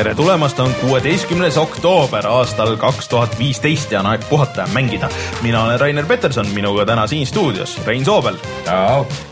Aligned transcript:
Tere 0.00 0.14
tulemast, 0.14 0.58
on 0.58 0.74
kuueteistkümnes 0.74 1.58
oktoober 1.60 2.26
aastal 2.26 2.76
kaks 2.80 3.08
tuhat 3.08 3.34
viisteist 3.38 3.92
ja 3.92 4.00
on 4.00 4.06
aeg 4.06 4.22
puhata 4.28 4.60
ja 4.60 4.66
mängida. 4.72 5.08
mina 5.42 5.64
olen 5.64 5.80
Rainer 5.80 6.06
Peterson, 6.06 6.46
minuga 6.56 6.86
täna 6.86 7.06
siin 7.06 7.26
stuudios 7.26 7.76
Rein 7.86 8.04
Soobel 8.04 8.36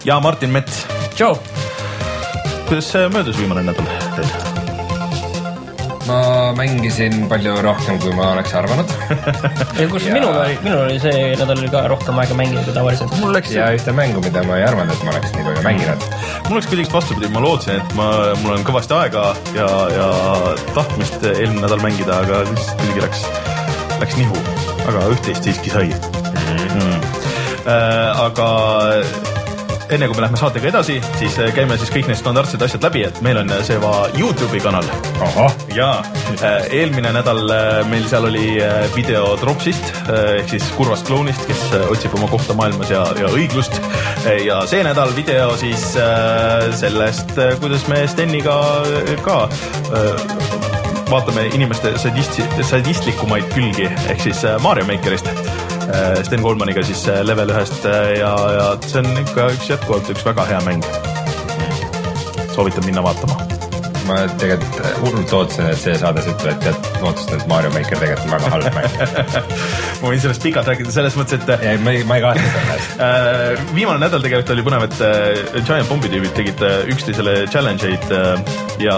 ja 0.04 0.20
Martin 0.20 0.50
Mets. 0.50 0.86
tšau. 1.14 1.36
kuidas 2.68 2.92
möödus 3.12 3.38
viimane 3.38 3.62
nädal 3.62 3.84
teil? 4.16 4.47
Ma 6.08 6.18
mängisin 6.56 7.26
palju 7.30 7.54
rohkem, 7.64 7.98
kui 8.02 8.12
ma 8.16 8.30
oleks 8.34 8.54
arvanud 8.56 8.92
ja 9.80 9.86
kus 9.92 10.06
Ja- 10.08 10.14
minul 10.16 10.32
oli, 10.32 10.56
minul 10.64 10.84
oli 10.86 10.98
see 11.02 11.34
nädal 11.36 11.58
oli 11.58 11.70
ka 11.72 11.84
rohkem 11.92 12.18
aega 12.22 12.36
mängida 12.38 12.64
kui 12.66 12.74
tavaliselt. 12.76 13.14
mul 13.20 13.34
läks 13.36 13.52
ja 13.54 13.68
ühte 13.76 13.92
mängu, 13.96 14.22
mida 14.24 14.42
ma 14.48 14.58
ei 14.60 14.64
arvanud, 14.68 14.94
et 14.94 15.04
ma 15.06 15.12
oleks 15.14 15.34
nii 15.36 15.46
palju 15.48 15.64
mänginud. 15.66 16.06
mul 16.48 16.58
läks 16.60 16.70
kuidagi 16.72 16.94
vastupidi, 16.96 17.30
ma 17.34 17.44
lootsin, 17.44 17.82
et 17.82 17.94
ma, 17.98 18.08
mul 18.42 18.56
on 18.56 18.66
kõvasti 18.68 18.96
aega 18.98 19.24
ja, 19.56 19.68
ja 19.94 20.08
tahtmist 20.76 21.22
eelmine 21.34 21.64
nädal 21.66 21.82
mängida, 21.84 22.22
aga 22.24 22.42
siis 22.54 22.72
kuidagi 22.80 23.06
läks, 23.06 23.24
läks 24.02 24.20
nihu, 24.20 24.44
aga 24.88 25.06
üht-teist 25.14 25.48
siiski 25.50 25.74
sai 25.74 25.90
mm.. 25.92 27.00
Äh, 27.68 28.20
aga 28.22 28.46
enne 29.90 30.08
kui 30.08 30.16
me 30.16 30.24
läheme 30.24 30.40
saatega 30.40 30.70
edasi, 30.70 30.98
siis 31.18 31.38
äh, 31.40 31.52
käime 31.56 31.78
siis 31.80 31.92
kõik 31.94 32.08
need 32.10 32.20
standardsed 32.20 32.62
asjad 32.64 32.84
läbi, 32.88 33.04
et 33.08 33.20
meil 33.24 33.40
on 33.40 33.52
Seva 33.66 33.92
Youtube'i 34.18 34.60
kanal 34.62 34.86
ja 35.74 35.90
eelmine 36.74 37.12
nädal 37.16 37.42
äh, 37.54 37.80
meil 37.90 38.06
seal 38.10 38.28
oli 38.28 38.58
äh, 38.62 38.84
video 38.96 39.34
Dropsist 39.40 39.92
äh, 40.06 40.38
ehk 40.40 40.52
siis 40.54 40.68
kurvast 40.76 41.08
klounist, 41.08 41.44
kes 41.48 41.64
äh, 41.72 41.86
otsib 41.92 42.14
oma 42.18 42.28
kohta 42.30 42.56
maailmas 42.58 42.92
ja, 42.92 43.04
ja 43.18 43.30
õiglust. 43.32 43.80
ja 44.44 44.60
see 44.68 44.82
nädal 44.84 45.14
video 45.16 45.52
siis 45.60 45.90
äh, 45.96 46.68
sellest, 46.76 47.36
kuidas 47.62 47.86
me 47.88 48.04
Steniga 48.08 48.58
äh, 48.84 49.14
ka 49.24 49.42
äh, 49.48 50.68
vaatame 51.10 51.46
inimeste 51.56 51.94
sadisti, 51.98 52.44
sadistlikumaid 52.62 53.48
külgi 53.54 53.88
ehk 53.88 54.20
siis 54.28 54.44
äh, 54.44 54.60
Mario 54.62 54.88
Makerist. 54.88 55.28
Sten 56.22 56.42
Kolmaniga 56.42 56.82
siis 56.84 57.06
äh, 57.08 57.22
level 57.24 57.50
ühest 57.54 57.86
äh, 57.88 58.18
ja, 58.18 58.32
ja 58.52 58.66
see 58.84 59.00
on 59.00 59.22
ikka 59.24 59.48
üks 59.56 59.70
jätkuvalt 59.72 60.10
üks 60.12 60.26
väga 60.26 60.44
hea 60.50 60.60
mäng. 60.68 60.84
soovitan 62.52 62.84
minna 62.84 63.04
vaatama 63.04 63.47
ma 64.08 64.18
tegelikult 64.40 65.00
hullult 65.02 65.34
ootasin, 65.38 65.68
et 65.72 65.80
see 65.80 65.94
saade 66.00 66.22
sa 66.24 66.32
ütled, 66.32 66.54
et 66.54 66.64
tead, 66.64 66.88
ma 67.02 67.10
ootasin, 67.10 67.34
et 67.36 67.46
Mario 67.50 67.72
Maker 67.74 68.00
tegelikult 68.00 68.26
on 68.26 68.34
väga 68.34 68.52
halb 68.54 68.78
mäng. 68.78 69.42
ma 70.00 70.12
võin 70.12 70.22
sellest 70.22 70.44
pikalt 70.44 70.70
rääkida 70.70 70.94
selles 70.94 71.18
mõttes, 71.18 71.42
et 71.42 71.52
ei, 71.58 71.80
ma 71.82 71.94
ei, 71.94 72.04
ma 72.08 72.18
ei 72.18 72.24
kahtle 72.26 72.54
selles. 72.56 72.86
Äh, 73.08 73.60
viimane 73.76 74.00
nädal 74.02 74.22
tegelikult 74.24 74.50
oli 74.52 74.62
põnev, 74.66 74.84
et 74.88 74.96
äh, 75.04 75.60
Giant 75.62 75.88
Bombi 75.88 76.10
tüübid 76.10 76.32
tegid 76.36 76.62
äh, 76.66 76.80
üksteisele 76.90 77.34
challenge 77.52 77.86
eid 77.86 78.10
äh, 78.14 78.56
ja 78.82 78.96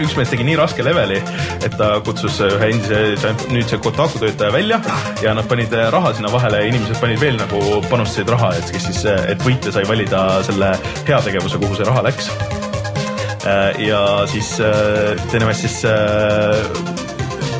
üks 0.00 0.16
mees 0.18 0.32
tegi 0.32 0.46
nii 0.46 0.56
raske 0.58 0.84
leveli, 0.84 1.20
et 1.62 1.76
ta 1.78 1.92
kutsus 2.04 2.40
ühe 2.44 2.72
endise 2.72 3.32
nüüdse 3.52 3.78
Kotaku 3.82 4.22
töötaja 4.22 4.54
välja 4.54 4.80
ja 5.22 5.36
nad 5.38 5.48
panid 5.50 5.74
äh, 5.76 5.88
raha 5.94 6.14
sinna 6.16 6.32
vahele 6.34 6.64
ja 6.64 6.72
inimesed 6.72 6.98
panid 7.02 7.22
veel 7.22 7.38
nagu 7.40 7.62
panustasid 7.90 8.34
raha, 8.34 8.52
et 8.58 8.74
kes 8.74 8.90
siis, 8.90 9.06
et 9.06 9.46
võitja 9.46 9.74
sai 9.74 9.86
valida 9.88 10.26
selle 10.46 10.74
heategevuse, 11.06 11.62
kuhu 11.62 11.78
see 11.78 11.88
raha 11.88 12.04
läks. 12.10 12.30
Ja 13.82 14.02
siis 14.30 14.54
äh, 14.62 15.46
mees 15.46 15.64
siis 15.64 15.84
äh, 15.84 17.02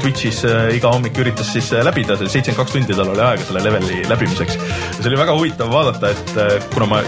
Twitch'is 0.03 0.41
äh, 0.45 0.73
iga 0.75 0.91
hommik 0.91 1.19
üritas 1.23 1.53
siis 1.55 1.69
äh, 1.71 1.85
läbida, 1.87 2.17
see 2.19 2.27
seitsekümmend 2.27 2.59
kaks 2.59 2.75
tundi 2.75 2.97
tal 2.99 3.13
oli 3.13 3.23
aega 3.23 3.45
selle 3.47 3.63
leveli 3.63 4.01
läbimiseks. 4.11 4.57
see 4.97 5.11
oli 5.11 5.19
väga 5.21 5.37
huvitav 5.37 5.71
vaadata, 5.71 6.11
et 6.11 6.33
äh, 6.43 6.57
kuna 6.73 6.89
ma, 6.91 7.03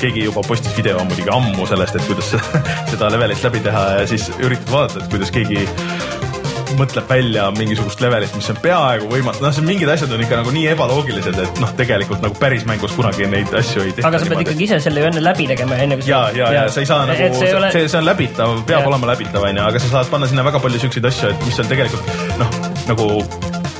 keegi 0.00 0.24
juba 0.24 0.44
postis 0.46 0.72
video 0.76 1.02
muidugi 1.04 1.28
ammu 1.34 1.68
sellest, 1.68 1.98
et 2.00 2.08
kuidas 2.08 2.32
seda 2.92 3.10
levelit 3.12 3.44
läbi 3.44 3.60
teha 3.66 3.84
ja 3.98 4.08
siis 4.08 4.30
üritad 4.38 4.72
vaadata, 4.72 5.04
et 5.04 5.12
kuidas 5.12 5.34
keegi 5.36 5.66
mõtleb 6.80 7.08
välja 7.10 7.46
mingisugust 7.56 8.02
levelit, 8.04 8.32
mis 8.38 8.48
on 8.52 8.58
peaaegu 8.64 9.10
võimatu, 9.10 9.44
noh, 9.44 9.54
see 9.54 9.66
mingid 9.66 9.90
asjad 9.92 10.12
on 10.16 10.24
ikka 10.24 10.40
nagu 10.40 10.54
nii 10.54 10.66
ebaloogilised, 10.72 11.38
et 11.44 11.62
noh, 11.62 11.74
tegelikult 11.78 12.24
nagu 12.24 12.36
päris 12.40 12.66
mängus 12.68 12.94
kunagi 12.96 13.28
neid 13.30 13.52
asju 13.60 13.84
ei 13.84 13.94
tehta. 13.94 14.10
aga 14.10 14.22
sa 14.22 14.30
pead 14.32 14.44
ikkagi 14.46 14.66
ise 14.68 14.80
selle 14.86 15.04
ju 15.04 15.10
enne 15.10 15.24
läbi 15.24 15.48
tegema, 15.50 15.78
enne 15.84 16.00
kui 16.00 16.10
ja, 16.10 16.24
ja, 16.36 16.50
ja 16.56 16.66
sa 16.72 16.84
ei 16.84 16.90
saa 16.90 17.06
nagu, 17.10 17.30
see 17.38 17.54
ole 17.56 17.72
see, 17.76 17.86
see 17.86 18.00
on 18.00 18.08
läbitav, 18.08 18.56
peab 18.64 18.80
Jah. 18.80 18.90
olema 18.92 19.12
läbitav, 19.12 19.46
onju, 19.50 19.64
aga 19.68 19.82
sa 19.82 19.94
saad 19.96 20.12
panna 20.12 20.30
sinna 20.30 20.46
väga 20.46 20.62
palju 20.64 20.82
siukseid 20.86 21.10
asju, 21.12 21.32
et 21.34 21.48
mis 21.48 21.62
on 21.62 21.72
tegelikult 21.72 22.12
noh, 22.40 22.60
nagu 22.90 23.10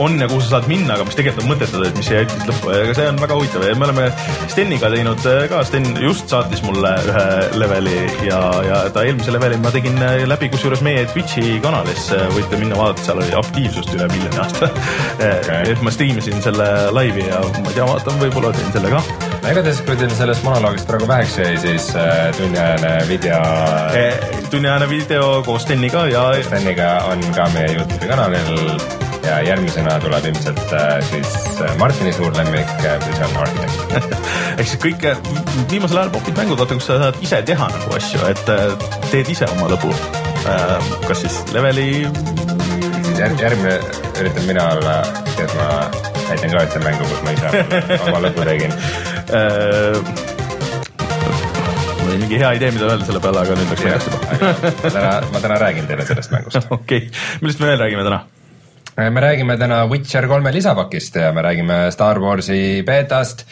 on 0.00 0.16
ja 0.20 0.28
kuhu 0.30 0.40
sa 0.40 0.56
saad 0.56 0.68
minna, 0.70 0.94
aga 0.94 1.04
mis 1.08 1.16
tegelikult 1.18 1.44
on 1.44 1.50
mõttetud, 1.52 1.84
et 1.86 1.98
mis 1.98 2.10
ei 2.12 2.20
aita 2.22 2.48
lõppu, 2.48 2.72
aga 2.72 2.96
see 2.96 3.08
on 3.10 3.20
väga 3.20 3.36
huvitav 3.36 3.64
ja 3.66 3.76
me 3.78 3.86
oleme 3.88 4.06
Steniga 4.50 4.90
teinud 4.92 5.26
äh, 5.28 5.42
ka, 5.52 5.62
Sten 5.68 5.88
just 6.00 6.32
saatis 6.32 6.62
mulle 6.64 6.92
ühe 7.10 7.24
leveli 7.60 7.96
ja, 8.26 8.40
ja 8.66 8.82
ta 8.94 9.04
eelmise 9.06 9.34
leveli 9.34 9.60
ma 9.60 9.72
tegin 9.74 9.98
äh, 10.04 10.24
läbi, 10.28 10.50
kusjuures 10.54 10.84
meie 10.86 11.04
Twitch'i 11.12 11.58
kanalis 11.64 12.08
võite 12.36 12.60
minna 12.60 12.78
vaadata, 12.80 13.06
seal 13.08 13.20
oli 13.24 13.36
aktiivsust 13.42 13.92
üle 13.96 14.08
miljoni 14.12 14.40
aasta 14.40 14.70
okay.. 15.30 15.74
et 15.74 15.84
ma 15.84 15.92
striimisin 15.94 16.40
selle 16.44 16.70
laivi 16.96 17.26
ja 17.28 17.42
ma 17.42 17.66
ei 17.66 17.76
tea, 17.76 17.88
vaatan, 17.90 18.22
võib-olla 18.24 18.54
teen 18.56 18.72
selle 18.76 18.94
ka 18.94 19.04
igatahes, 19.50 19.84
kui 19.84 20.00
teil 20.00 20.16
sellest 20.16 20.44
monoloogist 20.46 20.88
praegu 20.88 21.08
väheks 21.10 21.36
jäi, 21.40 21.52
siis 21.60 21.90
äh, 21.98 22.30
tunniajane 22.38 22.96
video 23.08 23.44
tunniajane 24.50 24.88
video 24.90 25.30
koos 25.46 25.68
Steniga 25.68 26.06
ja 26.10 26.26
Steniga 26.46 26.96
on 27.12 27.24
ka 27.36 27.48
meie 27.54 27.76
Youtube'i 27.76 28.10
kanalil 28.10 29.09
ja 29.24 29.40
järgmisena 29.44 29.98
tuleb 30.00 30.24
ilmselt 30.30 30.72
äh, 30.72 31.00
siis 31.10 31.60
äh, 31.60 31.76
Martini 31.78 32.12
suur 32.12 32.32
lemmik 32.36 32.70
äh, 32.84 32.98
Prison 33.04 33.36
Architect. 33.36 33.94
ehk 34.58 34.68
siis 34.68 34.80
kõik 34.82 35.06
viimasel 35.70 36.00
ajal 36.00 36.12
popid 36.14 36.38
mängud, 36.40 36.58
vaata 36.60 36.78
kus 36.78 36.88
sa 36.90 36.98
saad 37.04 37.20
ise 37.24 37.42
teha 37.46 37.68
nagu 37.74 37.96
asju, 37.96 38.22
et 38.30 38.44
teed 39.10 39.30
ise 39.32 39.48
oma 39.56 39.70
lõbu. 39.74 39.92
kas 41.06 41.20
siis 41.24 41.36
leveli, 41.54 41.88
siis 43.04 43.18
järg, 43.20 43.40
järgmine 43.44 43.76
üritan 44.20 44.48
mina 44.48 44.66
olla, 44.74 44.96
kes 45.36 45.54
ma 45.58 45.68
näitan 46.30 46.56
ka 46.56 46.64
ühte 46.66 46.84
mängu, 46.84 47.08
kus 47.12 47.22
ma 47.26 47.36
ise 47.36 47.48
oma 48.08 48.24
lõbu 48.26 48.48
tegin. 48.48 48.74
mul 52.00 52.08
oli 52.08 52.18
mingi 52.24 52.40
hea 52.40 52.56
idee, 52.58 52.72
mida 52.74 52.88
öelda 52.88 53.08
selle 53.08 53.22
peale, 53.22 53.44
aga 53.44 53.60
nüüd 53.60 53.72
läks 53.76 53.86
meelest 53.86 54.10
juba. 54.10 55.16
ma 55.32 55.44
täna, 55.44 55.62
räägin 55.68 55.88
teile 55.90 56.08
sellest 56.08 56.32
mängust. 56.36 56.70
okei, 56.70 57.08
millest 57.44 57.60
me 57.60 57.72
veel 57.74 57.82
räägime 57.84 58.06
täna? 58.08 58.24
Me 59.08 59.20
räägime 59.22 59.56
täna 59.56 59.84
Witcher 59.88 60.26
kolme 60.28 60.52
lisapakist 60.52 61.14
ja 61.16 61.30
me 61.32 61.42
räägime 61.42 61.90
Star 61.92 62.18
Warsi 62.20 62.82
beetast. 62.86 63.46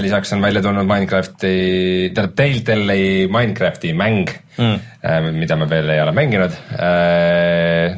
lisaks 0.00 0.32
on 0.32 0.42
välja 0.42 0.62
tulnud 0.62 0.86
Minecrafti, 0.86 2.12
tähendab 2.14 2.36
Telltale'i 2.36 3.28
Minecrafti 3.28 3.92
mäng 3.92 4.30
mm., 4.56 5.32
mida 5.38 5.56
me 5.56 5.68
veel 5.70 5.90
ei 5.90 6.00
ole 6.00 6.12
mänginud. 6.12 6.54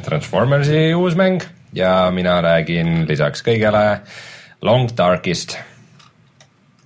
Transformersi 0.05 0.93
uus 0.93 1.15
mäng 1.15 1.43
ja 1.73 2.11
mina 2.11 2.41
räägin 2.41 3.05
lisaks 3.07 3.45
kõigele 3.45 4.01
Long 4.61 4.89
Darkist, 4.97 5.57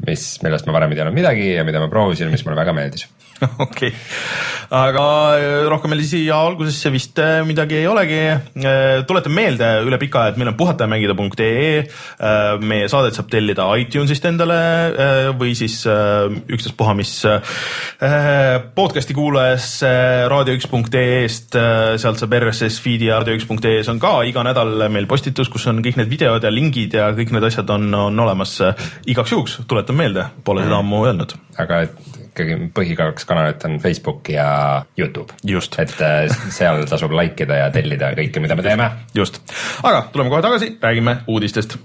mis, 0.05 0.35
millest 0.43 0.67
ma 0.67 0.75
varem 0.75 0.91
ei 0.91 0.99
teadnud 0.99 1.17
midagi 1.17 1.53
ja 1.53 1.63
mida 1.63 1.79
ma 1.79 1.89
proovisin, 1.89 2.29
mis 2.33 2.45
mulle 2.45 2.59
väga 2.59 2.75
meeldis 2.75 3.07
okei, 3.65 3.91
aga 4.75 5.05
äh, 5.37 5.67
rohkem 5.71 5.93
meil 5.93 6.03
siia 6.07 6.39
algusesse 6.49 6.91
vist 6.93 7.19
äh, 7.23 7.39
midagi 7.47 7.79
ei 7.79 7.87
olegi. 7.87 8.19
tuletan 9.07 9.33
meelde 9.33 9.69
üle 9.87 9.99
pika 10.01 10.23
aja, 10.23 10.33
et 10.33 10.39
meil 10.41 10.51
on 10.51 10.57
puhatajamängida.ee. 10.59 11.83
meie 12.59 12.89
saadet 12.91 13.15
saab 13.15 13.29
tellida 13.31 13.67
iTunesist 13.79 14.25
endale 14.29 14.59
äh, 14.59 15.29
või 15.39 15.53
siis 15.57 15.81
äh, 15.87 16.27
ükstaspuha, 16.51 16.95
mis 16.97 17.13
äh, 17.27 18.59
podcast'i 18.75 19.15
kuulajas 19.17 19.69
äh, 19.87 20.25
raadio1.ee-st, 20.31 21.59
sealt 22.01 22.21
saab 22.21 22.37
RSS 22.41 22.81
feed'i 22.83 23.09
ja 23.09 23.21
raadio1.ee-s 23.21 23.91
on 23.93 24.01
ka 24.01 24.17
iga 24.27 24.43
nädal 24.47 24.87
meil 24.91 25.07
postitus, 25.09 25.51
kus 25.51 25.67
on 25.71 25.83
kõik 25.85 25.99
need 26.01 26.11
videod 26.11 26.45
ja 26.45 26.53
lingid 26.53 26.99
ja 26.99 27.09
kõik 27.15 27.33
need 27.35 27.49
asjad 27.49 27.71
on, 27.75 27.89
on 28.09 28.25
olemas 28.25 28.57
igaks 29.09 29.35
juhuks, 29.35 29.59
tuletan 29.69 29.99
meelde, 29.99 30.29
pole 30.43 30.65
seda 30.67 30.81
ammu 30.83 31.03
öelnud. 31.07 31.37
aga 31.59 31.83
et 31.87 32.08
ikkagi 32.29 32.57
põhikaks 32.75 33.27
kanalid 33.29 33.63
on 33.67 33.79
Facebook 33.83 34.29
ja 34.33 34.85
Youtube. 34.97 35.33
Just. 35.45 35.79
et 35.81 35.95
äh, 36.01 36.27
seal 36.53 36.85
tasub 36.89 37.13
like 37.15 37.43
ida 37.43 37.63
ja 37.63 37.69
tellida 37.73 38.13
kõike, 38.17 38.41
mida 38.43 38.57
me 38.57 38.65
teeme. 38.65 38.89
just, 39.15 39.41
aga 39.83 40.07
tuleme 40.13 40.33
kohe 40.33 40.45
tagasi, 40.45 40.75
räägime 40.81 41.21
uudistest. 41.27 41.77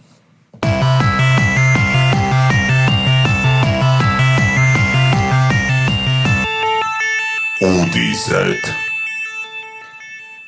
uudised. 7.64 8.72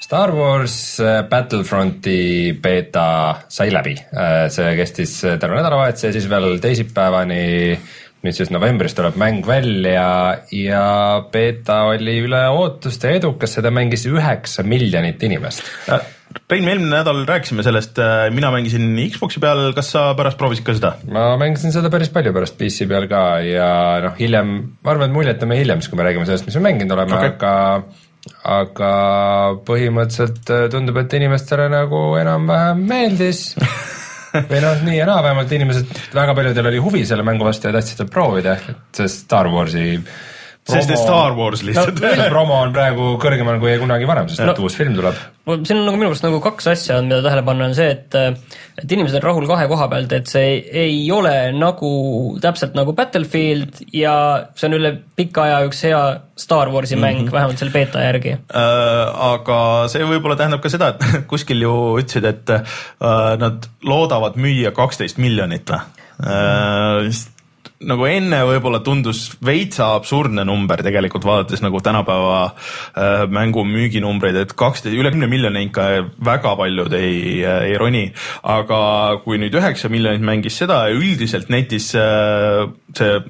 Star 0.06 0.30
Wars 0.36 1.00
äh, 1.00 1.22
Battlefronti 1.26 2.52
beeta 2.62 3.06
sai 3.50 3.72
läbi, 3.74 3.96
see 4.54 4.74
kestis 4.78 5.16
terve 5.24 5.56
nädalavahetuse 5.58 6.10
ja 6.12 6.14
siis 6.14 6.28
veel 6.30 6.60
teisipäevani, 6.62 7.46
mis 8.26 8.40
siis 8.40 8.50
novembris 8.54 8.96
tuleb 8.96 9.16
mäng 9.20 9.46
välja 9.46 10.08
ja 10.52 10.84
beeta 11.32 11.84
oli 11.92 12.18
üle 12.24 12.42
ootuste 12.52 13.14
edukas, 13.16 13.56
seda 13.58 13.72
mängis 13.74 14.06
üheksa 14.10 14.66
miljonit 14.66 15.22
inimest. 15.26 15.64
Rein, 16.50 16.66
me 16.66 16.74
eelmine 16.74 16.90
nädal 16.90 17.22
rääkisime 17.26 17.64
sellest, 17.64 17.98
mina 18.34 18.50
mängisin 18.52 18.90
Xbox'i 19.14 19.40
peal, 19.42 19.70
kas 19.76 19.88
sa 19.94 20.08
pärast 20.18 20.38
proovisid 20.38 20.66
ka 20.66 20.74
seda? 20.76 20.92
ma 21.10 21.30
mängisin 21.40 21.72
seda 21.74 21.90
päris 21.92 22.10
palju 22.12 22.34
pärast 22.36 22.58
PC 22.58 22.88
peal 22.90 23.08
ka 23.10 23.22
ja 23.46 23.68
noh, 24.04 24.16
hiljem, 24.18 24.56
ma 24.84 24.92
arvan, 24.92 25.08
et 25.08 25.16
muljet 25.16 25.46
on 25.46 25.50
meil 25.50 25.62
hiljem, 25.64 25.80
siis 25.82 25.92
kui 25.92 26.00
me 26.00 26.06
räägime 26.06 26.28
sellest, 26.28 26.48
mis 26.48 26.58
me 26.58 26.66
mänginud 26.68 26.96
oleme 26.98 27.16
okay., 27.16 27.32
aga 27.32 27.54
aga 28.42 28.90
põhimõtteliselt 29.66 30.50
tundub, 30.72 30.98
et 31.02 31.14
inimestele 31.18 31.68
nagu 31.72 32.00
enam-vähem 32.20 32.82
meeldis 32.90 33.46
või 34.50 34.62
noh, 34.64 34.80
nii 34.86 34.98
ja 34.98 35.08
naa, 35.08 35.22
vähemalt 35.24 35.52
inimesed, 35.56 35.92
väga 36.14 36.34
paljudel 36.36 36.70
oli 36.72 36.80
huvi 36.82 37.04
selle 37.08 37.26
mängu 37.26 37.46
vastu 37.46 37.70
ja 37.70 37.76
tahtsid 37.76 38.00
seda 38.00 38.08
proovida, 38.10 38.56
et 38.56 39.00
see 39.00 39.12
Star 39.12 39.50
Warsi 39.52 39.86
sest 40.66 40.90
et 40.90 40.98
Star 40.98 41.34
Wars 41.38 41.62
lihtsalt 41.66 42.00
no,. 42.02 42.26
promo 42.30 42.58
on 42.58 42.72
praegu 42.74 43.12
kõrgemal 43.22 43.60
kui 43.62 43.76
kunagi 43.78 44.08
varem, 44.08 44.28
sest 44.30 44.42
et 44.42 44.50
no, 44.50 44.54
uus 44.66 44.76
film 44.78 44.96
tuleb. 44.98 45.18
siin 45.62 45.78
on 45.78 45.84
nagu 45.86 46.00
minu 46.00 46.10
arust 46.10 46.26
nagu 46.26 46.40
kaks 46.42 46.70
asja, 46.72 46.98
mida 47.06 47.20
tähele 47.24 47.44
panna, 47.46 47.68
on 47.70 47.76
see, 47.78 47.92
et 47.94 48.16
et 48.16 48.94
inimesed 48.96 49.20
on 49.20 49.24
rahul 49.28 49.46
kahe 49.48 49.68
koha 49.70 49.88
pealt, 49.92 50.14
et 50.18 50.30
see 50.30 50.48
ei, 50.48 50.62
ei 50.86 50.98
ole 51.14 51.34
nagu 51.56 51.90
täpselt 52.42 52.74
nagu 52.78 52.96
Battlefield 52.98 53.84
ja 53.94 54.16
see 54.58 54.70
on 54.70 54.78
üle 54.80 54.92
pika 55.18 55.46
aja 55.46 55.62
üks 55.68 55.84
hea 55.86 56.02
Star 56.36 56.72
Warsi 56.74 56.98
mäng 56.98 57.22
mm, 57.22 57.28
-hmm. 57.28 57.36
vähemalt 57.38 57.62
selle 57.62 57.74
beeta 57.76 58.02
järgi 58.02 58.34
äh,. 58.34 59.30
aga 59.30 59.60
see 59.92 60.04
võib-olla 60.04 60.38
tähendab 60.40 60.64
ka 60.64 60.72
seda, 60.72 60.94
et 60.94 61.06
kuskil 61.32 61.62
ju 61.62 61.76
ütlesid, 62.02 62.26
et 62.26 62.56
äh, 62.58 63.32
nad 63.38 63.70
loodavad 63.86 64.36
müüa 64.40 64.74
kaksteist 64.74 65.22
miljonit 65.22 65.70
või 65.70 67.06
äh, 67.06 67.24
nagu 67.84 68.06
enne 68.08 68.38
võib-olla 68.48 68.80
tundus 68.84 69.26
veitsa 69.44 69.90
absurdne 69.98 70.46
number 70.48 70.80
tegelikult 70.84 71.26
vaadates 71.28 71.60
nagu 71.64 71.80
tänapäeva 71.84 72.38
äh, 72.46 73.26
mängu 73.28 73.66
müüginumbreid, 73.68 74.38
et 74.40 74.56
kaksteist, 74.56 74.96
üle 74.96 75.12
kümne 75.12 75.28
miljoni 75.30 75.66
ikka 75.68 75.86
väga 76.24 76.54
paljud 76.56 76.96
ei, 76.96 77.42
äh, 77.44 77.66
ei 77.72 77.76
roni. 77.80 78.06
aga 78.42 78.80
kui 79.24 79.40
nüüd 79.42 79.54
üheksa 79.60 79.92
miljonit 79.92 80.24
mängis 80.24 80.56
seda 80.62 80.86
ja 80.86 80.96
üldiselt 80.96 81.52
netis 81.52 81.92
äh, 81.98 82.64
see 82.96 83.20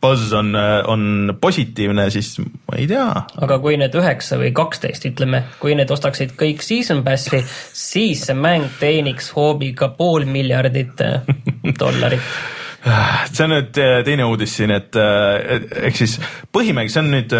buzz 0.00 0.32
on, 0.32 0.54
äh, 0.56 0.82
on 0.86 1.36
positiivne, 1.40 2.10
siis 2.10 2.38
ma 2.40 2.76
ei 2.78 2.86
tea. 2.90 3.06
aga 3.42 3.58
kui 3.62 3.76
need 3.80 3.94
üheksa 3.98 4.38
või 4.40 4.52
kaksteist, 4.56 5.06
ütleme, 5.10 5.44
kui 5.62 5.74
need 5.78 5.90
ostaksid 5.90 6.34
kõik 6.38 6.62
season 6.66 7.02
pass'i, 7.06 7.42
siis 7.76 8.24
see 8.28 8.38
mäng 8.38 8.68
teeniks 8.80 9.32
hoobiga 9.36 9.90
pool 9.98 10.26
miljardit 10.30 11.02
äh, 11.04 11.20
dollarit 11.80 12.22
see 13.32 13.46
on 13.46 13.54
nüüd 13.56 13.80
äh, 13.82 13.96
teine 14.06 14.28
uudis 14.28 14.58
siin, 14.58 14.74
et 14.74 14.98
ehk 14.98 15.98
siis 15.98 16.18
põhimäng, 16.54 16.92
see 16.92 17.02
on 17.04 17.10
nüüd 17.16 17.34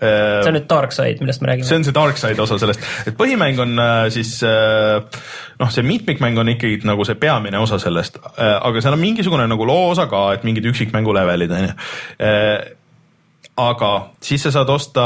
see 0.00 0.48
on 0.48 0.54
nüüd 0.56 0.64
Dark 0.64 0.94
Side, 0.96 1.20
millest 1.20 1.42
me 1.44 1.50
räägime. 1.50 1.68
see 1.68 1.76
on 1.76 1.84
see 1.84 1.92
Dark 1.92 2.16
Side 2.16 2.40
osa 2.40 2.56
sellest, 2.62 2.84
et 3.04 3.18
põhimäng 3.18 3.60
on 3.60 3.74
siis 4.08 4.38
noh, 4.40 5.68
see 5.68 5.84
mitmikmäng 5.84 6.40
on 6.40 6.54
ikkagi 6.54 6.80
nagu 6.88 7.04
see 7.04 7.18
peamine 7.20 7.60
osa 7.60 7.76
sellest, 7.82 8.16
aga 8.40 8.80
seal 8.80 8.96
on 8.96 9.02
mingisugune 9.02 9.44
nagu 9.50 9.68
loo 9.68 9.90
osa 9.90 10.08
ka, 10.08 10.30
et 10.38 10.46
mingid 10.48 10.70
üksikmängu 10.72 11.12
levelid 11.20 11.52
on 11.52 11.68
ju 11.68 11.74
aga 13.58 13.90
siis 14.22 14.42
sa 14.44 14.52
saad 14.54 14.70
osta 14.72 15.04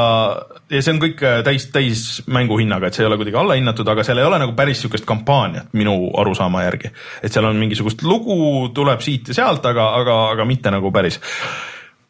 ja 0.71 0.81
see 0.83 0.95
on 0.95 1.01
kõik 1.03 1.23
äh, 1.25 1.41
täis, 1.47 1.67
täis 1.73 2.03
mänguhinnaga, 2.31 2.89
et 2.89 2.97
see 2.97 3.05
ei 3.05 3.09
ole 3.09 3.19
kuidagi 3.21 3.39
allahinnatud, 3.41 3.89
aga 3.91 4.05
seal 4.07 4.21
ei 4.21 4.27
ole 4.29 4.41
nagu 4.43 4.55
päris 4.57 4.83
sihukest 4.83 5.07
kampaaniat 5.09 5.73
minu 5.77 5.97
arusaama 6.21 6.65
järgi. 6.67 6.91
et 7.23 7.33
seal 7.33 7.49
on 7.49 7.61
mingisugust 7.61 8.03
lugu, 8.07 8.69
tuleb 8.75 9.03
siit 9.05 9.31
ja 9.33 9.39
sealt, 9.41 9.65
aga, 9.67 9.91
aga, 10.01 10.19
aga 10.35 10.49
mitte 10.49 10.73
nagu 10.75 10.93
päris. 10.95 11.21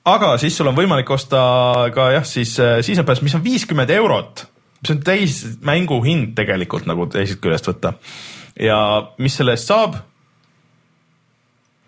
aga 0.04 0.34
siis 0.42 0.56
sul 0.56 0.70
on 0.70 0.78
võimalik 0.78 1.10
osta 1.10 1.90
ka 1.94 2.10
jah, 2.16 2.26
siis 2.28 2.56
äh, 2.60 2.81
Season 2.82 3.06
Pass, 3.06 3.22
mis 3.22 3.34
on 3.34 3.44
viiskümmend 3.44 3.90
eurot, 3.94 4.46
see 4.84 4.96
on 4.96 5.04
täis 5.04 5.42
mängu 5.64 6.00
hind 6.04 6.34
tegelikult 6.38 6.88
nagu 6.90 7.06
teisest 7.12 7.42
küljest 7.44 7.70
võtta. 7.70 7.94
ja 8.60 8.81
mis 9.19 9.36
selle 9.36 9.56
eest 9.56 9.70
saab? 9.70 10.02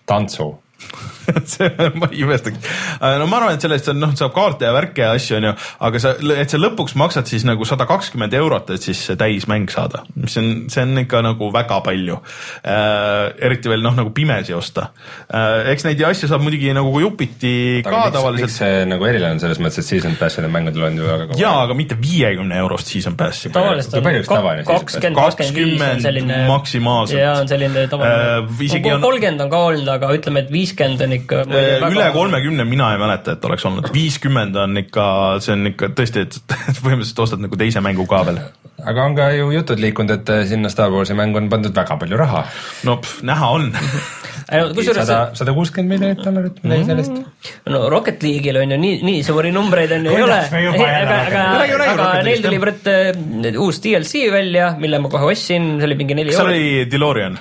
tantsu 0.06 0.52
see, 1.44 1.68
ma 1.94 2.08
ei 2.12 2.22
imestagi. 2.22 2.58
no 3.00 3.26
ma 3.26 3.40
arvan, 3.40 3.56
et 3.56 3.64
sellest 3.64 3.88
on, 3.92 3.98
noh, 4.02 4.12
saab 4.18 4.34
kaarte 4.36 4.68
ja 4.68 4.72
värke 4.76 5.02
ja 5.02 5.12
asju, 5.16 5.38
onju, 5.38 5.52
aga 5.88 6.02
sa, 6.02 6.12
et 6.36 6.52
sa 6.52 6.60
lõpuks 6.60 6.96
maksad 7.00 7.28
siis 7.30 7.46
nagu 7.48 7.66
sada 7.68 7.86
kakskümmend 7.88 8.34
eurot, 8.38 8.70
et 8.76 8.84
siis 8.84 9.00
täismäng 9.18 9.70
saada, 9.72 10.04
mis 10.14 10.36
on, 10.40 10.50
see 10.72 10.84
on 10.84 11.02
ikka 11.02 11.22
nagu 11.26 11.50
väga 11.54 11.80
palju 11.86 12.18
äh,. 12.62 13.32
eriti 13.46 13.70
veel 13.72 13.82
noh, 13.84 13.96
nagu 13.98 14.12
pimesi 14.14 14.54
osta 14.56 14.90
äh,. 15.26 15.72
eks 15.72 15.86
neid 15.88 16.02
asju 16.06 16.30
saab 16.30 16.44
muidugi 16.44 16.74
nagu 16.76 16.92
jupiti 17.02 17.54
aga 17.80 17.90
ka 17.90 18.02
miks, 18.04 18.16
tavaliselt. 18.18 18.46
miks 18.46 18.60
see 18.62 18.84
nagu 18.92 19.08
eriline 19.08 19.36
on 19.36 19.42
selles 19.42 19.62
mõttes, 19.62 19.82
et 19.82 19.90
season 19.90 20.16
pass'ide 20.20 20.50
mängud 20.52 20.78
on 20.78 21.00
ju 21.00 21.08
väga 21.08 21.30
kaua. 21.32 21.40
jaa, 21.40 21.56
aga 21.66 21.78
mitte 21.78 21.98
viiekümne 22.00 22.60
eurost 22.62 22.92
season 22.92 23.18
pass'i. 23.18 23.50
tavaliselt 23.54 23.98
on 23.98 24.62
kakskümmend, 24.68 25.18
kakskümmend 25.18 25.58
viis 25.58 25.86
on 25.88 26.06
selline. 26.06 26.40
maksimaalselt. 26.52 27.20
jaa, 27.20 27.34
on 27.42 27.50
selline 27.50 27.88
tavaline 27.90 28.46
äh,. 28.46 29.02
kolmkümmend 29.06 29.46
on 29.46 29.52
ka 29.52 29.64
olnud, 29.72 29.92
aga 29.96 30.14
ütleme, 30.14 30.44
et 30.46 30.52
viiskümmend 30.66 31.02
on 31.06 31.14
ikka 31.16 31.42
üle 31.90 32.06
kolmekümne 32.12 32.64
mina 32.68 32.92
ei 32.94 33.00
mäleta, 33.00 33.36
et 33.36 33.44
oleks 33.46 33.64
olnud, 33.68 33.90
viiskümmend 33.94 34.56
on 34.60 34.82
ikka, 34.82 35.06
see 35.44 35.54
on 35.54 35.72
ikka 35.72 35.90
tõesti, 35.96 36.26
et 36.26 36.38
põhimõtteliselt 36.82 37.22
ostad 37.26 37.42
nagu 37.44 37.58
teise 37.60 37.82
mängu 37.84 38.06
ka 38.10 38.22
veel. 38.26 38.40
aga 38.86 39.06
on 39.08 39.16
ka 39.16 39.30
ju 39.34 39.50
jutud 39.54 39.80
liikunud, 39.82 40.12
et 40.18 40.32
äh, 40.34 40.44
sinna 40.48 40.70
Star 40.72 40.90
Warsi 40.92 41.16
mängu 41.18 41.40
on 41.40 41.48
pandud 41.52 41.74
väga 41.76 41.98
palju 42.00 42.18
raha. 42.20 42.44
no 42.88 42.98
pff, 43.02 43.22
näha 43.26 43.50
on 43.58 43.70
sada, 44.46 45.20
sada 45.34 45.54
kuuskümmend 45.56 45.94
miljonit 45.94 46.22
dollarit, 46.24 46.62
midagi 46.62 46.82
mm. 46.82 46.90
sellist. 46.90 47.64
no 47.72 47.88
Rocket 47.92 48.22
League'il 48.26 48.60
on 48.62 48.76
ju 48.76 48.80
nii, 48.82 49.00
nii 49.06 49.24
suuri 49.26 49.52
numbreid 49.54 49.96
on 49.96 50.06
ju 50.06 50.14
ei 50.16 50.22
ole, 50.26 50.40
aga, 50.76 51.48
aga, 51.64 51.90
aga 51.94 52.12
neil 52.26 52.44
tuli 52.44 52.62
praegu 52.62 53.66
uus 53.66 53.82
DLC 53.84 54.26
välja, 54.32 54.72
mille 54.80 55.02
ma 55.02 55.12
kohe 55.12 55.32
ostsin, 55.32 55.76
see 55.78 55.90
oli 55.90 55.98
mingi 55.98 56.18
neli. 56.18 56.34
kas 56.34 56.42
seal 56.42 56.54
oli 56.54 56.88
Delorian? 56.90 57.38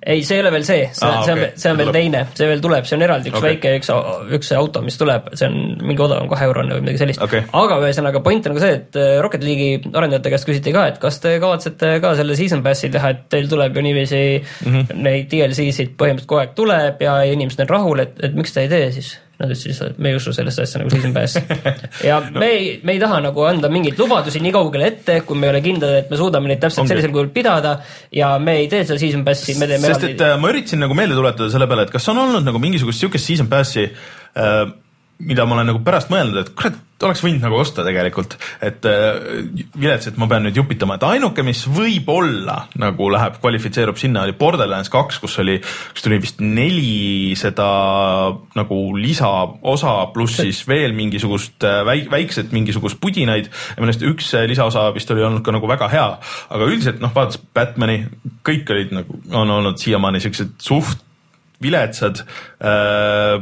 Ei, 0.00 0.22
see 0.24 0.38
ei 0.38 0.42
ole 0.42 0.52
veel 0.54 0.64
see, 0.64 0.86
see, 0.96 1.06
ah, 1.06 1.20
see 1.24 1.34
on 1.34 1.42
okay., 1.42 1.60
see 1.60 1.70
on 1.72 1.80
veel 1.80 1.92
teine, 1.94 2.22
see 2.36 2.48
veel 2.48 2.62
tuleb, 2.64 2.86
see 2.88 2.96
on 2.96 3.04
eraldi 3.04 3.32
üks 3.32 3.38
okay. 3.38 3.54
väike, 3.54 3.72
üks, 3.80 3.90
üks 4.38 4.52
auto, 4.56 4.82
mis 4.84 4.96
tuleb, 5.00 5.28
see 5.36 5.48
on 5.50 5.58
mingi 5.84 6.04
odavam 6.04 6.30
kaheeurone 6.30 6.78
või 6.78 6.86
midagi 6.86 7.02
sellist. 7.02 7.22
Okay.. 7.26 7.44
aga 7.60 7.80
ühesõnaga 7.84 8.24
point 8.24 8.48
on 8.48 8.56
ka 8.56 8.64
see, 8.64 8.78
et 8.80 9.00
äh, 9.00 9.14
Rocket 9.24 9.44
League'i 9.44 9.80
arendajate 9.92 10.32
käest 10.34 10.48
küsiti 10.48 10.74
ka, 10.76 10.86
et 10.92 11.00
kas 11.02 11.20
te 11.22 11.36
kavatsete 11.42 11.94
ka 12.04 12.14
selle 12.18 12.38
season 12.38 12.64
pass'i 12.64 12.92
teha, 12.92 13.14
et 13.14 13.24
teil 13.32 13.50
tuleb 13.52 13.76
ju 13.76 13.84
niiviisi 13.84 14.22
mm 14.40 14.70
-hmm. 14.72 15.02
neid 15.04 15.28
DLC-sid 15.32 15.96
põhimõtteliselt 16.00 16.30
kogu 16.32 16.44
aeg 16.44 16.54
tuleb 16.56 17.04
ja 17.04 17.20
inimesed 17.28 17.66
on 17.66 17.74
rahul, 17.76 18.06
et, 18.06 18.16
et 18.24 18.36
miks 18.36 18.56
te 18.56 18.64
ei 18.64 18.72
tee 18.72 18.92
siis 18.96 19.18
Lihtsalt, 19.40 19.94
et 19.94 20.00
me 20.02 20.10
ei 20.12 20.18
usu 20.18 20.34
sellesse 20.36 20.64
asja 20.66 20.82
nagu 20.82 20.92
season 20.92 21.14
pass. 21.16 21.38
ja 22.08 22.18
no. 22.20 22.40
me 22.42 22.50
ei, 22.52 22.66
me 22.84 22.96
ei 22.96 23.00
taha 23.00 23.22
nagu 23.24 23.46
anda 23.48 23.70
mingeid 23.72 23.98
lubadusi 24.00 24.42
nii 24.44 24.52
kaugele 24.54 24.90
ette, 24.90 25.20
kui 25.26 25.38
me 25.38 25.48
ei 25.48 25.54
ole 25.54 25.62
kindlad, 25.64 25.96
et 26.02 26.12
me 26.12 26.18
suudame 26.20 26.50
neid 26.50 26.60
täpselt 26.60 26.84
Ongi. 26.84 26.94
sellisel 26.94 27.14
kujul 27.14 27.32
pidada 27.34 27.78
ja 28.16 28.34
me 28.42 28.58
ei 28.60 28.68
tee 28.72 28.84
seda 28.84 29.00
season 29.00 29.24
pass'i, 29.26 29.56
me 29.60 29.70
teeme 29.70 29.88
sest 29.94 30.06
et 30.10 30.26
äh, 30.26 30.36
ma 30.40 30.52
üritasin 30.52 30.84
nagu 30.84 30.96
meelde 30.98 31.16
tuletada 31.16 31.48
selle 31.52 31.68
peale, 31.70 31.88
et 31.88 31.94
kas 31.94 32.10
on 32.12 32.20
olnud 32.26 32.46
nagu 32.46 32.60
mingisugust 32.62 33.00
sihukest 33.00 33.32
season 33.32 33.48
pass'i 33.50 33.88
äh, 33.88 34.62
mida 35.20 35.44
ma 35.46 35.58
olen 35.58 35.70
nagu 35.72 35.82
pärast 35.84 36.10
mõelnud, 36.12 36.38
et 36.40 36.50
kurat, 36.56 36.76
oleks 37.00 37.22
võinud 37.24 37.44
nagu 37.44 37.56
osta 37.60 37.84
tegelikult, 37.84 38.36
et 38.64 38.84
äh, 38.88 39.18
vilets, 39.80 40.10
et 40.10 40.18
ma 40.20 40.28
pean 40.28 40.44
nüüd 40.44 40.58
jupitama, 40.58 40.98
et 40.98 41.06
ainuke, 41.08 41.44
mis 41.46 41.62
võib-olla 41.68 42.56
nagu 42.80 43.08
läheb, 43.12 43.38
kvalifitseerub 43.40 43.98
sinna, 44.00 44.24
oli 44.26 44.36
Borderlands 44.36 44.92
kaks, 44.92 45.20
kus 45.22 45.38
oli, 45.42 45.58
kus 45.94 46.04
tuli 46.04 46.20
vist 46.22 46.42
neli 46.44 47.32
seda 47.40 47.68
nagu 48.56 48.80
lisaosa, 48.96 49.96
pluss 50.14 50.40
siis 50.42 50.62
veel 50.68 50.96
mingisugust 50.96 51.68
äh, 51.68 51.82
väik-, 51.88 52.10
väikset 52.12 52.54
mingisugust 52.56 53.00
pudinaid. 53.00 53.50
Ja 53.76 53.84
millest 53.84 54.04
üks 54.06 54.32
äh, 54.36 54.48
lisaosa 54.50 54.88
vist 54.96 55.10
oli 55.14 55.24
olnud 55.26 55.44
ka 55.46 55.56
nagu 55.56 55.70
väga 55.70 55.90
hea, 55.92 56.08
aga 56.52 56.68
üldiselt 56.68 57.00
noh, 57.04 57.14
vaadates 57.16 57.40
Batman'i, 57.56 58.02
kõik 58.46 58.68
olid 58.72 58.96
nagu, 59.00 59.22
on 59.32 59.56
olnud 59.60 59.80
siiamaani 59.80 60.20
siuksed 60.24 60.58
suht 60.60 61.06
viletsad. 61.62 62.22
Äh, 62.60 63.36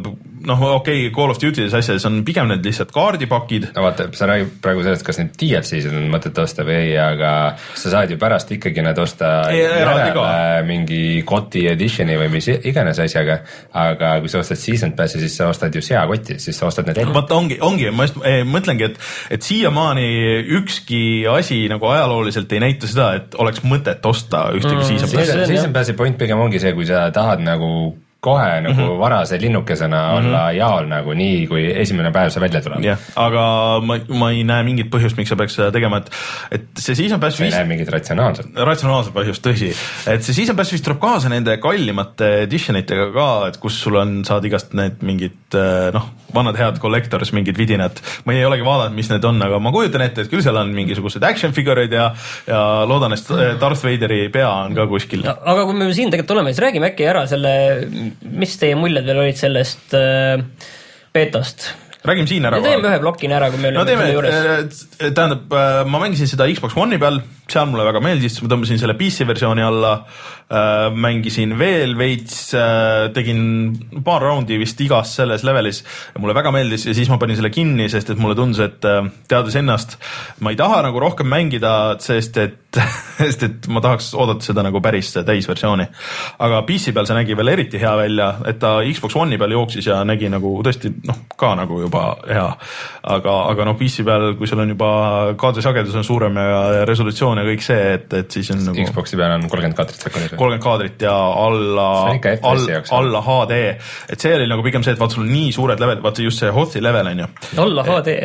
noh, 0.46 0.62
okei 0.75 1.06
okay,, 1.06 1.14
Call 1.14 1.30
of 1.30 1.38
Duty's 1.42 1.75
asjades 1.75 2.06
on 2.08 2.20
pigem 2.26 2.48
need 2.50 2.64
lihtsalt 2.66 2.90
kaardipakid. 2.94 3.68
no 3.76 3.84
vaata, 3.87 4.08
sa 4.14 4.26
räägid 4.30 4.56
praegu 4.62 4.82
sellest, 4.87 5.04
kas 5.06 5.20
neid 5.20 5.37
DLC-sid 5.38 5.94
on 5.94 6.08
mõtet 6.12 6.38
osta 6.42 6.66
või 6.66 6.80
ei, 6.82 6.96
aga 7.02 7.32
sa 7.78 7.92
saad 7.94 8.12
ju 8.14 8.18
pärast 8.20 8.50
ikkagi 8.54 8.82
need 8.87 8.98
osta 9.02 9.30
järele 9.54 10.62
mingi 10.66 11.22
GOTY 11.26 11.66
edition'i 11.75 12.18
või 12.18 12.32
mis 12.34 12.50
iganes 12.56 12.98
asjaga. 13.02 13.40
aga 13.78 14.16
kui 14.22 14.32
sa 14.32 14.42
ostad 14.42 14.60
season 14.60 14.94
pass'i, 14.98 15.22
siis 15.22 15.37
sa 15.38 15.50
ostad 15.52 15.75
ju 15.75 15.82
seakoti, 15.84 16.38
siis 16.42 16.58
sa 16.58 16.70
ostad 16.70 16.90
need 16.90 17.02
vaata, 17.14 17.38
ongi, 17.38 17.58
ongi, 17.64 17.90
ma 17.94 18.08
just 18.08 18.18
mõtlengi, 18.48 18.90
et, 18.90 18.98
et 19.34 19.46
siiamaani 19.46 20.08
ükski 20.58 21.00
asi 21.30 21.60
nagu 21.70 21.87
ajalooliselt 21.90 22.52
ei 22.52 22.62
näita 22.66 22.90
seda, 22.90 23.12
et 23.20 23.38
oleks 23.38 23.62
mõtet 23.66 24.04
osta 24.10 24.48
ühtegi 24.54 24.82
mm, 24.82 24.90
season 24.90 25.14
pass'i. 25.14 25.46
season 25.54 25.75
pass'i 25.75 25.96
point 25.98 26.18
pigem 26.18 26.40
ongi 26.42 26.62
see, 26.62 26.75
kui 26.76 26.87
sa 26.88 27.08
tahad 27.14 27.42
nagu 27.44 27.70
kohe 28.20 28.60
nagu 28.60 28.75
mm 28.75 28.88
-hmm. 28.88 28.98
varase 28.98 29.38
linnukesena 29.40 29.96
mm 29.96 30.12
-hmm. 30.12 30.26
olla 30.26 30.52
jaol 30.52 30.87
nagu 30.88 31.14
nii, 31.14 31.46
kui 31.46 31.66
esimene 31.82 32.10
päev 32.10 32.30
see 32.30 32.40
välja 32.40 32.60
tuleb. 32.60 32.84
jah, 32.84 32.98
aga 33.16 33.42
ma, 33.80 33.98
ma 34.08 34.30
ei 34.30 34.42
näe 34.44 34.62
mingit 34.66 34.90
põhjust, 34.90 35.16
miks 35.16 35.28
sa 35.28 35.37
peaks 35.37 35.54
seda 35.54 35.70
tegema, 35.70 35.96
et, 36.02 36.10
et 36.50 36.64
see 36.76 36.94
season 36.94 37.20
pass 37.20 37.38
sa 37.38 37.44
ei 37.44 37.50
näe 37.50 37.64
mingit 37.64 37.88
ratsionaalset? 37.88 38.46
ratsionaalset 38.56 39.14
põhjust, 39.14 39.46
tõsi. 39.46 39.70
et 40.14 40.22
see 40.22 40.34
season 40.34 40.56
pass 40.56 40.72
vist 40.72 40.84
tuleb 40.84 40.98
kaasa 40.98 41.28
nende 41.28 41.56
kallimate 41.62 42.42
edition 42.42 42.76
itega 42.76 43.12
ka, 43.12 43.28
et 43.48 43.56
kus 43.56 43.82
sul 43.82 43.96
on, 44.02 44.25
saad 44.25 44.44
igast 44.44 44.75
need 44.75 44.98
mingid 45.02 45.54
noh, 45.94 46.10
vanad 46.34 46.58
head 46.58 46.78
collectors, 46.82 47.32
mingid 47.32 47.56
vidinad. 47.58 48.02
ma 48.25 48.32
ei 48.32 48.44
olegi 48.44 48.66
vaadanud, 48.66 48.96
mis 48.96 49.10
need 49.10 49.25
on, 49.25 49.42
aga 49.42 49.58
ma 49.62 49.72
kujutan 49.72 50.02
ette, 50.02 50.26
et 50.26 50.30
küll 50.32 50.42
seal 50.42 50.56
on 50.56 50.75
mingisugused 50.75 51.22
action 51.22 51.54
figure'id 51.54 51.92
ja, 51.92 52.10
ja 52.50 52.60
loodan, 52.84 53.14
et 53.14 53.32
Darth 53.60 53.84
Vaderi 53.84 54.28
pea 54.28 54.50
on 54.50 54.75
ka 54.75 54.87
kuskil. 54.90 55.22
aga 55.22 55.64
kui 55.64 55.78
me 55.78 55.92
siin 55.92 56.10
tegelikult 56.10 56.37
oleme, 56.37 56.52
siis 56.52 56.66
räägime 56.66 56.90
äkki 56.90 57.06
ära 57.06 57.26
selle 57.30 57.54
mis 58.22 58.56
teie 58.60 58.76
muljed 58.78 59.06
veel 59.06 59.22
olid 59.25 59.38
sellest 59.38 59.94
äh, 59.96 60.40
beetost? 61.14 61.70
Räägime 62.04 62.30
siin 62.30 62.46
ära. 62.48 62.60
teeme 62.62 62.88
ühe 62.88 63.00
plokina 63.02 63.38
ära, 63.40 63.50
kui 63.50 63.60
me 63.62 63.70
olime 63.70 63.80
no, 63.80 63.86
teeme, 63.88 64.06
selle 64.06 64.16
juures. 64.16 64.82
Äh, 64.98 65.12
tähendab, 65.16 65.52
äh, 65.52 65.82
ma 65.90 66.02
mängisin 66.02 66.30
seda 66.30 66.48
Xbox 66.52 66.76
One'i 66.78 67.00
peal, 67.02 67.20
seal 67.48 67.70
mulle 67.70 67.86
väga 67.88 68.02
meeldis, 68.04 68.40
ma 68.44 68.52
tõmbasin 68.52 68.80
selle 68.80 68.96
PC 68.98 69.28
versiooni 69.28 69.64
alla 69.64 69.94
mängisin 70.48 71.50
veel 71.60 71.92
veits 71.98 72.54
tegin 73.12 73.40
paar 74.04 74.22
raundi 74.24 74.56
vist 74.56 74.78
igas 74.80 75.10
selles 75.18 75.42
levelis 75.44 75.82
ja 76.14 76.22
mulle 76.22 76.32
väga 76.36 76.52
meeldis 76.54 76.86
ja 76.88 76.94
siis 76.96 77.10
ma 77.12 77.18
panin 77.20 77.36
selle 77.36 77.50
kinni, 77.52 77.88
sest 77.92 78.14
et 78.14 78.20
mulle 78.20 78.36
tundus, 78.38 78.62
et 78.64 78.80
teades 79.28 79.58
ennast, 79.60 79.98
ma 80.40 80.54
ei 80.54 80.56
taha 80.56 80.80
nagu 80.86 81.02
rohkem 81.04 81.28
mängida, 81.28 81.72
sest 82.00 82.40
et, 82.40 82.80
sest 83.20 83.44
et 83.44 83.68
ma 83.68 83.82
tahaks 83.84 84.14
oodata 84.16 84.48
seda 84.48 84.64
nagu 84.64 84.80
päris 84.84 85.12
täisversiooni. 85.18 85.84
aga 86.48 86.62
PC 86.64 86.96
peal 86.96 87.10
see 87.10 87.18
nägi 87.20 87.36
veel 87.36 87.52
eriti 87.52 87.82
hea 87.82 87.92
välja, 88.00 88.30
et 88.48 88.60
ta 88.62 88.78
Xbox 88.88 89.20
One'i 89.20 89.36
peal 89.40 89.52
jooksis 89.52 89.90
ja 89.92 90.00
nägi 90.08 90.32
nagu 90.32 90.54
tõesti 90.64 90.94
noh, 91.04 91.26
ka 91.36 91.52
nagu 91.60 91.84
juba 91.88 92.04
hea. 92.28 92.47
aga, 93.16 93.35
aga 93.52 93.66
noh, 93.68 93.76
PC 93.80 94.04
peal, 94.07 94.28
kui 94.38 94.50
sul 94.50 94.62
on 94.62 94.73
juba 94.75 94.90
kaadrisagedus 95.40 95.97
on 95.99 96.07
suurem 96.07 96.38
ja 96.40 96.85
resolutsioon 96.88 97.42
ja 97.42 97.47
kõik 97.49 97.64
see, 97.64 97.80
et, 97.97 98.12
et 98.21 98.38
siis 98.38 98.52
on 98.54 98.62
nagu. 98.68 98.87
Xbox'i 98.88 99.18
peal 99.18 99.37
on 99.37 99.49
kolmkümmend 99.49 99.78
kaadrit 99.78 100.07
sekundis. 100.07 100.37
kolmkümmend 100.37 100.64
kaadrit 100.64 101.07
ja 101.09 101.16
alla, 101.49 101.88
alla, 102.52 102.83
alla 103.00 103.25
HD, 103.26 103.61
et 104.12 104.21
see 104.21 104.37
oli 104.38 104.49
nagu 104.50 104.64
pigem 104.66 104.87
see, 104.87 104.97
et 104.97 105.02
vaata, 105.02 105.18
sul 105.18 105.26
on 105.26 105.35
nii 105.35 105.52
suured 105.57 105.83
levelid, 105.83 106.04
vaata 106.04 106.25
just 106.25 106.45
see 106.45 106.54
Hothi 106.54 106.85
level 106.85 107.12
on 107.12 107.26
ju. 107.26 107.30
alla 107.64 107.87
HD? 107.88 108.18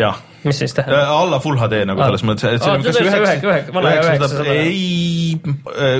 jah 0.00 0.26
mis 0.44 0.60
siis 0.62 0.74
tähendab? 0.76 0.98
Äh, 0.98 1.10
alla 1.14 1.40
full 1.42 1.58
HD 1.60 1.82
nagu 1.88 2.04
selles 2.04 2.24
mõttes, 2.26 2.46
et 2.56 2.64
see 2.64 2.74
on 2.74 2.84
kas 2.84 3.00
üheksa, 3.00 3.54
üheksasada, 3.80 4.46
ei, 4.54 5.40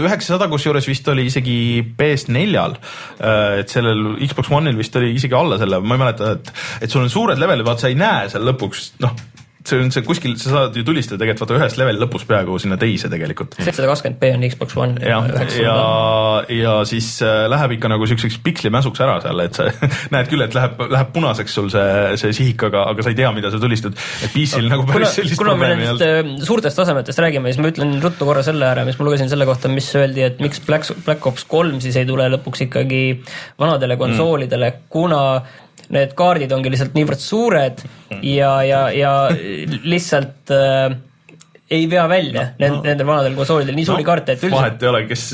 üheksasada 0.05 0.49
kusjuures 0.53 0.89
vist 0.91 1.11
oli 1.13 1.27
isegi 1.31 1.59
PS4-l. 1.99 2.79
Äh, 3.19 3.59
et 3.65 3.75
sellel 3.75 4.15
Xbox 4.27 4.53
One'il 4.61 4.79
vist 4.81 4.97
oli 5.01 5.13
isegi 5.17 5.37
alla 5.37 5.61
selle, 5.61 5.83
ma 5.83 5.99
ei 5.99 6.05
mäleta, 6.07 6.35
et, 6.39 6.55
et 6.87 6.93
sul 6.93 7.05
on 7.05 7.13
suured 7.13 7.41
levelid, 7.41 7.67
vaata 7.67 7.87
sa 7.87 7.93
ei 7.93 7.99
näe 8.01 8.31
seal 8.33 8.49
lõpuks, 8.49 8.91
noh 9.05 9.19
see 9.67 9.81
on 9.85 9.91
see 9.93 10.05
kuskil, 10.07 10.35
sa 10.41 10.53
saad 10.55 10.77
ju 10.77 10.83
tulistada 10.87 11.21
tegelikult 11.21 11.51
vaata 11.51 11.59
ühest 11.59 11.79
leveli 11.81 12.01
lõpus 12.01 12.25
peaaegu 12.29 12.57
sinna 12.63 12.79
teise 12.81 13.11
tegelikult. 13.13 13.59
seitsesada 13.59 13.91
kakskümmend 13.91 14.21
B 14.21 14.31
on 14.37 14.47
Xbox 14.49 14.77
One. 14.81 14.97
jah, 15.05 15.29
ja, 15.29 15.51
ja, 15.61 15.75
ja 16.57 16.75
siis 16.89 17.11
äh, 17.27 17.45
läheb 17.51 17.77
ikka 17.77 17.91
nagu 17.93 18.09
siukseks 18.09 18.39
pikslimäsuks 18.45 19.05
ära 19.05 19.19
seal, 19.25 19.45
et 19.45 19.59
sa 19.59 19.69
näed 20.15 20.31
küll, 20.33 20.45
et 20.47 20.57
läheb, 20.57 20.81
läheb 20.95 21.13
punaseks 21.15 21.59
sul 21.61 21.71
see, 21.73 22.17
see 22.23 22.35
sihik, 22.41 22.67
aga, 22.71 22.87
aga 22.95 23.05
sa 23.05 23.13
ei 23.13 23.21
tea, 23.21 23.31
mida 23.37 23.53
sa 23.53 23.61
tulistad. 23.63 23.97
et 24.25 24.33
PC-l 24.35 24.71
nagu 24.73 24.89
päris 24.89 25.17
sellist 25.21 25.41
kuna 25.41 25.57
me 25.61 25.73
nendest 25.75 26.07
äh, 26.09 26.35
suurtest 26.47 26.81
tasemetest 26.81 27.21
räägime, 27.21 27.53
siis 27.53 27.61
ma 27.61 27.73
ütlen 27.75 27.97
ruttu 28.03 28.29
korra 28.29 28.45
selle 28.47 28.69
ära, 28.71 28.87
mis 28.89 28.99
ma 29.01 29.11
lugesin 29.11 29.33
selle 29.33 29.49
kohta, 29.49 29.73
mis 29.73 29.93
öeldi, 30.01 30.25
et 30.25 30.41
miks 30.41 30.65
Black, 30.65 30.89
Black 31.05 31.27
Ops 31.29 31.45
kolm 31.51 31.83
siis 31.85 32.01
ei 32.01 32.09
tule 32.09 32.31
lõpuks 32.33 32.65
ikkagi 32.69 33.03
vanadele 33.61 34.01
konsoolidele 34.01 34.73
mm., 34.73 34.87
kuna 34.91 35.25
need 35.95 36.17
kaardid 36.19 36.53
ongi 36.55 36.73
lihtsalt 36.73 36.97
niivõrd 36.97 37.23
suured 37.23 37.85
ja, 38.23 38.55
ja, 38.67 38.81
ja 38.95 39.13
lihtsalt 39.85 40.53
äh, 40.55 40.97
ei 41.71 41.87
vea 41.91 42.09
välja 42.11 42.51
no, 42.59 42.81
nendel 42.85 43.07
vanadel 43.07 43.39
konsoolidel 43.39 43.79
nii 43.79 43.87
suuri 43.87 44.05
no, 44.05 44.11
kaarte, 44.11 44.35
et 44.35 44.45
üldiselt. 44.45 44.59
vahet 44.59 44.85
ei 44.85 44.91
ole, 44.91 45.05
kes 45.11 45.25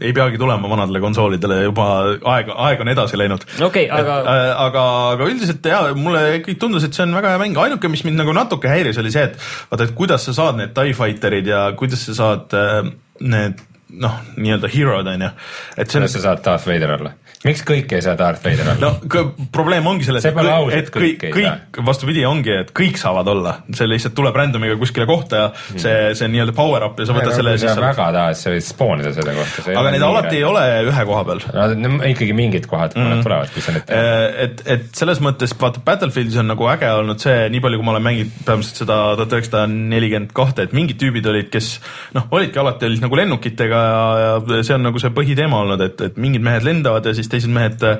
ei 0.00 0.12
peagi 0.12 0.38
tulema 0.38 0.68
vanadele 0.68 1.00
konsoolidele, 1.00 1.60
juba 1.64 1.86
aeg, 2.34 2.50
aeg 2.52 2.82
on 2.84 2.90
edasi 2.92 3.18
läinud. 3.18 3.46
okei 3.64 3.86
okay,, 3.88 4.00
aga. 4.00 4.16
Äh, 4.20 4.50
aga, 4.66 4.82
aga 5.14 5.30
üldiselt 5.30 5.70
jaa, 5.72 5.94
mulle 5.98 6.24
ikkagi 6.40 6.58
tundus, 6.60 6.84
et 6.86 6.96
see 6.96 7.06
on 7.06 7.16
väga 7.16 7.32
hea 7.32 7.42
mäng, 7.42 7.56
ainuke, 7.62 7.90
mis 7.92 8.04
mind 8.06 8.20
nagu 8.20 8.34
natuke 8.36 8.70
häiris, 8.70 9.00
oli 9.02 9.14
see, 9.14 9.24
et 9.30 9.38
vaata, 9.70 9.88
et 9.88 9.96
kuidas 9.96 10.28
sa 10.28 10.36
saad 10.36 10.60
need 10.60 10.74
TIE 10.76 10.96
Fighterid 10.96 11.48
ja 11.50 11.64
kuidas 11.78 12.04
sa 12.10 12.18
saad 12.20 12.58
äh, 12.58 12.92
need 13.24 13.64
noh, 14.02 14.18
nii-öelda 14.36 14.70
hero'd 14.70 15.08
on 15.08 15.28
ju. 15.28 15.30
et 15.76 15.88
see 15.88 16.00
on. 16.00 16.04
kuidas 16.04 16.18
sa 16.18 16.26
saad 16.28 16.44
Darth 16.44 16.68
Vader 16.68 16.96
olla? 16.98 17.16
Miks 17.44 17.62
kõik 17.66 17.92
ei 17.96 18.02
saa 18.04 18.16
Darth 18.18 18.44
Vader 18.44 18.70
olla? 18.72 18.92
no 18.96 19.46
probleem 19.52 19.86
ongi 19.86 20.06
selles, 20.08 20.24
et, 20.24 20.38
aus, 20.40 20.72
et 20.74 20.88
kõik, 20.94 21.18
kõik, 21.20 21.34
kõik, 21.36 21.80
vastupidi 21.86 22.24
ongi, 22.28 22.54
et 22.62 22.72
kõik 22.76 22.98
saavad 23.00 23.28
olla, 23.32 23.56
see 23.76 23.88
lihtsalt 23.90 24.16
tuleb 24.16 24.36
random'iga 24.38 24.78
kuskile 24.80 25.06
kohta 25.08 25.42
ja 25.42 25.48
mm. 25.50 25.82
see, 25.82 25.96
see 26.18 26.28
on 26.28 26.34
nii-öelda 26.34 26.56
power 26.56 26.86
up 26.88 27.00
ja 27.00 27.08
sa 27.08 27.16
võtad 27.16 27.32
ja, 27.32 27.38
selle 27.40 27.54
siis. 27.56 27.66
kui 27.66 27.74
sa 27.74 27.84
väga 27.84 28.08
tahad, 28.16 28.38
sa 28.40 28.54
võid 28.54 28.66
spoonida 28.66 29.12
selle 29.16 29.36
kohta. 29.36 29.66
aga 29.82 29.92
neid 29.94 30.06
alati 30.08 30.34
ei 30.38 30.46
ole 30.46 30.64
ühe 30.88 31.06
koha 31.10 31.24
peal. 31.28 31.44
no 31.82 31.92
ikkagi 32.12 32.36
mingid 32.36 32.68
kohad, 32.70 32.96
mm. 32.96 33.22
tulevad, 33.26 33.52
kui 33.54 33.64
sa 33.64 33.76
need 33.76 33.86
tead. 33.88 34.06
Äh, 34.06 34.40
et, 34.46 34.64
et 34.76 34.88
selles 34.96 35.22
mõttes 35.24 35.54
vaata 35.60 35.82
Battlefieldis 35.86 36.40
on 36.42 36.50
nagu 36.52 36.70
äge 36.72 36.90
olnud 37.00 37.22
see, 37.22 37.46
nii 37.52 37.62
palju, 37.64 37.80
kui 37.80 37.88
ma 37.88 37.94
olen 37.96 38.06
mänginud 38.06 38.32
põhimõtteliselt 38.46 38.82
seda 38.84 38.98
tuhat 39.18 39.36
üheksasada 39.36 39.66
nelikümmend 39.72 40.32
kahte, 40.36 40.66
et 40.66 40.74
mingid 40.76 41.00
tüübid 41.00 41.26
olid, 41.30 41.50
kes 41.52 41.76
noh, 42.16 42.28
olidki 42.34 42.60
alati 42.62 42.88
olid 42.88 43.04
nagu 43.04 43.18
lennukitega 43.20 43.82
ja, 43.86 44.32
ja 44.56 44.62
see 44.66 44.76
on 44.76 44.86
nagu 44.88 45.02
see 45.02 45.12
põhiteema 45.16 45.62
olnud, 45.64 45.84
et, 45.86 46.04
et 46.10 46.20
mingid 46.20 46.44
mehed 46.46 46.66
lendavad 46.66 47.06
ja 47.06 47.14
siis 47.16 47.25
teised 47.32 47.52
mehed 47.52 47.82
äh, 47.86 47.98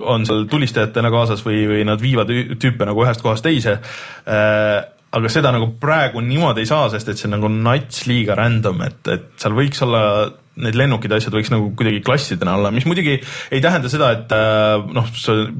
on 0.00 0.26
seal 0.28 0.46
tulistajatena 0.50 1.10
kaasas 1.14 1.44
või, 1.46 1.64
või 1.70 1.82
nad 1.88 2.02
viivad 2.02 2.30
tüüpe 2.30 2.88
nagu 2.88 3.04
ühest 3.04 3.24
kohast 3.24 3.46
teise 3.46 3.78
äh, 3.78 4.78
aga 5.14 5.30
seda 5.32 5.52
nagu 5.54 5.70
praegu 5.80 6.20
niimoodi 6.24 6.64
ei 6.64 6.68
saa, 6.68 6.88
sest 6.92 7.08
et 7.08 7.20
see 7.20 7.28
on 7.30 7.38
nagu 7.38 7.50
nats 7.52 8.04
liiga 8.08 8.36
random, 8.38 8.82
et, 8.84 9.00
et 9.14 9.30
seal 9.40 9.56
võiks 9.56 9.80
olla 9.86 10.02
need 10.58 10.78
lennukid 10.78 11.12
ja 11.12 11.18
asjad 11.20 11.34
võiks 11.36 11.50
nagu 11.52 11.70
kuidagi 11.78 12.00
klassidena 12.06 12.56
olla, 12.58 12.72
mis 12.74 12.86
muidugi 12.88 13.18
ei 13.54 13.62
tähenda 13.64 13.90
seda, 13.92 14.10
et 14.16 14.34
äh, 14.34 14.88
noh, 14.96 15.10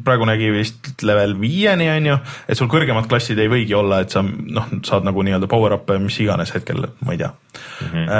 praegu 0.05 0.28
nägi 0.28 0.50
vist 0.55 1.05
level 1.07 1.37
viieni 1.40 1.88
on 1.93 2.11
ju, 2.12 2.19
et 2.49 2.59
sul 2.59 2.71
kõrgemad 2.73 3.09
klassid 3.11 3.38
ei 3.43 3.50
võigi 3.52 3.76
olla, 3.78 4.02
et 4.05 4.14
sa 4.14 4.25
noh, 4.25 4.73
saad 4.87 5.07
nagu 5.09 5.25
nii-öelda 5.26 5.50
power 5.50 5.78
up'e 5.78 6.00
mis 6.02 6.19
iganes 6.25 6.55
hetkel, 6.57 6.88
ma 7.05 7.14
ei 7.14 7.23
tea 7.23 7.31
mm. 7.31 7.93
-hmm. 7.93 8.11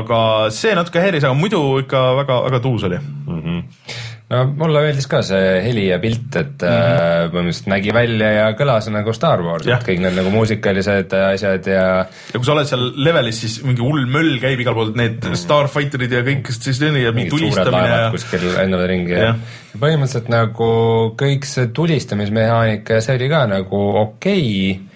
aga 0.00 0.22
see 0.54 0.74
natuke 0.78 1.02
häiris, 1.02 1.26
aga 1.26 1.36
muidu 1.38 1.62
ikka 1.84 2.06
väga-väga 2.22 2.62
tuus 2.64 2.88
oli 2.88 3.00
mm. 3.00 3.42
-hmm 3.42 4.18
no 4.30 4.42
mulle 4.54 4.82
meeldis 4.84 5.08
ka 5.10 5.20
see 5.26 5.54
heli 5.64 5.88
ja 5.88 5.98
pilt, 6.02 6.36
et 6.38 6.62
mm 6.62 6.74
-hmm. 6.74 7.32
põhimõtteliselt 7.32 7.70
nägi 7.72 7.94
välja 7.94 8.30
ja 8.36 8.44
kõlas 8.58 8.86
nagu 8.92 9.14
Star 9.16 9.42
Wars, 9.42 9.66
et 9.66 9.86
kõik 9.86 10.02
need 10.04 10.16
nagu 10.18 10.30
muusikalised 10.34 11.16
asjad 11.18 11.66
ja. 11.66 11.86
ja 12.06 12.38
kui 12.38 12.46
sa 12.46 12.54
oled 12.54 12.70
seal 12.70 12.84
levelis, 12.96 13.40
siis 13.42 13.58
mingi 13.66 13.82
hull 13.82 14.06
möll 14.06 14.38
käib 14.42 14.62
igal 14.62 14.76
pool, 14.78 14.92
need 14.94 15.18
mm 15.18 15.32
-hmm. 15.32 15.42
Starfighterid 15.42 16.14
ja 16.14 16.22
kõik, 16.26 16.52
siis 16.54 16.80
ja 16.80 17.12
mingi 17.12 17.30
tulistamine 17.30 17.88
ja. 17.88 18.10
kuskil 18.14 18.46
lendavad 18.54 18.86
ringi 18.92 19.18
ja, 19.18 19.34
ja 19.74 19.82
põhimõtteliselt 19.82 20.30
nagu 20.30 20.70
kõik 21.18 21.44
see 21.44 21.66
tulistamismehaanika 21.66 23.00
ja 23.00 23.04
see 23.04 23.18
oli 23.18 23.28
ka 23.28 23.44
nagu 23.50 23.84
okei 24.06 24.48
okay,, 24.70 24.86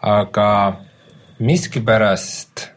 aga 0.00 0.50
miskipärast 1.38 2.68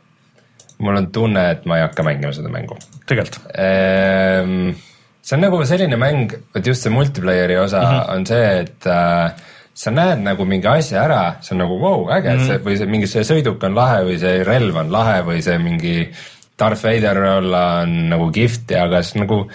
mul 0.81 0.97
on 0.97 1.11
tunne, 1.13 1.51
et 1.51 1.65
ma 1.65 1.77
ei 1.77 1.85
hakka 1.85 2.03
mängima 2.03 2.33
seda 2.33 2.49
mängu. 2.49 2.77
tegelikult 3.05 3.43
ehm, 3.55 4.71
see 5.21 5.37
on 5.37 5.45
nagu 5.45 5.61
selline 5.65 5.97
mäng, 6.01 6.33
et 6.55 6.67
just 6.67 6.85
see 6.85 6.93
multiplayer'i 6.93 7.57
osa 7.61 7.81
mm 7.81 7.97
-hmm. 7.97 8.13
on 8.15 8.25
see, 8.25 8.59
et 8.59 8.85
äh, 8.85 9.31
sa 9.73 9.91
näed 9.91 10.23
nagu 10.25 10.45
mingi 10.45 10.67
asja 10.67 11.03
ära, 11.03 11.21
see 11.41 11.55
on 11.55 11.63
nagu 11.63 11.79
vau 11.79 12.03
wow,, 12.03 12.11
äge 12.17 12.29
mm, 12.29 12.37
-hmm. 12.37 12.47
see 12.47 12.57
või 12.65 12.77
see 12.77 12.85
mingi 12.85 13.07
see 13.07 13.23
sõiduk 13.23 13.63
on 13.63 13.75
lahe 13.75 14.03
või 14.03 14.19
see 14.19 14.43
relv 14.43 14.75
on 14.75 14.91
lahe 14.91 15.21
või 15.23 15.41
see 15.41 15.57
mingi 15.57 16.09
Darth 16.59 16.83
Vader 16.83 17.17
olla 17.37 17.81
on 17.81 18.09
nagu 18.09 18.31
kihvt 18.31 18.71
ja 18.71 18.83
aga 18.83 19.01
siis 19.01 19.15
nagu 19.21 19.47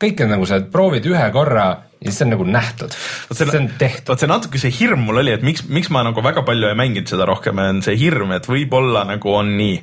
kõik 0.00 0.22
on 0.24 0.30
nagu 0.30 0.46
sa 0.46 0.60
proovid 0.60 1.06
ühe 1.06 1.30
korra 1.32 1.66
ja 2.04 2.12
see 2.12 2.26
on 2.26 2.32
nagu 2.34 2.44
nähtud, 2.44 2.92
see 3.32 3.46
on 3.56 3.68
tehtud. 3.80 4.10
vot 4.12 4.22
see 4.22 4.28
natuke 4.30 4.60
see 4.60 4.72
hirm 4.74 5.06
mul 5.08 5.22
oli, 5.22 5.32
et 5.36 5.44
miks, 5.46 5.64
miks 5.72 5.88
ma 5.94 6.02
nagu 6.06 6.22
väga 6.24 6.44
palju 6.46 6.68
ei 6.68 6.78
mänginud 6.78 7.08
seda 7.08 7.26
rohkem, 7.28 7.60
on 7.62 7.80
see 7.84 7.96
hirm, 8.00 8.34
et 8.36 8.48
võib-olla 8.50 9.06
nagu 9.08 9.32
on 9.32 9.54
nii. 9.58 9.78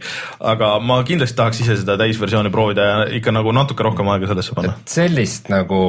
aga 0.53 0.75
ma 0.83 0.99
kindlasti 1.07 1.39
tahaks 1.39 1.63
ise 1.65 1.79
seda 1.81 1.97
täisversiooni 2.01 2.53
proovida 2.53 2.89
ja 2.89 2.99
ikka 3.19 3.33
nagu 3.35 3.53
natuke 3.55 3.85
rohkem 3.85 4.11
aega 4.13 4.29
sellesse 4.31 4.57
panna. 4.57 4.75
sellist 4.89 5.49
nagu 5.53 5.79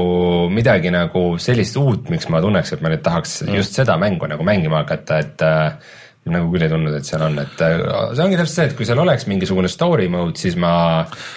midagi 0.53 0.95
nagu 0.95 1.27
sellist 1.43 1.77
uut, 1.81 2.09
miks 2.13 2.31
ma 2.33 2.41
tunneks, 2.45 2.73
et 2.73 2.85
ma 2.85 2.93
nüüd 2.93 3.05
tahaks 3.05 3.43
mm. 3.45 3.61
just 3.61 3.77
seda 3.77 3.99
mängu 4.01 4.31
nagu 4.31 4.47
mängima 4.47 4.83
hakata, 4.83 5.21
et 5.25 5.45
äh, 5.45 6.01
nagu 6.33 6.53
küll 6.53 6.65
ei 6.65 6.73
tundnud, 6.73 6.95
et 6.97 7.09
seal 7.09 7.25
on, 7.27 7.37
et 7.43 7.63
äh, 7.65 7.81
see 8.17 8.25
ongi 8.25 8.39
täpselt 8.41 8.57
see, 8.57 8.69
et 8.71 8.77
kui 8.79 8.87
seal 8.89 9.01
oleks 9.03 9.27
mingisugune 9.29 9.69
story 9.69 10.07
mode, 10.13 10.39
siis 10.41 10.57
ma, 10.61 10.75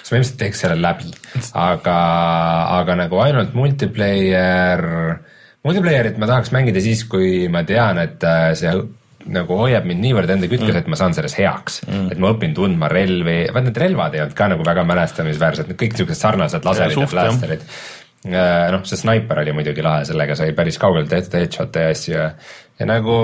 siis 0.00 0.14
ma 0.14 0.20
ilmselt 0.20 0.38
teeks 0.40 0.62
selle 0.64 0.78
läbi. 0.80 1.10
aga, 1.60 1.96
aga 2.78 2.96
nagu 3.02 3.20
ainult 3.24 3.52
multiplayer, 3.58 4.86
multiplayer'it 5.68 6.16
ma 6.20 6.30
tahaks 6.30 6.54
mängida 6.56 6.80
siis, 6.84 7.04
kui 7.10 7.50
ma 7.52 7.64
tean, 7.68 8.00
et 8.00 8.24
äh, 8.24 8.54
see 8.58 8.72
nagu 9.28 9.58
hoiab 9.60 9.84
mind 9.84 10.00
niivõrd 10.00 10.30
enda 10.32 10.48
kütkes 10.48 10.72
mm., 10.72 10.80
et 10.80 10.88
ma 10.88 10.96
saan 10.96 11.12
selles 11.12 11.34
heaks. 11.36 11.82
Mm.. 11.84 12.08
et 12.14 12.22
ma 12.22 12.32
õpin 12.32 12.56
tundma 12.56 12.88
relvi, 12.88 13.42
vaat 13.52 13.68
need 13.68 13.84
relvad 13.84 14.16
ei 14.16 14.24
olnud 14.24 14.38
ka 14.38 14.48
nagu 14.54 14.64
väga 14.64 14.88
mälestamisväärsed, 14.88 15.76
kõik 15.76 16.00
siuksed 16.00 16.16
sarnased 16.16 16.64
laserid 16.64 16.96
ja, 16.96 17.04
ja 17.04 17.12
blasterid 17.12 17.66
noh, 18.26 18.82
see 18.88 18.98
snaiper 18.98 19.42
oli 19.44 19.52
muidugi 19.54 19.82
lahe, 19.84 20.06
sellega 20.08 20.34
sai 20.38 20.52
päris 20.56 20.78
kaugele 20.80 21.06
tehtud 21.10 21.38
headshot'e 21.38 21.84
ja 21.84 21.92
asju 21.94 22.14
ja 22.16 22.24
ja 22.78 22.86
nagu 22.86 23.14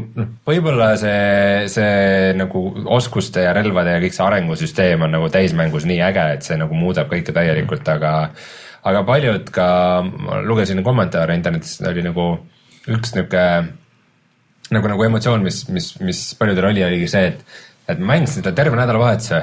noh, 0.00 0.28
võib-olla 0.48 0.94
see, 1.00 1.68
see 1.72 2.32
nagu 2.38 2.64
oskuste 2.96 3.44
ja 3.44 3.52
relvade 3.56 3.96
ja 3.96 4.02
kõik 4.02 4.16
see 4.16 4.24
arengusüsteem 4.24 5.04
on 5.04 5.12
nagu 5.18 5.28
täismängus 5.32 5.86
nii 5.88 6.00
äge, 6.06 6.26
et 6.38 6.46
see 6.46 6.58
nagu 6.60 6.76
muudab 6.78 7.10
kõike 7.12 7.34
täielikult, 7.36 7.88
aga 7.92 8.14
aga 8.84 9.04
paljud 9.08 9.48
ka, 9.52 9.68
ma 10.04 10.40
lugesin 10.44 10.82
kommentaare 10.84 11.36
internetis, 11.36 11.78
oli 11.84 12.04
nagu 12.04 12.26
üks 12.84 13.14
niisugune 13.16 13.46
nagu, 14.74 14.88
nagu 14.88 15.06
emotsioon, 15.06 15.44
mis, 15.44 15.62
mis, 15.72 15.92
mis 16.00 16.24
paljudel 16.38 16.70
oli, 16.72 16.84
oligi 16.84 17.08
see, 17.12 17.30
et 17.32 17.44
et 17.88 18.00
ma 18.00 18.14
mängisin 18.14 18.40
seda 18.40 18.54
terve 18.56 18.78
nädalavahetuse, 18.78 19.40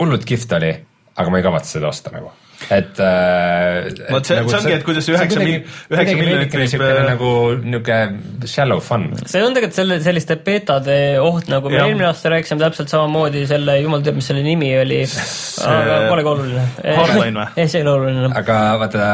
hullult 0.00 0.24
kihvt 0.28 0.54
oli, 0.56 0.70
aga 1.12 1.32
ma 1.32 1.40
ei 1.40 1.44
kavatse 1.44 1.76
seda 1.76 1.90
osta 1.90 2.12
nagu. 2.14 2.32
Et 2.70 3.00
äh, 3.02 3.88
Vot 4.12 4.26
see- 4.26 4.38
see 4.38 4.58
ongi, 4.58 4.72
et 4.76 4.84
kuidas 4.86 5.06
see 5.06 5.14
üheksa 5.16 5.40
mil- 5.42 5.64
üheksa 5.90 6.16
miljonit 6.18 6.52
võib, 6.52 6.60
niisugune 6.62 6.92
äh, 6.94 7.06
nagu 7.08 7.30
niisugune 7.64 8.48
shallow 8.52 8.80
fun. 8.84 9.08
see 9.26 9.42
on 9.42 9.54
tegelikult 9.56 9.78
selle, 9.80 9.98
selliste 10.04 10.36
beetade 10.46 10.96
oht, 11.22 11.48
nagu 11.52 11.70
me 11.70 11.76
Jah. 11.78 11.88
eelmine 11.90 12.08
aasta 12.10 12.32
rääkisime 12.34 12.60
täpselt 12.62 12.92
samamoodi 12.92 13.44
selle, 13.50 13.78
jumal 13.82 14.02
teab, 14.06 14.18
mis 14.20 14.30
selle 14.30 14.42
nimi 14.46 14.70
oli, 14.78 15.02
aga 15.66 15.98
polegi 16.10 16.32
oluline. 16.34 16.64
Hardline 16.96 17.38
või? 17.40 17.46
ei, 17.56 17.68
see 17.68 17.80
ei 17.82 17.86
ole 17.86 17.94
oluline. 17.98 18.32
aga 18.42 18.58
vaata 18.82 19.10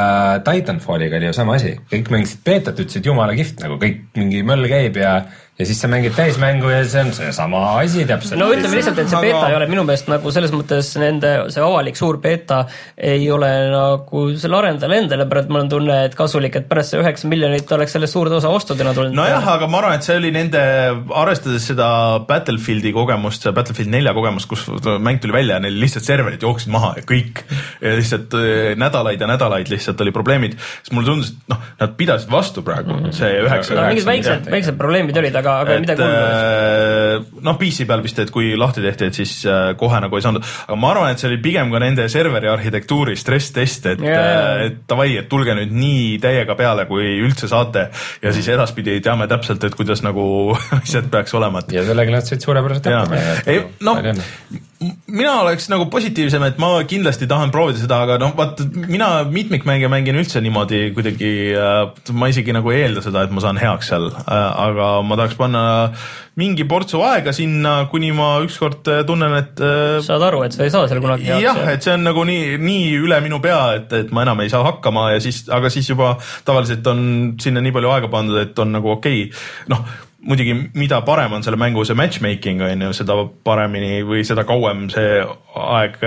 Titanfalliga 0.48 1.16
oli 1.20 1.30
ju 1.30 1.36
sama 1.36 1.56
asi, 1.58 1.74
kõik 1.92 2.10
mängisid 2.14 2.44
beetat, 2.46 2.78
ütlesid 2.84 3.06
jumala 3.08 3.36
kihvt 3.38 3.62
nagu 3.64 3.78
kõik 3.80 4.04
mingi 4.18 4.42
möll 4.46 4.68
käib 4.70 4.96
ja 5.00 5.18
ja 5.58 5.66
siis 5.66 5.80
sa 5.82 5.88
mängid 5.90 6.14
täismängu 6.14 6.70
ja 6.70 6.84
see 6.86 7.02
on 7.02 7.12
seesama 7.12 7.62
asi 7.80 8.04
täpselt. 8.06 8.38
no 8.40 8.50
ütleme 8.54 8.78
lihtsalt, 8.78 8.98
et 9.02 9.10
see 9.10 9.18
Aga- 9.18 9.26
beeta 9.26 9.48
ei 9.50 9.56
ole 9.58 9.66
minu 9.70 9.84
meelest 9.88 10.10
nagu 10.10 10.30
selles 10.34 10.52
mõttes 10.54 10.92
nende, 11.00 11.32
see 11.50 11.64
avalik 11.64 11.98
suur 11.98 12.20
beeta 12.22 12.60
ei 12.94 13.26
ole 13.34 13.50
nagu 13.72 14.24
selle 14.38 14.58
arendajale 14.60 15.00
endale 15.02 15.26
praegu 15.30 15.52
mul 15.52 15.64
on 15.64 15.72
tunne, 15.72 15.96
et 16.08 16.14
kasulik, 16.18 16.60
et 16.60 16.68
pärast 16.70 16.94
see 16.94 17.02
üheksa 17.02 17.30
miljonit 17.30 17.72
oleks 17.74 17.96
sellest 17.96 18.14
suurde 18.14 18.38
osa 18.38 18.52
ostudena 18.54 18.92
tulnud. 18.94 19.16
nojah, 19.18 19.48
aga 19.54 19.68
ma 19.70 19.80
arvan, 19.82 19.98
et 19.98 20.06
see 20.06 20.16
oli 20.20 20.30
nende, 20.34 20.62
arvestades 21.22 21.66
seda 21.72 21.88
Battlefieldi 22.28 22.92
kogemust, 22.94 23.48
Battlefield 23.54 23.92
nelja 23.92 24.14
kogemust, 24.16 24.48
kus 24.50 24.66
mäng 25.02 25.22
tuli 25.22 25.34
välja 25.34 25.58
ja 25.58 25.64
neil 25.64 25.78
lihtsalt 25.82 26.06
serverid 26.06 26.44
jooksid 26.44 26.72
maha 26.74 26.94
ja 27.00 27.06
kõik. 27.08 27.42
ja 27.82 27.96
lihtsalt 27.98 28.38
äh, 28.38 28.72
nädalaid 28.78 29.20
ja 29.20 29.30
nädalaid 29.30 29.70
lihtsalt 29.72 30.00
oli 30.06 30.14
probleemid, 30.14 30.54
siis 30.82 30.94
mulle 30.94 31.10
tundus, 31.10 31.34
et 31.34 31.52
noh, 31.54 31.66
nad 31.80 31.94
pidasid 31.98 32.30
vastu 32.32 32.62
praegu 32.66 32.94
mm 32.94 33.04
-hmm. 33.04 33.18
see 33.18 33.42
üheksa. 33.42 33.74
no 33.74 33.86
mingid 33.90 34.06
väiksed, 34.06 34.50
väiksed 34.52 34.78
probleemid 34.78 35.16
olid, 35.16 35.36
aga, 35.42 35.47
aga 35.62 35.76
et 35.76 35.84
midagi 35.84 36.04
hullu. 36.04 36.18
äh, 36.18 37.42
noh, 37.46 37.56
PC 37.60 37.86
peal 37.88 38.04
vist, 38.04 38.20
et 38.22 38.32
kui 38.34 38.52
lahti 38.58 38.84
tehti, 38.84 39.08
et 39.10 39.18
siis 39.18 39.34
äh, 39.48 39.72
kohe 39.80 40.00
nagu 40.04 40.18
ei 40.18 40.24
saanud, 40.24 40.46
aga 40.66 40.78
ma 40.80 40.92
arvan, 40.92 41.12
et 41.14 41.22
see 41.22 41.30
oli 41.30 41.40
pigem 41.44 41.72
ka 41.74 41.82
nende 41.82 42.08
serveri 42.12 42.50
arhitektuuri 42.52 43.16
stress-test, 43.18 43.90
et 43.94 44.04
Jaa. 44.04 44.14
yeah., 44.14 44.62
et 44.68 44.80
davai, 44.90 45.10
et 45.22 45.28
tulge 45.30 45.56
nüüd 45.58 45.74
nii 45.74 46.06
täiega 46.22 46.56
peale, 46.58 46.86
kui 46.90 47.18
üldse 47.24 47.50
saate 47.50 47.88
ja 48.22 48.34
siis 48.36 48.48
edaspidi 48.54 48.98
teame 49.04 49.28
täpselt, 49.30 49.64
et 49.64 49.76
kuidas 49.78 50.04
nagu 50.06 50.24
asjad 50.80 51.10
peaks 51.12 51.36
olema, 51.38 51.64
et 51.64 51.78
ja 51.78 51.86
sellega 51.88 52.18
nad 52.18 52.28
said 52.28 52.44
suurepäraselt 52.44 52.90
hakkama. 52.92 53.22
ei 53.48 53.62
no 53.84 53.98
mina 54.78 55.32
oleks 55.42 55.66
nagu 55.72 55.88
positiivsem, 55.90 56.42
et 56.46 56.58
ma 56.62 56.70
kindlasti 56.88 57.26
tahan 57.30 57.50
proovida 57.54 57.80
seda, 57.80 57.98
aga 58.06 58.18
noh, 58.22 58.30
vaata 58.38 58.66
mina 58.86 59.08
mitmikmänge 59.26 59.90
mängin 59.90 60.18
üldse 60.20 60.42
niimoodi 60.44 60.92
kuidagi 60.94 61.30
äh,, 61.58 62.12
ma 62.14 62.28
isegi 62.30 62.54
nagu 62.54 62.70
ei 62.70 62.84
eelda 62.84 63.02
seda, 63.02 63.24
et 63.26 63.34
ma 63.34 63.42
saan 63.42 63.58
heaks 63.58 63.90
seal 63.90 64.08
äh,, 64.12 64.32
aga 64.68 64.90
ma 65.06 65.18
tahaks 65.18 65.38
panna 65.40 65.64
mingi 66.38 66.68
portsu 66.70 67.02
aega 67.02 67.34
sinna, 67.34 67.74
kuni 67.90 68.12
ma 68.14 68.30
ükskord 68.46 68.86
äh, 68.92 69.02
tunnen, 69.08 69.34
et 69.40 69.58
äh, 69.58 69.98
saad 70.04 70.22
aru, 70.28 70.44
et 70.46 70.54
sa 70.54 70.66
ei 70.66 70.74
saa 70.74 70.86
seal 70.90 71.02
kunagi 71.02 71.26
jah, 71.42 71.58
et 71.72 71.82
see 71.82 71.96
on 71.98 72.06
nagu 72.06 72.22
nii, 72.28 72.58
nii 72.62 72.90
üle 73.02 73.18
minu 73.24 73.42
pea, 73.42 73.62
et, 73.80 73.94
et 74.04 74.14
ma 74.14 74.22
enam 74.26 74.44
ei 74.44 74.52
saa 74.52 74.62
hakkama 74.68 75.08
ja 75.16 75.22
siis, 75.24 75.42
aga 75.50 75.72
siis 75.74 75.90
juba 75.90 76.14
tavaliselt 76.46 76.86
on 76.94 77.00
sinna 77.42 77.64
nii 77.64 77.74
palju 77.74 77.96
aega 77.96 78.12
pandud, 78.12 78.38
et 78.46 78.62
on 78.62 78.78
nagu 78.78 78.94
okei 78.94 79.26
okay.. 79.26 79.48
noh, 79.74 79.82
muidugi, 80.28 80.54
mida 80.78 81.00
parem 81.06 81.32
on 81.38 81.44
selle 81.44 81.58
mängu 81.60 81.84
see 81.88 81.96
matchmaking 81.98 82.62
on 82.64 82.84
ju, 82.86 82.92
seda 82.96 83.16
paremini 83.46 84.02
või 84.06 84.24
seda 84.28 84.44
kauem 84.48 84.86
see 84.92 85.22
aeg, 85.58 85.98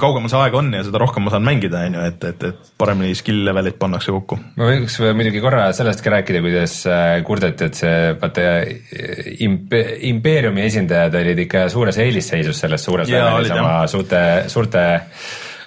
kaugemal 0.00 0.30
see 0.32 0.40
aeg 0.42 0.58
on 0.58 0.70
ja 0.76 0.84
seda 0.86 1.00
rohkem 1.02 1.26
ma 1.26 1.32
saan 1.32 1.46
mängida, 1.46 1.82
on 1.88 1.98
ju, 1.98 2.04
et, 2.12 2.28
et, 2.30 2.46
et 2.50 2.70
paremini 2.80 3.16
skill 3.18 3.42
level'id 3.48 3.78
pannakse 3.80 4.12
kokku. 4.14 4.38
ma 4.60 4.70
võiks 4.70 4.98
muidugi 5.06 5.42
korra 5.44 5.68
sellest 5.76 6.04
ka 6.04 6.12
rääkida, 6.18 6.44
kuidas 6.44 6.78
äh, 6.90 7.16
kurdeti, 7.26 7.70
et 7.70 7.82
see 7.82 7.98
vaata 8.20 8.46
imp-, 9.48 9.76
impeeriumi 10.12 10.66
esindajad 10.68 11.18
olid 11.22 11.44
ikka 11.46 11.68
suures 11.72 12.00
eelisseisus 12.04 12.64
selles 12.64 12.84
suures 12.84 13.10
levelis 13.12 13.54
oma 13.56 13.76
suurte, 13.90 14.24
suurte 14.52 14.88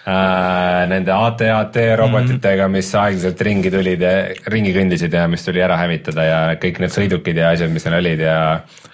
nende 0.06 1.14
AT-AT 1.14 1.76
robotitega, 2.00 2.66
mis 2.74 2.90
aeglaselt 2.98 3.42
ringi 3.46 3.70
tulid 3.74 4.02
ja 4.02 4.14
ringi 4.50 4.74
kõndisid 4.74 5.14
ja 5.14 5.28
mis 5.30 5.46
tuli 5.46 5.62
ära 5.62 5.78
hävitada 5.78 6.26
ja 6.26 6.40
kõik 6.62 6.82
need 6.82 6.96
sõidukid 6.96 7.38
ja 7.38 7.52
asjad, 7.54 7.70
mis 7.74 7.86
neil 7.86 8.00
olid 8.00 8.24
ja 8.26 8.38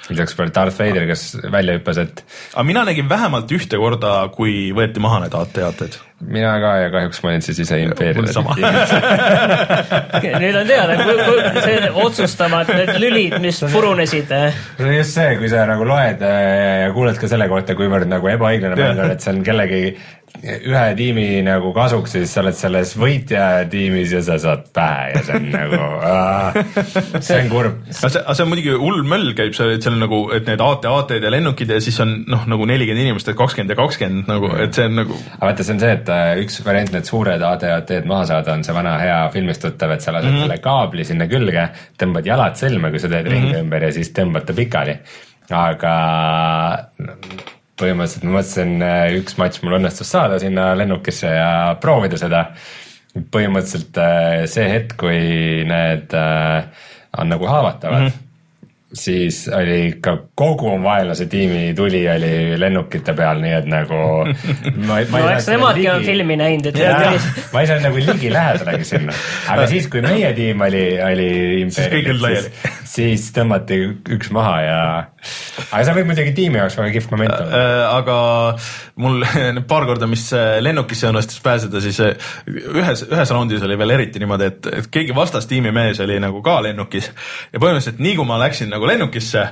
lisaks 0.10 0.36
veel 0.38 0.52
Darth 0.56 0.80
Vader, 0.80 1.06
kes 1.10 1.24
välja 1.52 1.78
hüppas, 1.78 2.00
et 2.02 2.22
aga 2.54 2.65
mina 2.67 2.84
nägin 2.88 3.08
vähemalt 3.10 3.52
ühte 3.56 3.80
korda, 3.80 4.20
kui 4.36 4.70
võeti 4.76 5.02
maha 5.04 5.24
need 5.24 5.36
AT-AT-d. 5.36 5.98
mina 6.34 6.54
ka 6.63 6.72
ja 6.82 6.91
kahjuks 6.93 7.20
ma 7.24 7.32
olin 7.32 7.43
siis 7.46 7.60
ise 7.62 7.80
impeeriumi 7.84 8.32
sama. 8.34 8.56
nüüd 10.43 10.60
on 10.62 10.70
teada, 10.70 10.96
see 11.62 11.91
otsustavad 12.04 12.72
need 12.74 12.93
lülid, 13.04 13.38
mis 13.43 13.60
purunesid. 13.74 14.32
see 14.32 14.88
on 14.88 14.96
just 14.96 15.17
see, 15.17 15.36
kui 15.41 15.52
sa 15.52 15.67
nagu 15.70 15.88
loed 15.88 16.24
äh, 16.26 16.86
ja 16.86 16.93
kuuled 16.96 17.20
ka 17.20 17.32
selle 17.32 17.50
kohta, 17.52 17.76
kuivõrd 17.78 18.10
nagu 18.12 18.32
ebaõiglane 18.32 18.80
mäng 18.80 19.04
on, 19.04 19.13
et 19.17 19.24
see 19.24 19.36
on 19.36 19.43
kellegi 19.46 19.84
ühe 20.37 20.81
tiimi 20.97 21.41
nagu 21.45 21.71
kasuks 21.73 22.13
siis 22.13 22.33
sa 22.33 22.43
oled 22.43 22.55
selles 22.57 22.91
võitja 22.99 23.45
tiimis 23.71 24.11
ja 24.13 24.19
sa 24.25 24.35
saad 24.41 24.67
pähe 24.75 25.07
ja 25.15 25.21
see 25.25 25.39
on 25.39 25.47
nagu, 25.55 25.79
see 27.25 27.39
on 27.41 27.49
kurb. 27.49 27.79
aga 27.89 28.11
see, 28.13 28.21
aga 28.21 28.35
see 28.37 28.45
on 28.45 28.51
muidugi 28.51 28.75
hull 28.77 29.01
möll 29.09 29.33
käib 29.37 29.55
seal, 29.57 29.73
et 29.73 29.87
seal 29.87 29.97
nagu, 30.01 30.19
et 30.35 30.45
need 30.49 30.61
AT-AT-d 30.61 31.25
ja 31.25 31.33
lennukid 31.33 31.73
ja 31.73 31.79
siis 31.83 31.97
on 32.03 32.13
noh, 32.29 32.45
nagu 32.51 32.69
nelikümmend 32.69 33.07
inimest, 33.07 33.31
et 33.31 33.39
kakskümmend 33.39 33.73
ja 33.73 33.79
kakskümmend 33.79 34.29
nagu, 34.29 34.51
et 34.61 34.77
see 34.77 34.85
on 34.89 34.99
nagu 35.01 35.17
aga 35.17 35.49
vaata, 35.49 35.65
see 35.65 35.77
on 35.77 35.83
see, 35.83 35.97
et 35.97 36.13
äh, 36.13 36.31
üks 36.43 36.61
variant 36.67 36.93
need 36.93 37.09
suured 37.09 37.47
AT-AT-d 37.49 38.09
maha 38.09 38.29
saada 38.29 38.53
on 38.53 38.65
see 38.67 38.77
vana 38.77 38.97
hea 39.01 39.19
filmist 39.33 39.65
tuttav, 39.65 39.95
et 39.95 40.05
sa 40.05 40.13
lased 40.13 40.29
mm 40.29 40.37
-hmm. 40.37 40.45
selle 40.45 40.61
kaabli 40.69 41.07
sinna 41.07 41.29
külge, 41.31 41.69
tõmbad 41.97 42.29
jalad 42.29 42.61
sõlme, 42.61 42.93
kui 42.93 43.01
sa 43.01 43.09
teed 43.09 43.25
mm 43.25 43.31
-hmm. 43.31 43.47
ringi 43.47 43.61
ümber 43.65 43.89
ja 43.89 43.91
siis 43.95 44.13
tõmbad 44.13 44.45
ta 44.45 44.53
pikali. 44.53 44.99
aga 45.49 45.93
põhimõtteliselt 47.77 48.25
ma 48.25 48.37
mõtlesin, 48.39 48.75
üks 49.19 49.37
matš 49.37 49.63
mul 49.63 49.77
õnnestus 49.77 50.09
saada 50.09 50.39
sinna 50.41 50.71
lennukisse 50.77 51.29
ja 51.29 51.49
proovida 51.81 52.19
seda. 52.19 52.47
põhimõtteliselt 53.33 53.97
äh, 53.97 54.45
see 54.45 54.69
hetk, 54.69 54.97
kui 55.01 55.19
need 55.65 56.13
äh, 56.13 56.87
on 57.17 57.29
nagu 57.33 57.49
haavatavad 57.49 58.01
mm, 58.01 58.07
-hmm 58.07 58.23
siis 58.93 59.49
oli 59.55 59.87
ikka 59.87 60.17
kogu 60.35 60.83
vaenlase 60.83 61.25
tiimi 61.25 61.73
tuli 61.75 62.09
oli 62.09 62.59
lennukite 62.59 63.13
peal, 63.13 63.41
nii 63.43 63.53
et 63.57 63.67
nagu 63.67 63.97
ma, 64.87 65.01
no 65.11 65.23
eks 65.33 65.49
nemadki 65.51 65.89
on 65.91 66.05
filmi 66.07 66.37
näinud, 66.39 66.69
et 66.71 67.27
ma 67.53 67.63
ei 67.63 67.67
saanud 67.69 67.87
nagu 67.89 68.03
ligilähedaselegi 68.05 68.87
sinna, 68.87 69.15
aga 69.51 69.67
siis, 69.67 69.89
kui 69.91 70.03
meie 70.05 70.31
tiim 70.37 70.63
oli, 70.69 70.85
oli 71.03 71.29
Siis 71.67 71.91
kõik 71.91 72.11
olid 72.13 72.23
laiali. 72.23 72.53
siis, 72.53 72.95
siis 72.95 73.27
tõmmati 73.35 73.81
üks 74.15 74.31
maha 74.35 74.55
ja, 74.63 74.79
aga 75.67 75.83
see 75.85 75.95
võib 75.99 76.09
muidugi 76.11 76.33
tiimi 76.37 76.61
jaoks 76.61 76.77
väga 76.79 76.93
kihvt 76.95 77.13
moment 77.13 77.33
olla. 77.35 77.61
äh, 77.61 77.83
aga 77.97 78.17
mul 79.03 79.25
paar 79.71 79.87
korda, 79.89 80.09
mis 80.09 80.27
äh, 80.35 80.57
lennukisse 80.63 81.09
õnnestus 81.11 81.41
pääseda, 81.45 81.81
siis 81.83 82.01
äh, 82.03 82.29
ühes, 82.47 83.05
ühes 83.07 83.33
raundis 83.35 83.65
oli 83.67 83.79
veel 83.79 83.95
eriti 83.97 84.21
niimoodi, 84.23 84.51
et, 84.51 84.69
et 84.81 84.91
keegi 84.93 85.15
vastastiimi 85.17 85.73
mees 85.75 86.01
oli 86.03 86.19
nagu 86.23 86.43
ka 86.45 86.59
lennukis. 86.65 87.11
Ja 87.53 87.61
põhimõtteliselt 87.61 88.03
nii 88.03 88.19
kui 88.19 88.27
ma 88.27 88.39
läksin 88.41 88.71
nagu 88.73 88.89
lennukisse, 88.89 89.47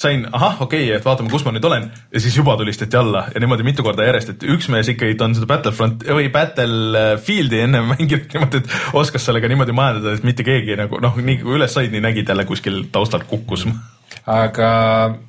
sain, 0.00 0.26
ahah, 0.32 0.62
okei 0.62 0.86
okay,, 0.86 0.96
et 0.96 1.04
vaatame, 1.04 1.30
kus 1.32 1.44
ma 1.44 1.52
nüüd 1.54 1.66
olen. 1.68 1.88
Ja 2.12 2.22
siis 2.22 2.36
juba 2.38 2.56
tulistati 2.56 2.96
alla. 2.96 3.26
Ja 3.34 3.42
niimoodi 3.42 3.66
mitu 3.66 3.84
korda 3.84 4.06
järjest, 4.06 4.34
et 4.34 4.46
üks 4.48 4.70
mees 4.72 4.88
ikkagi 4.92 5.18
on 5.24 5.36
seda 5.36 5.48
Battlefront 5.50 6.06
või 6.08 6.30
Battlefieldi 6.32 7.64
ennem 7.66 7.90
mänginud 7.92 8.28
niimoodi, 8.32 8.62
et 8.62 8.96
oskas 8.96 9.28
sellega 9.28 9.50
niimoodi 9.50 9.76
majandada, 9.76 10.16
et 10.16 10.26
mitte 10.26 10.46
keegi 10.46 10.78
nagu 10.80 11.02
noh, 11.04 11.18
nii 11.20 11.42
kui 11.42 11.58
üles 11.58 11.76
said, 11.76 11.92
nii 11.92 12.04
nägid 12.08 12.32
jälle 12.32 12.48
kuskil 12.48 12.84
taustal 12.92 13.26
kukkus 13.28 13.66
aga 14.26 14.70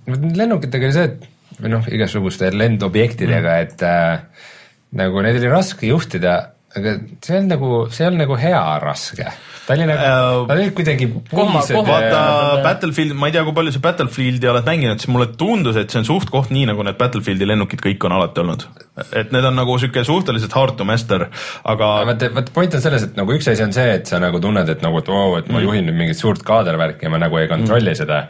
lennukitega 0.07 0.85
oli 0.89 0.95
see, 0.97 1.09
et 1.11 1.27
või 1.61 1.69
noh, 1.75 1.85
igasuguste 1.93 2.49
lendobjektidega 2.55 3.53
mm., 3.53 3.67
et 3.67 3.85
äh, 3.85 4.49
nagu 4.97 5.21
neid 5.23 5.37
oli 5.39 5.51
raske 5.51 5.87
juhtida, 5.87 6.39
aga 6.75 6.97
see 7.23 7.37
on 7.37 7.49
nagu, 7.51 7.69
see 7.91 8.05
on 8.07 8.15
nagu 8.19 8.35
hea 8.39 8.61
raske. 8.81 9.25
ta 9.67 9.75
oli 9.75 9.85
nagu 9.85 9.99
Äh,, 10.01 10.47
ta 10.47 10.55
oli 10.55 10.69
kuidagi 10.75 11.05
puised 11.29 11.75
ja- 11.75 11.83
vaata 11.85 12.21
Battlefield, 12.63 13.13
ma 13.19 13.27
ei 13.29 13.35
tea, 13.35 13.43
kui 13.45 13.53
palju 13.53 13.71
sa 13.75 13.79
Battlefieldi 13.83 14.47
oled 14.49 14.65
mänginud, 14.67 14.99
siis 15.03 15.11
mulle 15.11 15.27
tundus, 15.37 15.75
et 15.77 15.91
see 15.93 15.99
on 16.01 16.07
suht-koht 16.07 16.49
nii, 16.55 16.65
nagu 16.71 16.83
need 16.87 16.97
Battlefieldi 16.99 17.47
lennukid 17.47 17.83
kõik 17.83 18.07
on 18.07 18.15
alati 18.17 18.41
olnud. 18.43 18.65
et 19.13 19.31
need 19.35 19.45
on 19.51 19.55
nagu 19.59 19.75
sihuke 19.79 20.03
suhteliselt 20.07 20.55
hard 20.57 20.77
to 20.79 20.87
master, 20.87 21.27
aga 21.63 21.91
vaata, 22.09 22.31
vaata 22.39 22.51
point 22.55 22.73
on 22.79 22.81
selles, 22.83 23.03
et 23.03 23.19
nagu 23.19 23.35
üks 23.37 23.47
asi 23.51 23.63
on 23.67 23.75
see, 23.75 23.91
et 23.99 24.07
sa 24.07 24.19
nagu 24.23 24.39
tunned, 24.43 24.69
et 24.69 24.81
nagu, 24.81 24.97
et 25.03 25.09
oo, 25.11 25.37
et 25.37 25.47
ma 25.51 25.59
Mm. 25.59 25.67
juhin 25.67 25.85
nüüd 25.91 25.99
mingit 25.99 26.17
suurt 26.19 26.41
kaadervärki 26.47 27.03
ja 27.05 27.09
ma 27.13 27.19
nagu 27.21 27.37
ei 27.37 27.47
kontrolli 27.51 27.93
seda. 27.95 28.25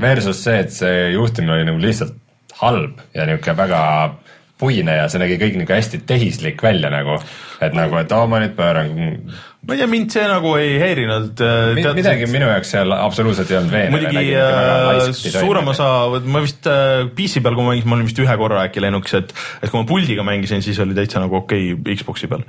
Versus 0.00 0.42
see, 0.42 0.58
et 0.58 0.72
see 0.74 1.10
juhtimine 1.14 1.54
oli 1.54 1.66
nagu 1.68 1.78
lihtsalt 1.78 2.16
halb 2.60 3.00
ja 3.14 3.26
niisugune 3.28 3.56
väga 3.58 3.80
puine 4.58 4.96
ja 4.98 5.08
see 5.10 5.22
nägi 5.22 5.38
kõik 5.38 5.58
niisugune 5.58 5.80
hästi 5.80 6.00
tehislik 6.08 6.62
välja 6.62 6.90
nagu. 6.90 7.18
et 7.62 7.74
nagu, 7.74 7.96
et 7.96 8.12
oo, 8.12 8.26
ma 8.26 8.40
nüüd 8.42 8.56
pööran. 8.58 8.90
Ma 9.64 9.74
ei 9.74 9.80
tea, 9.80 9.88
mind 9.88 10.12
see 10.12 10.24
nagu 10.28 10.54
ei 10.60 10.74
häirinud. 10.80 11.40
midagi 11.96 12.28
minu 12.30 12.48
jaoks 12.50 12.72
seal 12.74 12.92
absoluutselt 12.96 13.50
ei 13.52 13.58
olnud 13.60 13.72
veenev. 13.72 13.94
muidugi 13.94 14.34
äh, 14.36 15.40
suurem 15.40 15.70
osa, 15.72 15.88
ma 16.20 16.42
vist 16.44 16.68
äh, 16.70 17.06
PC 17.16 17.42
peal, 17.44 17.56
kui 17.56 17.64
ma 17.64 17.72
mängisin, 17.72 17.90
ma 17.90 17.98
olin 17.98 18.08
vist 18.08 18.20
ühe 18.20 18.36
korra 18.40 18.64
äkki 18.68 18.82
lennukis, 18.84 19.16
et 19.20 19.32
et 19.62 19.72
kui 19.72 19.80
ma 19.80 19.88
puldiga 19.88 20.26
mängisin, 20.26 20.62
siis 20.64 20.80
oli 20.84 20.96
täitsa 20.96 21.22
nagu 21.22 21.38
okei 21.40 21.72
okay, 21.74 21.96
Xbox'i 21.96 22.28
peal. 22.30 22.44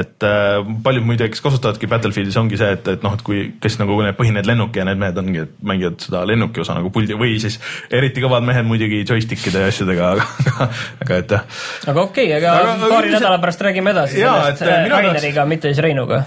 et 0.00 0.26
äh, 0.26 0.60
paljud 0.84 1.08
muide, 1.08 1.28
kes 1.32 1.42
kasutavadki 1.44 1.90
Battlefieldis, 1.90 2.38
ongi 2.40 2.60
see, 2.60 2.70
et, 2.78 2.92
et 2.94 3.06
noh, 3.06 3.16
et 3.18 3.24
kui, 3.26 3.42
kes 3.62 3.80
nagu 3.82 3.98
need 4.04 4.18
põhinevad 4.18 4.50
lennuki 4.52 4.82
ja 4.82 4.86
need 4.88 5.02
mehed 5.02 5.20
ongi, 5.24 5.44
et 5.46 5.56
mängivad 5.72 5.98
seda 6.06 6.22
lennuki 6.28 6.62
osa 6.62 6.78
nagu 6.78 6.92
puldi 6.94 7.18
või 7.18 7.36
siis 7.42 7.58
eriti 7.90 8.22
kõvad 8.22 8.46
mehed 8.46 8.68
muidugi 8.68 9.02
joystick'ide 9.02 9.66
ja 9.66 9.72
asjadega, 9.74 10.14
aga, 10.14 10.70
aga 11.02 11.20
et 11.24 11.36
jah. 11.36 11.60
aga 11.90 12.06
okei 12.06 12.30
okay,, 12.30 12.38
aga 12.38 12.78
paari 12.86 13.14
nädala 13.16 13.42
pärast 13.42 13.66
räägime 13.66 13.94
edasi 13.94 14.20
Jaa, 14.20 14.38
sellest 14.38 14.62
et, 14.62 14.68
äh, 14.68 14.82
mina 14.86 14.96
tahaks- 14.96 15.10
Raineriga, 15.10 15.46
mitte 15.50 15.72
siis 15.72 15.82
Reinuga. 15.84 16.22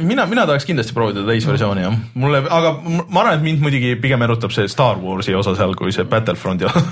mina, 0.00 0.26
mina 0.30 0.46
tahaks 0.48 0.66
kindlasti 0.68 0.94
proovida 0.96 1.24
täisversiooni 1.26 1.84
jah, 1.84 1.98
mulle, 2.18 2.42
aga 2.44 2.72
ma 2.86 3.22
arvan, 3.22 3.36
et 3.38 3.44
mind 3.44 3.62
muidugi 3.64 3.94
pigem 4.02 4.24
erutab 4.26 4.54
see 4.54 4.68
Star 4.70 5.00
Warsi 5.02 5.36
osa 5.36 5.56
seal, 5.58 5.76
kui 5.78 5.94
see 5.94 6.06
Battlefronti 6.08 6.68
osa. 6.68 6.82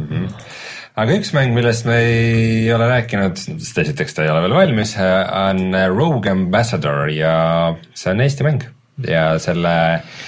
aga 1.00 1.16
üks 1.16 1.32
mäng, 1.36 1.54
millest 1.56 1.86
me 1.88 2.00
ei 2.02 2.66
ole 2.74 2.88
rääkinud, 2.90 3.38
sest 3.38 3.84
esiteks 3.84 4.16
ta 4.16 4.26
ei 4.26 4.32
ole 4.32 4.44
veel 4.46 4.56
valmis, 4.58 4.96
on 4.98 5.78
Rogue 5.94 6.32
Ambassador 6.32 7.08
ja 7.14 7.32
see 7.94 8.14
on 8.14 8.26
Eesti 8.26 8.46
mäng. 8.48 8.68
Ja 9.00 9.38
selle 9.40 9.70
äh, 9.94 10.18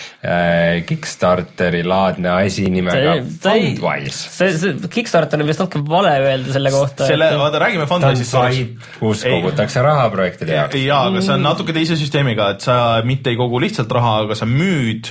Kickstarteri 0.86 1.80
laadne 1.82 2.30
asi 2.30 2.68
nimega 2.70 3.16
Fundwise. 3.42 4.28
see, 4.30 4.52
see 4.54 4.90
Kickstarter 4.92 5.40
on 5.42 5.48
vist 5.48 5.58
natuke 5.58 5.82
vale 5.88 6.12
öelda 6.22 6.54
selle 6.54 6.70
kohta. 6.70 7.08
selle, 7.10 7.26
vaata 7.40 7.58
räägime 7.64 7.88
ta 7.90 8.12
on 8.12 8.22
sait, 8.22 8.76
kus 9.00 9.24
Ei. 9.26 9.34
kogutakse 9.34 9.82
raha 9.82 10.06
projektide 10.14 10.54
jaoks. 10.54 10.78
jaa, 10.78 11.00
aga 11.10 11.24
see 11.26 11.34
on 11.34 11.42
natuke 11.42 11.74
teise 11.74 11.98
süsteemiga, 11.98 12.52
et 12.54 12.62
sa 12.62 12.76
mitte 13.04 13.34
ei 13.34 13.40
kogu 13.40 13.58
lihtsalt 13.62 13.90
raha, 13.98 14.20
aga 14.28 14.38
sa 14.38 14.46
müüd 14.46 15.10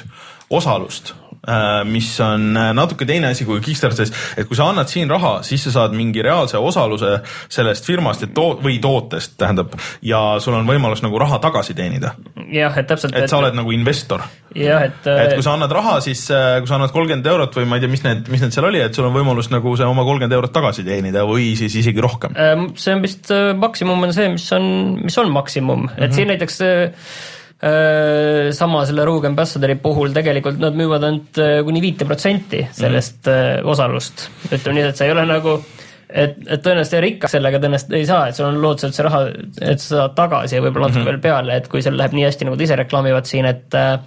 osalust, 0.52 1.12
mis 1.90 2.20
on 2.22 2.58
äh, 2.58 2.74
natuke 2.78 3.06
teine 3.10 3.32
asi 3.34 3.46
kui 3.46 3.62
Kickstarteris, 3.62 4.12
et 4.38 4.48
kui 4.48 4.58
sa 4.58 4.68
annad 4.70 4.92
siin 4.92 5.10
raha, 5.10 5.40
siis 5.44 5.64
sa 5.66 5.72
saad 5.72 5.96
mingi 5.98 6.22
reaalse 6.22 6.58
osaluse 6.62 7.16
sellest 7.50 7.88
firmast 7.90 8.28
too- 8.34 8.60
või 8.62 8.78
tootest, 8.82 9.38
tähendab, 9.42 9.74
ja 10.06 10.22
sul 10.40 10.54
on 10.54 10.70
võimalus 10.70 11.02
nagu 11.02 11.18
raha 11.20 11.40
tagasi 11.42 11.74
teenida, 11.74 12.14
jah, 12.52 12.78
et 12.78 12.88
täpselt. 12.88 13.16
et 13.16 13.30
sa 13.30 13.42
oled 13.42 13.58
nagu 13.58 13.74
investor 13.74 14.22
jah, 14.56 14.84
et, 14.86 15.08
et 15.08 15.34
kui 15.34 15.44
sa 15.44 15.56
annad 15.56 15.72
raha, 15.72 15.98
siis 16.06 16.24
äh, 16.32 16.60
kui 16.62 16.70
sa 16.70 16.78
annad 16.78 16.94
kolmkümmend 16.94 17.26
eurot 17.34 17.58
või 17.58 17.66
ma 17.66 17.80
ei 17.80 17.86
tea, 17.86 17.90
mis 17.90 18.06
need, 18.06 18.30
mis 18.30 18.46
need 18.46 18.54
seal 18.54 18.70
oli, 18.70 18.84
et 18.86 18.94
sul 18.94 19.10
on 19.10 19.16
võimalus 19.16 19.50
nagu 19.54 19.74
see 19.80 19.88
oma 19.88 20.06
kolmkümmend 20.08 20.38
eurot 20.38 20.54
tagasi 20.54 20.86
teenida 20.88 21.26
või 21.26 21.56
siis 21.60 21.76
isegi 21.82 22.02
rohkem. 22.04 22.38
See 22.78 22.94
on 22.94 23.02
vist 23.02 23.32
äh, 23.34 23.52
maksimum 23.58 24.04
on 24.08 24.14
see, 24.14 24.30
mis 24.38 24.48
on, 24.54 24.66
mis 25.02 25.18
on 25.18 25.32
maksimum, 25.34 25.90
et 25.90 25.98
mm 25.98 26.02
Mhm. 26.02 26.06
-hmm. 26.12 26.16
siin 26.16 26.28
näiteks 26.28 26.62
äh, 26.62 26.68
äh, 26.68 27.41
sama 28.58 28.80
selle 28.90 29.04
Rogue 29.06 29.30
Ambassadori 29.30 29.76
puhul 29.78 30.16
tegelikult 30.16 30.58
nad 30.58 30.74
müüvad 30.74 31.04
ainult 31.06 31.42
kuni 31.68 31.82
viite 31.84 32.08
protsenti 32.10 32.64
sellest 32.74 33.30
mm 33.30 33.62
osalust. 33.64 34.30
ütleme 34.50 34.80
nii, 34.80 34.88
et 34.90 34.98
sa 34.98 35.06
ei 35.06 35.14
ole 35.14 35.28
nagu 35.30 35.60
et, 36.12 36.38
et 36.48 36.64
tõenäoliselt 36.64 37.04
rikkaks 37.06 37.36
sellega 37.38 37.60
tõenäoliselt 37.62 37.98
ei 37.98 38.06
saa, 38.10 38.28
et 38.30 38.38
sul 38.38 38.48
on 38.50 38.60
lootus, 38.64 38.90
et 38.90 38.98
see 38.98 39.06
raha, 39.08 39.24
et 39.62 39.84
sa 39.84 39.92
saad 39.94 40.16
tagasi 40.18 40.58
ja 40.58 40.64
võib-olla 40.64 40.90
natuke 40.90 41.00
mm 41.00 41.08
-hmm. 41.08 41.12
veel 41.12 41.26
peale, 41.26 41.58
et 41.58 41.68
kui 41.72 41.84
seal 41.86 41.98
läheb 41.98 42.16
nii 42.18 42.28
hästi, 42.28 42.48
nagu 42.48 42.58
nad 42.58 42.66
ise 42.68 42.80
reklaamivad 42.82 43.30
siin, 43.30 43.46
et 43.46 43.78
äh, 43.78 44.00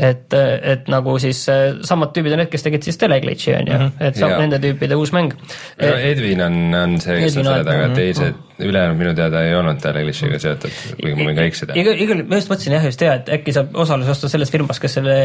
et, 0.00 0.34
et 0.72 0.86
nagu 0.90 1.14
siis 1.20 1.40
äh, 1.52 1.78
samad 1.86 2.14
tüübid 2.16 2.34
on 2.34 2.40
need, 2.42 2.50
kes 2.52 2.64
tegid 2.64 2.86
siis 2.86 2.98
Teleglitchi 3.00 3.52
on 3.56 3.68
ju 3.68 3.74
mm, 3.76 3.86
-hmm. 3.86 4.06
et 4.08 4.16
saab 4.16 4.34
Jaa. 4.34 4.40
nende 4.40 4.60
tüüpide 4.62 4.96
uus 4.96 5.12
mäng. 5.12 5.34
Edwin 5.78 6.40
on, 6.46 6.56
on 6.74 7.00
see, 7.00 7.18
kes 7.20 7.36
on 7.36 7.44
selle 7.44 7.64
taga, 7.64 7.88
teised, 7.94 8.38
ülejäänud 8.58 8.98
minu 8.98 9.14
teada 9.14 9.42
ei 9.44 9.54
olnud 9.54 9.80
Teleglitchiga 9.82 10.38
seotud, 10.38 10.78
kuigi 11.00 11.14
ma 11.18 11.28
võin 11.30 11.38
ka 11.38 11.46
eksida. 11.50 11.76
igal, 11.80 12.00
igal, 12.06 12.24
ma 12.28 12.40
just 12.40 12.52
mõtlesin 12.52 12.76
jah, 12.78 12.88
just 12.88 13.04
hea, 13.04 13.14
et 13.20 13.32
äkki 13.38 13.56
saab 13.56 13.76
osaluse 13.84 14.14
osta 14.16 14.32
sellest 14.32 14.56
firmast, 14.56 14.82
kes 14.82 14.98
selle 15.00 15.18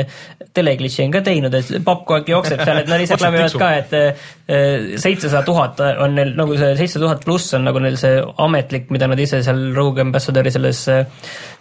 teleglitši 0.53 1.07
on 1.07 1.15
ka 1.15 1.23
teinud, 1.29 1.59
et 1.61 1.73
papp 1.87 2.05
kogu 2.05 2.19
aeg 2.19 2.33
jookseb 2.35 2.63
seal, 2.63 2.83
et 2.83 2.91
nad 2.91 3.05
ise 3.07 3.17
tiksub. 3.19 3.59
ka, 3.59 3.73
et 3.79 4.99
seitsesada 5.01 5.43
tuhat 5.47 5.79
on 6.03 6.15
neil 6.15 6.35
nagu 6.37 6.57
see 6.59 6.75
seitsesada 6.75 7.07
tuhat 7.07 7.25
pluss 7.25 7.53
on 7.57 7.65
nagu 7.67 7.79
neil 7.79 7.97
see 7.99 8.19
ametlik, 8.45 8.91
mida 8.93 9.07
nad 9.07 9.19
ise 9.19 9.41
seal 9.45 9.71
Rogue 9.75 10.03
Ambassadori 10.03 10.51
selles 10.53 10.87
äh, 10.91 11.05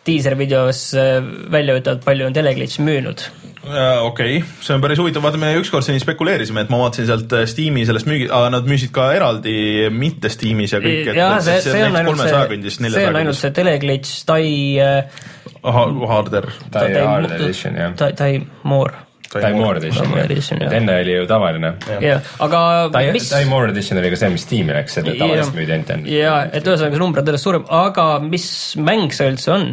diiser 0.06 0.36
videos 0.38 0.90
äh, 0.98 1.18
välja 1.52 1.78
ütlevad, 1.78 2.04
palju 2.04 2.28
on 2.28 2.36
teleglitš 2.36 2.78
müünud. 2.84 3.24
okei. 3.64 4.36
Okay., 4.38 4.42
see 4.60 4.74
on 4.76 4.82
päris 4.84 5.00
huvitav, 5.00 5.24
vaata 5.24 5.40
me 5.40 5.54
ükskord 5.56 5.86
siin 5.86 6.00
spekuleerisime, 6.02 6.66
et 6.66 6.72
ma 6.72 6.82
vaatasin 6.82 7.08
sealt 7.08 7.32
äh, 7.36 7.46
Steam'i 7.48 7.86
sellest 7.88 8.08
müügi, 8.10 8.28
aga 8.28 8.50
nad 8.56 8.68
müüsid 8.68 8.92
ka 8.94 9.08
eraldi 9.16 9.54
mitte 9.94 10.32
Steam'is 10.32 10.76
ja 10.76 10.82
kõik, 10.84 11.08
et 11.12 11.20
jah, 11.20 11.38
et 11.38 11.46
see, 11.46 11.62
see 11.70 11.86
on 11.86 11.96
ainult 12.02 12.20
see, 12.20 12.92
see 12.92 13.08
on 13.08 13.20
ainult 13.22 13.40
see 13.40 13.54
teleglitš 13.56 14.14
Tai 14.28 14.44
äh,, 14.84 15.24
Harder, 15.64 16.50
Tai 16.74 16.86
Hard 16.92 17.32
Edition 17.38 17.80
jah, 17.80 17.96
Tai, 17.98 18.12
Tai 18.18 18.30
More, 18.68 19.04
Tai 19.35 19.53
More 19.59 19.81
Edition 19.81 20.62
jah 20.64 20.77
enne 20.79 20.99
oli 21.03 21.16
ju 21.16 21.27
tavaline. 21.31 21.75
jah, 22.03 22.35
aga 22.44 22.64
Tai, 22.94 23.05
mis 23.16 23.29
Tai 23.33 23.44
More 23.51 23.73
Edition 23.75 23.99
oli 24.01 24.11
ka 24.14 24.20
see, 24.20 24.33
mis 24.35 24.44
Steam'i 24.47 24.77
läks, 24.77 24.99
selle 24.99 25.16
tavalist 25.18 25.57
müüdi 25.57 25.75
ainult 25.77 25.94
enne. 25.97 26.11
ja 26.14 26.37
et 26.51 26.62
ühesõnaga 26.66 26.94
see 26.94 27.03
number 27.03 27.23
on 27.23 27.27
tõenäoliselt 27.29 27.49
suurem, 27.49 27.66
aga 27.83 28.07
mis 28.25 28.47
mäng 28.81 29.14
see 29.16 29.33
üldse 29.33 29.55
on? 29.55 29.66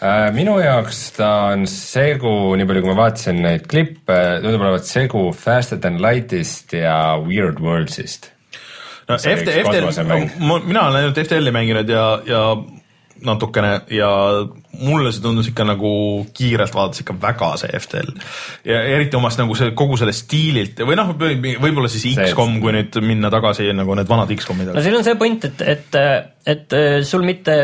Äh, 0.00 0.30
minu 0.32 0.54
jaoks 0.62 0.98
ta 1.18 1.30
on 1.52 1.66
segu, 1.68 2.30
nii 2.56 2.64
palju 2.68 2.82
kui 2.86 2.92
ma 2.94 3.02
vaatasin 3.02 3.42
neid 3.44 3.66
klippe, 3.68 4.16
tundub 4.40 4.62
olevat 4.64 4.88
segu 4.88 5.26
Faster 5.36 5.76
than 5.76 5.98
Lightist 6.00 6.72
ja 6.72 7.18
Weird 7.20 7.60
Worldsist. 7.60 8.30
no 9.10 9.18
FT. 9.18 9.50
FTL, 9.60 9.90
mina 10.40 10.86
olen 10.86 11.02
ainult 11.02 11.18
FTL-i 11.20 11.52
mänginud 11.52 11.88
ja, 11.92 12.04
ja 12.24 12.44
natukene 13.26 13.72
ja 13.92 14.10
mulle 14.80 15.12
see 15.12 15.22
tundus 15.24 15.50
ikka 15.50 15.66
nagu 15.68 15.90
kiirelt 16.36 16.74
vaadates 16.74 17.02
ikka 17.04 17.16
väga 17.22 17.50
see 17.60 17.80
FTL 17.80 18.12
ja 18.68 18.82
eriti 18.96 19.18
omast 19.18 19.40
nagu 19.42 19.56
see 19.58 19.72
kogu 19.76 19.98
selle 20.00 20.14
stiililt 20.16 20.80
või 20.86 20.98
noh, 20.98 21.12
võib-olla 21.18 21.90
siis 21.92 22.06
X-kom, 22.14 22.58
kui 22.62 22.74
nüüd 22.76 23.00
minna 23.04 23.32
tagasi 23.32 23.70
nagu 23.76 23.96
need 23.98 24.10
vanad 24.10 24.32
X-komid 24.36 24.72
no. 24.72 24.84
siin 24.84 24.96
on 25.00 25.06
see 25.06 25.18
point, 25.20 25.48
et, 25.50 25.66
et, 25.74 26.00
et 26.54 26.78
sul 27.08 27.26
mitte 27.26 27.56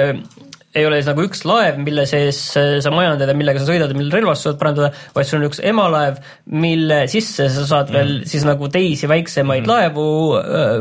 ei 0.76 0.86
ole 0.86 0.98
siis 1.00 1.08
nagu 1.10 1.24
üks 1.26 1.42
laev, 1.48 1.78
mille 1.82 2.04
sees 2.08 2.40
äh, 2.60 2.76
sa 2.84 2.92
majandad 2.94 3.30
ja 3.32 3.36
millega 3.38 3.62
sa 3.62 3.68
sõidad 3.70 3.92
ja 3.92 3.98
mille 3.98 4.12
relvast 4.14 4.46
saad 4.46 4.58
parandada, 4.60 4.92
vaid 5.16 5.28
sul 5.28 5.40
on 5.40 5.48
üks 5.48 5.62
emalaev, 5.64 6.20
mille 6.52 7.02
sisse 7.12 7.48
sa 7.52 7.66
saad 7.68 7.92
veel 7.94 8.12
Mm. 8.16 8.28
siis 8.28 8.44
nagu 8.46 8.68
teisi 8.72 9.08
väiksemaid 9.10 9.66
laevu 9.68 10.06
äh, 10.38 10.76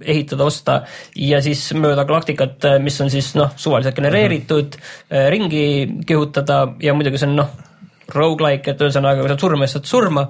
ehitada, 0.00 0.46
osta 0.46 0.82
ja 1.16 1.40
siis 1.44 1.64
mööda 1.74 2.04
galaktikat, 2.08 2.68
mis 2.84 3.00
on 3.02 3.10
siis 3.12 3.32
noh, 3.38 3.50
suvaliselt 3.56 3.96
genereeritud 3.96 4.76
äh,, 4.76 5.26
ringi 5.32 5.64
kihutada 6.06 6.62
ja 6.82 6.94
muidugi 6.96 7.20
see 7.20 7.28
on 7.30 7.36
noh, 7.42 7.50
rogu-like, 8.14 8.72
et 8.72 8.82
ühesõnaga, 8.82 9.22
kui 9.22 9.30
saad 9.30 9.44
surma, 9.44 9.66
siis 9.66 9.76
saad 9.78 9.88
surma. 9.90 10.24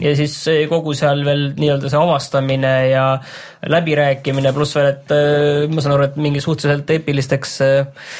Ja 0.00 0.12
siis 0.16 0.34
kogu 0.70 0.92
seal 0.96 1.22
veel 1.24 1.46
nii-öelda 1.56 1.90
see 1.92 2.00
avastamine 2.00 2.72
ja 2.90 3.06
läbirääkimine, 3.72 4.52
pluss 4.56 4.76
veel, 4.76 4.90
et 4.92 5.14
äh, 5.14 5.64
ma 5.72 5.84
saan 5.84 5.96
aru, 5.96 6.10
et 6.10 6.20
mingi 6.20 6.42
suhteliselt 6.44 6.92
eepilisteks 6.96 7.56
äh, 7.64 8.12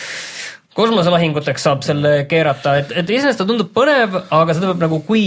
kosmoselahinguteks 0.77 1.65
saab 1.69 1.85
selle 1.87 2.19
keerata, 2.31 2.77
et, 2.83 2.93
et 3.01 3.11
iseenesest 3.11 3.41
ta 3.43 3.49
tundub 3.49 3.71
põnev, 3.75 4.19
aga 4.31 4.57
seda 4.57 4.73
peab 4.73 4.85
nagu, 4.85 5.01
kui 5.09 5.25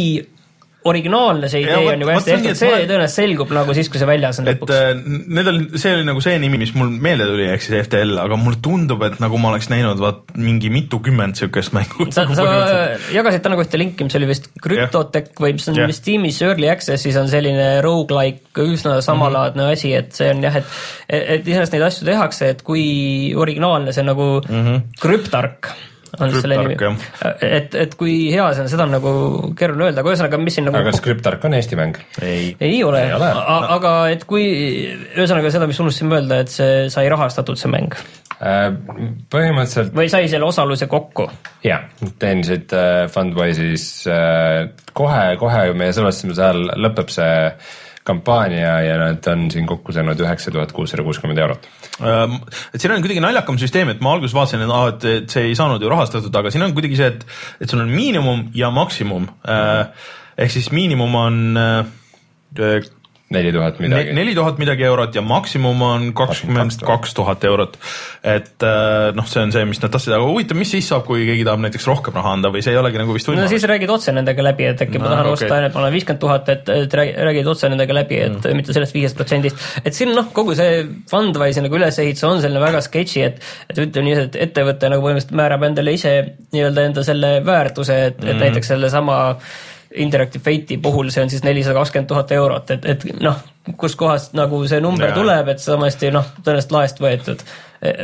originaalne 0.88 1.50
see 1.52 1.60
Ja 1.60 1.68
idee 1.74 1.80
vot- 1.84 1.94
on 1.94 2.00
ju 2.00 2.08
vot 2.08 2.16
hästi 2.16 2.32
tehtud, 2.32 2.50
et 2.52 2.58
see 2.58 2.70
tõenäoliselt 2.88 3.16
selgub 3.20 3.50
nagu 3.52 3.74
siis, 3.76 3.90
kui 3.92 4.00
see 4.00 4.08
väljas 4.08 4.38
on 4.40 4.48
et 4.48 4.62
lõpuks. 4.62 4.72
äh, 4.72 5.02
need 5.28 5.48
oli, 5.52 5.66
see 5.82 5.92
oli 5.98 6.06
nagu 6.08 6.22
see 6.24 6.38
nimi, 6.40 6.58
mis 6.62 6.72
mul 6.78 6.94
meelde 7.04 7.26
tuli, 7.28 7.48
ehk 7.52 7.62
siis 7.66 7.84
FTL, 7.88 8.14
aga 8.24 8.38
mulle 8.40 8.62
tundub, 8.64 9.04
et 9.04 9.18
nagu 9.20 9.38
ma 9.44 9.50
oleks 9.52 9.68
näinud 9.70 10.00
vaat 10.00 10.32
mingi 10.40 10.70
mitukümmend 10.72 11.36
siukest 11.36 11.74
mängu. 11.76 12.08
sa, 12.16 12.24
sa 12.32 12.46
jagasid 13.12 13.44
täna 13.44 13.60
ühte 13.60 13.78
linki, 13.82 14.08
mis 14.08 14.16
oli 14.16 14.30
vist 14.32 14.48
Cryptotech 14.64 15.36
või 15.44 15.52
mis 15.60 15.68
on 15.68 15.82
vist 15.84 16.00
Steamis 16.06 16.40
Early 16.48 16.72
Access'is 16.72 17.20
on 17.20 17.28
selline 17.28 17.82
rogu-like 17.84 18.56
üsna 18.64 19.02
samalaadne 19.04 19.66
Mhm. 19.68 19.74
asi, 19.76 19.94
et 20.00 20.14
see 20.16 20.30
on 20.32 20.42
jah, 20.42 20.56
et 20.56 20.66
et 21.10 21.44
iseenesest 21.48 21.74
neid 21.76 21.84
asju 21.90 22.06
tehakse, 22.08 22.50
et 22.56 22.64
kui 22.64 23.34
originaalne 23.36 23.92
see 23.92 24.04
nagu 24.08 24.40
krüptark 25.02 25.74
on 26.18 26.34
selle 26.34 26.58
nimi. 26.62 26.78
Cryptark,. 26.80 27.44
et, 27.46 27.76
et 27.76 27.96
kui 28.00 28.16
hea 28.34 28.48
see 28.56 28.66
on, 28.66 28.72
seda 28.72 28.86
on 28.88 28.96
nagu 28.98 29.12
keeruline 29.58 29.90
öelda, 29.90 30.04
aga 30.04 30.14
ühesõnaga, 30.14 30.40
mis 30.42 30.58
siin 30.58 30.68
nagu 30.70 30.80
aga 30.80 30.94
kas 30.94 31.04
Cryptark 31.06 31.46
on 31.50 31.58
Eesti 31.58 31.80
mäng? 31.80 32.00
ei, 32.22 32.54
ei 32.66 32.80
ole, 32.86 33.04
ole. 33.18 33.30
aga 33.76 33.94
et 34.14 34.26
kui, 34.30 34.48
ühesõnaga 35.16 35.54
seda, 35.54 35.70
mis 35.70 35.82
unustasin 35.84 36.16
öelda, 36.18 36.42
et 36.46 36.54
see 36.54 36.88
sai 36.94 37.06
rahastatud, 37.12 37.60
see 37.60 37.72
mäng. 37.72 37.98
Äh, 38.40 38.70
põhimõtteliselt 39.34 39.92
või 39.98 40.08
sai 40.12 40.30
selle 40.32 40.48
osaluse 40.48 40.88
kokku. 40.92 41.28
Jah, 41.66 41.90
teenisid 42.22 42.72
äh, 42.72 43.04
Fundwise'is 43.12 43.90
äh, 44.08 44.70
kohe, 44.96 45.24
kohe 45.42 45.66
meie 45.76 45.96
salvestamise 45.96 46.46
ajal 46.48 46.70
lõpeb 46.80 47.12
see 47.12 47.36
kampaania 48.10 48.74
ja 48.86 48.98
nad 49.00 49.30
on 49.32 49.48
siin 49.54 49.70
kokku 49.70 49.94
saanud 49.96 50.20
üheksa 50.26 50.54
tuhat 50.54 50.74
kuussada 50.76 51.06
kuuskümmend 51.06 51.42
eurot. 51.46 51.70
Ähm, 52.02 52.40
et 52.74 52.82
siin 52.82 52.96
on 52.96 53.06
kuidagi 53.06 53.24
naljakam 53.24 53.60
süsteem, 53.62 53.94
et 53.94 54.04
ma 54.06 54.16
alguses 54.18 54.36
vaatasin, 54.36 54.66
et 54.66 54.76
aa, 54.76 54.92
et, 54.94 55.08
et 55.22 55.36
see 55.38 55.50
ei 55.52 55.58
saanud 55.58 55.84
ju 55.84 55.92
rahastatud, 55.92 56.36
aga 56.42 56.54
siin 56.54 56.66
on 56.68 56.76
kuidagi 56.78 57.00
see, 57.00 57.12
et, 57.14 57.26
et 57.62 57.72
sul 57.72 57.84
on 57.84 57.92
miinimum 57.94 58.50
ja 58.58 58.72
maksimum. 58.74 59.30
ehk 60.40 60.54
siis 60.54 60.72
miinimum 60.76 61.16
on 61.20 61.42
äh, 61.60 62.90
neli 63.34 63.52
tuhat 63.54 63.80
midagi. 63.82 64.14
neli 64.18 64.34
tuhat 64.36 64.58
midagi 64.62 64.86
eurot 64.88 65.16
ja 65.16 65.22
maksimum 65.26 65.82
on 65.86 66.08
kakskümmend 66.18 66.82
kaks 66.86 67.14
tuhat 67.18 67.44
eurot. 67.46 67.78
et 68.24 68.66
äh, 68.66 69.12
noh, 69.16 69.28
see 69.30 69.44
on 69.44 69.54
see, 69.54 69.66
mis 69.70 69.82
nad 69.84 69.94
tahtsid, 69.94 70.16
aga 70.18 70.26
huvitav, 70.26 70.58
mis 70.60 70.72
siis 70.74 70.90
saab, 70.90 71.06
kui 71.08 71.26
keegi 71.28 71.46
tahab 71.48 71.62
näiteks 71.66 71.88
rohkem 71.90 72.18
raha 72.18 72.34
anda 72.38 72.52
või 72.54 72.64
see 72.66 72.74
ei 72.74 72.82
olegi 72.82 73.02
nagu 73.02 73.16
vist 73.16 73.30
no 73.30 73.36
võimalik 73.36 73.54
siis 73.54 73.68
räägid 73.70 73.94
otse 73.94 74.16
nendega 74.16 74.46
läbi, 74.50 74.68
et 74.72 74.84
äkki 74.86 74.98
ma 75.02 75.10
No, 75.10 75.14
tahan 75.14 75.32
okei. 75.32 75.48
osta, 75.48 75.62
et 75.66 75.78
ma 75.78 75.84
olen 75.84 75.96
viiskümmend 75.98 76.22
tuhat, 76.26 76.50
et, 76.54 76.70
et 76.74 76.98
räägi- 77.02 77.16
räägid 77.30 77.52
otse 77.54 77.70
nendega 77.72 77.98
läbi, 78.00 78.20
et 78.26 78.38
mm. 78.42 78.60
mitte 78.60 78.76
sellest 78.76 78.98
viiest 78.98 79.18
protsendist. 79.18 79.66
et 79.86 79.94
siin 79.98 80.14
noh, 80.16 80.30
kogu 80.34 80.58
see 80.58 80.84
Fundwise'i 81.10 81.66
nagu 81.66 81.80
ülesehitus 81.80 82.26
on 82.28 82.42
selline 82.44 82.62
väga 82.66 82.82
sketši, 82.86 83.26
et, 83.30 83.42
et 83.70 83.82
ütleme 83.86 84.10
nii, 84.10 84.28
et 84.28 84.40
ettevõte 84.50 84.90
nagu 84.90 85.06
põhimõtteliselt 85.06 85.38
määrab 85.38 85.66
endale 85.70 85.94
ise 85.98 86.14
nii-öelda 86.54 86.90
enda 86.90 87.06
selle 87.06 87.36
väärtuse, 87.46 88.00
et 88.12 88.24
mm., 88.24 88.34
et 88.34 88.48
näiteks 88.48 88.74
sellesama 88.74 89.20
Interactive 89.96 90.44
Fate'i 90.46 90.78
puhul 90.78 91.10
see 91.10 91.24
on 91.24 91.32
siis 91.34 91.44
nelisada 91.46 91.80
kakskümmend 91.80 92.10
tuhat 92.12 92.32
eurot, 92.36 92.76
et, 92.76 92.86
et 92.86 93.06
noh, 93.24 93.40
kuskohast 93.78 94.36
nagu 94.38 94.62
see 94.70 94.82
number 94.84 95.10
Jaa. 95.10 95.18
tuleb, 95.18 95.50
et 95.54 95.64
hästi 95.86 96.12
noh, 96.14 96.28
tõenäoliselt 96.44 96.76
laest 96.76 97.02
võetud. 97.02 97.42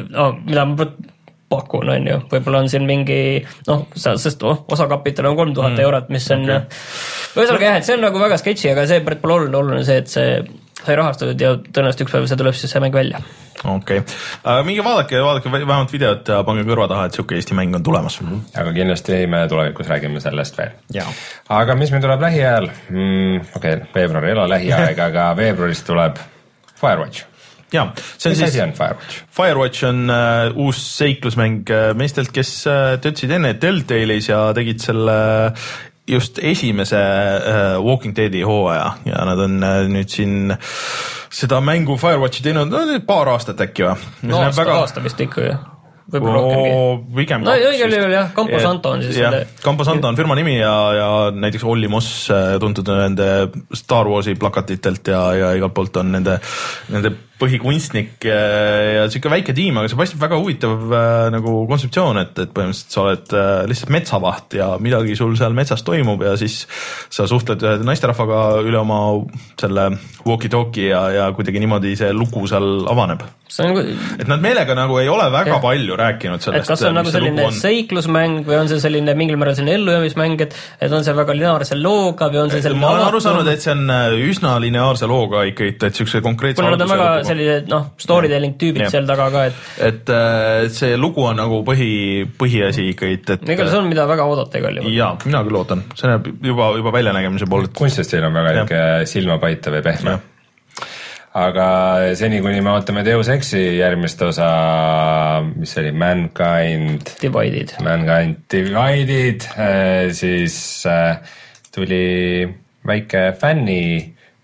no 0.09 0.31
mida 0.45 0.65
ma 0.65 0.87
pakun, 1.49 1.89
on 1.93 2.07
ju, 2.09 2.19
võib-olla 2.31 2.63
on 2.63 2.69
siin 2.71 2.87
mingi 2.89 3.19
noh, 3.67 3.85
sest 3.95 4.43
oh, 4.43 4.63
osakapital 4.71 5.29
on 5.29 5.37
kolm 5.37 5.53
tuhat 5.53 5.77
eurot, 5.79 6.09
mis 6.13 6.25
on 6.33 6.45
okay. 6.47 6.81
ühesõnaga 7.37 7.69
jah, 7.69 7.79
et 7.79 7.87
see 7.87 7.97
on 7.97 8.05
nagu 8.07 8.21
väga 8.21 8.39
sketši, 8.41 8.71
aga 8.73 8.85
see 8.89 9.03
pole 9.05 9.37
oluline, 9.37 9.59
oluline 9.61 9.85
see, 9.85 10.01
et 10.01 10.09
see 10.11 10.39
sai 10.85 10.95
rahastatud 10.99 11.41
ja 11.41 11.55
tõenäoliselt 11.57 12.05
üks 12.05 12.15
päev 12.15 12.29
see 12.29 12.39
tuleb 12.39 12.57
siis 12.57 12.73
see 12.73 12.81
mäng 12.83 12.95
välja. 12.95 13.21
okei 13.63 14.01
okay., 14.01 14.17
aga 14.43 14.63
minge 14.67 14.85
vaadake, 14.85 15.19
vaadake 15.23 15.51
vähemalt 15.53 15.93
videot 15.93 16.33
ja 16.33 16.41
pange 16.47 16.65
kõrva 16.67 16.87
taha, 16.91 17.07
et 17.09 17.17
sihuke 17.17 17.37
Eesti 17.39 17.57
mäng 17.57 17.75
on 17.75 17.83
tulemas 17.83 18.19
mm. 18.21 18.31
-hmm. 18.31 18.59
aga 18.61 18.73
kindlasti 18.79 19.21
me 19.31 19.45
tulevikus 19.51 19.91
räägime 19.91 20.23
sellest 20.23 20.57
veel. 20.57 20.73
Jaa. 20.93 21.07
aga 21.61 21.75
mis 21.75 21.91
meil 21.91 22.03
tuleb 22.05 22.27
lähiajal 22.27 22.69
mm,? 22.89 23.47
okei 23.55 23.77
okay,, 23.79 23.87
veebruar 23.95 24.25
ei 24.25 24.37
ole 24.37 24.49
lähiaeg, 24.57 24.99
aga 25.09 25.31
veebruaris 25.41 25.83
tuleb 25.87 26.21
Firewatch. 26.81 27.25
ja 27.73 27.87
see 27.95 28.29
on 28.29 28.35
mis 28.35 28.39
siis 28.39 28.49
asi 28.49 28.61
on 28.61 28.73
Firewatch? 28.77 29.23
Firewatch 29.39 29.89
on 29.89 30.09
äh, 30.09 30.57
uus 30.67 30.85
seiklusmäng 30.97 31.65
äh, 31.69 31.91
meestelt, 31.97 32.31
kes 32.31 32.67
äh, 32.67 32.95
töötasid 33.01 33.31
enne 33.39 33.55
Telltale'is 33.59 34.29
ja 34.29 34.47
tegid 34.53 34.83
selle 34.83 35.17
just 36.07 36.39
esimese 36.39 36.97
äh, 36.97 37.83
Walking 37.83 38.15
Deadi 38.15 38.41
hooaja 38.41 38.91
ja 39.05 39.25
nad 39.25 39.39
on 39.39 39.63
äh, 39.63 39.85
nüüd 39.89 40.11
siin 40.11 40.53
seda 41.33 41.61
mängu 41.65 41.97
Firewatchi 41.97 42.43
teinud 42.45 42.69
no, 42.69 42.83
paar 43.07 43.33
aastat 43.33 43.63
äkki 43.65 43.87
või? 43.87 44.11
no 44.29 44.43
aasta 44.43 44.61
väga..., 44.61 44.75
aasta 44.83 45.03
vist 45.03 45.23
ikka 45.25 45.47
ju, 45.47 45.55
võib-olla 46.13 46.43
rohkemgi. 46.43 47.15
pigem 47.17 47.45
no 47.47 47.55
õigel 47.57 47.97
juhul 47.97 48.13
jah, 48.13 48.29
Campo 48.37 48.61
Santo 48.61 48.93
on 48.95 49.05
siis 49.05 49.17
jah 49.17 49.33
selle, 49.33 49.61
Campo 49.63 49.87
Santo 49.87 50.11
on 50.11 50.19
firma 50.19 50.37
nimi 50.37 50.59
ja, 50.59 50.75
ja 50.99 51.09
näiteks 51.33 51.65
Olli 51.65 51.89
Moss 51.91 52.29
äh, 52.29 52.55
tuntud 52.61 52.93
nende 52.93 53.29
Star 53.73 54.09
Warsi 54.11 54.37
plakatitelt 54.39 55.13
ja, 55.13 55.23
ja 55.41 55.53
igalt 55.57 55.73
poolt 55.73 56.03
on 56.03 56.13
nende, 56.19 56.37
nende 56.93 57.15
põhikunstnik 57.39 58.25
äh, 58.29 58.95
ja 58.95 59.07
sihuke 59.11 59.31
väike 59.31 59.55
tiim, 59.55 59.75
aga 59.79 59.91
see 59.91 59.99
paistab 59.99 60.21
väga 60.23 60.39
huvitav 60.39 60.83
äh, 60.87 61.27
nagu 61.33 61.55
kontseptsioon, 61.67 62.19
et, 62.21 62.37
et 62.39 62.51
põhimõtteliselt 62.55 62.95
sa 62.95 63.03
oled 63.03 63.33
äh, 63.35 63.55
lihtsalt 63.67 63.91
metsavaht 63.91 64.55
ja 64.55 64.69
midagi 64.79 65.17
sul 65.19 65.35
seal 65.39 65.55
metsas 65.57 65.83
toimub 65.83 66.23
ja 66.23 66.35
siis 66.39 66.61
sa 67.11 67.27
suhtled 67.27 67.63
ühe 67.65 67.87
naisterahvaga 67.87 68.61
üle 68.63 68.79
oma 68.79 68.99
selle 69.59 69.89
walkie-talkie 70.25 70.87
ja, 70.93 71.01
ja 71.11 71.25
kuidagi 71.35 71.59
niimoodi 71.63 71.95
see 71.99 72.13
lugu 72.15 72.45
seal 72.47 72.85
avaneb. 72.91 73.25
on, 73.65 73.81
et 74.19 74.31
nad 74.31 74.41
meelega 74.41 74.77
nagu 74.77 75.01
ei 75.01 75.11
ole 75.11 75.27
väga 75.33 75.57
ja. 75.57 75.59
palju 75.63 75.99
rääkinud 75.99 76.39
et 76.39 76.47
sellest, 76.47 76.71
kas 76.71 76.81
see 76.85 76.93
on 76.93 76.99
nagu 77.01 77.11
selline 77.11 77.49
seiklusmäng 77.59 78.47
või 78.47 78.61
on 78.61 78.71
see 78.71 78.79
selline 78.83 79.17
mingil 79.19 79.39
määral 79.41 79.59
selline 79.59 79.75
ellujäämismäng, 79.81 80.39
et, 80.47 80.55
et 80.79 80.95
on 80.95 81.03
see 81.03 81.15
väga 81.19 81.35
lineaarse 81.35 81.79
looga 81.81 82.31
või 82.31 82.45
on 82.45 82.55
see 82.55 82.63
selline 82.63 82.79
ma 82.79 82.95
olen 82.95 83.09
aru 83.11 83.21
saanud, 83.27 83.51
et 83.51 83.63
see 83.63 83.75
on 83.75 83.91
üsna 84.23 84.55
lineaarse 84.63 85.11
looga 85.11 85.43
ikkagi, 85.51 85.75
et 85.75 85.99
siukse 85.99 86.23
konkreetse 86.23 86.63
kuna 86.63 86.77
nad 86.77 86.87
on 86.87 86.95
väga. 86.95 87.24
Sellised 87.29 87.71
noh, 87.71 87.87
storytelling 88.01 88.57
tüübid 88.61 88.85
Jah. 88.85 88.93
seal 88.93 89.09
taga 89.09 89.29
ka, 89.33 89.45
et 89.49 89.89
et 89.89 90.13
äh, 90.13 90.67
see 90.73 90.99
lugu 90.99 91.25
on 91.25 91.39
nagu 91.41 91.61
põhi, 91.67 91.89
põhiasi 92.39 92.89
ikkagi, 92.93 93.19
et, 93.21 93.33
et 93.37 93.49
ega 93.55 93.67
see 93.71 93.81
on, 93.81 93.89
mida 93.91 94.07
väga 94.09 94.27
oodata 94.29 94.61
igal 94.61 94.79
juhul. 94.81 94.93
jaa, 94.95 95.11
mina 95.25 95.43
küll 95.47 95.59
ootan, 95.61 95.83
see 95.97 96.11
näeb 96.11 96.31
juba, 96.51 96.71
juba 96.79 96.95
väljanägemise 96.95 97.49
poolelt. 97.49 97.75
kunstistiil 97.77 98.29
on 98.29 98.39
väga 98.39 98.55
niisugune 98.55 99.11
silmapaitav 99.11 99.79
ja 99.79 99.85
pehme 99.85 100.17
aga 101.35 101.67
seni, 102.15 102.39
kuni 102.43 102.61
me 102.63 102.71
ootame 102.71 103.03
Deus 103.03 103.27
Exi 103.33 103.61
järgmist 103.75 104.21
osa, 104.23 104.49
mis 105.51 105.73
see 105.75 105.83
oli, 105.83 105.91
Mankind, 105.99 107.11
Divided. 107.19 107.75
Mankind 107.83 108.45
Divided, 108.51 109.43
siis 110.15 110.57
äh, 110.87 111.19
tuli 111.75 112.47
väike 112.87 113.33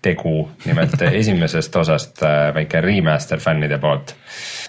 fännitegu, 0.02 0.50
nimelt 0.64 1.02
esimesest 1.02 1.76
osast 1.76 2.22
äh, 2.22 2.54
väike 2.54 2.80
remaster 2.80 3.38
fännide 3.38 3.78
poolt. 3.78 4.14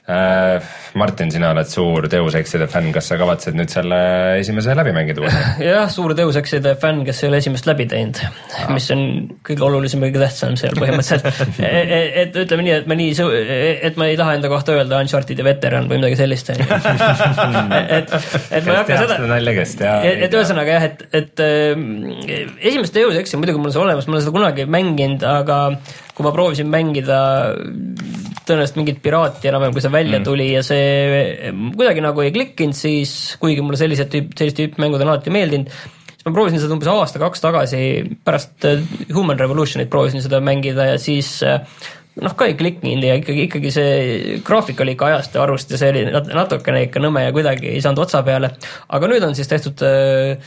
Martin, 0.04 1.30
sina 1.32 1.54
oled 1.54 1.70
suur 1.72 2.10
Deus 2.12 2.36
Exide 2.36 2.66
fänn, 2.68 2.90
kas 2.92 3.08
sa 3.08 3.16
kavatsed 3.16 3.56
nüüd 3.56 3.72
selle 3.72 4.00
esimese 4.42 4.74
läbi 4.76 4.92
mängida 4.96 5.24
uuesti? 5.24 5.64
jah, 5.70 5.88
suur 5.92 6.12
Deus 6.18 6.36
Exide 6.42 6.74
fänn, 6.80 7.06
kes 7.08 7.22
ei 7.24 7.30
ole 7.30 7.40
esimest 7.40 7.70
läbi 7.70 7.86
teinud, 7.88 8.20
mis 8.76 8.90
on 8.92 9.06
kõige 9.48 9.64
olulisem, 9.64 10.04
kõige 10.04 10.20
tähtsam 10.26 10.58
seal 10.60 10.76
põhimõtteliselt. 10.76 11.56
et, 11.64 12.20
et 12.26 12.38
ütleme 12.44 12.68
nii, 12.68 12.76
et 12.82 12.92
ma 12.92 13.00
nii, 13.00 13.16
et 13.88 14.00
ma 14.02 14.10
ei 14.12 14.20
taha 14.20 14.36
enda 14.42 14.52
kohta 14.52 14.76
öelda 14.76 15.00
Uncharted'i 15.06 15.48
veteran 15.48 15.88
või 15.88 16.02
midagi 16.02 16.20
sellist, 16.20 16.52
onju. 16.52 16.68
et, 16.68 18.12
et 18.12 18.68
ma 18.68 18.76
ei 18.76 18.80
hakka 18.82 19.02
seda, 19.06 19.22
nalja, 19.24 19.58
kes 19.62 19.78
teab. 19.80 20.10
et, 20.12 20.28
et 20.28 20.40
ühesõnaga 20.42 20.78
jah, 20.82 20.90
et, 20.92 21.08
et 21.16 21.46
ähm, 21.48 21.90
esimest 22.60 23.00
Deus 23.00 23.16
Exi 23.24 23.40
muidugi 23.40 23.62
mul 23.62 23.72
on 23.72 23.78
see 23.78 23.86
olemas, 23.88 24.12
ma 24.12 24.18
olen 24.18 24.28
seda 24.28 24.36
kunagi 24.36 24.68
mänginud, 24.68 25.24
aga 25.32 25.64
kui 26.14 26.26
ma 26.26 26.34
proovisin 26.36 26.70
mängida 26.70 27.18
tõenäoliselt 28.44 28.78
mingit 28.78 29.02
piraati 29.04 29.50
enam-vähem, 29.50 29.74
kui 29.76 29.84
see 29.84 29.94
välja 29.94 30.20
mm. 30.20 30.28
tuli 30.28 30.48
ja 30.52 30.62
see 30.66 31.52
kuidagi 31.74 32.04
nagu 32.04 32.24
ei 32.24 32.34
klikkinud, 32.36 32.78
siis 32.78 33.14
kuigi 33.42 33.64
mulle 33.66 33.80
sellised 33.80 34.12
tüüp, 34.14 34.34
sellist 34.38 34.60
tüüpi 34.60 34.84
mängud 34.84 35.02
on 35.02 35.14
alati 35.14 35.34
meeldinud, 35.34 35.72
siis 36.12 36.28
ma 36.28 36.36
proovisin 36.36 36.62
seda 36.62 36.76
umbes 36.76 36.92
aasta-kaks 36.92 37.44
tagasi 37.44 37.82
pärast 38.26 38.70
äh, 38.70 38.84
Human 39.16 39.40
Revolutionit 39.40 39.92
proovisin 39.94 40.24
seda 40.26 40.42
mängida 40.44 40.92
ja 40.92 41.00
siis 41.02 41.38
äh, 41.48 41.64
noh, 42.22 42.36
ka 42.38 42.50
ei 42.50 42.58
klikkinud 42.60 43.08
ja 43.08 43.16
ikkagi, 43.22 43.48
ikkagi 43.48 43.72
see 43.74 43.96
graafik 44.46 44.84
oli 44.84 44.98
ikka 44.98 45.10
ajast 45.12 45.40
ja 45.40 45.48
arust 45.48 45.74
ja 45.74 45.80
see 45.82 45.94
oli 45.96 46.06
nat- 46.12 46.30
natukene 46.36 46.86
ikka 46.90 47.02
nõme 47.02 47.26
ja 47.26 47.34
kuidagi 47.36 47.72
ei 47.74 47.82
saanud 47.82 48.04
otsa 48.06 48.22
peale. 48.28 48.54
aga 48.90 49.10
nüüd 49.10 49.26
on 49.26 49.40
siis 49.40 49.50
tehtud 49.50 49.82
äh, 49.88 50.38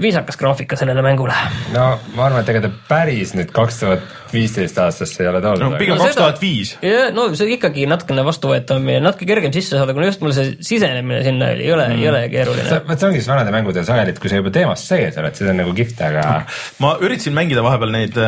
viisakas 0.00 0.36
graafika 0.36 0.76
sellele 0.76 1.02
mängule. 1.02 1.34
no 1.72 1.98
ma 2.14 2.26
arvan, 2.26 2.42
et 2.42 2.48
ega 2.52 2.66
ta 2.66 2.70
päris 2.88 3.34
nüüd 3.38 3.52
kaks 3.54 3.80
tuhat 3.82 4.04
viisteist 4.34 4.78
aastasse 4.82 5.22
ei 5.22 5.28
ole 5.30 5.40
no 5.42 5.54
tulnud. 5.56 5.78
pigem 5.80 5.96
No 5.98 6.04
kaks 6.04 6.14
seda- 6.14 6.24
tuhat 6.26 6.40
viis. 6.42 6.72
ja 6.84 7.08
no 7.14 7.26
see 7.38 7.50
ikkagi 7.56 7.86
natukene 7.90 8.24
vastuvõetavam 8.26 8.88
ja 8.92 9.02
natuke 9.04 9.28
kergem 9.28 9.52
sisse 9.54 9.76
saada, 9.78 9.94
kuna 9.96 10.08
just 10.10 10.22
mul 10.24 10.34
see 10.36 10.56
sisenemine 10.64 11.22
sinna 11.26 11.50
oli, 11.54 11.66
ei 11.66 11.72
ole 11.74 11.86
mm., 11.88 12.02
ei 12.02 12.08
ole 12.10 12.22
keeruline. 12.32 12.80
vot 12.88 13.02
see 13.02 13.08
ongi 13.10 13.22
siis 13.22 13.30
vanade 13.32 13.54
mängude 13.54 13.84
sageli, 13.88 14.14
et 14.14 14.20
kui 14.22 14.32
sa 14.32 14.40
juba 14.40 14.52
teemas 14.54 14.84
sees 14.88 15.18
oled, 15.20 15.38
siis 15.38 15.50
on 15.52 15.60
nagu 15.62 15.74
kihvt, 15.76 16.02
aga 16.08 16.26
ma 16.84 16.94
üritasin 17.04 17.36
mängida 17.36 17.64
vahepeal 17.66 17.94
neid, 17.94 18.18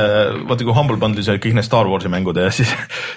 vaata 0.50 0.66
kui 0.66 0.76
Humble 0.76 0.98
Bundle'is 1.02 1.30
olid 1.32 1.44
kõik 1.44 1.58
need 1.58 1.68
Star 1.68 1.90
Warsi 1.90 2.12
mängud 2.12 2.40
ja 2.40 2.50
siis, 2.58 2.72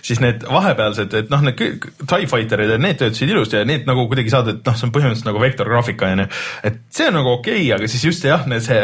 siis 0.06 0.22
need 0.24 0.46
vahepealsed, 0.50 1.18
et 1.24 1.34
noh, 1.34 1.44
need 1.46 1.60
kõik 1.60 1.90
TIE 2.04 2.30
Fighterid 2.32 2.76
ja 2.76 2.80
need 2.82 3.02
töötasid 3.02 3.34
ilusti 3.34 3.60
ja 3.62 3.68
need 3.68 3.88
nagu 3.90 4.08
kuidagi 4.12 4.34
saad, 4.34 4.52
et 4.54 4.64
noh, 4.68 4.78
see 4.78 4.90
on 4.90 4.96
põhimõtteliselt 4.96 5.30
nagu 5.32 5.44
vektorgraafika 5.44 6.14
onju. 6.14 6.30
et 6.70 6.82
see 6.94 7.10
on 7.10 7.20
nagu 7.22 7.36
okei 7.40 7.60
okay,, 7.66 7.72
aga 7.78 7.92
siis 7.92 8.08
just 8.12 8.28
jah, 8.28 8.46
see 8.64 8.82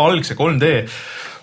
algse 0.00 0.34
3D 0.34 0.70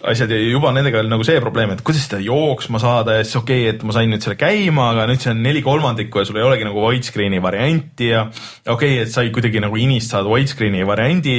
asjad 0.07 0.31
ja 0.33 0.37
juba 0.39 0.71
nendega 0.73 0.99
oli 1.01 1.11
nagu 1.11 1.25
see 1.25 1.39
probleem, 1.43 1.73
et 1.75 1.83
kuidas 1.85 2.05
seda 2.07 2.21
jooksma 2.23 2.79
saada 2.81 3.17
ja 3.17 3.25
siis 3.25 3.37
okei 3.37 3.65
okay,, 3.65 3.75
et 3.75 3.83
ma 3.85 3.93
sain 3.95 4.09
nüüd 4.11 4.23
selle 4.23 4.37
käima, 4.39 4.87
aga 4.95 5.05
nüüd 5.09 5.21
see 5.21 5.31
on 5.33 5.41
neli 5.45 5.61
kolmandikku 5.65 6.21
ja 6.21 6.27
sul 6.27 6.39
ei 6.39 6.45
olegi 6.45 6.65
nagu 6.65 6.81
widescreen'i 6.85 7.41
varianti 7.43 8.09
ja 8.09 8.23
okei 8.25 8.73
okay,, 8.73 8.95
et 9.05 9.13
sai 9.13 9.29
kuidagi 9.33 9.61
nagu 9.63 9.77
inist 9.77 10.13
saada 10.13 10.31
widescreen'i 10.31 10.81
variandi, 10.87 11.35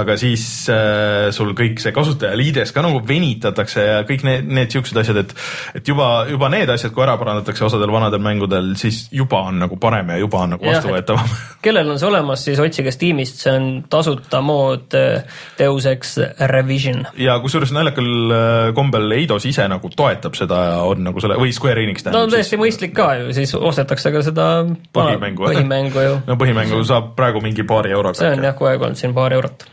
aga 0.00 0.16
siis 0.20 0.44
äh, 0.72 1.30
sul 1.34 1.54
kõik 1.58 1.82
see 1.82 1.94
kasutajaliides 1.96 2.74
ka 2.74 2.84
nagu 2.86 3.02
venitatakse 3.08 3.86
ja 3.88 3.98
kõik 4.08 4.26
need, 4.28 4.52
need 4.60 4.74
siuksed 4.74 5.02
asjad, 5.02 5.22
et 5.24 5.34
et 5.80 5.90
juba, 5.90 6.26
juba 6.30 6.50
need 6.54 6.70
asjad, 6.70 6.94
kui 6.94 7.04
ära 7.06 7.16
parandatakse 7.20 7.66
osadel 7.66 7.92
vanadel 7.94 8.22
mängudel, 8.22 8.74
siis 8.78 9.08
juba 9.14 9.42
on 9.50 9.58
nagu 9.64 9.78
parem 9.80 10.14
ja 10.14 10.20
juba 10.22 10.44
on 10.46 10.54
nagu 10.54 10.70
vastuvõetavam. 10.70 11.34
kellel 11.64 11.90
on 11.94 11.98
see 12.00 12.10
olemas, 12.12 12.46
siis 12.46 12.62
otsige 12.62 12.94
Steamist, 12.94 13.42
see 13.42 13.54
on 13.58 13.68
tasuta 13.90 14.42
mood 14.44 14.94
äh, 14.98 15.26
Deus 15.58 15.90
Ex 15.90 16.16
Revision. 16.54 17.04
ja 17.18 17.40
kusjuures 17.42 17.74
naljakal 17.74 18.03
äh, 18.34 18.68
kombel 18.76 19.12
Eidos 19.16 19.46
ise 19.48 19.66
nagu 19.70 19.90
toetab 19.96 20.36
seda 20.38 20.60
ja 20.68 20.78
on 20.88 21.04
nagu 21.06 21.22
selle 21.22 21.38
või 21.40 21.52
Square 21.54 21.84
Enix 21.84 22.04
no 22.04 22.10
tähendab 22.10 22.28
on 22.28 22.34
täiesti 22.36 22.60
mõistlik 22.60 22.94
ka 22.96 23.08
ju, 23.20 23.34
siis 23.36 23.54
ostetakse 23.58 24.12
ka 24.14 24.24
seda 24.26 24.48
Põhimängu. 24.94 25.46
põhimängu 25.48 26.06
ju. 26.06 26.16
no 26.28 26.38
põhimängu 26.40 26.80
saab 26.88 27.12
praegu 27.18 27.42
mingi 27.44 27.66
paari 27.68 27.94
euroga. 27.96 28.18
see 28.20 28.32
on 28.32 28.46
jah, 28.46 28.56
kogu 28.56 28.72
aeg 28.72 28.88
olnud 28.88 29.00
siin 29.00 29.14
paar 29.16 29.36
eurot. 29.36 29.68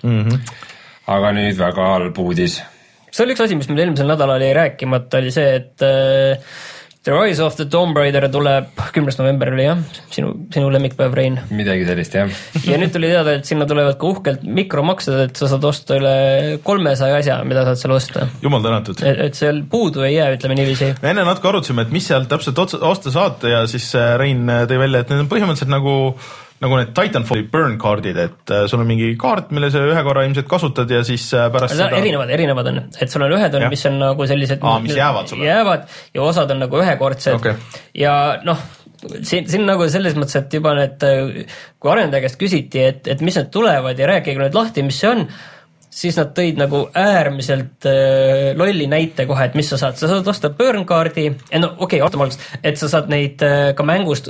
aga 1.11 1.33
nüüd 1.37 1.57
väga 1.59 1.87
halb 1.93 2.21
uudis. 2.23 2.59
see 3.11 3.25
oli 3.25 3.37
üks 3.37 3.45
asi, 3.47 3.59
mis 3.59 3.71
meil 3.71 3.85
eelmisel 3.85 4.11
nädalal 4.11 4.43
jäi 4.43 4.53
rääkimata, 4.57 5.23
oli 5.23 5.33
see, 5.35 5.55
et 5.61 5.87
äh, 5.87 6.53
The 7.01 7.13
Rise 7.17 7.41
of 7.41 7.55
the 7.57 7.65
Tomb 7.65 7.97
Raider 7.97 8.27
tuleb 8.29 8.77
kümnes 8.93 9.15
november 9.17 9.49
oli 9.55 9.63
jah, 9.65 9.79
sinu, 10.13 10.35
sinu 10.53 10.67
lemmikpäev, 10.69 11.15
Rein. 11.17 11.39
midagi 11.49 11.87
sellist 11.87 12.13
jah. 12.13 12.35
ja 12.61 12.77
nüüd 12.77 12.93
tuli 12.93 13.09
teada, 13.09 13.33
et 13.39 13.49
sinna 13.49 13.65
tulevad 13.65 13.97
ka 13.97 14.05
uhkelt 14.05 14.43
mikromaksed, 14.45 15.15
et 15.23 15.41
sa 15.41 15.49
saad 15.49 15.65
osta 15.65 15.97
üle 15.97 16.11
kolmesaja 16.61 17.17
asja, 17.23 17.39
mida 17.47 17.63
saad 17.65 17.81
seal 17.81 17.95
osta. 17.95 18.27
jumal 18.45 18.61
tänatud. 18.61 19.01
et, 19.01 19.33
seal 19.33 19.63
puudu 19.71 20.05
ei 20.05 20.19
jää, 20.19 20.29
ütleme 20.35 20.59
niiviisi. 20.61 20.91
me 21.01 21.15
enne 21.15 21.25
natuke 21.25 21.49
arutasime, 21.49 21.87
et 21.87 21.97
mis 21.97 22.05
sealt 22.11 22.29
täpselt 22.29 22.61
otsa, 22.67 22.83
osta 22.85 23.17
saad 23.17 23.49
ja 23.49 23.65
siis 23.71 23.89
äh, 23.97 24.13
Rein 24.21 24.45
äh, 24.45 24.67
tõi 24.69 24.77
välja, 24.85 25.01
et 25.01 25.09
need 25.09 25.25
on 25.25 25.33
põhimõtteliselt 25.33 25.73
nagu 25.73 25.95
nagu 26.61 26.77
need 26.77 26.91
Titanfalli 26.97 27.45
burn 27.49 27.77
kaardid, 27.81 28.17
et 28.21 28.53
äh, 28.53 28.65
sul 28.69 28.83
on 28.83 28.89
mingi 28.89 29.13
kaart, 29.19 29.49
mille 29.55 29.71
sa 29.73 29.81
ühe 29.87 30.03
korra 30.05 30.25
ilmselt 30.27 30.49
kasutad 30.49 30.91
ja 30.93 31.01
siis 31.05 31.25
äh, 31.37 31.47
pärast 31.53 31.73
seda 31.73 31.89
erinevad, 31.97 32.33
erinevad 32.33 32.69
on, 32.69 32.83
et 33.01 33.13
sul 33.13 33.25
on 33.25 33.33
ühed 33.37 33.57
on, 33.57 33.65
mis 33.71 33.85
on 33.89 33.97
nagu 34.01 34.27
sellised 34.29 34.61
Aa, 34.61 34.81
mis 34.83 34.97
jäävad 34.97 35.31
sulle. 35.31 35.47
jäävad 35.47 35.87
ja 36.13 36.27
osad 36.27 36.53
on 36.53 36.61
nagu 36.65 36.81
ühekordsed 36.83 37.39
okay. 37.39 37.57
ja 37.97 38.13
noh, 38.45 38.61
siin, 39.25 39.49
siin 39.49 39.65
nagu 39.65 39.87
selles 39.89 40.17
mõttes, 40.17 40.37
et 40.37 40.53
juba 40.59 40.75
need, 40.77 41.07
kui 41.81 41.93
arendaja 41.95 42.27
käest 42.27 42.37
küsiti, 42.41 42.85
et, 42.91 43.09
et 43.09 43.25
mis 43.25 43.39
need 43.39 43.49
tulevad 43.53 43.97
ja 43.97 44.11
rääkige 44.13 44.37
nüüd 44.43 44.57
lahti, 44.57 44.85
mis 44.85 45.01
see 45.01 45.09
on, 45.09 45.25
siis 45.91 46.21
nad 46.21 46.29
tõid 46.37 46.61
nagu 46.61 46.83
äärmiselt 46.93 47.89
äh, 47.89 48.51
lolli 48.59 48.85
näite 48.91 49.25
kohe, 49.29 49.49
et 49.49 49.57
mis 49.57 49.73
sa 49.73 49.81
saad, 49.81 49.97
sa 49.97 50.13
saad 50.13 50.29
osta 50.29 50.53
burn 50.53 50.85
kaardi, 50.85 51.31
no 51.57 51.73
okei 51.73 51.97
okay,, 51.97 52.05
ootame 52.05 52.29
algust, 52.29 52.47
et 52.61 52.77
sa 52.77 52.93
saad 52.93 53.09
neid 53.09 53.41
äh, 53.49 53.71
ka 53.73 53.87
mängust 53.87 54.29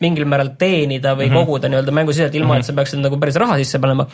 mingil 0.00 0.28
määral 0.30 0.52
teenida 0.58 1.14
või 1.16 1.28
mm 1.28 1.34
-hmm. 1.34 1.44
koguda 1.46 1.68
nii-öelda 1.68 1.92
mängusiset, 1.92 2.34
ilma 2.34 2.46
mm 2.46 2.56
-hmm. 2.56 2.60
et 2.60 2.66
sa 2.66 2.72
peaksid 2.72 3.00
nagu 3.02 3.18
päris 3.18 3.36
raha 3.36 3.56
sisse 3.58 3.78
panema. 3.78 4.06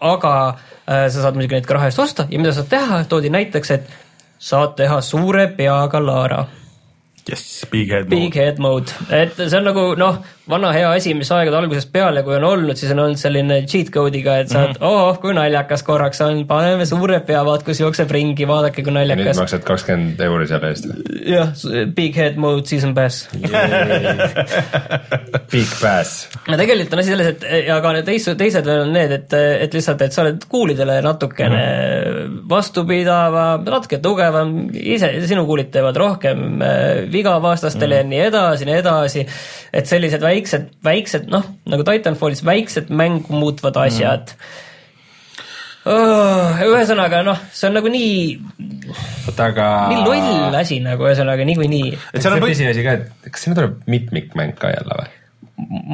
aga 0.00 0.32
äh, 0.48 1.08
sa 1.08 1.22
saad 1.22 1.34
muidugi 1.34 1.54
neid 1.54 1.66
ka 1.66 1.74
raha 1.74 1.86
eest 1.86 1.98
osta 1.98 2.26
ja 2.30 2.38
mida 2.38 2.52
saad 2.52 2.68
teha, 2.68 3.04
toodi 3.04 3.30
näiteks, 3.30 3.70
et 3.70 3.88
saad 4.38 4.74
teha 4.76 5.00
suure 5.00 5.46
peaga 5.46 6.06
Laara 6.06 6.46
Yes, 7.30 7.66
big 7.70 7.90
head 7.90 8.08
mode. 8.10 8.16
Big 8.16 8.34
head 8.34 8.58
mode, 8.58 8.90
et 9.10 9.36
see 9.36 9.58
on 9.58 9.68
nagu 9.68 9.82
noh, 9.94 10.16
vana 10.48 10.72
hea 10.74 10.88
asi, 10.90 11.12
mis 11.14 11.30
aegade 11.30 11.56
algusest 11.58 11.92
peale, 11.94 12.24
kui 12.26 12.34
on 12.34 12.44
olnud, 12.48 12.78
siis 12.78 12.90
on 12.94 13.02
olnud 13.04 13.20
selline 13.20 13.60
cheat 13.70 13.92
code'iga, 13.94 14.40
et 14.42 14.50
saad 14.50 14.72
mm, 14.72 14.80
-hmm. 14.80 14.86
oh, 14.88 15.20
kui 15.22 15.34
naljakas 15.36 15.84
korraks 15.86 16.20
on, 16.26 16.42
paneme 16.46 16.86
suure 16.86 17.20
pea, 17.26 17.44
vaat 17.46 17.62
kus 17.66 17.80
jookseb 17.80 18.10
ringi, 18.10 18.48
vaadake, 18.48 18.82
kui 18.82 18.94
naljakas. 18.94 19.22
nüüd 19.22 19.42
maksad 19.42 19.66
kakskümmend 19.68 20.20
euri 20.26 20.48
selle 20.50 20.72
eest. 20.72 20.88
jah, 21.30 21.52
big 21.94 22.16
head 22.18 22.36
mode 22.36 22.66
season 22.66 22.94
pass 22.94 23.28
Big 25.52 25.68
pass. 25.80 26.28
no 26.48 26.58
tegelikult 26.58 26.96
on 26.96 27.04
asi 27.04 27.14
selles, 27.14 27.30
et 27.36 27.46
ja 27.68 27.78
ka 27.84 27.94
need 27.94 28.08
teised, 28.08 28.38
teised 28.40 28.66
veel 28.66 28.86
on 28.88 28.92
need, 28.96 29.14
et, 29.14 29.38
et 29.66 29.78
lihtsalt, 29.78 30.02
et 30.02 30.12
sa 30.16 30.24
oled 30.24 30.42
kuulidele 30.48 30.98
natukene 31.06 31.62
mm 31.62 32.18
-hmm. 32.18 32.42
vastupidavam, 32.50 33.64
natuke 33.68 33.98
tugevam, 34.02 34.54
ise, 34.74 35.12
sinu 35.26 35.46
kuulid 35.46 35.70
teevad 35.70 35.96
rohkem 35.96 36.62
äh, 36.62 37.12
viga 37.12 37.38
vastastele 37.42 37.94
mm. 37.94 37.98
ja 37.98 38.08
nii 38.10 38.20
edasi, 38.26 38.64
nii 38.64 38.78
edasi. 38.82 39.26
et 39.72 39.86
sellised 39.86 40.22
väiksed, 40.32 40.68
väiksed 40.84 41.30
noh, 41.32 41.46
nagu 41.68 41.86
Titanfallis 41.86 42.44
väiksed 42.48 42.90
mängu 42.90 43.36
muutvad 43.36 43.78
asjad 43.86 44.34
mm 44.34 44.68
oh,. 45.88 46.60
ühesõnaga 46.66 47.22
noh, 47.26 47.40
see 47.54 47.68
on 47.70 47.78
nagu 47.78 47.90
nii. 47.92 48.20
aga. 49.32 49.66
nii 49.92 50.04
loll 50.06 50.60
asi 50.60 50.78
nagu 50.84 51.08
ühesõnaga 51.08 51.46
niikuinii. 51.48 51.96
et 52.12 52.22
see 52.22 52.30
on 52.30 52.44
pisiasi 52.44 52.86
ka, 52.86 52.96
et 53.00 53.32
kas 53.32 53.46
sinna 53.46 53.58
tuleb 53.58 53.82
mitmikmäng 53.90 54.56
ka 54.58 54.72
jälle 54.74 54.98
või? 55.00 55.10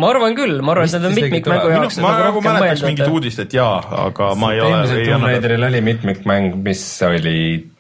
ma 0.01 0.13
arvan 0.13 0.37
küll, 0.39 0.61
ma 0.65 0.75
arvan, 0.75 0.89
et 0.89 0.97
need 0.97 1.11
on 1.11 1.19
mitmikmängu 1.19 1.75
jaoks. 1.75 2.01
ma 2.05 2.15
nagu 2.21 2.45
mäletaks 2.45 2.87
mingit 2.87 3.13
uudist, 3.13 3.45
et 3.45 3.57
jaa, 3.57 3.77
aga 4.07 4.33
ma 4.39 4.55
ei 4.55 4.63
ole. 4.65 4.73
eelmisel 4.77 5.05
Tomb 5.13 5.31
Raideril 5.31 5.69
oli 5.71 5.85
mitmikmäng, 5.93 6.59
mis 6.65 6.85
oli 7.09 7.39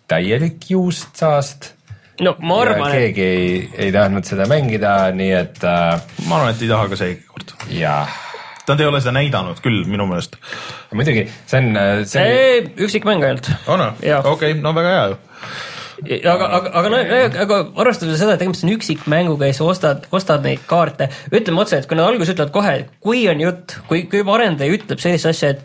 täielik 0.08 0.70
juustsaast 0.72 1.74
no 2.24 2.34
ma 2.42 2.60
arvan, 2.64 2.92
et 2.92 2.96
keegi 2.98 3.26
ei, 3.26 3.52
ei 3.86 3.92
tahtnud 3.94 4.26
seda 4.28 4.48
mängida, 4.50 4.94
nii 5.16 5.30
et 5.38 5.62
äh, 5.66 6.00
ma 6.26 6.40
arvan, 6.40 6.54
et 6.54 6.64
ei 6.64 6.72
taha 6.72 6.90
ka 6.92 7.00
seekord. 7.00 7.54
jah. 7.74 8.18
Nad 8.68 8.82
ei 8.84 8.88
ole 8.90 9.00
seda 9.00 9.14
näidanud 9.16 9.62
küll 9.64 9.86
minu 9.88 10.04
meelest. 10.10 10.36
muidugi, 10.92 11.24
see 11.48 11.62
on, 11.62 11.72
äh, 11.80 12.04
see 12.08 12.28
on. 12.28 12.70
üksikmäng 12.88 13.24
ainult. 13.24 13.50
on 13.66 13.86
või? 13.88 14.14
okei, 14.34 14.58
no 14.60 14.74
väga 14.76 14.94
hea 14.96 15.08
ju 15.12 15.18
aga, 16.06 16.46
aga, 16.46 16.72
aga 16.78 16.90
no, 16.92 16.98
aga 17.44 17.58
arvestades 17.82 18.20
seda, 18.20 18.34
et 18.36 18.42
tegemist 18.42 18.64
on 18.66 18.72
üksikmänguga 18.76 19.48
ja 19.50 19.56
sa 19.56 19.66
ostad, 19.68 20.06
ostad 20.14 20.44
neid 20.46 20.62
kaarte, 20.70 21.08
ütleme 21.32 21.62
otse, 21.62 21.80
et 21.80 21.88
kui 21.90 21.98
nad 21.98 22.08
alguses 22.08 22.34
ütlevad 22.34 22.54
kohe, 22.54 22.74
kui 23.02 23.24
on 23.30 23.42
jutt, 23.42 23.78
kui, 23.90 24.04
kui 24.10 24.22
juba 24.22 24.36
arendaja 24.36 24.76
ütleb 24.78 25.02
sellist 25.02 25.28
asja, 25.30 25.54
et 25.56 25.64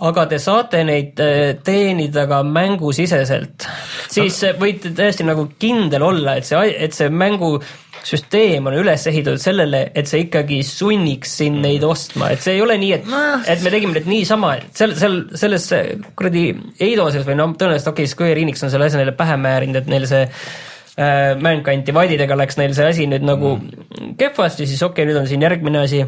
aga 0.00 0.24
te 0.30 0.38
saate 0.40 0.80
neid 0.86 1.20
äh, 1.20 1.52
teenida 1.64 2.24
ka 2.30 2.40
mängusiseselt, 2.46 3.66
siis 4.10 4.38
võite 4.60 4.94
täiesti 4.96 5.26
nagu 5.28 5.46
kindel 5.60 6.04
olla, 6.06 6.38
et 6.40 6.48
see, 6.48 6.70
et 6.86 6.96
see 6.96 7.10
mängusüsteem 7.12 8.70
on 8.70 8.78
üles 8.80 9.04
ehitatud 9.10 9.42
sellele, 9.42 9.82
et 9.94 10.08
see 10.08 10.24
ikkagi 10.24 10.62
sunniks 10.66 11.36
sind 11.42 11.60
neid 11.64 11.84
ostma, 11.86 12.30
et 12.32 12.44
see 12.44 12.56
ei 12.56 12.64
ole 12.64 12.78
nii, 12.80 12.94
et 12.96 13.12
et 13.52 13.66
me 13.66 13.74
tegime 13.74 13.98
nüüd 13.98 14.08
niisama, 14.08 14.54
et 14.62 14.80
seal, 14.80 14.96
seal 15.00 15.20
selles 15.42 15.68
kuradi 16.16 16.48
Eidoses 16.80 17.28
või 17.28 17.36
no 17.36 17.50
tõenäoliselt 17.52 17.92
okei 17.92 18.08
okay,, 18.08 18.14
Square 18.14 18.40
Enix 18.40 18.64
on 18.64 18.72
selle 18.72 18.88
asja 18.88 19.02
neile 19.02 19.16
pähe 19.18 19.36
määrinud, 19.40 19.82
et 19.82 19.92
neil 19.92 20.08
see 20.08 20.24
äh, 20.24 21.36
Mankind 21.44 21.84
Divided'ega 21.88 22.40
läks 22.40 22.56
neil 22.60 22.72
see 22.78 22.88
asi 22.88 23.10
nüüd 23.10 23.28
nagu 23.28 23.58
mm. 23.58 24.16
kehvasti, 24.20 24.64
siis 24.64 24.80
okei 24.80 25.04
okay,, 25.04 25.12
nüüd 25.12 25.20
on 25.20 25.28
siin 25.28 25.44
järgmine 25.44 25.84
asi 25.84 26.06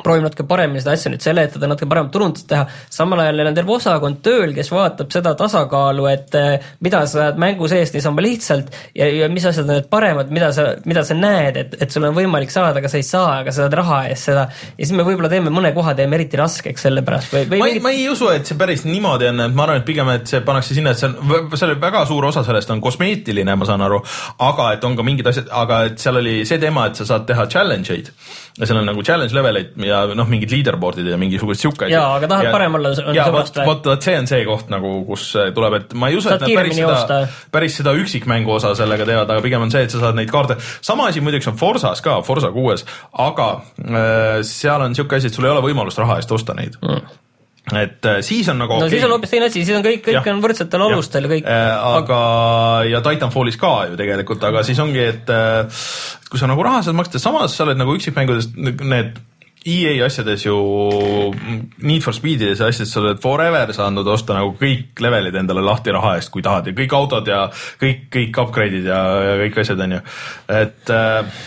proovime 0.00 0.24
natuke 0.24 0.46
paremini 0.48 0.80
seda 0.80 0.94
asja 0.96 1.10
nüüd 1.12 1.20
seletada, 1.24 1.68
natuke 1.68 1.88
paremat 1.90 2.12
turundust 2.14 2.46
teha, 2.48 2.64
samal 2.92 3.20
ajal 3.20 3.36
neil 3.36 3.50
on 3.50 3.56
terve 3.58 3.74
osakond 3.74 4.22
tööl, 4.24 4.54
kes 4.56 4.70
vaatab 4.72 5.12
seda 5.12 5.34
tasakaalu, 5.36 6.06
et 6.08 6.36
eh, 6.38 6.68
mida 6.84 7.02
sa 7.04 7.26
saad 7.26 7.40
mängu 7.42 7.68
sees 7.68 7.92
niisama 7.92 8.24
lihtsalt 8.24 8.72
ja, 8.96 9.08
ja 9.12 9.28
mis 9.32 9.44
asjad 9.48 9.68
on 9.68 9.76
need 9.76 9.90
paremad, 9.92 10.32
mida 10.32 10.48
sa, 10.56 10.70
mida 10.88 11.04
sa 11.04 11.16
näed, 11.18 11.58
et, 11.60 11.76
et 11.84 11.92
sul 11.92 12.06
on 12.08 12.16
võimalik 12.16 12.52
saada, 12.54 12.80
aga 12.80 12.88
sa 12.88 13.00
ei 13.02 13.04
saa, 13.06 13.42
aga 13.42 13.52
sa 13.52 13.66
saad 13.66 13.76
raha 13.82 13.98
eest 14.12 14.30
seda. 14.30 14.46
ja 14.48 14.78
siis 14.80 14.94
me 14.96 15.04
võib-olla 15.04 15.28
teeme 15.32 15.52
mõne 15.52 15.74
koha 15.76 15.92
teeme 15.98 16.16
eriti 16.16 16.40
raskeks 16.40 16.88
selle 16.88 17.04
pärast 17.04 17.34
või, 17.34 17.44
või 17.50 17.60
ma 17.60 17.68
ei 17.68 17.76
mingit..., 17.76 17.84
ma 17.84 17.92
ei 17.98 18.08
usu, 18.08 18.30
et 18.32 18.48
see 18.48 18.56
päris 18.60 18.86
niimoodi 18.88 19.28
on, 19.28 19.44
et 19.44 19.58
ma 19.58 19.66
arvan, 19.66 19.82
et 19.82 19.88
pigem, 19.88 20.08
et 20.16 20.24
see 20.30 20.40
pannakse 20.46 20.78
sinna, 20.78 20.96
et 20.96 21.02
see 21.02 21.12
on, 21.12 21.52
selle 21.52 21.76
väga 21.82 22.06
suur 22.08 22.30
osa 22.30 22.46
sellest 22.48 22.72
on 22.72 22.80
kosmeetiline, 22.80 23.58
ma 23.60 23.68
saan 23.68 23.84
aru, 23.84 24.00
aga 24.48 24.72
et 24.78 24.88
on 24.88 24.96
ka 24.96 25.04
mingid 25.04 25.28
asjad, 25.28 25.52
aga 25.52 25.84
et 25.90 26.00
seal 26.00 26.22
oli 26.22 26.40
see 26.48 26.60
teema, 26.62 26.88
et 26.88 26.96
sa 26.96 27.08
saad 27.12 27.28
teha 27.28 27.44
challenge 27.52 27.92
eid 27.92 28.08
seal 28.58 28.78
on 28.80 28.88
nagu 28.88 29.02
challenge 29.06 29.34
leveleid 29.36 29.76
ja 29.86 30.02
noh, 30.16 30.28
mingid 30.28 30.52
leaderboard'id 30.52 31.08
ja 31.08 31.18
mingisugused 31.20 31.62
sihuke 31.62 31.86
asi. 31.86 31.94
jaa, 31.94 32.10
aga 32.18 32.28
tahad 32.30 32.48
ja, 32.48 32.52
parem 32.54 32.76
olla. 32.78 32.92
jaa, 33.16 33.28
vot, 33.32 33.62
vot, 33.64 33.88
vot 33.92 34.08
see 34.08 34.16
on 34.18 34.28
see 34.28 34.42
koht 34.48 34.72
nagu, 34.72 34.92
kus 35.08 35.30
tuleb, 35.56 35.78
et 35.80 35.96
ma 35.98 36.12
ei 36.12 36.18
usu, 36.20 36.30
et 36.32 36.44
nad 36.44 36.54
päris 36.60 36.76
seda, 36.76 37.22
päris 37.54 37.78
seda 37.80 37.96
üksikmängu 38.02 38.56
osa 38.58 38.74
sellega 38.78 39.08
teevad, 39.08 39.32
aga 39.32 39.44
pigem 39.44 39.66
on 39.66 39.72
see, 39.72 39.86
et 39.88 39.94
sa 39.94 40.02
saad 40.04 40.18
neid 40.18 40.30
kaarte, 40.32 40.58
sama 40.84 41.08
asi 41.10 41.24
muideks 41.24 41.48
on 41.52 41.58
Forsas 41.60 42.04
ka, 42.04 42.20
Forsa 42.26 42.52
kuues, 42.54 42.84
aga 43.24 43.48
äh, 43.80 44.38
seal 44.46 44.84
on 44.84 44.96
sihuke 44.98 45.20
asi, 45.20 45.32
et 45.32 45.38
sul 45.38 45.48
ei 45.48 45.54
ole 45.54 45.64
võimalust 45.64 46.00
raha 46.02 46.20
eest 46.20 46.32
osta 46.36 46.56
neid 46.58 46.80
mm 46.82 47.20
et 47.70 48.06
äh, 48.10 48.20
siis 48.26 48.48
on 48.50 48.58
nagu 48.58 48.74
no 48.74 48.86
okay. 48.86 48.96
siis 48.96 49.04
on 49.06 49.12
hoopis 49.14 49.30
teine 49.30 49.46
asi, 49.46 49.62
siis 49.62 49.76
on 49.76 49.84
kõik, 49.86 50.00
kõik 50.02 50.18
ja. 50.18 50.32
on 50.34 50.40
võrdsetel 50.42 50.82
alustel 50.82 51.28
ja 51.28 51.30
kõik 51.30 51.46
äh,. 51.46 51.84
aga, 52.02 52.22
ja 52.90 53.02
Titanfallis 53.06 53.58
ka 53.60 53.74
ju 53.90 53.98
tegelikult, 54.00 54.42
aga 54.48 54.64
siis 54.66 54.80
ongi, 54.82 55.04
et 55.12 55.30
äh, 55.30 55.84
kui 56.30 56.42
sa 56.42 56.50
nagu 56.50 56.64
raha 56.66 56.82
saad 56.82 56.98
maksta, 56.98 57.22
samas 57.22 57.54
sa 57.54 57.66
oled 57.68 57.78
nagu 57.78 57.94
üksikmängudes 57.98 58.50
need 58.56 59.20
EA 59.62 59.94
asjades 60.06 60.42
ju, 60.42 60.56
Need 61.86 62.02
for 62.02 62.14
Speedides 62.16 62.58
ja 62.58 62.66
asjades 62.66 62.90
sa 62.90 62.98
oled 62.98 63.22
forever 63.22 63.70
saanud 63.74 64.08
osta 64.10 64.34
nagu 64.34 64.56
kõik 64.58 64.98
levelid 65.02 65.38
endale 65.38 65.62
lahti 65.62 65.94
raha 65.94 66.16
eest, 66.18 66.32
kui 66.34 66.42
tahad 66.42 66.66
ja 66.66 66.74
kõik 66.76 66.96
autod 66.98 67.30
ja 67.30 67.44
kõik, 67.80 68.08
kõik 68.10 68.42
upgrade'id 68.42 68.90
ja, 68.90 69.00
ja 69.28 69.36
kõik 69.44 69.62
asjad 69.62 69.84
on 69.86 69.98
ju, 69.98 70.00
et 70.58 70.94
äh, 70.98 71.44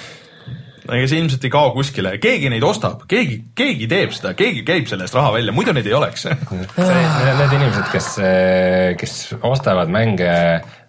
ega 0.86 1.10
see 1.10 1.22
ilmselt 1.24 1.48
ei 1.48 1.54
kao 1.54 1.74
kuskile, 1.76 2.16
keegi 2.22 2.52
neid 2.54 2.66
ostab, 2.66 3.06
keegi, 3.10 3.40
keegi 3.58 3.90
teeb 3.92 4.14
seda, 4.16 4.36
keegi 4.38 4.64
käib 4.68 4.90
selle 4.90 5.08
eest 5.08 5.18
raha 5.18 5.34
välja, 5.38 5.56
muidu 5.56 5.74
neid 5.76 5.90
ei 5.90 5.98
oleks 5.98 6.28
Need 6.30 7.54
inimesed, 7.58 7.90
kes, 7.94 8.10
kes 9.00 9.16
ostavad 9.46 9.92
mänge, 9.92 10.32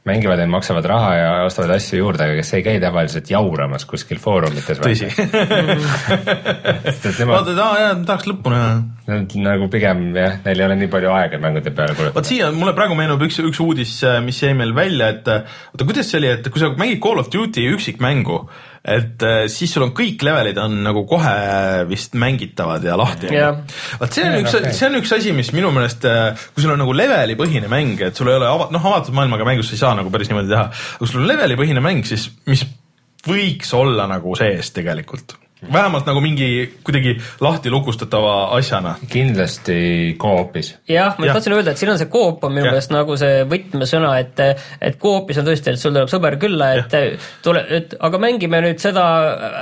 mängivad 0.07 0.39
ja 0.39 0.47
maksavad 0.47 0.85
raha 0.87 1.15
ja 1.15 1.31
ostavad 1.47 1.71
asju 1.75 1.99
juurde, 1.99 2.29
aga 2.29 2.37
kes 2.39 2.53
ei 2.55 2.65
käi 2.67 2.77
tavaliselt 2.83 3.31
jauramas 3.31 3.87
kuskil 3.89 4.21
foorumites. 4.23 4.79
tõsi. 4.83 5.09
vaata, 7.33 7.53
et 7.53 7.63
aa 7.65 7.81
jaa, 7.81 7.97
tahaks 8.07 8.29
lõppu 8.31 8.53
näha. 8.55 8.77
Nad 9.07 9.35
nagu 9.39 9.69
pigem 9.71 10.07
jah, 10.15 10.39
neil 10.45 10.63
ei 10.63 10.69
ole 10.69 10.79
nii 10.83 10.93
palju 10.93 11.11
aega 11.15 11.41
mängude 11.43 11.75
peale 11.75 11.99
kulutada. 11.99 12.15
vot 12.21 12.31
siia 12.31 12.53
mulle 12.55 12.75
praegu 12.79 12.99
meenub 12.99 13.27
üks, 13.27 13.41
üks 13.43 13.61
uudis, 13.63 13.99
mis 14.27 14.39
jäi 14.43 14.55
meil 14.59 14.75
välja, 14.77 15.11
et 15.17 15.33
oota, 15.33 15.83
kuidas 15.83 16.11
see 16.11 16.23
oli, 16.23 16.33
et 16.39 16.51
kui 16.55 16.63
sa 16.63 16.71
mängid 16.79 17.03
Call 17.03 17.23
of 17.23 17.31
Duty 17.33 17.67
üksikmängu, 17.75 18.41
et 18.87 19.23
äh, 19.27 19.39
siis 19.51 19.73
sul 19.75 19.87
on 19.87 19.93
kõik 19.97 20.23
levelid 20.27 20.59
on 20.63 20.77
nagu 20.85 21.03
kohe 21.11 21.35
vist 21.91 22.15
mängitavad 22.19 22.85
ja 22.87 22.95
lahti 22.99 23.31
yeah.. 23.33 23.59
vot 24.01 24.15
see 24.15 24.27
on 24.27 24.37
yeah, 24.37 24.45
üks 24.45 24.55
okay., 24.55 24.75
see 24.77 24.91
on 24.91 24.99
üks 25.01 25.15
asi, 25.17 25.33
mis 25.37 25.51
minu 25.57 25.73
meelest, 25.75 26.07
äh, 26.07 26.47
kui 26.55 26.65
sul 26.65 26.75
on 26.77 26.83
nagu 26.85 26.95
levelipõhine 26.97 27.71
mäng, 27.73 28.03
et 28.07 28.19
sul 28.19 28.31
ei 28.31 28.39
ole 28.39 28.51
ava-, 28.51 28.71
noh, 28.75 28.91
avatud 28.93 29.17
maailmaga 29.17 29.49
mängus 29.49 29.73
sa 29.73 29.79
ei 29.79 29.83
saa 29.83 29.97
nagu 29.99 30.13
päris 30.15 30.31
niimoodi 30.31 30.55
teha, 30.55 30.69
kui 31.01 31.11
sul 31.11 31.25
on 31.25 31.31
levelipõhine 31.33 31.83
mäng, 31.85 32.07
siis 32.07 32.29
mis 32.47 32.63
võiks 33.27 33.75
olla 33.75 34.07
nagu 34.11 34.39
sees 34.39 34.71
tegelikult 34.77 35.35
vähemalt 35.73 36.07
nagu 36.07 36.21
mingi 36.25 36.49
kuidagi 36.85 37.17
lahti 37.41 37.71
lukustatava 37.71 38.35
asjana. 38.57 38.95
kindlasti 39.11 40.17
co-op'is. 40.21 40.75
jah, 40.89 41.15
ma 41.19 41.27
Jah. 41.27 41.35
tahtsin 41.39 41.57
öelda, 41.57 41.71
et 41.75 41.79
siin 41.83 41.93
on 41.93 41.99
see 41.99 42.11
coop 42.13 42.45
on 42.45 42.53
minu 42.55 42.69
meelest 42.71 42.93
nagu 42.95 43.17
see 43.21 43.43
võtmesõna, 43.51 44.15
et 44.21 44.41
et 44.81 44.99
coop'is 45.03 45.39
on 45.41 45.49
tõesti, 45.49 45.73
et 45.75 45.81
sul 45.81 45.93
tuleb 45.95 46.11
sõber 46.13 46.39
külla, 46.43 46.73
et 46.81 46.97
tule, 47.43 47.65
et 47.79 47.95
aga 48.01 48.19
mängime 48.23 48.61
nüüd 48.65 48.81
seda 48.83 49.05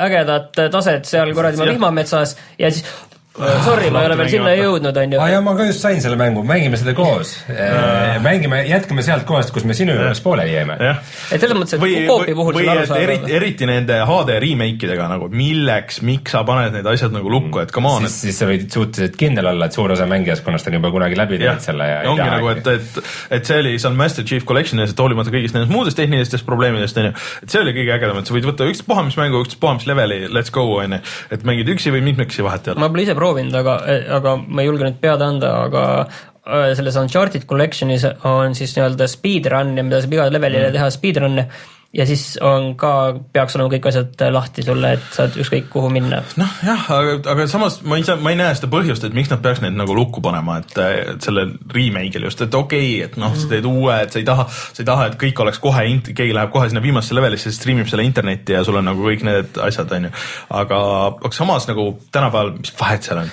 ägedat 0.07 0.53
taset 0.73 1.09
seal 1.09 1.35
kuradi 1.35 1.61
vihmametsas 1.65 2.37
ja 2.59 2.71
siis 2.71 2.85
sorry, 3.35 3.91
ma 3.91 4.03
ei 4.05 4.09
ole 4.11 4.17
veel 4.19 4.31
sinna 4.31 4.53
jõudnud, 4.55 4.99
on 5.01 5.15
ju 5.17 5.19
aa. 5.19 5.29
ja 5.33 5.41
ma 5.43 5.57
ka 5.59 5.67
just 5.67 5.83
sain 5.83 5.99
selle 6.03 6.19
mängu, 6.19 6.45
mängime 6.47 6.79
seda 6.79 6.95
koos. 6.95 7.35
mängime, 8.23 8.61
jätkame 8.69 9.03
sealt 9.03 9.27
kohast, 9.27 9.51
kus 9.55 9.67
me 9.67 9.75
sinu 9.75 9.97
juures 9.97 10.21
pooleli 10.23 10.55
jäime. 10.55 10.77
et 10.79 11.43
selles 11.43 11.59
mõttes, 11.59 11.81
või, 11.83 11.97
et 12.05 12.11
coopi 12.11 12.37
puhul 12.39 12.59
või 12.61 12.69
et 12.71 12.93
eriti, 12.95 13.33
eriti 13.35 13.69
nende 13.69 13.99
HD 14.07 14.39
remake 14.45 14.87
idega 14.87 15.09
nagu, 15.11 15.29
milleks, 15.35 15.99
miks 16.07 16.37
sa 16.37 16.45
paned 16.47 16.77
need 16.79 16.87
asjad 16.93 17.15
nagu 17.15 17.33
lukku, 17.33 17.59
et 17.65 17.75
come 17.75 17.91
on, 17.91 18.07
siis, 18.07 18.21
siis 18.29 18.39
sa 18.43 18.49
võid 18.51 18.69
suhteliselt 18.71 19.19
kindel 19.19 19.51
olla, 19.51 19.67
et 19.67 19.75
suur 19.77 19.97
osa 19.97 20.07
mängijaskonnast 20.11 20.71
on 20.71 20.79
juba 20.79 20.93
kunagi 20.95 21.19
läbi 21.19 21.41
teinud, 21.43 21.65
selle 21.65 21.91
ja 21.91 21.99
ja 22.05 22.15
ongi 22.15 22.29
nagu, 22.37 22.53
et, 22.55 22.71
et, 22.71 23.03
et 23.39 23.51
see 23.51 23.59
oli 23.65 23.75
seal 23.83 23.99
Master 23.99 24.27
Chief 24.27 24.47
Collectionis, 24.47 24.95
et 24.95 25.03
hoolimata 25.03 25.35
kõigist 25.35 25.59
nendest 25.59 25.75
muudest 25.75 25.99
tehnilistest 25.99 26.47
probleemidest, 26.47 27.03
onju, 27.03 27.15
et 27.43 27.51
see 27.51 27.63
oli 27.63 27.75
kõige 27.77 27.97
ägedam, 27.99 28.23
et 28.23 28.31
sa 28.31 28.37
võid 28.37 28.49
võtta 28.53 28.71
ükspuha 28.71 29.07
mis 29.09 29.19
mängu, 29.19 29.43
ükspuha 29.43 29.75
mis 29.81 29.91
leveli, 29.91 30.23
let's 30.31 30.55
go, 30.55 30.67
onju, 30.79 31.03
et 31.35 31.47
mängid 31.49 31.75
üksi 31.75 31.95
või 31.95 32.05
mitmekesi 32.13 32.47
vahet 32.47 32.69
ei 32.71 32.75
ole. 32.75 32.85
ma 32.85 32.91
pole 32.93 33.07
ise 33.07 33.17
proovinud, 33.19 33.24
aga, 33.33 33.75
aga 34.19 34.37
ma 34.47 34.63
ei 34.63 34.69
julge 34.69 34.85
nüüd 34.89 35.01
pead 35.03 35.23
anda, 35.25 35.53
aga 35.69 35.85
äh, 36.47 36.75
selles 36.77 36.97
Uncharted 37.01 37.47
Collectionis 37.51 38.05
on 38.25 38.55
siis 38.55 38.75
nii-öelda 38.77 39.09
speedrun 39.09 39.77
ja 39.79 39.85
mida 39.87 40.03
saab 40.05 40.13
iga 40.19 40.29
levelile 40.33 40.69
Mm. 40.69 40.77
teha 40.77 40.91
speedrun'e 40.91 41.47
ja 41.95 42.07
siis 42.07 42.39
on 42.43 42.73
ka, 42.79 42.91
peaks 43.33 43.55
olema 43.57 43.71
kõik 43.75 43.87
asjad 43.91 44.25
lahti 44.35 44.65
sulle, 44.67 44.95
et 44.97 45.05
saad 45.15 45.37
ükskõik 45.39 45.69
kuhu 45.73 45.91
minna. 45.95 46.21
noh 46.41 46.57
jah, 46.67 46.87
aga, 46.97 47.17
aga 47.35 47.47
samas 47.51 47.81
ma 47.87 47.99
ei 48.01 48.07
saa, 48.07 48.19
ma 48.21 48.33
ei 48.35 48.39
näe 48.41 48.55
seda 48.59 48.71
põhjust, 48.73 49.07
et 49.07 49.15
miks 49.15 49.31
nad 49.31 49.43
peaks 49.45 49.63
neid 49.63 49.77
nagu 49.79 49.95
lukku 49.97 50.23
panema, 50.25 50.59
et 50.63 50.75
et 50.85 51.25
selle 51.25 51.47
remake'il 51.75 52.27
just, 52.27 52.43
et 52.43 52.55
okei 52.55 52.89
okay,, 52.97 53.09
et 53.09 53.19
noh, 53.21 53.35
sa 53.39 53.51
teed 53.51 53.69
uue, 53.69 53.95
et 54.03 54.15
sa 54.15 54.21
ei 54.21 54.27
taha, 54.27 54.47
sa 54.51 54.83
ei 54.83 54.89
taha, 54.89 55.09
et 55.11 55.19
kõik 55.21 55.45
oleks 55.45 55.63
kohe, 55.63 55.85
keegi 56.11 56.35
läheb 56.35 56.53
kohe 56.55 56.71
sinna 56.71 56.83
viimasesse 56.85 57.17
levelisse, 57.17 57.55
stream 57.55 57.83
ib 57.83 57.91
selle 57.91 58.07
internetti 58.07 58.57
ja 58.57 58.65
sul 58.67 58.81
on 58.81 58.89
nagu 58.91 59.07
kõik 59.07 59.23
need 59.27 59.63
asjad, 59.63 59.93
onju. 59.99 60.11
aga, 60.63 60.81
aga 61.15 61.33
samas 61.37 61.69
nagu 61.71 61.87
tänapäeval, 62.15 62.55
mis 62.59 62.75
vahet 62.81 63.07
seal 63.07 63.23
on? 63.23 63.33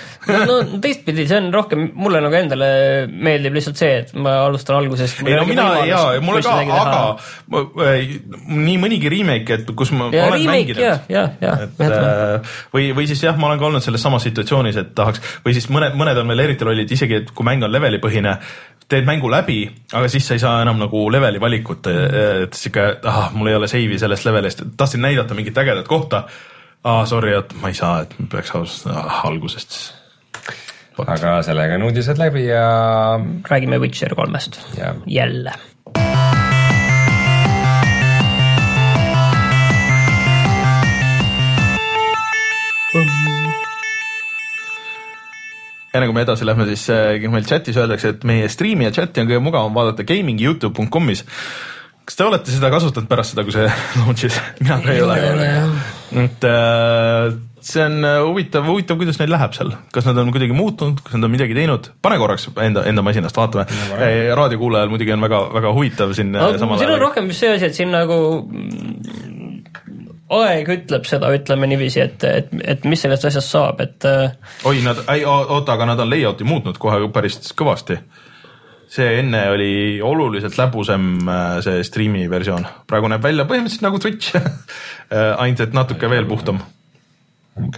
no 0.52 0.60
teistpidi, 0.82 1.26
see 1.26 1.40
on 1.42 1.50
rohkem, 1.54 1.88
mulle 1.98 2.22
nagu 2.22 2.38
endale 2.38 2.70
meeldib 3.10 3.58
lihtsalt 3.58 3.80
see, 3.80 4.02
et 4.04 4.14
ma 4.14 4.38
alustan 4.46 4.78
algusest. 4.78 5.24
ei 5.26 5.34
no 5.34 5.46
mina 5.48 5.68
ja 5.88 6.02
mulle 6.22 6.44
ka, 6.46 6.56
aga 6.62 7.02
ma, 7.50 7.66
äh, 7.88 8.14
nii 8.56 8.78
mõnigi 8.82 9.10
remake, 9.12 9.58
et 9.60 9.70
kus 9.76 9.92
ma 9.96 10.08
ja 10.14 10.26
olen 10.28 10.40
remake 10.40 10.76
ja 10.76 10.90
mänginud,. 10.96 11.12
ja, 11.12 11.22
ja, 11.42 11.54
et 11.66 11.80
äh, 11.86 12.58
või, 12.74 12.90
või 12.96 13.06
siis 13.10 13.22
jah, 13.24 13.38
ma 13.38 13.50
olen 13.50 13.60
ka 13.60 13.68
olnud 13.70 13.84
selles 13.84 14.04
samas 14.04 14.26
situatsioonis, 14.28 14.78
et 14.82 14.92
tahaks 14.98 15.22
või 15.44 15.56
siis 15.56 15.68
mõned, 15.72 15.96
mõned 15.98 16.20
on 16.22 16.32
veel 16.32 16.44
eriti 16.46 16.68
lollid, 16.68 16.92
isegi 16.92 17.20
et 17.20 17.32
kui 17.34 17.46
mäng 17.46 17.64
on 17.64 17.72
levelipõhine, 17.72 18.36
teed 18.92 19.08
mängu 19.08 19.30
läbi, 19.32 19.62
aga 19.92 20.10
siis 20.12 20.26
sa 20.28 20.36
ei 20.36 20.42
saa 20.42 20.60
enam 20.64 20.80
nagu 20.82 21.04
leveli 21.12 21.40
valikut, 21.40 21.88
et 21.88 22.58
sihuke, 22.58 22.86
ah, 23.08 23.30
mul 23.34 23.52
ei 23.52 23.58
ole 23.58 23.70
save'i 23.70 23.98
sellest 24.00 24.28
levelist, 24.28 24.64
tahtsin 24.76 25.04
näidata 25.04 25.36
mingit 25.38 25.58
ägedat 25.58 25.88
kohta. 25.88 26.26
aa, 26.84 27.06
sorry, 27.06 27.34
et 27.38 27.52
ma 27.62 27.70
ei 27.70 27.78
saa, 27.78 28.02
et 28.02 28.14
peaks 28.30 28.54
alustama 28.58 29.04
ah, 29.06 29.26
algusest 29.28 29.76
siis. 29.76 29.92
aga 31.06 31.36
sellega 31.46 31.78
on 31.78 31.86
uudised 31.88 32.18
läbi 32.20 32.46
ja, 32.48 32.64
räägime 33.48 33.78
Witcher 33.80 34.14
kolmest 34.14 34.60
ja 34.78 34.94
jälle. 35.06 35.54
Enne 45.92 46.08
kui 46.08 46.16
me 46.16 46.24
edasi 46.24 46.44
lähme, 46.48 46.66
siis 46.68 46.84
äh, 46.92 47.28
meil 47.32 47.46
chatis 47.48 47.76
öeldakse, 47.80 48.14
et 48.14 48.24
meie 48.28 48.48
striimi 48.52 48.84
ja 48.88 48.92
chati 48.94 49.22
on 49.22 49.28
kõige 49.30 49.44
mugavam 49.44 49.72
vaadata 49.76 50.04
gamingyoutube.com'is. 50.08 51.24
kas 52.02 52.18
te 52.18 52.26
olete 52.26 52.52
seda 52.52 52.68
kasutanud 52.72 53.08
pärast 53.08 53.32
seda, 53.32 53.44
kui 53.46 53.54
see 53.54 53.68
launch'is? 54.02 54.36
mina 54.60 54.76
ka 54.84 54.92
ei 54.92 55.02
ole. 55.04 55.16
et 56.24 56.46
äh, 56.48 57.32
see 57.64 57.84
on 57.86 57.96
äh, 58.04 58.18
huvitav, 58.26 58.68
huvitav, 58.68 59.00
kuidas 59.00 59.20
neil 59.22 59.32
läheb 59.32 59.52
seal, 59.56 59.70
kas 59.94 60.08
nad 60.08 60.20
on 60.20 60.32
kuidagi 60.34 60.56
muutunud, 60.56 61.00
kas 61.04 61.16
nad 61.16 61.28
on 61.28 61.32
midagi 61.32 61.56
teinud, 61.56 61.82
pane 62.04 62.20
korraks 62.20 62.50
enda, 62.60 62.84
enda 62.88 63.04
masinast, 63.06 63.36
vaatame. 63.40 63.64
raadiokuulajal 64.36 64.92
muidugi 64.92 65.16
on 65.16 65.24
väga, 65.28 65.38
väga 65.60 65.72
huvitav 65.78 66.12
siin 66.18 66.28
no, 66.36 66.52
siin 66.60 66.92
on 66.92 67.00
rohkem 67.08 67.32
just 67.32 67.40
see 67.46 67.56
asi, 67.56 67.72
et 67.72 67.80
siin 67.80 67.92
nagu 67.94 68.18
mm, 68.44 69.41
aeg 70.38 70.68
ütleb 70.74 71.06
seda, 71.08 71.30
ütleme 71.34 71.68
niiviisi, 71.70 72.02
et, 72.02 72.24
et, 72.24 72.52
et 72.74 72.84
mis 72.88 73.00
sellest 73.04 73.28
asjast 73.28 73.54
saab, 73.54 73.80
et 73.84 74.06
äh, 74.08 74.36
oi, 74.68 74.82
nad, 74.84 75.02
ei 75.14 75.24
oota, 75.28 75.76
aga 75.76 75.88
nad 75.92 76.04
on 76.04 76.12
layout'i 76.12 76.46
muutnud 76.48 76.78
kohe 76.82 77.00
päris 77.14 77.40
kõvasti. 77.58 77.98
see 78.92 79.08
enne 79.22 79.46
oli 79.48 80.00
oluliselt 80.04 80.58
läbusam, 80.58 81.28
see 81.64 81.80
striimi 81.84 82.26
versioon, 82.30 82.66
praegu 82.86 83.08
näeb 83.08 83.24
välja 83.24 83.46
põhimõtteliselt 83.48 83.86
nagu 83.86 83.98
Twitch 83.98 84.36
ainult 85.42 85.60
et 85.60 85.76
natuke 85.76 86.10
veel 86.10 86.28
puhtam. 86.28 86.60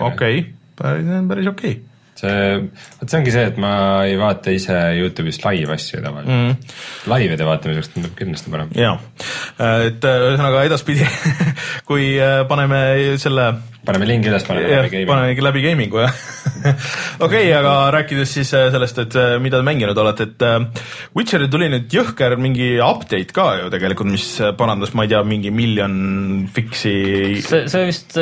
okei, 0.01 0.47
päris, 0.79 1.11
päris 1.29 1.53
okei 1.55 1.77
okay.. 1.79 1.94
see, 2.23 2.57
vot 3.01 3.11
see 3.11 3.21
ongi 3.21 3.35
see, 3.35 3.45
et 3.51 3.61
ma 3.61 3.75
ei 4.07 4.17
vaata 4.21 4.55
ise 4.55 4.79
Youtube'is 5.01 5.41
live 5.45 5.77
asju 5.77 6.03
tavaliselt 6.05 6.35
mm.. 6.35 6.75
Laive'ide 7.11 7.49
vaatamiseks 7.49 7.93
tundub 7.95 8.17
kindlasti 8.19 8.55
parem. 8.55 8.73
jaa, 8.79 8.97
et 9.89 10.09
äh, 10.09 10.27
ühesõnaga 10.31 10.65
edaspidi, 10.71 11.07
kui 11.89 12.15
paneme 12.51 12.85
selle 13.23 13.53
paneme 13.85 14.07
lingi 14.09 14.31
üles, 14.31 14.45
paneme 14.47 14.71
jah 14.71 14.87
läbi, 14.87 15.05
paneme 15.09 15.47
läbi 15.47 15.63
gaming'u 15.65 16.01
jah. 16.03 16.21
okei, 17.27 17.49
aga 17.55 17.75
rääkides 17.95 18.35
siis 18.39 18.53
äh, 18.57 18.69
sellest, 18.73 19.01
et 19.05 19.17
äh, 19.21 19.35
mida 19.43 19.61
te 19.61 19.67
mänginud 19.67 19.99
olete, 20.01 20.29
et 20.31 20.45
äh, 20.45 20.85
Witcheril 21.17 21.51
tuli 21.53 21.69
nüüd 21.73 21.93
jõhker 21.93 22.37
mingi 22.41 22.71
update 22.85 23.37
ka 23.37 23.49
ju 23.61 23.73
tegelikult, 23.73 24.11
mis 24.15 24.29
parandas, 24.59 24.95
ma 24.97 25.07
ei 25.07 25.13
tea, 25.13 25.21
mingi 25.29 25.53
miljon 25.55 25.97
fix'i. 26.55 26.95
see, 27.45 27.67
see 27.71 27.91
vist 27.91 28.19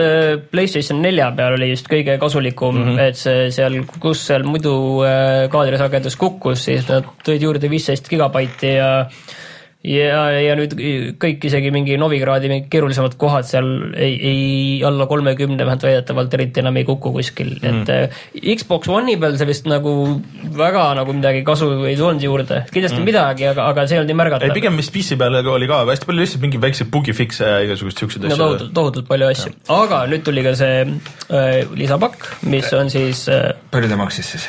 PlayStation 0.52 1.02
nelja 1.04 1.30
peal 1.36 1.56
oli 1.58 1.70
just 1.72 1.90
kõige 1.90 2.18
kasulikum 2.22 2.76
mm, 2.76 2.90
-hmm. 2.90 3.06
et 3.06 3.20
see 3.20 3.46
seal, 3.54 3.78
kus 4.02 4.26
seal 4.30 4.46
muidu 4.48 4.74
kaadrisagedus 5.52 6.18
kukkus, 6.20 6.66
siis 6.68 6.88
nad 6.90 7.06
tõid 7.26 7.46
juurde 7.46 7.70
viisteist 7.70 8.10
gigabaiti 8.10 8.76
ja 8.76 8.92
ja, 9.82 10.18
ja 10.38 10.54
nüüd 10.58 10.74
kõik 11.20 11.42
isegi 11.48 11.72
mingi 11.74 11.96
Novigradi 11.98 12.50
mingid 12.50 12.68
keerulisemad 12.72 13.16
kohad 13.20 13.46
seal 13.48 13.68
ei, 13.98 14.14
ei 14.14 14.42
alla 14.86 15.08
kolmekümne 15.10 15.58
vähemalt 15.64 15.86
väidetavalt 15.86 16.34
eriti 16.38 16.62
enam 16.62 16.78
ei 16.78 16.86
kuku 16.86 17.10
kuskil 17.16 17.56
mm, 17.56 17.80
et 17.82 17.92
äh, 17.92 18.20
Xbox 18.60 18.90
One'i 18.92 19.16
peal 19.20 19.34
see 19.40 19.48
vist 19.48 19.66
nagu 19.70 19.94
väga 20.58 20.84
nagu 20.98 21.16
midagi 21.16 21.42
kasu 21.46 21.70
ei 21.90 21.96
tulnud 21.98 22.22
juurde, 22.22 22.64
kindlasti 22.70 22.98
mm 22.98 23.02
midagi, 23.02 23.46
aga, 23.50 23.64
aga 23.72 23.82
see 23.90 23.96
ei 23.96 24.00
olnud 24.00 24.12
nii 24.12 24.14
ei, 24.14 24.20
märgatav. 24.20 24.52
pigem 24.54 24.76
vist 24.78 24.92
PC 24.94 25.16
peal 25.18 25.38
oli 25.40 25.66
ka 25.70 25.80
hästi 25.88 26.06
palju 26.08 26.22
lihtsalt 26.22 26.44
mingeid 26.44 26.62
väikseid 26.62 26.90
bugifix'e 26.92 27.48
ja 27.48 27.64
igasuguseid 27.66 28.04
siukseid 28.04 28.26
no 28.26 28.30
asju. 28.30 28.44
tohutult, 28.44 28.74
tohutult 28.76 29.08
palju 29.08 29.32
asju, 29.32 29.54
aga 29.74 30.04
nüüd 30.12 30.22
tuli 30.28 30.46
ka 30.46 30.54
see 30.58 30.84
äh, 30.86 31.50
lisapakk, 31.74 32.30
mis 32.52 32.70
on 32.78 32.92
siis 32.94 33.26
äh, 33.32 33.50
palju 33.74 33.90
ta 33.90 33.98
maksis 33.98 34.36
siis? 34.36 34.46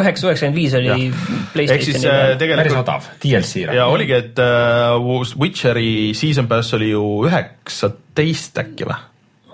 Üheksa 0.00 0.28
üheksakümmend 0.28 0.56
viis 0.56 0.74
oli 0.78 0.90
ehk 0.92 0.98
siis 1.04 1.52
PlayStationi 1.52 2.00
äh, 2.00 2.02
peal. 2.02 2.26
päris 2.26 2.42
tegelikult 2.42 2.82
odav, 2.82 3.08
DLC 3.22 3.64
ja. 3.66 3.86
oligi, 3.92 4.18
et 4.18 4.42
äh, 4.42 5.38
Witcheri 5.40 6.12
season 6.16 6.48
pass 6.50 6.74
oli 6.78 6.92
ju 6.94 7.06
üheksateist 7.28 8.62
äkki 8.64 8.88
või? 8.88 9.00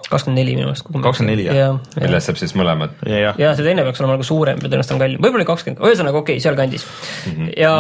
kakskümmend 0.09 0.41
neli 0.41 0.55
minu 0.57 0.71
meelest. 0.71 0.87
24, 0.89 1.43
jah. 1.45 1.57
jah, 1.59 1.99
millest 2.01 2.31
saab 2.31 2.39
siis 2.41 2.55
mõlemad. 2.57 2.95
ja, 3.05 3.19
jah. 3.27 3.41
ja 3.43 3.51
see 3.59 3.67
teine 3.67 3.85
peaks 3.85 4.01
olema 4.01 4.17
nagu 4.17 4.27
suurem 4.27 4.61
ja 4.63 4.65
tõenäoliselt 4.71 4.95
on 4.95 5.03
kallim, 5.03 5.21
võib-olla 5.21 5.43
oli 5.43 5.49
kakskümmend, 5.51 5.83
ühesõnaga 5.85 6.23
okei 6.23 6.39
okay,, 6.39 6.45
sealkandis 6.45 6.87
mm. 6.87 7.35
-hmm. 7.35 7.51
ja 7.61 7.73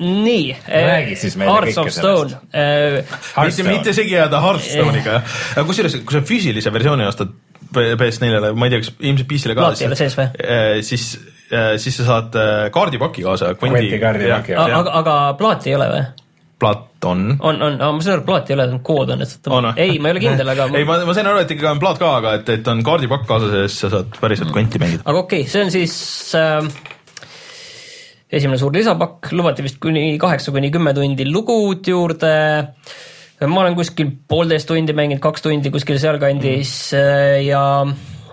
nii, 0.00 0.14
nii, 0.24 0.46
Räägi 0.86 1.18
siis 1.20 1.36
meile 1.36 1.52
Hearts 1.52 1.80
kõike 1.82 2.38
äh,, 2.56 3.18
mitte, 3.44 3.68
mitte 3.68 3.96
segi 3.98 4.16
ajada 4.16 4.40
Hearthstone'iga, 4.44 5.20
kusjuures, 5.68 5.98
kui 6.00 6.16
sa 6.16 6.24
füüsilise 6.32 6.72
versiooni 6.72 7.08
ostad 7.10 7.34
PS4-le, 7.76 8.54
ma 8.56 8.68
ei 8.68 8.72
tea, 8.72 8.80
kas 8.80 8.92
ilmselt 9.02 9.28
PC-le 9.28 9.56
ka. 9.56 9.66
Plaati 9.66 9.84
ei 9.84 9.90
ole 9.90 9.98
sees 9.98 10.14
või?? 10.16 10.28
siis, 10.86 11.08
siis 11.78 11.98
sa 12.00 12.06
saad 12.10 12.38
äh, 12.40 12.68
kaardipaki 12.74 13.26
kaasa. 13.26 13.54
Kvantikaardipaki, 13.58 14.54
jah. 14.56 14.78
aga, 14.80 14.94
aga 15.02 15.18
plaati 15.38 15.72
ei 15.72 15.78
ole 15.78 15.90
või? 15.92 16.06
plaat 16.56 17.04
on. 17.04 17.36
on, 17.40 17.62
on, 17.62 17.76
ma 17.78 18.00
saan 18.00 18.14
aru, 18.16 18.22
et 18.22 18.26
plaati 18.30 18.54
ei 18.54 18.56
ole, 18.56 18.66
kood 18.84 19.12
on, 19.12 19.22
et 19.26 19.48
on 19.52 19.66
ei, 19.74 19.98
ma 20.00 20.08
ei 20.08 20.16
ole 20.16 20.22
kindel, 20.22 20.50
aga 20.54 20.68
ei, 20.78 20.86
ma, 20.88 20.98
ma 21.04 21.14
sain 21.16 21.28
aru, 21.28 21.42
et 21.44 21.52
ikka 21.52 21.72
on 21.74 21.82
plaat 21.82 22.00
ka, 22.00 22.12
aga 22.22 22.32
et, 22.38 22.52
et 22.56 22.70
on 22.72 22.80
kaardipakk 22.86 23.26
kaasas 23.28 23.52
ja 23.52 23.64
siis 23.66 23.82
sa 23.84 23.92
saad 23.92 24.16
päriselt 24.22 24.52
kvanti 24.54 24.80
mängida. 24.80 25.04
aga 25.04 25.20
okei 25.20 25.44
okay,, 25.44 25.52
see 25.52 25.66
on 25.66 25.74
siis 25.74 25.96
äh, 26.40 26.70
esimene 28.32 28.60
suur 28.60 28.72
lisapakk, 28.74 29.30
lubati 29.36 29.66
vist 29.66 29.80
kuni 29.82 30.08
kaheksa 30.22 30.54
kuni 30.54 30.72
kümme 30.74 30.96
tundi 30.96 31.28
lugud 31.28 31.92
juurde. 31.92 32.34
ma 33.44 33.60
olen 33.60 33.76
kuskil 33.76 34.14
poolteist 34.28 34.72
tundi 34.72 34.96
mänginud, 34.96 35.20
kaks 35.22 35.44
tundi 35.44 35.72
kuskil 35.74 36.00
sealkandis 36.00 36.76
mm. 36.96 37.44
ja 37.50 37.64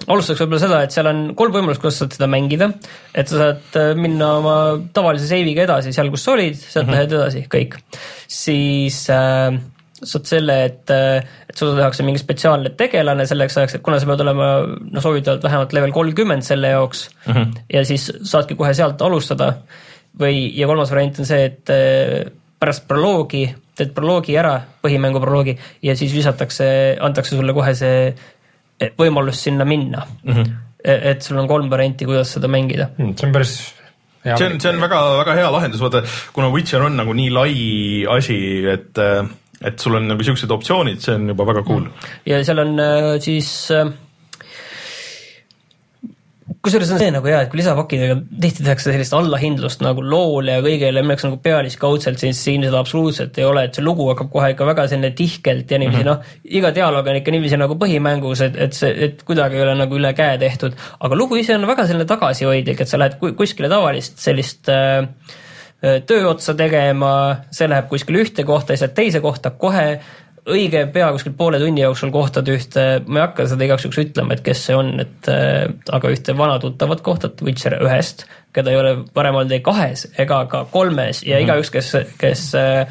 alustaks 0.08 0.42
võib-olla 0.44 0.62
seda, 0.62 0.80
et 0.86 0.96
seal 0.96 1.10
on 1.10 1.22
kolm 1.38 1.54
võimalust, 1.56 1.82
kuidas 1.84 2.00
saad 2.02 2.16
seda 2.16 2.30
mängida. 2.32 2.72
et 3.14 3.30
sa 3.30 3.40
saad 3.40 3.78
äh, 3.80 3.92
minna 4.00 4.32
oma 4.40 4.56
tavalise 4.96 5.30
save'iga 5.30 5.68
edasi 5.68 5.94
seal, 5.96 6.12
kus 6.14 6.26
sa 6.26 6.34
olid, 6.36 6.58
sealt 6.58 6.88
mm 6.88 6.90
-hmm. 6.90 6.98
lähed 6.98 7.16
edasi, 7.20 7.46
kõik. 7.52 7.78
siis 8.28 9.00
äh, 9.14 9.60
saad 10.04 10.28
selle, 10.28 10.58
et, 10.66 10.90
et 10.92 11.56
sulle 11.56 11.78
tehakse 11.78 12.04
mingi 12.04 12.20
spetsiaalne 12.20 12.74
tegelane 12.80 13.26
selleks 13.30 13.58
ajaks, 13.58 13.76
et 13.76 13.86
kuna 13.86 14.00
sa 14.00 14.10
pead 14.10 14.24
olema 14.26 14.50
noh, 14.68 15.02
soovitavalt 15.02 15.44
vähemalt 15.44 15.74
level 15.74 15.96
kolmkümmend 15.96 16.44
selle 16.44 16.74
jaoks 16.76 17.10
mm 17.28 17.34
-hmm. 17.34 17.66
ja 17.74 17.86
siis 17.86 18.12
saadki 18.24 18.56
kohe 18.56 18.74
sealt 18.74 19.02
alustada. 19.02 19.54
või, 20.20 20.52
ja 20.60 20.68
kolmas 20.68 20.92
variant 20.92 21.20
on 21.20 21.26
see, 21.26 21.46
et 21.46 21.70
äh, 21.70 22.32
pärast 22.60 22.88
proloogi 22.88 23.48
teed 23.78 23.94
proloogi 23.96 24.36
ära, 24.38 24.54
põhimängu 24.84 25.22
proloogi 25.22 25.56
ja 25.82 25.96
siis 25.98 26.14
visatakse, 26.14 26.66
antakse 27.02 27.36
sulle 27.36 27.56
kohe 27.58 27.74
see 27.78 28.14
võimalus 29.00 29.44
sinna 29.48 29.66
minna 29.66 30.06
mm. 30.24 30.34
-hmm. 30.34 30.52
et 30.84 31.22
sul 31.22 31.40
on 31.40 31.48
kolm 31.48 31.70
varianti, 31.72 32.06
kuidas 32.06 32.36
seda 32.38 32.48
mängida 32.48 32.90
Hmm, 32.98 33.16
see 33.18 33.28
on 33.28 33.34
päris 33.34 33.56
hea 34.26 34.38
see 34.38 34.48
on, 34.48 34.60
see 34.60 34.72
on 34.72 34.82
väga-väga 34.84 35.36
hea 35.40 35.52
lahendus, 35.52 35.82
vaata 35.84 36.04
kuna 36.34 36.52
Witcher 36.54 36.82
on 36.82 36.98
nagu 37.00 37.14
nii 37.14 37.30
lai 37.34 37.56
asi, 38.18 38.38
et, 38.72 39.04
et 39.62 39.80
sul 39.80 40.00
on 40.00 40.08
nagu 40.14 40.24
siuksed 40.24 40.52
optsioonid, 40.52 41.02
see 41.04 41.16
on 41.16 41.28
juba 41.34 41.48
väga 41.52 41.64
cool. 41.68 41.88
ja 42.26 42.44
seal 42.44 42.64
on 42.64 42.80
äh, 42.80 43.10
siis 43.24 43.50
äh, 43.72 43.92
kusjuures 46.64 46.94
on 46.96 47.00
see 47.02 47.12
nagu 47.12 47.28
hea, 47.28 47.42
et 47.44 47.50
kui 47.52 47.60
lisapakkidega 47.60 48.16
tihti 48.40 48.64
tehakse 48.64 48.94
sellist 48.94 49.14
allahindlust 49.18 49.82
nagu 49.84 50.04
loole 50.06 50.56
ja 50.56 50.64
kõigele, 50.64 51.02
milleks 51.04 51.26
nagu 51.28 51.40
pealiskaudselt, 51.44 52.22
siis 52.22 52.40
siin 52.40 52.64
seda 52.64 52.80
absoluutselt 52.80 53.36
ei 53.42 53.48
ole, 53.50 53.66
et 53.68 53.76
see 53.76 53.84
lugu 53.84 54.06
hakkab 54.08 54.30
kohe 54.32 54.54
ikka 54.54 54.68
väga 54.70 54.86
selline 54.88 55.12
tihkelt 55.18 55.74
ja 55.76 55.82
niiviisi 55.82 56.06
mm 56.06 56.08
-hmm. 56.08 56.24
noh, 56.24 56.56
iga 56.62 56.72
dialoog 56.76 57.10
on 57.12 57.20
ikka 57.20 57.36
niiviisi 57.36 57.60
nagu 57.60 57.76
põhimängus, 57.82 58.46
et, 58.48 58.56
et 58.68 58.80
see, 58.80 58.94
et 59.10 59.24
kuidagi 59.28 59.60
ei 59.60 59.66
ole 59.66 59.76
nagu 59.76 60.00
üle 60.00 60.14
käe 60.16 60.38
tehtud, 60.40 60.80
aga 61.00 61.20
lugu 61.20 61.36
ise 61.36 61.56
on 61.56 61.68
väga 61.68 61.88
selline 61.88 62.08
tagasihoidlik, 62.08 62.82
et 62.82 62.88
sa 62.88 63.00
lähed 63.00 63.20
ku- 63.20 63.34
kuskile 63.36 63.70
tavalist 63.70 64.24
sellist 64.24 64.72
äh, 64.72 65.04
töö 66.08 66.30
otsa 66.30 66.54
tegema, 66.56 67.44
see 67.52 67.68
läheb 67.68 67.92
kuskile 67.92 68.24
ühte 68.24 68.48
kohta, 68.48 68.72
siis 68.72 68.88
lähed 68.88 68.96
teise 68.96 69.20
kohta 69.20 69.52
kohe 69.52 70.00
õige 70.50 70.84
pea 70.92 71.08
kuskil 71.16 71.36
poole 71.38 71.60
tunni 71.62 71.84
jooksul 71.84 72.12
kohtad 72.14 72.50
ühte, 72.52 72.84
ma 73.08 73.20
ei 73.20 73.26
hakka 73.28 73.48
seda 73.52 73.68
igaks 73.68 73.86
juhuks 73.86 74.02
ütlema, 74.04 74.36
et 74.36 74.44
kes 74.46 74.66
see 74.68 74.76
on, 74.76 74.92
et 75.04 75.32
äh, 75.32 75.66
aga 75.96 76.12
ühte 76.12 76.36
vana 76.38 76.60
tuttavat 76.64 77.04
kohtad 77.06 77.44
Witcher 77.46 77.78
ühest, 77.80 78.26
keda 78.56 78.74
ei 78.74 78.80
ole 78.80 78.94
varem 79.16 79.40
olnud 79.40 79.56
ei 79.56 79.64
kahes 79.66 80.08
ega 80.20 80.44
ka 80.52 80.66
kolmes 80.72 81.24
ja 81.24 81.38
mm 81.38 81.40
-hmm. 81.40 81.44
igaüks, 81.48 81.72
kes, 81.72 81.92
kes 82.20 82.44
äh, 82.60 82.88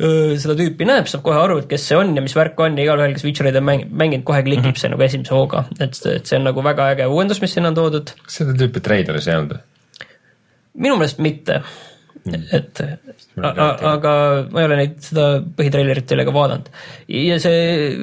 öö, 0.00 0.38
seda 0.40 0.56
tüüpi 0.58 0.88
näeb, 0.88 1.10
saab 1.10 1.24
kohe 1.26 1.38
aru, 1.38 1.58
et 1.62 1.68
kes 1.70 1.84
see 1.88 1.98
on 1.98 2.16
ja 2.16 2.24
mis 2.24 2.36
värk 2.36 2.60
on 2.60 2.78
ja 2.78 2.86
igalühel, 2.86 3.12
kes 3.12 3.24
Witcherit 3.28 3.56
on 3.60 3.68
mäng- 3.68 3.86
mänginud, 3.90 4.24
kohe 4.24 4.42
klikib 4.42 4.64
mm 4.64 4.70
-hmm. 4.70 4.80
see 4.80 4.90
nagu 4.90 5.02
esimese 5.02 5.34
hooga, 5.34 5.64
et, 5.80 6.00
et 6.06 6.26
see 6.26 6.38
on 6.38 6.48
nagu 6.48 6.64
väga 6.64 6.90
äge 6.94 7.06
uuendus, 7.06 7.40
mis 7.40 7.54
sinna 7.54 7.68
on 7.68 7.74
toodud 7.74 8.16
kas 8.24 8.40
seda 8.40 8.56
tüüpi 8.56 8.80
treileris 8.80 9.28
ei 9.28 9.36
olnud? 9.36 9.58
minu 10.74 10.96
meelest 10.96 11.18
mitte, 11.18 11.60
et 12.26 12.80
a- 13.42 13.54
a- 13.66 13.78
aga 13.94 14.12
ma 14.52 14.60
ei 14.62 14.66
ole 14.68 14.76
neid, 14.82 14.98
seda 15.02 15.26
põhitreilerit 15.58 16.10
ei 16.12 16.16
ole 16.18 16.24
ka 16.28 16.34
vaadanud. 16.36 16.68
Ja 17.08 17.38
see 17.42 17.96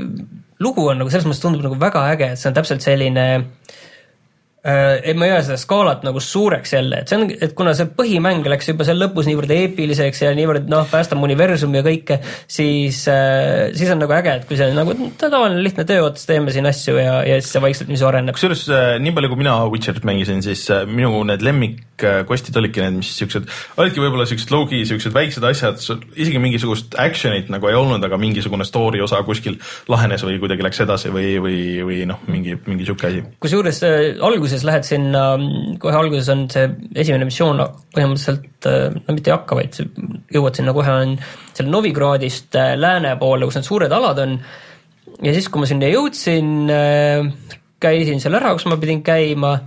lugu 0.59 0.89
on 0.91 0.99
nagu 0.99 1.09
selles 1.13 1.25
mõttes 1.29 1.41
tundub 1.43 1.63
nagu 1.63 1.77
väga 1.79 2.01
äge, 2.13 2.31
et 2.33 2.41
see 2.41 2.49
on 2.51 2.57
täpselt 2.57 2.83
selline 2.83 3.25
äh, 3.39 3.43
et 4.59 5.15
ma 5.15 5.27
ei 5.27 5.31
aja 5.31 5.43
seda 5.47 5.57
skaalat 5.61 6.01
nagu 6.03 6.19
suureks 6.19 6.73
jälle, 6.73 7.01
et 7.01 7.11
see 7.11 7.15
on, 7.19 7.29
et 7.31 7.53
kuna 7.55 7.71
see 7.77 7.87
põhimäng 7.95 8.43
läks 8.51 8.67
juba 8.67 8.83
seal 8.87 8.99
lõpus 8.99 9.29
niivõrd 9.29 9.51
eepiliseks 9.55 10.23
ja 10.25 10.33
niivõrd 10.35 10.67
noh, 10.71 10.83
päästame 10.89 11.23
universumi 11.23 11.79
ja 11.79 11.85
kõike, 11.85 12.17
siis 12.43 13.05
äh,, 13.11 13.69
siis 13.77 13.91
on 13.93 14.01
nagu 14.03 14.15
äge, 14.17 14.33
et 14.41 14.47
kui 14.49 14.59
see 14.59 14.67
nagu 14.75 14.95
tavaline 15.21 15.63
lihtne 15.63 15.85
töö 15.87 16.09
ots, 16.09 16.27
teeme 16.27 16.51
siin 16.51 16.67
asju 16.67 16.97
ja, 16.99 17.21
ja 17.27 17.37
siis 17.39 17.53
see 17.55 17.63
vaikselt 17.63 17.87
niiviisi 17.87 18.07
areneb. 18.09 18.35
kusjuures 18.35 18.65
äh, 18.73 18.89
nii 18.99 19.15
palju, 19.15 19.31
kui 19.31 19.41
mina 19.41 19.55
Witcherit 19.71 20.07
mängisin, 20.07 20.43
siis 20.43 20.65
äh, 20.75 20.83
minu 20.89 21.23
need 21.29 21.45
lemmikkostid 21.45 22.59
olidki 22.59 22.83
need, 22.83 22.99
mis 22.99 23.13
siuksed, 23.15 23.47
olidki 23.79 24.03
võib-olla 24.03 24.27
siuksed 24.27 24.51
low-key, 24.53 24.83
siuksed 24.89 25.15
väiksed 25.15 25.47
asjad, 25.47 25.79
isegi 26.19 26.43
mingisugust 26.43 26.99
action'it 26.99 27.47
nagu 27.53 27.71
ei 27.71 27.79
olnud, 27.79 28.03
aga 28.03 28.19
mingisugune 28.19 28.67
story 28.67 28.99
osa 29.07 29.23
kuskil 29.27 29.55
lahenes 29.87 30.27
või 30.27 30.35
kuidagi 30.43 30.67
läks 30.67 30.83
edasi 30.83 31.15
või, 31.15 31.37
või, 31.43 31.59
või 31.87 32.03
noh, 32.11 32.27
mingi, 32.27 32.59
mingi 32.67 32.87
sihuke 32.87 33.07
asi. 33.11 33.23
kusjuures 33.39 33.83
äh, 33.87 33.97
alguses 34.49 34.65
lähed 34.67 34.87
sinna, 34.87 35.23
kohe 35.81 35.97
alguses 35.99 36.29
on 36.33 36.45
see 36.51 36.65
esimene 37.03 37.27
missioon 37.29 37.61
põhimõtteliselt 37.95 38.69
äh, 38.69 38.87
no 38.95 39.15
mitte 39.15 39.31
ei 39.31 39.35
hakka, 39.35 39.57
vaid 39.59 39.77
sa 39.77 39.85
jõuad 40.33 40.57
sinna 40.57 40.73
kohe 40.75 40.95
on 41.03 41.15
seal 41.53 41.69
Novigradist 41.69 42.57
äh, 42.57 42.73
lääne 42.79 43.15
poole, 43.21 43.45
kus 43.45 43.59
need 43.59 43.69
suured 43.69 43.93
alad 43.93 44.23
on. 44.25 44.37
ja 45.21 45.35
siis, 45.35 45.49
kui 45.49 45.61
ma 45.61 45.69
sinna 45.69 45.89
jõudsin, 45.91 46.71
käisin 47.79 48.23
seal 48.23 48.37
ära, 48.39 48.55
kus 48.55 48.65
ma 48.69 48.79
pidin 48.81 49.03
käima 49.05 49.57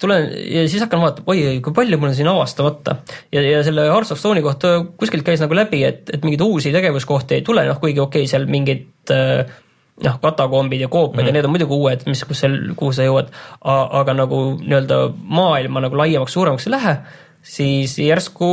tulen 0.00 0.28
ja 0.52 0.64
siis 0.68 0.82
hakkan 0.84 1.00
vaatama, 1.00 1.32
oi-oi, 1.32 1.60
kui 1.64 1.74
palju 1.76 1.98
mul 1.98 2.10
on 2.10 2.16
siin 2.16 2.28
avastamata 2.28 2.98
ja, 3.32 3.40
ja 3.40 3.62
selle 3.64 3.86
Hearts 3.88 4.12
of 4.12 4.20
Stone'i 4.20 4.44
kohta 4.44 4.78
kuskilt 5.00 5.24
käis 5.24 5.40
nagu 5.40 5.56
läbi, 5.56 5.82
et, 5.88 6.10
et 6.12 6.24
mingeid 6.24 6.44
uusi 6.44 6.72
tegevuskohti 6.74 7.38
ei 7.38 7.46
tule, 7.46 7.64
noh 7.68 7.80
kuigi 7.80 8.02
okei 8.04 8.26
okay,, 8.26 8.30
seal 8.30 8.44
mingid 8.50 9.14
äh, 9.14 9.46
noh, 10.04 10.16
katakombid 10.22 10.80
ja 10.80 10.88
koopad 10.88 11.16
mm 11.16 11.22
-hmm. 11.22 11.26
ja 11.26 11.32
need 11.32 11.44
on 11.44 11.54
muidugi 11.54 11.72
uued, 11.72 12.02
mis, 12.06 12.24
kus 12.24 12.42
seal, 12.44 12.56
kuhu 12.76 12.92
sa 12.92 13.06
jõuad, 13.06 13.30
aga 14.00 14.14
nagu 14.14 14.40
nii-öelda 14.60 14.98
maailma 15.22 15.80
nagu 15.86 15.96
laiemaks, 15.96 16.32
suuremaks 16.32 16.66
ei 16.66 16.74
lähe, 16.74 16.96
siis 17.42 17.98
järsku 17.98 18.50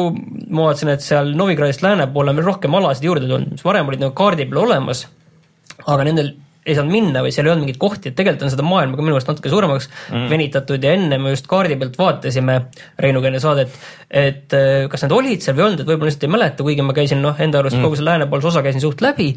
ma 0.50 0.70
vaatasin, 0.70 0.94
et 0.94 1.02
seal 1.02 1.34
Novigradist 1.36 1.84
lääne 1.84 2.08
poole 2.08 2.32
on 2.32 2.39
veel 2.39 2.48
rohkem 2.48 2.80
alasid 2.80 3.04
juurde 3.10 3.28
tulnud, 3.28 3.58
mis 3.58 3.66
varem 3.66 3.88
olid 3.88 4.06
nagu 4.06 4.16
kaardi 4.16 4.46
peal 4.46 4.64
olemas, 4.64 5.08
aga 5.88 6.04
nendel 6.04 6.34
ei 6.64 6.78
saanud 6.78 6.94
minna 6.96 7.20
või 7.24 7.34
seal 7.36 7.48
ei 7.48 7.52
olnud 7.52 7.66
mingeid 7.66 7.80
kohti, 7.82 8.10
et 8.10 8.16
tegelikult 8.16 8.46
on 8.48 8.52
seda 8.54 8.64
maailma 8.64 8.96
ka 8.96 9.04
minu 9.04 9.18
arust 9.18 9.28
natuke 9.28 9.52
suuremaks 9.52 9.89
mm. 9.89 10.30
venitatud 10.32 10.86
ja 10.86 10.94
enne 10.96 11.18
me 11.20 11.34
just 11.34 11.50
kaardi 11.52 11.76
pealt 11.80 11.98
vaatasime 12.00 12.56
Reinuga 13.04 13.28
enne 13.28 13.41
saadet, 13.44 13.76
et 14.08 14.56
äh, 14.56 14.86
kas 14.91 15.04
need 15.04 15.16
olid 15.18 15.44
seal 15.44 15.58
või 15.58 15.66
ei 15.66 15.68
olnud, 15.68 15.84
et 15.84 15.91
võib-olla 15.91 16.12
lihtsalt 16.12 16.28
ei 16.30 16.34
mäleta, 16.38 16.64
kuigi 16.64 16.86
ma 16.88 16.96
käisin 16.96 17.20
noh, 17.24 17.36
enda 17.44 17.60
arust 17.60 17.76
mm. 17.76 17.84
kogu 17.84 18.00
selle 18.00 18.14
läänepoolse 18.14 18.52
osa 18.54 18.64
käisin 18.64 18.84
suht 18.84 19.04
läbi, 19.04 19.34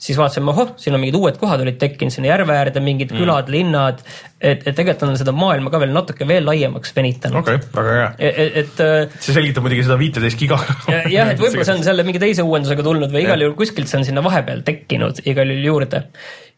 siis 0.00 0.16
vaatasime, 0.18 0.52
ohoh, 0.54 0.72
siin 0.80 0.96
on 0.96 1.02
mingid 1.02 1.16
uued 1.18 1.36
kohad 1.40 1.60
olid 1.60 1.76
tekkinud 1.80 2.14
sinna 2.14 2.30
järve 2.30 2.54
äärde, 2.56 2.80
mingid 2.84 3.12
mm. 3.12 3.20
külad, 3.20 3.50
linnad, 3.52 4.00
et, 4.40 4.62
et 4.64 4.72
tegelikult 4.72 5.04
on 5.10 5.18
seda 5.20 5.34
maailma 5.36 5.72
ka 5.72 5.80
veel 5.82 5.92
natuke 5.92 6.28
veel 6.28 6.46
laiemaks 6.48 6.94
venitanud 6.96 7.42
okei 7.42 7.58
okay,, 7.60 7.72
väga 7.74 7.96
hea. 7.96 8.06
et, 8.16 8.38
et, 8.44 8.56
et 8.62 8.84
äh, 8.84 9.18
see 9.20 9.36
selgitab 9.36 9.66
muidugi 9.66 9.84
seda 9.84 9.98
viiteist 10.00 10.40
giga. 10.40 10.56
Ja- 10.88 11.02
jah, 11.12 11.32
et 11.34 11.42
võib-olla 11.42 11.66
see 11.68 11.76
on 11.76 11.84
selle 11.90 12.06
mingi 12.08 12.22
teise 12.22 12.46
uuendusega 12.46 12.86
tulnud 12.86 13.12
või 13.12 13.26
igal 13.26 13.44
juhul 13.44 13.58
kuskilt 13.58 13.90
see 13.90 14.00
on 14.00 14.06
sinna 14.08 14.24
vahepeal 14.24 14.64
tekkinud 14.64 15.20
igal 15.28 15.52
juhul 15.52 15.68
juurde. 15.68 16.00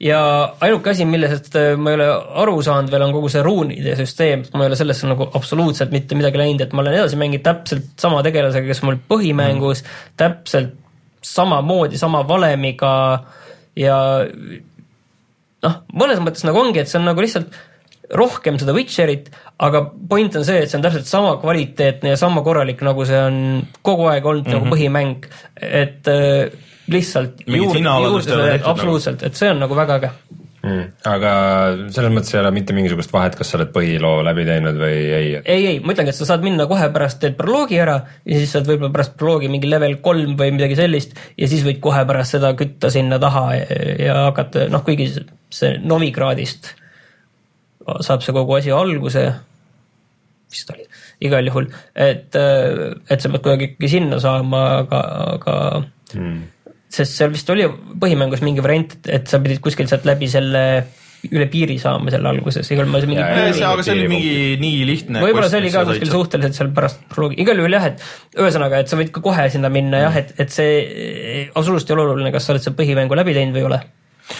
ja 0.02 0.20
ainuke 0.62 0.92
asi, 0.94 1.08
millest 1.08 1.58
äh, 1.58 1.72
ma 1.74 1.90
ei 1.90 1.98
ole 1.98 2.06
aru 2.44 2.54
saanud 2.62 2.94
veel, 2.94 3.06
on 3.08 3.16
kogu 3.16 3.32
see 3.32 3.42
ruunide 3.42 3.96
süsteem, 3.98 4.46
ma 4.54 4.68
ei 4.68 4.70
ole 4.70 4.78
sellesse 4.78 5.10
nagu 5.10 5.26
absoluutselt 5.34 5.90
mitte 5.94 6.18
midagi 6.18 6.38
läinud, 6.38 6.62
et 6.62 6.78
ma 6.78 6.86
olen 6.86 7.00
edasi 7.00 7.18
mänginud 7.18 7.42
täpselt 7.48 7.90
sama 7.98 8.22
tegelasega, 8.22 8.70
kes 8.70 8.84
mul 8.86 9.02
põhimängus 9.10 9.82
mm., 9.82 10.14
täpselt 10.22 10.78
samamoodi, 11.22 11.98
sama 11.98 12.22
valemiga 12.28 12.92
ja 13.78 13.98
noh, 15.62 15.76
mõnes 15.94 16.22
mõttes 16.22 16.46
nagu 16.46 16.60
ongi, 16.62 16.82
et 16.82 16.90
see 16.90 17.00
on 17.00 17.08
nagu 17.10 17.22
lihtsalt 17.22 17.54
rohkem 18.12 18.58
seda 18.60 18.74
Witcherit, 18.76 19.30
aga 19.62 19.84
point 20.08 20.34
on 20.36 20.44
see, 20.44 20.64
et 20.64 20.70
see 20.70 20.78
on 20.78 20.84
täpselt 20.84 21.08
sama 21.08 21.36
kvaliteetne 21.40 22.12
ja 22.12 22.18
sama 22.20 22.42
korralik, 22.44 22.82
nagu 22.84 23.06
see 23.08 23.20
on 23.22 23.38
kogu 23.86 24.10
aeg 24.12 24.26
olnud 24.26 24.48
mm 24.48 24.52
-hmm. 24.52 24.66
nagu 24.66 24.74
põhimäng, 24.74 25.30
et 25.56 26.08
äh, 26.10 26.52
lihtsalt 26.92 27.44
hinnaalandust 27.46 28.28
ei 28.28 28.34
ole 28.34 28.50
tehtud 28.50 28.66
nagu. 28.66 28.70
absoluutselt, 28.70 29.22
et 29.22 29.38
see 29.38 29.50
on 29.50 29.62
nagu 29.62 29.76
väga 29.76 29.98
äge. 30.00 30.10
mm.. 30.62 30.84
aga 31.10 31.32
selles 31.94 32.14
mõttes 32.14 32.32
ei 32.34 32.40
ole 32.40 32.52
mitte 32.54 32.74
mingisugust 32.76 33.12
vahet, 33.14 33.36
kas 33.38 33.52
sa 33.52 33.58
oled 33.58 33.72
põhiloo 33.74 34.22
läbi 34.26 34.44
teinud 34.48 34.78
või 34.80 34.98
ei. 34.98 35.30
ei, 35.44 35.66
ei, 35.74 35.78
ma 35.82 35.94
ütlengi, 35.94 36.14
et 36.14 36.18
sa 36.18 36.28
saad 36.28 36.44
minna 36.46 36.66
kohe 36.70 36.88
pärast, 36.94 37.20
teed 37.22 37.36
proloogi 37.38 37.80
ära 37.82 37.98
ja 38.24 38.40
siis 38.40 38.54
saad 38.54 38.68
võib-olla 38.70 38.92
pärast 38.94 39.16
proloogi 39.20 39.50
mingi 39.52 39.70
level 39.70 39.98
kolm 40.04 40.36
või 40.40 40.54
midagi 40.56 40.78
sellist 40.78 41.16
ja 41.36 41.50
siis 41.50 41.64
võid 41.66 41.80
kohe 41.84 42.04
pärast 42.08 42.38
seda 42.38 42.52
kütta 42.58 42.92
sinna 42.94 43.20
taha 43.22 43.46
ja, 43.58 43.80
ja 44.06 44.18
hakata, 44.28 44.68
noh, 44.72 44.84
kuigi 44.86 45.10
see- 45.52 45.78
Novigradist 45.82 46.72
saab 48.06 48.22
see 48.22 48.34
kogu 48.34 48.54
asi 48.54 48.70
alguse, 48.70 49.24
vist 50.52 50.68
oli, 50.70 50.84
igal 51.26 51.48
juhul, 51.48 51.66
et, 51.98 52.36
et 52.36 53.24
sa 53.24 53.30
pead 53.32 53.42
kuidagi 53.42 53.90
sinna 53.90 54.20
saama, 54.22 54.62
aga, 54.84 55.02
aga 55.34 55.56
Mm. 56.12 56.42
Sest 56.92 57.18
seal 57.18 57.32
vist 57.32 57.48
oli 57.52 57.68
põhimängus 58.02 58.42
mingi 58.44 58.64
variant, 58.64 58.98
et 59.08 59.30
sa 59.30 59.40
pidid 59.42 59.62
kuskilt 59.64 59.92
sealt 59.92 60.04
läbi 60.08 60.28
selle 60.30 60.64
üle 61.30 61.46
piiri 61.50 61.76
saama 61.78 62.10
seal 62.10 62.26
alguses, 62.26 62.66
igal 62.74 62.88
juhul 62.88 63.06
mingi 63.06 63.22
aga 63.22 63.84
see 63.86 63.94
oli 63.94 64.08
mingi 64.10 64.32
nii 64.58 64.82
lihtne. 64.88 65.22
võib-olla 65.22 65.50
see 65.52 65.60
oli 65.62 65.70
ka 65.70 65.84
kuskil. 65.86 66.10
suhteliselt 66.10 66.58
seal 66.58 66.72
pärast 66.74 67.04
proloogi, 67.12 67.38
igal 67.44 67.62
juhul 67.62 67.76
jah, 67.76 67.86
et 67.92 68.02
ühesõnaga, 68.34 68.82
et 68.82 68.90
sa 68.90 68.98
võid 68.98 69.12
ka 69.14 69.22
kohe 69.22 69.46
sinna 69.54 69.70
minna 69.72 70.02
jah, 70.02 70.18
et, 70.18 70.34
et 70.42 70.50
see 70.50 71.46
absoluutselt 71.54 71.92
ei 71.92 71.96
ole 71.98 72.08
oluline, 72.08 72.32
kas 72.34 72.48
sa 72.48 72.56
oled 72.56 72.64
seal 72.64 72.74
põhimängu 72.78 73.18
läbi 73.18 73.36
teinud 73.38 73.54
või 73.54 73.62
ei 73.62 73.68
ole. 73.70 73.80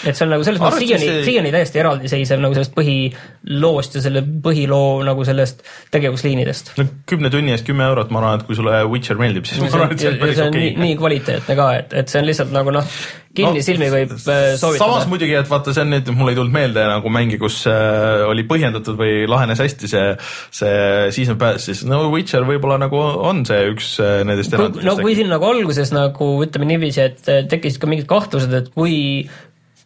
Et 0.07 0.17
see 0.17 0.25
on 0.27 0.33
nagu 0.35 0.45
selles 0.47 0.63
mõttes 0.63 0.83
siiani 0.83 1.09
see-, 1.09 1.25
siiani 1.27 1.53
täiesti 1.55 1.81
eraldiseisev 1.83 2.43
nagu 2.43 2.57
sellest 2.57 2.75
põhiloost 2.77 3.99
ja 3.99 4.05
selle 4.05 4.23
põhiloo 4.45 5.03
nagu 5.07 5.27
sellest 5.27 5.65
tegevusliinidest. 5.95 6.75
no 6.79 6.87
kümne 7.09 7.33
tunni 7.33 7.55
eest 7.55 7.67
kümme 7.69 7.87
eurot, 7.91 8.13
ma 8.15 8.23
arvan, 8.23 8.41
et 8.41 8.47
kui 8.49 8.59
sulle 8.59 8.85
Witcher 8.91 9.19
meeldib, 9.21 9.49
siis 9.49 9.63
ma 9.63 9.71
arvan, 9.73 9.97
et 9.97 10.05
see 10.05 10.13
on 10.13 10.21
päris 10.23 10.45
okei 10.47 10.71
nii, 10.71 10.79
nii 10.87 11.01
kvaliteetne 11.01 11.59
ka, 11.59 11.69
et, 11.83 11.99
et 12.03 12.13
see 12.13 12.23
on 12.23 12.31
lihtsalt 12.31 12.55
nagu 12.55 12.75
noh, 12.75 12.97
kinnisilmi 13.37 13.89
võib 13.93 14.15
äh, 14.15 14.19
samas 14.21 14.61
soovitada. 14.61 15.09
muidugi, 15.11 15.37
et 15.41 15.51
vaata, 15.51 15.75
see 15.75 15.85
on 15.85 15.93
nüüd, 15.95 16.11
mul 16.17 16.33
ei 16.33 16.39
tulnud 16.39 16.55
meelde 16.55 16.85
nagu 16.89 17.13
mänge, 17.13 17.39
kus 17.43 17.63
äh, 17.71 18.25
oli 18.29 18.45
põhjendatud 18.49 18.99
või 18.99 19.23
lahenes 19.31 19.63
hästi 19.63 19.91
see, 19.91 20.09
see 20.55 20.75
season 21.17 21.41
pass, 21.41 21.69
siis 21.69 21.85
no 21.89 22.05
Witcher 22.13 22.47
võib-olla 22.49 22.79
nagu 22.83 23.01
on 23.01 23.45
see 23.49 23.71
üks 23.73 23.95
äh, 24.05 24.21
nendest 24.29 24.55
no 24.59 24.97
kui 25.01 25.17
siin 25.19 25.33
nagu 25.33 25.49
alguses 25.49 25.95
nagu 25.95 26.35
ütleme 26.45 26.69
niiviisi, 26.75 27.09
et 27.09 27.33
äh, 27.33 27.47
tekkisid 27.49 27.83
ka 27.83 27.91
mingid 27.91 28.11
kahtlused, 28.11 28.53
et 28.57 28.71
kui 28.77 28.95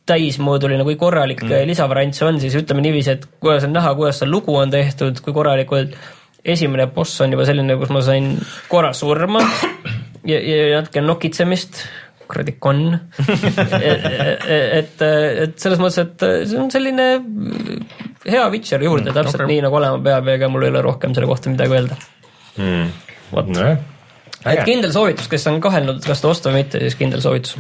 täismooduline, 0.06 0.84
kui 0.86 0.96
korralik 1.00 1.42
mm. 1.44 1.66
lisavariant 1.70 2.14
see 2.14 2.26
on, 2.28 2.38
siis 2.42 2.54
ütleme 2.58 2.84
niiviisi, 2.84 3.16
et 3.16 3.26
kuidas 3.42 3.66
on 3.66 3.74
näha, 3.74 3.94
kuidas 3.98 4.22
see 4.22 4.30
lugu 4.30 4.54
on 4.56 4.70
tehtud, 4.70 5.18
kui 5.24 5.34
korralikult 5.34 5.96
esimene 6.46 6.86
boss 6.94 7.20
on 7.24 7.34
juba 7.34 7.46
selline, 7.48 7.76
kus 7.80 7.92
ma 7.94 8.02
sain 8.06 8.32
korra 8.70 8.92
surma 8.94 9.42
ja, 10.30 10.38
ja 10.38 10.80
natuke 10.80 11.02
nokitsemist, 11.02 11.82
kuradi 12.26 12.56
konn. 12.62 12.94
et, 13.80 15.02
et 15.02 15.58
selles 15.62 15.82
mõttes, 15.82 15.98
et 16.04 16.26
see 16.50 16.60
on 16.60 16.70
selline 16.74 17.08
hea 18.26 18.46
Witcher 18.50 18.82
juurde 18.82 19.10
mm, 19.10 19.16
täpselt 19.16 19.42
okay. 19.42 19.50
nii 19.52 19.66
nagu 19.66 19.78
olema 19.78 20.00
peab 20.02 20.30
ja 20.30 20.38
ega 20.38 20.50
mul 20.50 20.66
ei 20.66 20.72
ole 20.74 20.82
rohkem 20.86 21.14
selle 21.16 21.30
kohta 21.30 21.52
midagi 21.52 21.78
öelda. 21.78 21.98
mm.. 22.58 22.88
vot, 23.34 23.50
nojah, 23.54 23.78
et 24.46 24.62
kindel 24.66 24.94
soovitus, 24.94 25.30
kes 25.30 25.46
on 25.50 25.60
kahelnud, 25.62 26.02
kas 26.06 26.22
ta 26.22 26.30
osta 26.30 26.52
või 26.52 26.64
mitte, 26.64 26.82
siis 26.82 26.98
kindel 26.98 27.22
soovitus. 27.24 27.58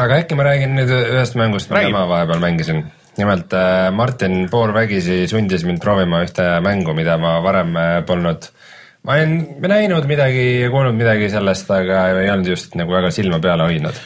Aga 0.00 0.22
äkki 0.22 0.36
ma 0.38 0.46
räägin 0.46 0.76
nüüd 0.76 0.90
ühest 0.92 1.36
mängust, 1.38 1.70
mida 1.70 1.82
Räägi. 1.82 1.94
ma 1.94 2.06
vahepeal 2.08 2.40
mängisin. 2.40 2.84
nimelt 3.16 3.52
äh, 3.52 3.90
Martin 3.92 4.48
poolvägisi 4.50 5.26
sundis 5.28 5.66
mind 5.68 5.82
proovima 5.84 6.22
ühte 6.24 6.46
mängu, 6.64 6.94
mida 6.96 7.18
ma 7.20 7.42
varem 7.44 7.76
äh, 7.76 7.98
polnud, 8.08 8.46
ma 9.04 9.18
olen 9.18 9.34
näinud 9.60 10.08
midagi 10.08 10.62
ja 10.62 10.70
kuulnud 10.72 10.96
midagi 10.96 11.28
sellest, 11.30 11.70
aga 11.70 12.06
ei 12.22 12.30
olnud 12.32 12.48
just 12.54 12.74
nagu 12.78 12.94
väga 12.94 13.10
silma 13.12 13.40
peale 13.40 13.68
hoidnud. 13.68 14.00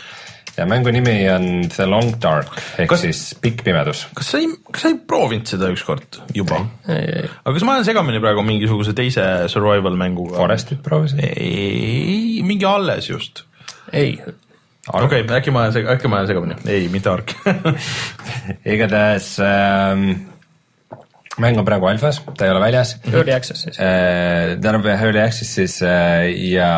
ja 0.56 0.64
mängu 0.66 0.90
nimi 0.90 1.14
on 1.30 1.68
The 1.68 1.86
Long 1.86 2.16
Dark 2.22 2.48
ehk 2.78 2.88
kas... 2.88 3.04
siis 3.04 3.20
Pikk 3.40 3.62
pimedus. 3.62 4.06
kas 4.16 4.32
sa 4.32 4.40
ei, 4.42 4.48
kas 4.72 4.82
sa 4.82 4.90
ei 4.90 4.98
proovinud 5.06 5.46
seda 5.46 5.68
ükskord 5.70 6.18
juba? 6.34 6.64
aga 6.88 7.52
kas 7.52 7.62
ma 7.62 7.76
olen 7.76 7.86
segamini 7.86 8.22
praegu 8.24 8.42
mingisuguse 8.42 8.96
teise 8.96 9.28
survival 9.52 9.94
mänguga? 10.00 10.40
Forestit 10.40 10.82
proovisin. 10.82 11.22
ei, 11.22 12.42
mingi 12.42 12.66
alles 12.66 13.12
just. 13.12 13.44
ei, 13.92 14.16
okei 14.92 15.22
okay,, 15.22 15.36
äkki 15.40 15.54
ma 15.54 15.66
seg-, 15.74 15.88
äkki 15.96 16.10
ma 16.10 16.20
olen 16.20 16.30
segamini, 16.30 16.56
ei, 16.70 16.88
mitte 16.92 17.10
Ark. 17.10 17.34
igatahes 18.74 19.36
ähm, 19.42 20.08
mäng 21.42 21.58
on 21.60 21.66
praegu 21.66 21.88
alfas, 21.90 22.20
ta 22.36 22.46
ei 22.46 22.52
ole 22.54 22.62
väljas 22.62 22.96
early 23.10 23.34
access 23.34 23.66
siis. 23.66 23.80
Äh, 23.82 24.56
ta 24.62 24.74
on 24.74 24.86
Early 24.86 25.22
Access'is 25.22 25.80
äh, 25.84 26.28
ja 26.52 26.70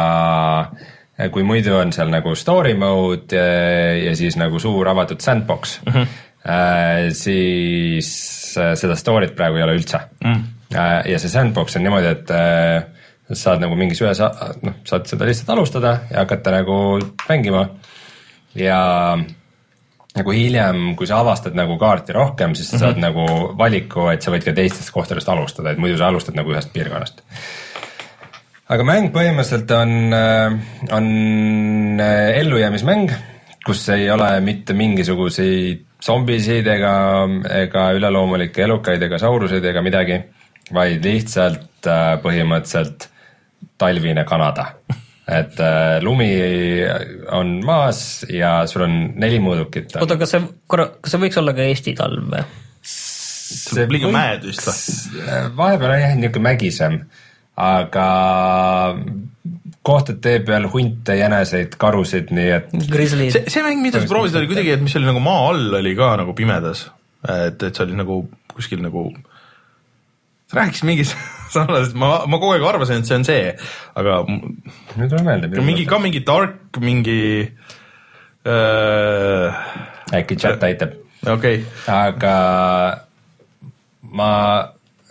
kui 1.35 1.43
muidu 1.47 1.75
on 1.79 1.93
seal 1.95 2.11
nagu 2.13 2.35
story 2.39 2.75
mode 2.79 3.35
ja, 3.35 3.95
ja 3.99 4.15
siis 4.19 4.39
nagu 4.39 4.61
suur 4.63 4.89
avatud 4.89 5.21
sandbox 5.21 5.81
mm, 5.85 5.93
-hmm. 5.93 7.11
siis 7.13 8.11
äh, 8.59 8.75
seda 8.79 8.95
story't 8.95 9.35
praegu 9.37 9.59
ei 9.59 9.67
ole 9.67 9.75
üldse 9.81 10.01
mm.. 10.25 10.45
ja 10.71 11.19
see 11.19 11.29
sandbox 11.29 11.77
on 11.77 11.83
niimoodi, 11.83 12.07
et 12.07 12.31
äh, 12.31 12.87
saad 13.33 13.61
nagu 13.61 13.77
mingis 13.77 14.01
ühes, 14.03 14.21
noh, 14.63 14.79
saad 14.89 15.07
seda 15.11 15.27
lihtsalt 15.29 15.51
alustada 15.53 15.99
ja 16.11 16.23
hakata 16.25 16.55
nagu 16.55 16.99
mängima 17.29 17.67
ja 18.61 19.19
nagu 20.19 20.35
hiljem, 20.35 20.95
kui 20.99 21.07
sa 21.07 21.21
avastad 21.23 21.55
nagu 21.55 21.77
kaarti 21.79 22.17
rohkem, 22.17 22.55
siis 22.59 22.71
sa 22.71 22.77
Mhm. 22.77 22.81
saad 22.81 22.97
mm 22.97 23.03
-hmm. 23.03 23.07
nagu 23.07 23.59
valiku, 23.59 24.09
et 24.13 24.23
sa 24.23 24.31
võid 24.31 24.45
ka 24.45 24.53
teistest 24.53 24.91
kohtadest 24.91 25.29
alustada, 25.29 25.71
et 25.71 25.79
muidu 25.79 25.99
sa 25.99 26.09
alustad 26.09 26.35
nagu 26.35 26.51
ühest 26.53 26.73
piirkonnast. 26.73 27.23
aga 28.69 28.85
mäng 28.85 29.13
põhimõtteliselt 29.13 29.71
on, 29.71 30.13
on 30.93 32.01
äh, 32.01 32.39
ellujäämismäng, 32.39 33.11
kus 33.65 33.89
ei 33.89 34.11
ole 34.11 34.41
mitte 34.41 34.73
mingisuguseid 34.73 35.81
zombisid 36.05 36.67
ega, 36.67 37.29
ega 37.51 37.93
üleloomulikke 37.93 38.63
elukaid 38.63 39.03
ega 39.03 39.19
sauruseid 39.19 39.65
ega 39.65 39.83
midagi, 39.83 40.23
vaid 40.73 41.05
lihtsalt 41.05 41.87
äh, 41.87 42.19
põhimõtteliselt 42.23 43.09
talvine 43.79 44.25
Kanada. 44.25 44.67
Et 45.29 45.61
äh, 45.61 45.99
lumi 46.05 46.31
on 47.37 47.59
maas 47.67 48.25
ja 48.33 48.63
sul 48.71 48.87
on 48.87 48.97
neli 49.21 49.41
mõõdukit. 49.45 49.99
oota, 50.01 50.17
kas 50.21 50.35
see 50.35 50.45
korra, 50.71 50.89
kas 51.03 51.15
see 51.15 51.23
võiks 51.27 51.41
olla 51.41 51.55
ka 51.57 51.67
Eesti 51.69 51.95
talv 51.99 52.31
või? 52.33 52.45
see 52.89 53.89
liiga 53.93 54.13
mäed 54.15 54.47
vist 54.49 54.65
või?? 54.65 55.41
vahepeal 55.59 55.95
on 55.97 56.05
jah 56.05 56.15
niisugune 56.17 56.47
mägisem, 56.49 57.01
aga 57.61 58.09
kohtade 59.89 60.35
peal 60.45 60.69
hunte, 60.73 61.17
jäneseid, 61.17 61.77
karusid, 61.81 62.33
nii 62.35 62.49
et 62.57 62.73
see, 62.73 63.45
see 63.49 63.65
mäng, 63.65 63.81
mida 63.85 64.03
sa 64.03 64.11
proovisid, 64.11 64.41
oli 64.41 64.51
kuidagi, 64.51 64.75
et 64.77 64.85
mis 64.85 64.97
oli 64.99 65.09
nagu 65.09 65.23
maa 65.25 65.47
all 65.53 65.81
oli 65.81 65.95
ka 65.99 66.15
nagu 66.21 66.35
pimedas. 66.37 66.87
et, 67.25 67.61
et 67.63 67.69
see 67.69 67.85
oli 67.85 67.97
nagu 67.99 68.23
kuskil 68.53 68.81
nagu, 68.83 69.09
sa 70.49 70.61
rääkisid 70.61 70.89
mingist 70.89 71.17
sarnasest, 71.55 71.97
ma, 71.99 72.23
ma 72.29 72.41
kogu 72.41 72.55
aeg 72.57 72.69
arvasin, 72.71 73.03
et 73.03 73.11
see 73.11 73.19
on 73.19 73.27
see, 73.29 73.53
aga 73.99 74.23
nüüd 74.29 75.11
tuleb 75.11 75.27
meelde. 75.27 75.67
mingi 75.67 75.85
ka 75.89 76.01
mingi 76.03 76.25
dark, 76.27 76.81
mingi 76.85 77.21
äh,. 78.49 79.61
äkki 80.19 80.39
chat 80.41 80.65
aitab, 80.65 80.97
okei 81.27 81.63
okay., 81.63 81.69
aga 81.93 82.35
ma 84.09 84.33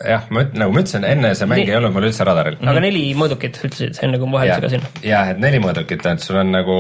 jah, 0.01 0.25
ma 0.33 0.43
üt-, 0.45 0.57
nagu 0.57 0.73
ma 0.73 0.83
ütlesin, 0.83 1.05
enne 1.07 1.33
see 1.37 1.49
mäng 1.49 1.63
Nii. 1.63 1.71
ei 1.71 1.77
olnud 1.79 1.95
mul 1.95 2.07
üldse 2.09 2.25
radaril. 2.27 2.57
aga 2.61 2.83
neli 2.83 3.05
mõõdukit 3.17 3.61
ütlesid, 3.61 4.01
enne 4.05 4.19
kui 4.21 4.29
ma 4.29 4.41
vahele 4.41 4.57
segasin. 4.57 4.85
jah, 5.05 5.31
et 5.33 5.41
neli 5.41 5.61
mõõdukit 5.63 6.05
on, 6.05 6.19
et 6.19 6.25
sul 6.25 6.41
on 6.41 6.53
nagu 6.53 6.77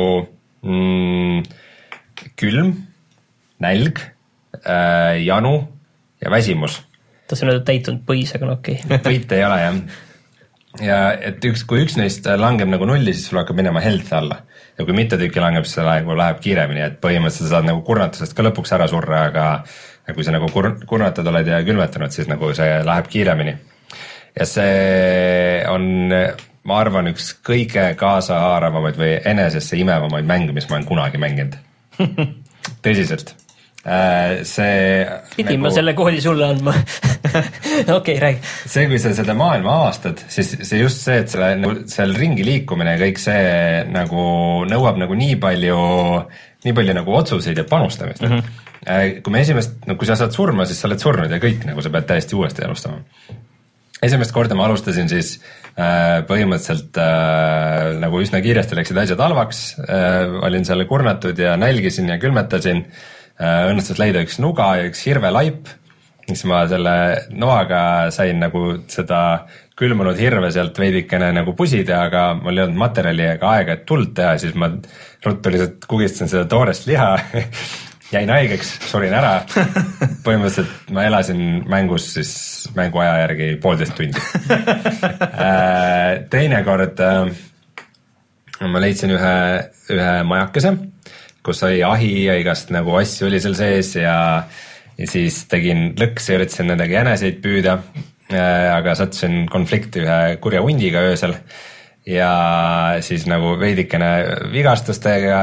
mm, 0.65 1.47
külm, 2.39 2.73
nälg 3.63 4.01
äh,, 4.61 5.23
janu 5.25 5.55
ja 6.23 6.33
väsimus. 6.33 6.81
Tahtsin 7.29 7.51
öelda 7.51 7.65
täitunud 7.67 8.03
põis, 8.07 8.33
aga 8.35 8.49
no 8.49 8.57
okei 8.59 8.81
okay. 8.83 8.99
võite 9.11 9.39
ei 9.39 9.45
ole 9.47 9.59
jah. 9.61 9.79
ja 10.83 10.99
et 11.31 11.43
üks, 11.49 11.65
kui 11.67 11.83
üks 11.85 11.97
neist 11.99 12.27
langeb 12.39 12.71
nagu 12.71 12.87
nulli, 12.89 13.13
siis 13.15 13.31
sul 13.31 13.41
hakkab 13.41 13.59
minema 13.59 13.83
health 13.83 14.13
alla. 14.17 14.41
ja 14.77 14.85
kui 14.87 14.95
mitu 14.97 15.19
tükki 15.19 15.43
langeb, 15.43 15.67
siis 15.67 15.79
see 15.79 15.87
nagu 15.87 16.17
läheb 16.17 16.41
kiiremini, 16.43 16.85
et 16.85 16.99
põhimõtteliselt 17.03 17.49
sa 17.49 17.57
saad 17.57 17.69
nagu 17.69 17.83
kurnatusest 17.87 18.37
ka 18.37 18.45
lõpuks 18.45 18.75
ära 18.77 18.89
surra, 18.91 19.27
aga 19.31 19.47
kui 20.15 20.23
sa 20.23 20.33
nagu 20.35 20.47
kur-, 20.51 20.75
kurnatud 20.87 21.27
oled 21.27 21.49
ja 21.49 21.63
külmetanud, 21.67 22.13
siis 22.15 22.29
nagu 22.31 22.51
see 22.55 22.77
läheb 22.87 23.09
kiiremini. 23.11 23.55
ja 24.37 24.45
see 24.47 25.63
on, 25.71 25.89
ma 26.67 26.79
arvan, 26.83 27.11
üks 27.11 27.33
kõige 27.45 27.89
kaasahaaravamaid 27.99 28.99
või 28.99 29.15
enesesse 29.25 29.79
imevamaid 29.79 30.27
mänge, 30.29 30.55
mis 30.55 30.69
ma 30.69 30.77
olen 30.77 30.87
kunagi 30.87 31.21
mänginud. 31.21 31.57
tõsiselt. 32.85 33.33
See 33.87 35.05
pidin 35.37 35.61
ma 35.63 35.71
selle 35.71 35.93
koodi 35.95 36.19
sulle 36.23 36.49
andma. 36.51 36.73
okei, 37.99 38.17
räägi. 38.19 38.41
see, 38.67 38.85
kui 38.89 38.99
sa 38.99 39.13
seda 39.15 39.35
maailma 39.37 39.77
avastad, 39.81 40.19
siis 40.31 40.53
see 40.67 40.81
just 40.81 41.05
see, 41.05 41.21
et 41.23 41.31
selle 41.31 41.53
nagu 41.61 41.87
seal 41.91 42.13
ringi 42.17 42.45
liikumine 42.47 42.97
ja 42.97 43.01
kõik 43.01 43.21
see 43.21 43.81
nagu 43.93 44.27
nõuab 44.67 44.99
nagu 44.99 45.17
nii 45.17 45.39
palju, 45.41 45.79
nii 46.67 46.77
palju 46.77 46.97
nagu 46.99 47.17
otsuseid 47.21 47.63
ja 47.63 47.67
panustamist 47.69 48.23
mm. 48.25 48.35
-hmm. 48.35 49.19
kui 49.23 49.35
me 49.35 49.43
esimest, 49.45 49.79
no 49.87 49.95
kui 49.95 50.09
sa 50.09 50.19
saad 50.19 50.35
surma, 50.35 50.67
siis 50.67 50.81
sa 50.81 50.91
oled 50.91 51.03
surnud 51.03 51.31
ja 51.31 51.39
kõik 51.43 51.67
nagu 51.69 51.83
sa 51.83 51.93
pead 51.93 52.09
täiesti 52.11 52.35
uuesti 52.35 52.67
alustama. 52.67 53.03
esimest 54.03 54.31
korda 54.35 54.55
ma 54.55 54.67
alustasin 54.67 55.09
siis 55.09 55.37
äh, 55.79 56.23
põhimõtteliselt 56.27 56.99
äh, 56.99 57.99
nagu 58.03 58.19
üsna 58.19 58.43
kiiresti 58.43 58.75
läksid 58.75 58.97
asjad 58.97 59.19
halvaks 59.19 59.77
äh,, 59.79 60.43
olin 60.43 60.65
seal 60.65 60.85
kurnatud 60.85 61.39
ja 61.39 61.55
nälgisin 61.57 62.09
ja 62.11 62.19
külmetasin 62.19 62.83
äh,. 62.83 63.13
Õnnestus 63.37 63.99
leida 64.01 64.23
üks 64.25 64.39
nuga 64.41 64.71
ja 64.79 64.87
üks 64.89 65.03
hirvelaip 65.05 65.69
siis 66.27 66.43
ma 66.49 66.63
selle 66.67 66.93
noaga 67.39 67.81
sain 68.11 68.39
nagu 68.41 68.63
seda 68.91 69.21
külmunud 69.77 70.17
hirve 70.19 70.49
sealt 70.51 70.77
veidikene 70.79 71.29
nagu 71.35 71.53
pusida, 71.57 72.01
aga 72.07 72.31
mul 72.39 72.57
ei 72.57 72.65
olnud 72.65 72.79
materjali 72.81 73.27
ega 73.35 73.51
aega, 73.55 73.77
et 73.77 73.85
tuld 73.87 74.13
teha, 74.17 74.35
siis 74.41 74.55
ma 74.57 74.71
ruttu 75.25 75.53
lihtsalt 75.53 75.85
kugistasin 75.89 76.31
seda 76.31 76.47
toorest 76.49 76.87
liha 76.89 77.13
jäin 78.15 78.31
haigeks, 78.31 78.73
surin 78.89 79.15
ära. 79.15 79.37
põhimõtteliselt 80.25 80.91
ma 80.95 81.05
elasin 81.07 81.41
mängus 81.69 82.09
siis 82.17 82.33
mänguaja 82.75 83.21
järgi 83.23 83.49
poolteist 83.63 83.95
tundi. 83.95 84.23
teinekord 86.33 87.03
äh, 87.03 87.31
ma 88.67 88.83
leidsin 88.83 89.13
ühe, 89.15 89.35
ühe 89.93 90.13
majakese, 90.27 90.73
kus 91.47 91.63
oli 91.63 91.79
ahi 91.87 92.11
ja 92.25 92.35
igast 92.39 92.73
nagu 92.75 92.95
asju 92.99 93.29
oli 93.29 93.39
seal 93.43 93.55
sees 93.57 93.93
ja, 93.95 94.17
ja 94.97 95.07
siis 95.07 95.45
tegin 95.51 95.93
lõkse 95.99 96.33
ja 96.35 96.41
üritasin 96.41 96.71
nendega 96.73 96.99
jäneseid 96.99 97.41
püüda. 97.43 97.79
aga 98.27 98.93
sattusin 98.99 99.45
konflikti 99.47 100.01
ühe 100.03 100.35
kurja 100.43 100.59
hundiga 100.59 100.99
öösel 101.07 101.37
ja 102.07 102.31
siis 103.03 103.23
nagu 103.27 103.53
veidikene 103.59 104.09
vigastustega 104.51 105.37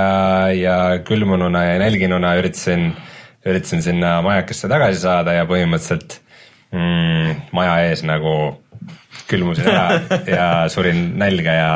ja 0.57 0.77
külmununa 1.05 1.65
ja 1.65 1.79
nälginuna 1.81 2.35
üritasin, 2.41 2.91
üritasin 3.47 3.83
sinna 3.85 4.19
majakesse 4.25 4.69
tagasi 4.69 5.01
saada 5.01 5.33
ja 5.37 5.47
põhimõtteliselt 5.49 6.19
mm, 6.73 7.49
maja 7.57 7.79
ees 7.89 8.05
nagu 8.05 8.35
külmusin 9.29 9.69
ära 9.69 10.01
ja 10.37 10.47
surin 10.73 11.15
nälga 11.21 11.57
ja 11.57 11.73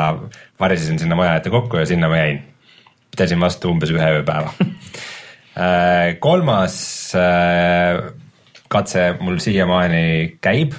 varisesin 0.59 0.99
sinna 0.99 1.17
maja 1.17 1.37
ette 1.39 1.53
kokku 1.53 1.81
ja 1.81 1.85
sinna 1.89 2.09
ma 2.09 2.21
jäin. 2.21 2.43
Pidasin 3.19 3.43
vastu 3.43 3.75
umbes 3.75 3.91
ühe 3.91 4.11
ööpäeva 4.21 4.55
Äh, 5.59 6.19
kolmas 6.19 7.11
äh, 7.15 8.13
katse 8.71 9.17
mul 9.19 9.41
siiamaani 9.43 10.37
käib 10.39 10.75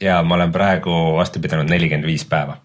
ja 0.00 0.22
ma 0.26 0.34
olen 0.34 0.50
praegu 0.50 0.94
vastu 1.14 1.38
pidanud 1.44 1.68
nelikümmend 1.70 2.08
viis 2.08 2.24
päeva. 2.26 2.56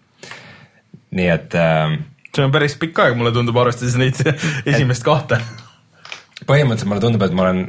nii 1.14 1.28
et 1.30 1.54
äh, 1.54 1.94
see 2.34 2.42
on 2.42 2.50
päris 2.50 2.74
pikk 2.80 2.98
aeg, 3.04 3.14
mulle 3.14 3.30
tundub, 3.36 3.60
arvestades 3.60 3.94
neid 4.00 4.18
esimest 4.72 5.06
kahte. 5.06 5.38
põhimõtteliselt 6.42 6.90
mulle 6.90 7.04
tundub, 7.04 7.22
et 7.22 7.36
ma 7.36 7.46
olen, 7.46 7.62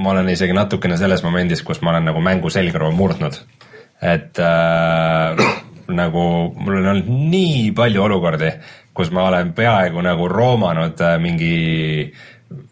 ma 0.00 0.14
olen 0.14 0.32
isegi 0.32 0.56
natukene 0.56 0.96
selles 0.96 1.26
momendis, 1.26 1.60
kus 1.66 1.82
ma 1.82 1.92
olen 1.92 2.08
nagu 2.08 2.24
mängu 2.24 2.48
selgroo 2.48 2.94
murdnud. 2.94 3.36
et 4.00 4.38
äh, 4.38 5.44
nagu 5.92 6.24
mul 6.56 6.78
on 6.78 6.92
olnud 6.94 7.12
nii 7.34 7.72
palju 7.76 8.06
olukordi, 8.06 8.54
kus 9.00 9.12
ma 9.16 9.24
olen 9.30 9.54
peaaegu 9.56 10.04
nagu 10.04 10.28
roomanud 10.28 11.00
äh, 11.00 11.16
mingi 11.22 11.54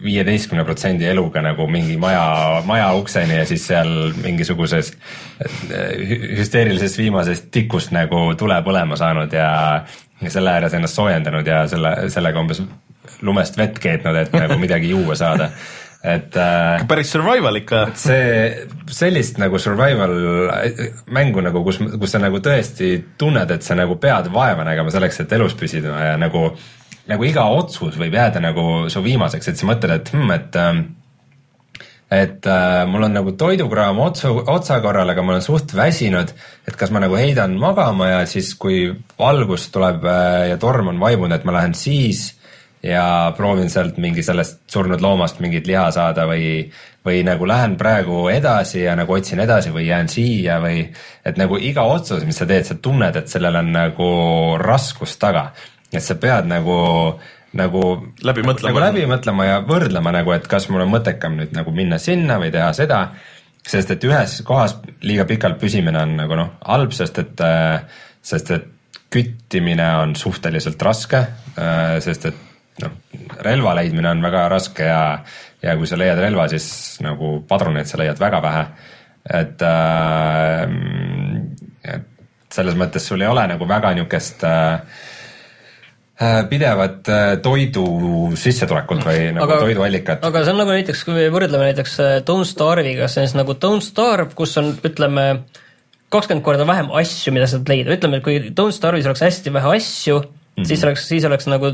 viieteistkümne 0.02 0.64
protsendi 0.66 1.06
eluga 1.06 1.40
nagu 1.42 1.66
mingi 1.70 1.96
maja, 1.96 2.62
maja 2.66 2.90
ukseni 2.98 3.36
ja 3.38 3.46
siis 3.46 3.66
seal 3.70 4.12
mingisuguses 4.22 4.92
hüsteerilisest 6.38 6.98
viimasest 6.98 7.48
tikust 7.54 7.94
nagu 7.94 8.24
tule 8.38 8.58
põlema 8.66 8.98
saanud 8.98 9.32
ja, 9.32 9.50
ja 10.20 10.32
selle 10.34 10.50
ääres 10.50 10.74
ennast 10.74 10.98
soojendanud 10.98 11.46
ja 11.46 11.62
selle, 11.70 11.94
sellega 12.10 12.42
umbes 12.42 12.62
lumest 13.22 13.56
vett 13.58 13.78
keetnud, 13.82 14.18
et 14.18 14.34
nagu 14.34 14.58
midagi 14.64 14.90
juua 14.90 15.14
saada 15.18 15.52
et 16.04 16.36
äh, 16.38 16.86
päris 16.88 17.10
survival 17.12 17.58
ikka. 17.58 17.84
see, 17.98 18.66
sellist 18.94 19.40
nagu 19.42 19.58
survival 19.58 20.14
mängu 21.10 21.42
nagu, 21.44 21.64
kus, 21.66 21.80
kus 21.98 22.14
sa 22.14 22.22
nagu 22.22 22.38
tõesti 22.44 22.96
tunned, 23.18 23.50
et 23.50 23.66
sa 23.66 23.78
nagu 23.78 23.98
pead 24.00 24.30
vaeva 24.34 24.66
nägema 24.68 24.94
selleks, 24.94 25.24
et 25.24 25.38
elus 25.38 25.58
püsida 25.58 25.96
ja 26.12 26.18
nagu 26.20 26.50
äh, 26.52 26.66
nagu 27.08 27.26
iga 27.26 27.48
otsus 27.56 27.96
võib 27.98 28.16
jääda 28.18 28.42
nagu 28.44 28.86
su 28.92 29.02
viimaseks, 29.04 29.50
et 29.50 29.60
sa 29.60 29.68
mõtled, 29.68 29.94
et 29.96 30.14
hmm, 30.14 30.32
et 30.36 30.58
ähm, 30.60 30.86
et 32.08 32.46
äh, 32.48 32.86
mul 32.88 33.04
on 33.04 33.12
nagu 33.12 33.34
toidukraam 33.36 33.98
otsu, 34.00 34.30
otsakorral, 34.48 35.10
aga 35.12 35.24
ma 35.24 35.34
olen 35.34 35.44
suht 35.44 35.74
väsinud, 35.76 36.30
et 36.64 36.76
kas 36.80 36.92
ma 36.94 37.02
nagu 37.04 37.18
heidan 37.20 37.58
magama 37.60 38.08
ja 38.14 38.22
siis, 38.28 38.54
kui 38.56 38.86
valgus 39.18 39.68
tuleb 39.74 40.06
äh, 40.08 40.46
ja 40.54 40.60
torm 40.60 40.88
on 40.94 41.00
vaibunud, 41.02 41.36
et 41.36 41.44
ma 41.44 41.58
lähen 41.58 41.76
siis 41.76 42.30
ja 42.82 43.32
proovin 43.36 43.70
sealt 43.70 43.96
mingi 43.98 44.22
sellest 44.22 44.60
surnud 44.70 45.00
loomast 45.02 45.40
mingit 45.40 45.66
liha 45.66 45.88
saada 45.94 46.26
või, 46.30 46.68
või 47.06 47.24
nagu 47.26 47.46
lähen 47.48 47.74
praegu 47.80 48.28
edasi 48.30 48.84
ja 48.84 48.94
nagu 48.98 49.16
otsin 49.16 49.40
edasi 49.42 49.72
või 49.74 49.88
jään 49.88 50.08
siia 50.12 50.60
või 50.62 50.84
et 51.26 51.40
nagu 51.40 51.58
iga 51.58 51.88
otsus, 51.90 52.22
mis 52.24 52.38
sa 52.38 52.46
teed, 52.46 52.68
sa 52.68 52.78
tunned, 52.82 53.16
et 53.16 53.28
sellel 53.28 53.58
on 53.62 53.72
nagu 53.74 54.12
raskus 54.62 55.16
taga 55.18 55.50
et 55.92 56.04
sa 56.04 56.16
pead 56.20 56.48
nagu, 56.48 56.78
nagu 57.56 57.82
läbi 58.26 58.44
mõtlema. 58.44 58.70
nagu 58.70 58.82
läbi 58.82 59.04
mõtlema 59.08 59.48
ja 59.48 59.60
võrdlema 59.66 60.12
nagu, 60.14 60.32
et 60.36 60.48
kas 60.50 60.68
mul 60.72 60.84
on 60.84 60.92
mõttekam 60.92 61.38
nüüd 61.38 61.54
nagu 61.56 61.72
minna 61.74 62.00
sinna 62.02 62.38
või 62.40 62.52
teha 62.54 62.70
seda, 62.76 63.02
sest 63.68 63.94
et 63.94 64.04
ühes 64.08 64.40
kohas 64.48 64.78
liiga 65.04 65.26
pikalt 65.28 65.60
püsimine 65.60 66.02
on 66.02 66.16
nagu 66.22 66.38
noh, 66.38 66.52
halb, 66.68 66.92
sest 66.96 67.22
et, 67.24 67.46
sest 68.24 68.52
et 68.56 68.68
küttimine 69.08 69.86
on 70.02 70.12
suhteliselt 70.20 70.82
raske, 70.84 71.22
sest 72.04 72.28
et 72.28 72.44
noh, 72.82 72.94
relva 73.44 73.74
leidmine 73.78 74.10
on 74.10 74.22
väga 74.22 74.46
raske 74.52 74.86
ja, 74.86 75.02
ja 75.62 75.76
kui 75.76 75.90
sa 75.90 75.98
leiad 76.00 76.20
relva, 76.22 76.48
siis 76.52 76.98
nagu 77.04 77.38
padruneid 77.48 77.90
sa 77.90 78.00
leiad 78.00 78.20
väga 78.20 78.42
vähe. 78.44 78.64
et 79.28 79.62
äh,, 79.62 80.64
et 81.84 82.52
selles 82.54 82.76
mõttes 82.80 83.04
sul 83.04 83.22
ei 83.22 83.28
ole 83.28 83.46
nagu 83.50 83.68
väga 83.68 83.92
niisugust 83.94 84.44
äh, 84.44 84.80
Äh, 86.18 86.48
pidevat 86.50 87.06
äh, 87.06 87.36
toidu 87.38 87.84
sissetulekut 88.34 89.04
või 89.06 89.28
nagu 89.36 89.44
aga, 89.44 89.58
toiduallikat. 89.62 90.24
aga 90.26 90.40
see 90.42 90.50
on 90.50 90.56
nagu 90.58 90.72
näiteks, 90.74 91.04
kui 91.06 91.14
me 91.14 91.28
võrdleme 91.30 91.68
näiteks 91.68 91.92
äh, 92.02 92.14
Don't 92.26 92.48
Starve'iga, 92.48 93.06
see 93.06 93.22
on 93.22 93.28
siis 93.28 93.36
nagu 93.38 93.54
Don't 93.62 93.86
Starve, 93.86 94.32
kus 94.34 94.56
on, 94.58 94.72
ütleme, 94.82 95.26
kakskümmend 96.10 96.42
korda 96.42 96.66
vähem 96.66 96.90
asju, 96.98 97.30
mida 97.36 97.46
sa 97.46 97.60
saad 97.60 97.70
leida, 97.70 97.94
ütleme, 97.94 98.18
et 98.18 98.26
kui 98.26 98.40
Don't 98.50 98.74
Starve'is 98.74 99.06
oleks 99.06 99.22
hästi 99.28 99.52
vähe 99.54 99.70
asju 99.76 100.16
mm, 100.18 100.26
-hmm. 100.32 100.66
siis 100.72 100.82
oleks, 100.88 101.06
siis 101.12 101.28
oleks 101.30 101.46
nagu 101.46 101.70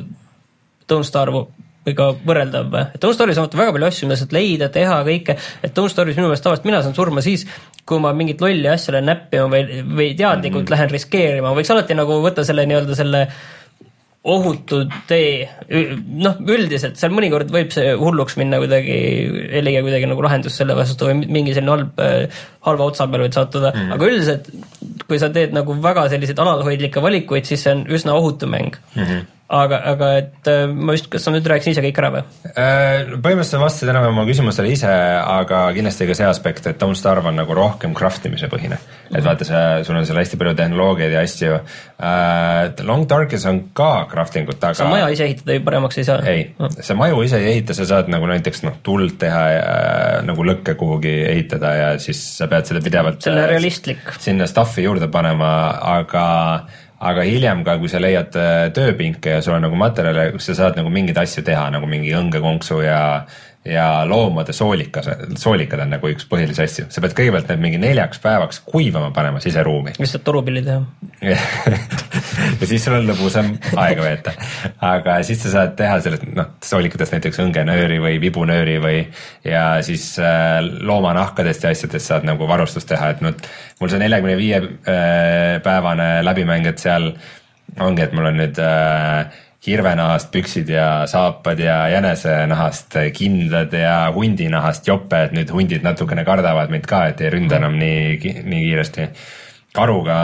Don't 0.90 1.08
Starve 1.08 1.46
või 1.84 1.96
ka 1.96 2.10
võrreldav. 2.24 2.76
et 2.94 3.00
Don't 3.02 3.16
Starve'is 3.16 3.40
on 3.40 3.50
väga 3.52 3.74
palju 3.76 3.88
asju, 3.88 4.08
mida 4.08 4.20
saad 4.20 4.32
leida, 4.36 4.70
teha, 4.72 5.00
kõike, 5.06 5.36
et 5.62 5.74
Don't 5.76 5.92
Starve'is 5.92 6.16
minu 6.16 6.30
meelest 6.30 6.46
tavaliselt 6.46 6.68
mina 6.68 6.80
saan 6.84 6.96
surma 6.96 7.24
siis, 7.24 7.44
kui 7.84 8.00
ma 8.00 8.14
mingit 8.16 8.40
lolli 8.40 8.70
asja 8.70 8.96
lähen 8.96 9.10
näppima 9.12 9.50
või, 9.52 9.82
või 9.84 10.14
teadlikult 10.16 10.62
mm 10.62 10.64
-hmm. 10.64 10.72
lähen 10.76 10.94
riskeerima, 10.94 11.52
võiks 11.56 11.74
alati 11.74 11.98
nagu 11.98 12.22
võtta 12.24 12.44
selle 12.44 12.64
nii-öelda 12.70 12.96
selle 12.96 13.26
ohutu 14.24 14.78
tee, 15.04 15.50
noh, 16.16 16.38
üldiselt 16.48 16.96
seal 16.96 17.12
mõnikord 17.12 17.50
võib 17.52 17.74
see 17.74 17.90
hulluks 18.00 18.38
minna 18.40 18.56
kuidagi, 18.62 18.94
ei 19.50 19.60
leia 19.60 19.82
kuidagi 19.84 20.08
nagu 20.08 20.24
lahendust 20.24 20.56
selle 20.56 20.72
vastu 20.78 21.10
või 21.10 21.26
mingi 21.28 21.52
selline 21.52 21.74
halb, 21.74 22.00
halva 22.64 22.86
otsa 22.88 23.04
peale 23.04 23.26
võid 23.26 23.36
sattuda 23.36 23.74
mm., 23.74 23.92
aga 23.92 24.08
üldiselt 24.08 24.48
kui 25.04 25.20
sa 25.20 25.28
teed 25.28 25.52
nagu 25.52 25.76
väga 25.76 26.06
selliseid 26.08 26.40
alalhoidlikke 26.40 27.04
valikuid, 27.04 27.44
siis 27.44 27.66
see 27.66 27.76
on 27.76 27.84
üsna 27.92 28.16
ohutu 28.16 28.48
mäng 28.48 28.80
mm. 28.94 29.02
-hmm 29.02 29.30
aga, 29.48 29.80
aga 29.92 30.10
et 30.20 30.50
äh, 30.50 30.64
ma 30.70 30.94
vist, 30.96 31.10
kas 31.12 31.26
sa 31.26 31.32
nüüd 31.34 31.46
rääkisid 31.48 31.74
ise 31.74 31.84
kõik 31.84 32.00
ära 32.02 32.12
või? 32.14 32.24
Äh, 32.54 33.14
põhimõtteliselt 33.14 33.62
vastasid 33.62 33.92
enam-vähem 33.92 34.16
oma 34.16 34.28
küsimustele 34.28 34.72
ise, 34.72 34.90
aga 34.90 35.66
kindlasti 35.76 36.08
ka 36.08 36.18
see 36.18 36.28
aspekt, 36.28 36.68
et 36.70 36.80
Don't 36.80 36.98
Starve 36.98 37.30
on 37.30 37.40
nagu 37.40 37.56
rohkem 37.56 37.96
craft 37.96 38.30
imise 38.30 38.50
põhine 38.52 38.80
et 39.12 39.24
vaata, 39.24 39.46
see, 39.46 39.62
sul 39.86 39.98
on 39.98 40.06
seal 40.08 40.18
hästi 40.18 40.38
palju 40.40 40.54
tehnoloogiaid 40.58 41.14
ja 41.14 41.22
asju 41.24 41.54
uh,. 41.54 42.84
Long 42.84 43.06
Darkis 43.08 43.44
on 43.48 43.60
ka 43.76 44.06
crafting 44.10 44.48
ut, 44.50 44.58
aga. 44.58 44.76
sa 44.76 44.88
maja 44.90 45.08
ise 45.12 45.26
ehitada 45.28 45.56
ju 45.56 45.64
paremaks 45.66 46.00
ei 46.00 46.06
saa? 46.08 46.20
ei 46.28 46.44
mm., 46.50 46.78
sa 46.84 46.96
maju 46.98 47.22
ise 47.26 47.40
ei 47.40 47.50
ehita, 47.54 47.76
sa 47.76 47.86
saad 47.88 48.10
nagu 48.12 48.28
näiteks 48.30 48.64
noh, 48.66 48.78
tuld 48.86 49.16
teha 49.20 49.42
ja 49.52 49.66
nagu 50.26 50.46
lõkke 50.46 50.76
kuhugi 50.80 51.14
ehitada 51.28 51.74
ja 51.78 51.90
siis 52.02 52.20
sa 52.38 52.48
pead 52.50 52.70
seda 52.70 52.82
pidevalt. 52.84 53.20
see 53.24 53.34
on 53.34 53.42
realistlik. 53.50 54.14
sinna 54.18 54.48
stuff'i 54.50 54.86
juurde 54.86 55.08
panema, 55.12 55.52
aga 55.94 56.24
aga 57.00 57.24
hiljem 57.26 57.64
ka, 57.66 57.78
kui 57.80 57.90
sa 57.90 58.00
leiad 58.02 58.36
äh, 58.38 58.68
tööpinke 58.74 59.36
ja 59.36 59.42
sul 59.42 59.56
on 59.56 59.66
nagu 59.66 59.78
materjale, 59.78 60.30
kus 60.34 60.50
sa 60.50 60.58
saad 60.60 60.78
nagu 60.78 60.92
mingeid 60.92 61.18
asju 61.18 61.44
teha, 61.46 61.66
nagu 61.74 61.88
mingi 61.90 62.14
õngekonksu 62.14 62.82
ja 62.84 63.00
ja 63.64 64.04
loomade 64.08 64.52
soolikas, 64.52 65.08
soolikad 65.40 65.80
on 65.84 65.94
nagu 65.94 66.08
üks 66.12 66.26
põhilisi 66.28 66.64
asju, 66.64 66.86
sa 66.92 67.00
pead 67.00 67.14
kõigepealt 67.16 67.48
need 67.48 67.62
mingi 67.62 67.80
neljaks 67.80 68.20
päevaks 68.20 68.60
kuivama 68.66 69.08
panema 69.16 69.40
siseruumi. 69.40 69.94
lihtsalt 69.98 70.24
torupilli 70.26 70.62
teha 70.66 70.82
ja 72.60 72.68
siis 72.68 72.84
sul 72.84 72.98
on 72.98 73.08
lõbusam 73.08 73.54
aega 73.80 74.04
veeta. 74.04 74.34
aga 74.84 75.16
siis 75.24 75.40
sa 75.46 75.54
saad 75.54 75.72
teha 75.78 75.96
sellest, 76.04 76.26
noh, 76.36 76.50
soolikatest 76.64 77.16
näiteks 77.16 77.40
õngenööri 77.46 78.00
või 78.04 78.18
vibunööri 78.22 78.76
või 78.84 78.98
ja 79.48 79.64
siis 79.86 80.10
äh, 80.20 80.58
loomanahkadest 80.84 81.64
ja 81.64 81.72
asjadest 81.72 82.12
saad 82.12 82.28
nagu 82.28 82.48
varustust 82.50 82.90
teha, 82.90 83.14
et 83.14 83.24
noh, 83.24 83.32
mul 83.80 83.92
see 83.92 84.02
neljakümne 84.02 84.36
viie 84.40 84.60
äh, 84.60 85.56
päevane 85.64 86.18
läbimäng, 86.26 86.68
et 86.68 86.84
seal 86.84 87.14
ongi, 87.80 88.04
et 88.04 88.12
mul 88.14 88.28
on 88.28 88.38
nüüd 88.42 88.60
äh, 88.60 89.40
hirvenahast 89.64 90.28
püksid 90.32 90.68
ja 90.68 91.06
saapad 91.08 91.58
ja 91.58 91.88
jänesenahast 91.88 92.98
kindad 93.16 93.72
ja 93.72 94.10
hundinahast 94.12 94.88
jope, 94.88 95.22
et 95.24 95.32
nüüd 95.32 95.50
hundid 95.52 95.84
natukene 95.86 96.24
kardavad 96.24 96.72
mind 96.72 96.84
ka, 96.88 97.06
et 97.08 97.22
ei 97.24 97.32
ründa 97.32 97.56
enam 97.60 97.78
nii, 97.80 98.34
nii 98.44 98.62
kiiresti. 98.68 99.08
karuga 99.74 100.16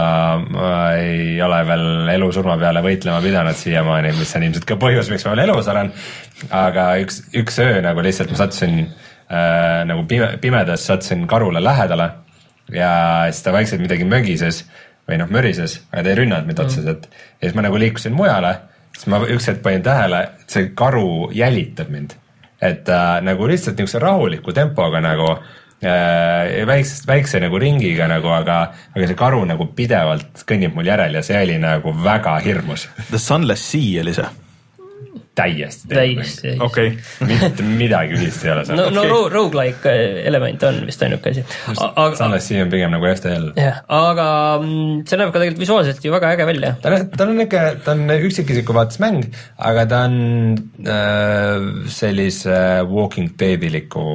ma 0.47 0.74
ei 0.95 1.41
ole 1.43 1.57
veel 1.66 2.11
elu-surma 2.12 2.55
peale 2.59 2.84
võitlema 2.84 3.18
pidanud 3.24 3.57
siiamaani, 3.59 4.12
mis 4.18 4.36
on 4.36 4.45
ilmselt 4.47 4.68
ka 4.68 4.76
põhjus, 4.78 5.11
miks 5.11 5.24
ma 5.26 5.32
veel 5.34 5.49
elus 5.49 5.68
olen. 5.72 5.93
aga 6.51 6.84
üks, 7.03 7.22
üks 7.34 7.59
öö 7.64 7.80
nagu 7.82 8.05
lihtsalt 8.05 8.30
ma 8.30 8.36
sattusin 8.45 8.78
äh, 8.84 9.82
nagu 9.88 10.05
pime, 10.07 10.36
pimedas 10.41 10.86
sattusin 10.86 11.26
karule 11.26 11.64
lähedale 11.64 12.11
ja 12.72 12.93
siis 13.30 13.43
ta 13.43 13.53
vaikselt 13.57 13.80
midagi 13.80 14.05
mögises 14.05 14.66
või 15.09 15.18
noh, 15.18 15.32
mörises, 15.32 15.80
aga 15.91 16.05
ta 16.05 16.12
ei 16.12 16.20
rünnanud 16.20 16.47
mind 16.47 16.61
otseselt. 16.62 17.09
ja 17.41 17.49
siis 17.49 17.57
ma 17.57 17.64
nagu 17.66 17.80
liikusin 17.80 18.14
mujale 18.14 18.59
siis 19.01 19.09
ma 19.12 19.22
üks 19.24 19.48
hetk 19.48 19.62
panin 19.64 19.84
tähele, 19.84 20.20
et 20.42 20.53
see 20.53 20.68
karu 20.76 21.30
jälitab 21.32 21.88
mind. 21.92 22.16
et 22.61 22.88
äh, 22.92 23.22
nagu 23.24 23.46
lihtsalt 23.48 23.78
niisuguse 23.78 23.98
rahuliku 24.03 24.53
tempoga 24.53 25.01
nagu 25.01 25.30
äh, 25.32 26.61
väiksest, 26.68 27.07
väikse 27.09 27.40
nagu 27.40 27.59
ringiga 27.59 28.09
nagu, 28.09 28.28
aga, 28.36 28.59
aga 28.92 29.09
see 29.09 29.16
karu 29.16 29.46
nagu 29.48 29.70
pidevalt 29.76 30.44
kõnnib 30.44 30.76
mul 30.76 30.90
järel 30.92 31.16
ja 31.16 31.22
see 31.24 31.40
oli 31.40 31.57
nagu 31.62 31.94
väga 32.05 32.36
hirmus. 32.44 32.88
The 33.09 33.18
Sunless 33.18 33.64
Sea 33.72 34.03
oli 34.05 34.12
see? 34.14 34.28
Täiesti. 35.39 35.89
täiesti. 35.89 36.55
okei 36.61 36.89
okay. 36.89 37.28
mitte 37.28 37.62
midagi 37.62 38.16
ühist 38.18 38.45
ei 38.45 38.53
ole 38.55 38.64
seal. 38.66 38.81
no 38.81 38.89
okay., 38.89 39.09
no 39.11 39.20
rogu-like 39.33 39.91
äh, 39.91 40.20
element 40.28 40.62
on 40.66 40.83
vist 40.89 41.03
ainuke 41.07 41.33
asi. 41.33 41.45
Sunless 42.18 42.51
Sea 42.51 42.64
on 42.64 42.72
pigem 42.72 42.93
nagu 42.95 43.09
FTL. 43.12 43.51
jah, 43.61 43.81
aga 44.01 44.26
mm, 44.62 45.01
see 45.09 45.20
näeb 45.20 45.33
ka 45.33 45.39
tegelikult 45.39 45.64
visuaalselt 45.64 46.05
ju 46.05 46.14
väga 46.14 46.35
äge 46.35 46.49
välja. 46.51 46.74
ta 46.83 46.93
on, 46.93 47.09
ta 47.14 47.26
on 47.28 47.35
niuke, 47.39 47.64
ta 47.87 47.97
on 47.97 48.14
üksikisiku 48.18 48.76
vaates 48.76 49.01
mäng, 49.03 49.26
aga 49.70 49.87
ta 49.91 50.05
on 50.11 50.20
äh, 50.85 51.66
sellise 52.01 52.61
Walking 52.91 53.35
Deadiliku 53.41 54.07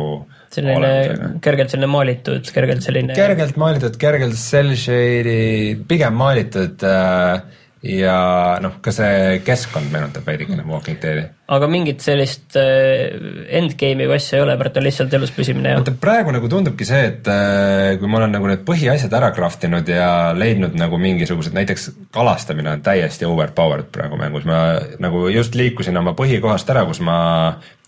selline 0.55 1.39
kergelt 1.43 1.74
selline 1.74 1.89
maalitud, 1.91 2.47
kergelt 2.55 2.86
selline. 2.86 3.16
kergelt 3.18 3.59
maalitud, 3.59 3.97
kergelt 3.99 4.38
cel 4.39 4.74
shaded, 4.80 5.86
pigem 5.89 6.16
maalitud 6.20 6.84
äh, 6.88 7.63
ja 7.86 8.17
noh, 8.63 8.79
ka 8.81 8.91
see 8.93 9.39
keskkond 9.45 9.91
meenutab 9.93 10.25
veidikene 10.25 10.65
Walking 10.65 10.97
Deadi. 11.01 11.25
aga 11.53 11.67
mingit 11.69 12.01
sellist 12.01 12.57
äh, 12.57 13.13
endgame'i 13.59 14.07
või 14.09 14.17
asja 14.17 14.39
ei 14.39 14.45
ole, 14.45 14.55
praegu 14.57 14.79
on 14.79 14.86
lihtsalt 14.88 15.13
elus 15.13 15.33
püsimine 15.36 15.73
ja 15.73 15.79
vaata 15.79 15.93
praegu 16.01 16.33
nagu 16.33 16.49
tundubki 16.49 16.88
see, 16.88 17.03
et 17.11 17.29
äh, 17.29 17.93
kui 18.01 18.09
ma 18.09 18.19
olen 18.21 18.33
nagu 18.33 18.49
need 18.49 18.65
põhiasjad 18.67 19.13
ära 19.19 19.29
craft 19.36 19.67
inud 19.69 19.89
ja 19.91 20.09
leidnud 20.38 20.77
nagu 20.79 20.99
mingisugused, 21.01 21.53
näiteks 21.55 21.91
kalastamine 22.15 22.73
on 22.73 22.86
täiesti 22.86 23.29
overpowered 23.29 23.91
praegu 23.93 24.19
mängus, 24.19 24.47
ma 24.49 24.61
nagu 25.03 25.27
just 25.33 25.57
liikusin 25.57 26.01
oma 26.01 26.15
põhikohast 26.17 26.69
ära, 26.73 26.88
kus 26.89 27.03
ma 27.05 27.17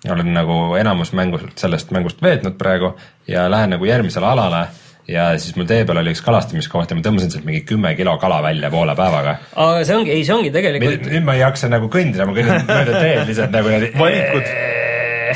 olen 0.08 0.30
nagu 0.36 0.76
enamus 0.78 1.14
mängust, 1.18 1.56
sellest 1.58 1.90
mängust 1.96 2.22
veetnud 2.22 2.60
praegu 2.60 2.94
ja 3.28 3.50
lähen 3.50 3.74
nagu 3.74 3.90
järgmisele 3.90 4.30
alale 4.30 4.68
ja 5.08 5.28
siis 5.40 5.56
mul 5.56 5.68
tee 5.70 5.86
peal 5.88 6.02
oli 6.02 6.12
üks 6.16 6.22
kalastamiskoht 6.26 6.92
ja 6.92 6.98
ma 6.98 7.04
tõmbasin 7.06 7.32
sealt 7.32 7.46
mingi 7.48 7.64
kümme 7.68 7.94
kilo 7.96 8.18
kala 8.22 8.42
välja 8.44 8.72
poole 8.74 8.96
päevaga. 8.98 9.38
aga 9.56 9.86
see 9.88 9.96
ongi, 9.96 10.16
ei 10.16 10.26
see 10.28 10.36
ongi 10.36 10.52
tegelikult 10.56 11.08
nüüd 11.08 11.28
ma 11.28 11.38
ei 11.38 11.44
jaksa 11.46 11.70
nagu 11.72 11.88
kõndida, 11.92 12.28
ma 12.28 12.36
kõnnin 12.36 12.68
mööda 12.72 12.98
teed 13.00 13.24
lihtsalt 13.32 13.56
nagu 13.56 13.72
niimoodi. 13.72 13.94
valikud, 14.02 14.52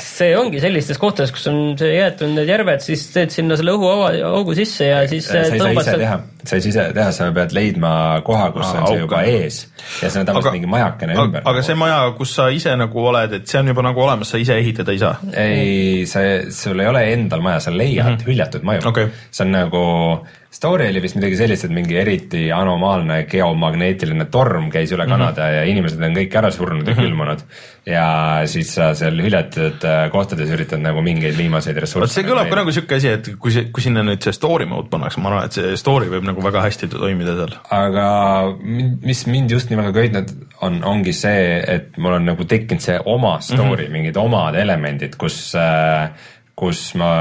see 0.02 0.36
ongi 0.38 0.62
sellistes 0.64 1.00
kohtades, 1.02 1.32
kus 1.36 1.48
on 1.52 1.62
see 1.80 1.94
jäetud 1.96 2.34
need 2.36 2.52
järved, 2.52 2.84
siis 2.84 3.06
teed 3.14 3.32
sinna 3.34 3.58
selle 3.60 3.76
õhuaua, 3.78 4.12
augu 4.32 4.56
sisse 4.58 4.92
ja 4.92 5.02
siis 5.12 5.30
saa 5.30 5.48
tõmbad 5.56 5.88
teha, 5.88 6.20
sa 6.44 6.56
ei 6.56 6.62
saa 6.62 6.72
ise 6.72 6.88
teha, 6.96 7.12
sa 7.16 7.30
pead 7.36 7.56
leidma 7.56 7.94
koha, 8.26 8.50
kus 8.56 8.68
Aa, 8.68 8.82
on 8.82 8.88
see 8.88 8.98
auk 8.98 9.06
juba 9.06 9.24
ees 9.28 9.62
ja 10.02 10.10
see 10.10 10.22
on 10.22 10.30
tavaliselt 10.30 10.58
mingi 10.58 10.70
majakene 10.72 11.16
aga, 11.16 11.26
ümber. 11.26 11.42
nagu. 11.42 11.54
aga 11.54 11.66
see 11.66 11.80
maja, 11.80 12.00
kus 12.18 12.36
sa 12.38 12.50
ise 12.54 12.76
nagu 12.80 13.08
oled, 13.12 13.40
et 13.40 13.48
see 13.48 13.62
on 13.62 13.74
juba 13.74 13.86
nagu 13.88 14.06
olemas, 14.06 14.34
sa 14.34 14.42
ise 14.42 14.60
ehitada 14.62 14.96
ei 14.96 15.02
saa. 15.02 15.16
ei, 15.34 16.06
see, 16.10 16.38
sul 16.56 16.84
ei 16.84 16.92
ole 16.92 17.06
endal 17.14 17.44
maja, 17.46 17.64
sa 17.68 17.74
leiad 17.76 18.06
mm 18.06 18.16
-hmm. 18.16 18.30
hüljatud 18.30 18.68
maju 18.68 18.88
Okei. 18.94 19.10
see 19.32 19.46
on 19.46 19.52
nagu, 19.56 19.84
story 20.52 20.88
oli 20.90 21.02
vist 21.02 21.16
midagi 21.16 21.38
sellist, 21.40 21.66
et 21.66 21.72
mingi 21.72 21.98
eriti 21.98 22.52
anomaalne 22.52 23.24
geomagneetiline 23.32 24.26
torm 24.32 24.70
käis 24.72 24.92
üle 24.92 25.08
Kanada 25.08 25.42
mm 25.42 25.48
-hmm. 25.48 25.56
ja 25.56 25.64
inimesed 25.64 26.02
on 26.04 26.16
kõik 26.16 26.38
ära 26.38 26.52
surnud 26.52 26.88
ja 26.88 26.96
külmunud. 26.96 27.40
ja 27.86 28.42
siis 28.46 28.76
sa 28.76 28.94
seal 28.94 29.18
hüljatud 29.18 29.84
äh, 29.84 30.12
kohtades 30.12 30.50
üritad 30.50 30.78
nagu 30.80 31.02
mingeid 31.02 31.38
viimaseid 31.38 31.76
vot 31.76 31.82
ressursse. 31.82 32.14
see 32.14 32.28
kõlab 32.28 32.50
ka 32.50 32.56
nagu 32.60 32.72
siuke 32.72 32.96
asi, 32.96 33.08
et 33.08 33.30
kui 33.40 33.52
kui 33.72 33.84
sinna 33.84 34.04
nüüd 34.06 34.22
see 34.24 34.34
story 34.36 34.66
mode 34.70 34.90
pannakse, 34.92 35.22
ma 35.22 35.32
arvan, 35.32 35.46
et 35.50 35.58
see 35.58 35.78
story 35.80 36.10
võib 36.12 36.26
nagu 36.32 36.44
väga 36.46 36.66
hästi 36.66 36.90
toimida 36.92 37.36
seal. 37.40 37.56
aga 37.78 38.08
mis 39.06 39.26
mind 39.30 39.52
just 39.54 39.72
nii 39.72 39.80
väga 39.80 39.96
köitnud 39.96 40.36
on, 40.66 40.82
ongi 40.88 41.14
see, 41.16 41.58
et 41.62 41.98
mul 42.02 42.20
on 42.20 42.30
nagu 42.32 42.48
tekkinud 42.48 42.84
see 42.84 43.00
oma 43.06 43.38
story 43.42 43.64
mm, 43.64 43.88
-hmm. 43.88 43.98
mingid 43.98 44.22
omad 44.22 44.58
elemendid, 44.60 45.18
kus, 45.20 45.42
kus 46.56 46.86
ma 47.00 47.12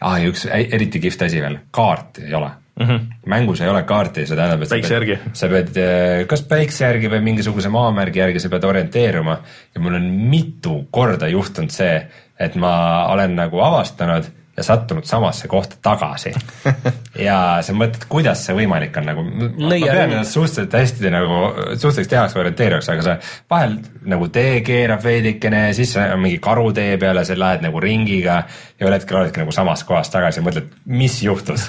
ah,, 0.00 0.20
üks 0.28 0.46
ä- 0.48 0.68
eriti 0.76 1.00
kihvt 1.00 1.26
asi 1.28 1.42
veel, 1.42 1.58
kaarti 1.74 2.28
ei 2.28 2.34
ole 2.34 2.50
mm. 2.80 2.86
-hmm. 2.86 3.00
mängus 3.26 3.60
ei 3.60 3.68
ole 3.68 3.82
kaarti, 3.82 4.26
see 4.26 4.36
tähendab, 4.36 4.62
et 4.62 4.68
Päikse 4.68 4.94
järgi. 4.94 5.18
sa 5.32 5.48
pead 5.48 5.76
eh, 5.76 6.26
kas 6.26 6.42
päikse 6.48 6.84
järgi 6.84 7.10
või 7.10 7.20
mingisuguse 7.30 7.68
maamärgi 7.68 8.18
järgi 8.18 8.40
sa 8.40 8.48
pead 8.48 8.64
orienteeruma 8.64 9.38
ja 9.74 9.80
mul 9.80 9.94
on 9.94 10.08
mitu 10.30 10.86
korda 10.90 11.28
juhtunud 11.28 11.70
see, 11.70 12.00
et 12.38 12.54
ma 12.54 12.74
olen 13.12 13.36
nagu 13.36 13.60
avastanud 13.60 14.30
ja 14.56 14.62
sattunud 14.62 15.04
samasse 15.04 15.48
kohta 15.48 15.76
tagasi. 15.82 16.30
ja 17.26 17.38
sa 17.62 17.74
mõtled, 17.74 18.06
kuidas 18.08 18.44
see 18.46 18.54
võimalik 18.54 18.94
on 19.00 19.08
nagu, 19.10 19.24
ma 19.26 19.48
ma 19.50 19.70
Nõia 19.72 19.90
pean 19.90 20.12
ennast 20.14 20.36
suhteliselt 20.36 20.76
hästi 20.78 21.10
nagu, 21.14 21.40
suhteliselt 21.72 22.12
tehakse 22.12 22.38
orienteerivaks, 22.38 22.90
aga 22.94 23.06
sa 23.06 23.16
vahel 23.50 23.78
nagu 24.10 24.28
tee 24.34 24.60
keerab 24.66 25.02
veidikene 25.04 25.66
ja 25.68 25.74
siis 25.76 25.96
mingi 26.20 26.38
karutee 26.42 26.94
peale, 27.02 27.24
sa 27.26 27.36
lähed 27.38 27.64
nagu 27.66 27.82
ringiga 27.82 28.44
ja 28.78 28.86
ühel 28.86 28.96
hetkel 28.96 29.18
oledki 29.20 29.42
nagu 29.42 29.54
samas 29.54 29.84
kohas 29.86 30.10
tagasi 30.12 30.40
ja 30.40 30.46
mõtled, 30.46 30.70
mis 30.90 31.18
juhtus. 31.22 31.66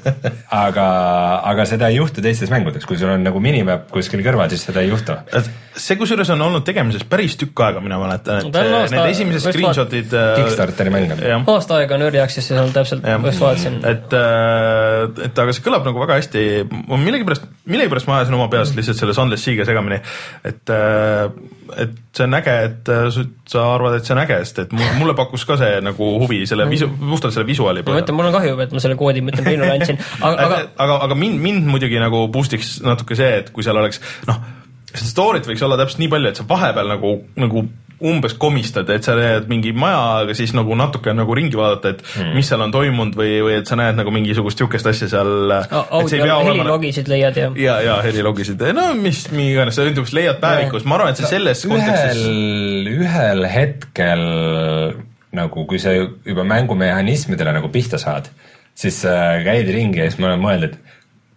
aga, 0.66 0.86
aga 1.52 1.66
seda 1.68 1.90
ei 1.92 2.00
juhtu 2.00 2.24
teistes 2.24 2.50
mängudes, 2.50 2.86
kui 2.88 2.98
sul 2.98 3.12
on 3.14 3.22
nagu 3.26 3.42
minimap 3.42 3.86
kuskil 3.94 4.22
kõrval, 4.26 4.50
siis 4.50 4.66
seda 4.66 4.82
ei 4.82 4.90
juhtu. 4.90 5.14
see 5.76 5.98
kusjuures 6.00 6.30
on 6.34 6.42
olnud 6.42 6.64
tegemises 6.66 7.04
päris 7.06 7.36
tükk 7.38 7.62
aega, 7.66 7.82
mina 7.84 7.98
mäletan, 8.02 8.42
et 8.42 8.50
on 8.50 8.60
äh, 8.62 8.76
aasta- 8.80 8.96
need 8.96 9.14
esimesed 9.14 9.46
screenshot'id. 9.50 10.14
Kickstarteri 10.40 10.94
mäng 10.94 11.14
on. 11.14 11.24
aasta 11.54 11.80
aega 11.80 11.98
on 11.98 12.06
Early 12.16 12.24
Access'is 12.24 12.56
olnud 12.56 12.74
täpselt, 12.74 13.04
jah. 13.04 13.20
just 13.28 13.42
vaatasin. 13.42 13.76
et, 13.84 14.14
et 15.26 15.40
aga 15.42 15.54
see 15.54 15.64
kõlab 15.64 15.86
nagu 15.86 16.00
väga 16.00 16.18
hästi, 16.20 16.42
millegipärast, 16.88 17.46
millegipärast 17.68 18.08
ma 18.08 18.18
ajasin 18.20 18.36
oma 18.38 18.48
peas 18.52 18.72
lihtsalt 18.76 19.00
selle 19.00 19.14
Sunless 19.16 19.44
Seaga 19.46 19.66
segamini, 19.68 20.00
et, 20.48 20.72
et 21.84 21.94
see 22.16 22.26
on 22.26 22.38
äge, 22.40 22.56
et 22.70 22.92
äh, 22.92 23.20
sa 23.52 23.64
arvad, 23.74 23.98
et 23.98 24.08
see 24.08 24.16
on 24.16 24.22
äge, 24.24 24.40
sest 24.44 24.62
et 24.64 24.76
mu- 24.76 24.92
mulle 25.00 25.16
pakkus 25.18 25.46
ka 25.48 25.58
see 25.60 25.80
nagu 25.84 26.10
huvi 26.22 26.42
selle 26.48 26.68
visu-, 26.70 26.90
puhtalt 26.96 27.36
selle 27.36 27.48
visuaali 27.48 27.84
ma 27.86 27.98
mõtlen, 27.98 28.18
mul 28.18 28.30
on 28.30 28.36
kahju, 28.38 28.58
et 28.64 28.76
ma 28.76 28.84
selle 28.84 28.98
koodi, 29.00 29.24
ma 29.24 29.34
ütlen, 29.34 29.48
Triinule 29.48 29.72
andsin, 29.76 30.00
aga, 30.20 30.34
aga 30.46 30.46
aga, 30.46 30.62
aga, 30.86 31.00
aga 31.08 31.18
mind, 31.24 31.42
mind 31.44 31.72
muidugi 31.74 32.00
nagu 32.02 32.26
boost'iks 32.32 32.78
natuke 32.86 33.18
see, 33.18 33.42
et 33.42 33.52
kui 33.54 33.66
seal 33.66 33.78
oleks 33.80 34.00
noh, 34.30 34.40
seda 34.92 35.10
story't 35.10 35.48
võiks 35.48 35.64
olla 35.66 35.78
täpselt 35.80 36.02
nii 36.04 36.12
palju, 36.12 36.32
et 36.32 36.40
sa 36.40 36.46
vahepeal 36.48 36.94
nagu, 36.96 37.18
nagu 37.36 37.66
umbes 38.04 38.34
komistad, 38.36 38.90
et 38.92 39.06
sa 39.06 39.14
näed 39.16 39.46
mingi 39.48 39.72
maja, 39.76 40.00
aga 40.22 40.34
siis 40.36 40.52
nagu 40.56 40.76
natuke 40.76 41.14
nagu 41.16 41.36
ringi 41.36 41.56
vaadata, 41.56 41.94
et 41.94 42.02
mm. 42.04 42.34
mis 42.36 42.50
seal 42.50 42.60
on 42.64 42.74
toimunud 42.74 43.16
või, 43.16 43.38
või 43.46 43.54
et 43.60 43.70
sa 43.70 43.78
näed 43.80 43.96
nagu 43.96 44.12
mingisugust 44.12 44.60
sihukest 44.60 44.90
asja 44.90 45.08
seal. 45.14 45.54
audio 45.72 46.38
helilogisid 46.44 47.08
leiad 47.08 47.40
ja 47.40 47.50
ja, 47.56 47.76
ja 47.84 47.98
helilogisid, 48.04 48.62
no 48.76 48.90
mis, 49.00 49.24
iganes, 49.32 49.78
sa 49.78 49.86
ütled, 49.88 50.12
leiad 50.16 50.40
päevikus, 50.42 50.84
ma 50.84 50.98
arvan, 50.98 51.14
et 51.14 51.22
see 51.22 51.30
selles 51.30 51.64
kontekstis 51.68 52.24
ühel, 52.26 52.90
ühel 52.98 53.46
hetkel 53.50 54.26
nagu, 55.36 55.64
kui 55.68 55.80
sa 55.80 55.94
juba 55.96 56.44
mängumehhanismidele 56.48 57.56
nagu 57.56 57.70
pihta 57.72 58.00
saad, 58.00 58.28
siis 58.76 59.02
äh, 59.08 59.40
käid 59.46 59.72
ringi 59.72 60.02
ja 60.02 60.10
siis 60.10 60.20
ma 60.20 60.32
olen 60.32 60.44
mõelnud, 60.44 60.76
et 60.76 60.95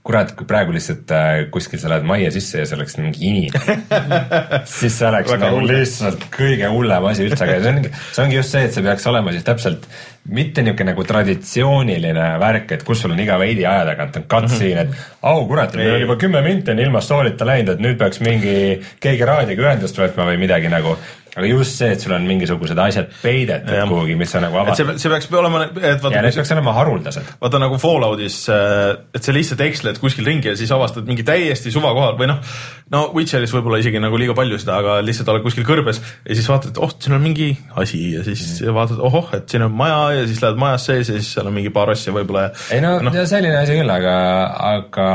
kurat, 0.10 0.32
kui 0.34 0.48
praegu 0.50 0.74
lihtsalt 0.74 1.12
äh, 1.14 1.32
kuskil 1.54 1.82
sa 1.82 1.92
lähed 1.92 2.08
majja 2.10 2.32
sisse 2.34 2.64
ja 2.64 2.68
see 2.68 2.78
oleks 2.80 2.98
mingi 2.98 3.28
inimene, 3.30 3.76
siis 4.80 4.96
see 4.98 5.10
oleks 5.10 5.36
nagu 5.38 5.62
lihtsalt 5.62 6.26
kõige 6.34 6.72
hullem 6.74 7.10
asi 7.12 7.28
üldse, 7.28 7.46
aga 7.46 7.60
see 7.62 7.76
ongi, 7.76 7.92
see 8.08 8.24
ongi 8.26 8.40
just 8.40 8.56
see, 8.56 8.64
et 8.66 8.74
see 8.74 8.86
peaks 8.86 9.06
olema 9.12 9.36
siis 9.36 9.46
täpselt 9.46 9.86
mitte 10.30 10.62
niisugune 10.62 10.92
nagu 10.92 11.04
traditsiooniline 11.08 12.26
värk, 12.42 12.74
et 12.76 12.84
kus 12.86 13.04
sul 13.04 13.14
on 13.14 13.22
iga 13.22 13.38
veidi 13.42 13.66
aja 13.66 13.86
tagant 13.88 14.18
on 14.20 14.26
cutscene, 14.30 14.84
et 14.84 15.24
au 15.30 15.46
kurat, 15.50 15.74
meil 15.78 15.96
on 15.96 16.04
juba 16.04 16.18
kümme 16.22 16.42
minti 16.46 16.74
on 16.74 16.82
ilma 16.84 17.02
story'ta 17.06 17.48
läinud, 17.48 17.76
et 17.76 17.84
nüüd 17.86 17.98
peaks 18.02 18.22
mingi 18.26 18.56
keegi 19.02 19.30
raadioga 19.30 19.70
ühendust 19.70 19.98
võtma 20.02 20.28
või 20.30 20.42
midagi 20.42 20.70
nagu. 20.72 20.98
Aga 21.36 21.46
just 21.50 21.78
see, 21.80 21.92
et 21.94 22.04
sul 22.04 22.14
on 22.16 22.26
mingisugused 22.28 22.80
asjad 22.84 23.12
peidetud 23.22 23.76
Jah. 23.76 23.88
kuhugi, 23.90 24.16
mis 24.20 24.34
on 24.38 24.46
nagu 24.48 24.60
avatud 24.62 24.98
see 25.02 25.12
peaks 25.12 25.30
olema, 25.40 25.64
et 25.68 25.80
ja 25.84 25.96
vaata 26.02 26.24
need, 26.26 26.38
peaks 26.40 26.54
olema 26.56 26.74
haruldased. 26.78 27.34
vaata 27.42 27.62
nagu 27.62 27.80
Falloutis, 27.82 28.42
et 28.50 29.26
sa 29.26 29.36
lihtsalt 29.36 29.64
eksled 29.66 30.02
kuskil 30.02 30.28
ringi 30.28 30.52
ja 30.52 30.56
siis 30.60 30.72
avastad 30.76 31.10
mingi 31.10 31.26
täiesti 31.28 31.74
suva 31.74 31.94
kohal 31.98 32.18
või 32.20 32.32
noh, 32.32 32.40
no 32.94 33.04
Witcheris 33.16 33.54
võib-olla 33.56 33.82
isegi 33.84 34.02
nagu 34.02 34.18
liiga 34.22 34.36
palju 34.38 34.60
seda, 34.62 34.80
aga 34.84 34.98
lihtsalt 35.06 35.30
oled 35.34 35.46
kuskil 35.46 35.68
kõrbes 35.68 36.02
ja 36.02 36.38
siis 36.38 36.50
vaatad, 36.50 36.74
et 36.74 36.82
oh, 36.82 36.96
siin 36.98 37.18
on 37.18 37.24
mingi 37.24 37.52
asi 37.80 38.02
ja 38.16 38.26
siis 38.28 38.46
mm. 38.64 38.74
vaatad, 38.78 39.04
ohoh, 39.10 39.30
et 39.38 39.52
siin 39.52 39.66
on 39.68 39.76
maja 39.76 40.02
ja 40.20 40.26
siis 40.30 40.42
lähed 40.44 40.60
majas 40.62 40.90
sees 40.90 41.12
ja 41.12 41.20
siis 41.20 41.34
seal 41.36 41.50
on 41.50 41.56
mingi 41.56 41.74
paar 41.74 41.94
asja 41.94 42.16
võib-olla. 42.16 42.50
ei 42.74 42.82
no, 42.84 42.98
no. 43.06 43.14
selline 43.20 43.62
asi 43.62 43.78
küll, 43.78 43.94
aga, 43.94 44.18
aga 44.74 45.08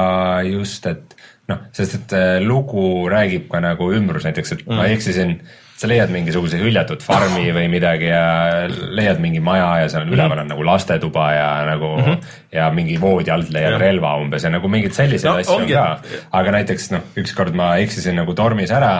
just, 0.48 0.86
et 0.90 1.14
noh, 1.50 1.66
sest 1.76 1.98
et 1.98 2.16
äh, 2.16 2.38
lugu 2.44 3.04
räägib 3.10 3.48
ka 3.52 3.60
nagu 3.64 3.90
ümbrus 3.96 4.26
näiteks, 4.28 4.56
et 4.56 4.64
mm. 4.64 4.78
ma 4.78 4.88
eksisin, 4.92 5.36
sa 5.74 5.88
leiad 5.90 6.12
mingisuguse 6.14 6.58
hüljatud 6.60 7.02
farmi 7.02 7.48
või 7.56 7.66
midagi 7.72 8.08
ja 8.10 8.66
leiad 8.68 9.20
mingi 9.22 9.42
maja 9.44 9.70
ja 9.82 9.90
seal 9.92 10.06
on 10.06 10.14
üleval 10.14 10.44
on 10.44 10.50
nagu 10.52 10.66
lastetuba 10.66 11.28
ja 11.34 11.48
nagu 11.68 11.90
mm 11.96 12.04
-hmm. 12.04 12.34
ja 12.54 12.68
mingi 12.74 13.00
voodi 13.00 13.32
alt 13.34 13.50
leiad 13.54 13.76
Jah. 13.76 13.80
relva 13.80 14.14
umbes 14.22 14.44
ja 14.44 14.52
nagu 14.54 14.68
mingeid 14.70 14.94
selliseid 14.94 15.32
No 15.32 15.38
asju 15.42 15.56
on 15.56 15.68
ka. 15.68 15.86
aga 16.32 16.56
näiteks 16.58 16.90
noh, 16.94 17.02
ükskord 17.16 17.54
ma 17.54 17.76
eksisin 17.82 18.16
nagu 18.16 18.34
tormis 18.34 18.70
ära 18.70 18.94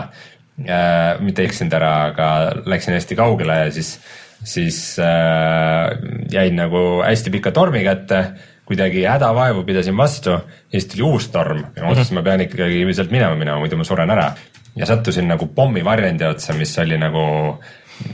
äh,, 0.59 1.19
mitte 1.19 1.43
eksinud 1.43 1.73
ära, 1.73 1.93
aga 2.11 2.27
läksin 2.65 2.93
hästi 2.93 3.15
kaugele 3.15 3.59
ja 3.65 3.71
siis, 3.71 3.99
siis 4.43 4.99
äh, 4.99 5.95
jäin 6.31 6.55
nagu 6.55 7.01
hästi 7.05 7.31
pika 7.31 7.51
tormi 7.51 7.83
kätte 7.83 8.25
kuidagi 8.65 9.05
hädavaevu 9.05 9.63
pidasin 9.63 9.97
vastu 9.97 10.29
ja 10.29 10.41
siis 10.71 10.87
tuli 10.91 11.03
uus 11.05 11.29
torm 11.29 11.63
ja 11.75 11.83
ma 11.83 11.93
otsustasin, 11.93 12.17
ma 12.17 12.23
pean 12.25 12.41
ikkagi 12.41 12.85
sealt 12.93 13.11
minema 13.13 13.35
minema, 13.35 13.59
muidu 13.61 13.77
ma 13.77 13.83
suren 13.87 14.09
ära. 14.09 14.31
Ja 14.75 14.85
sattusin 14.85 15.27
nagu 15.27 15.47
pommivarjendi 15.55 16.25
otsa, 16.27 16.53
mis 16.53 16.73
oli 16.79 16.97
nagu, 16.99 17.23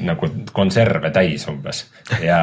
nagu 0.05 0.29
konserve 0.53 1.09
täis 1.11 1.47
umbes. 1.49 1.83
Ja, 2.21 2.41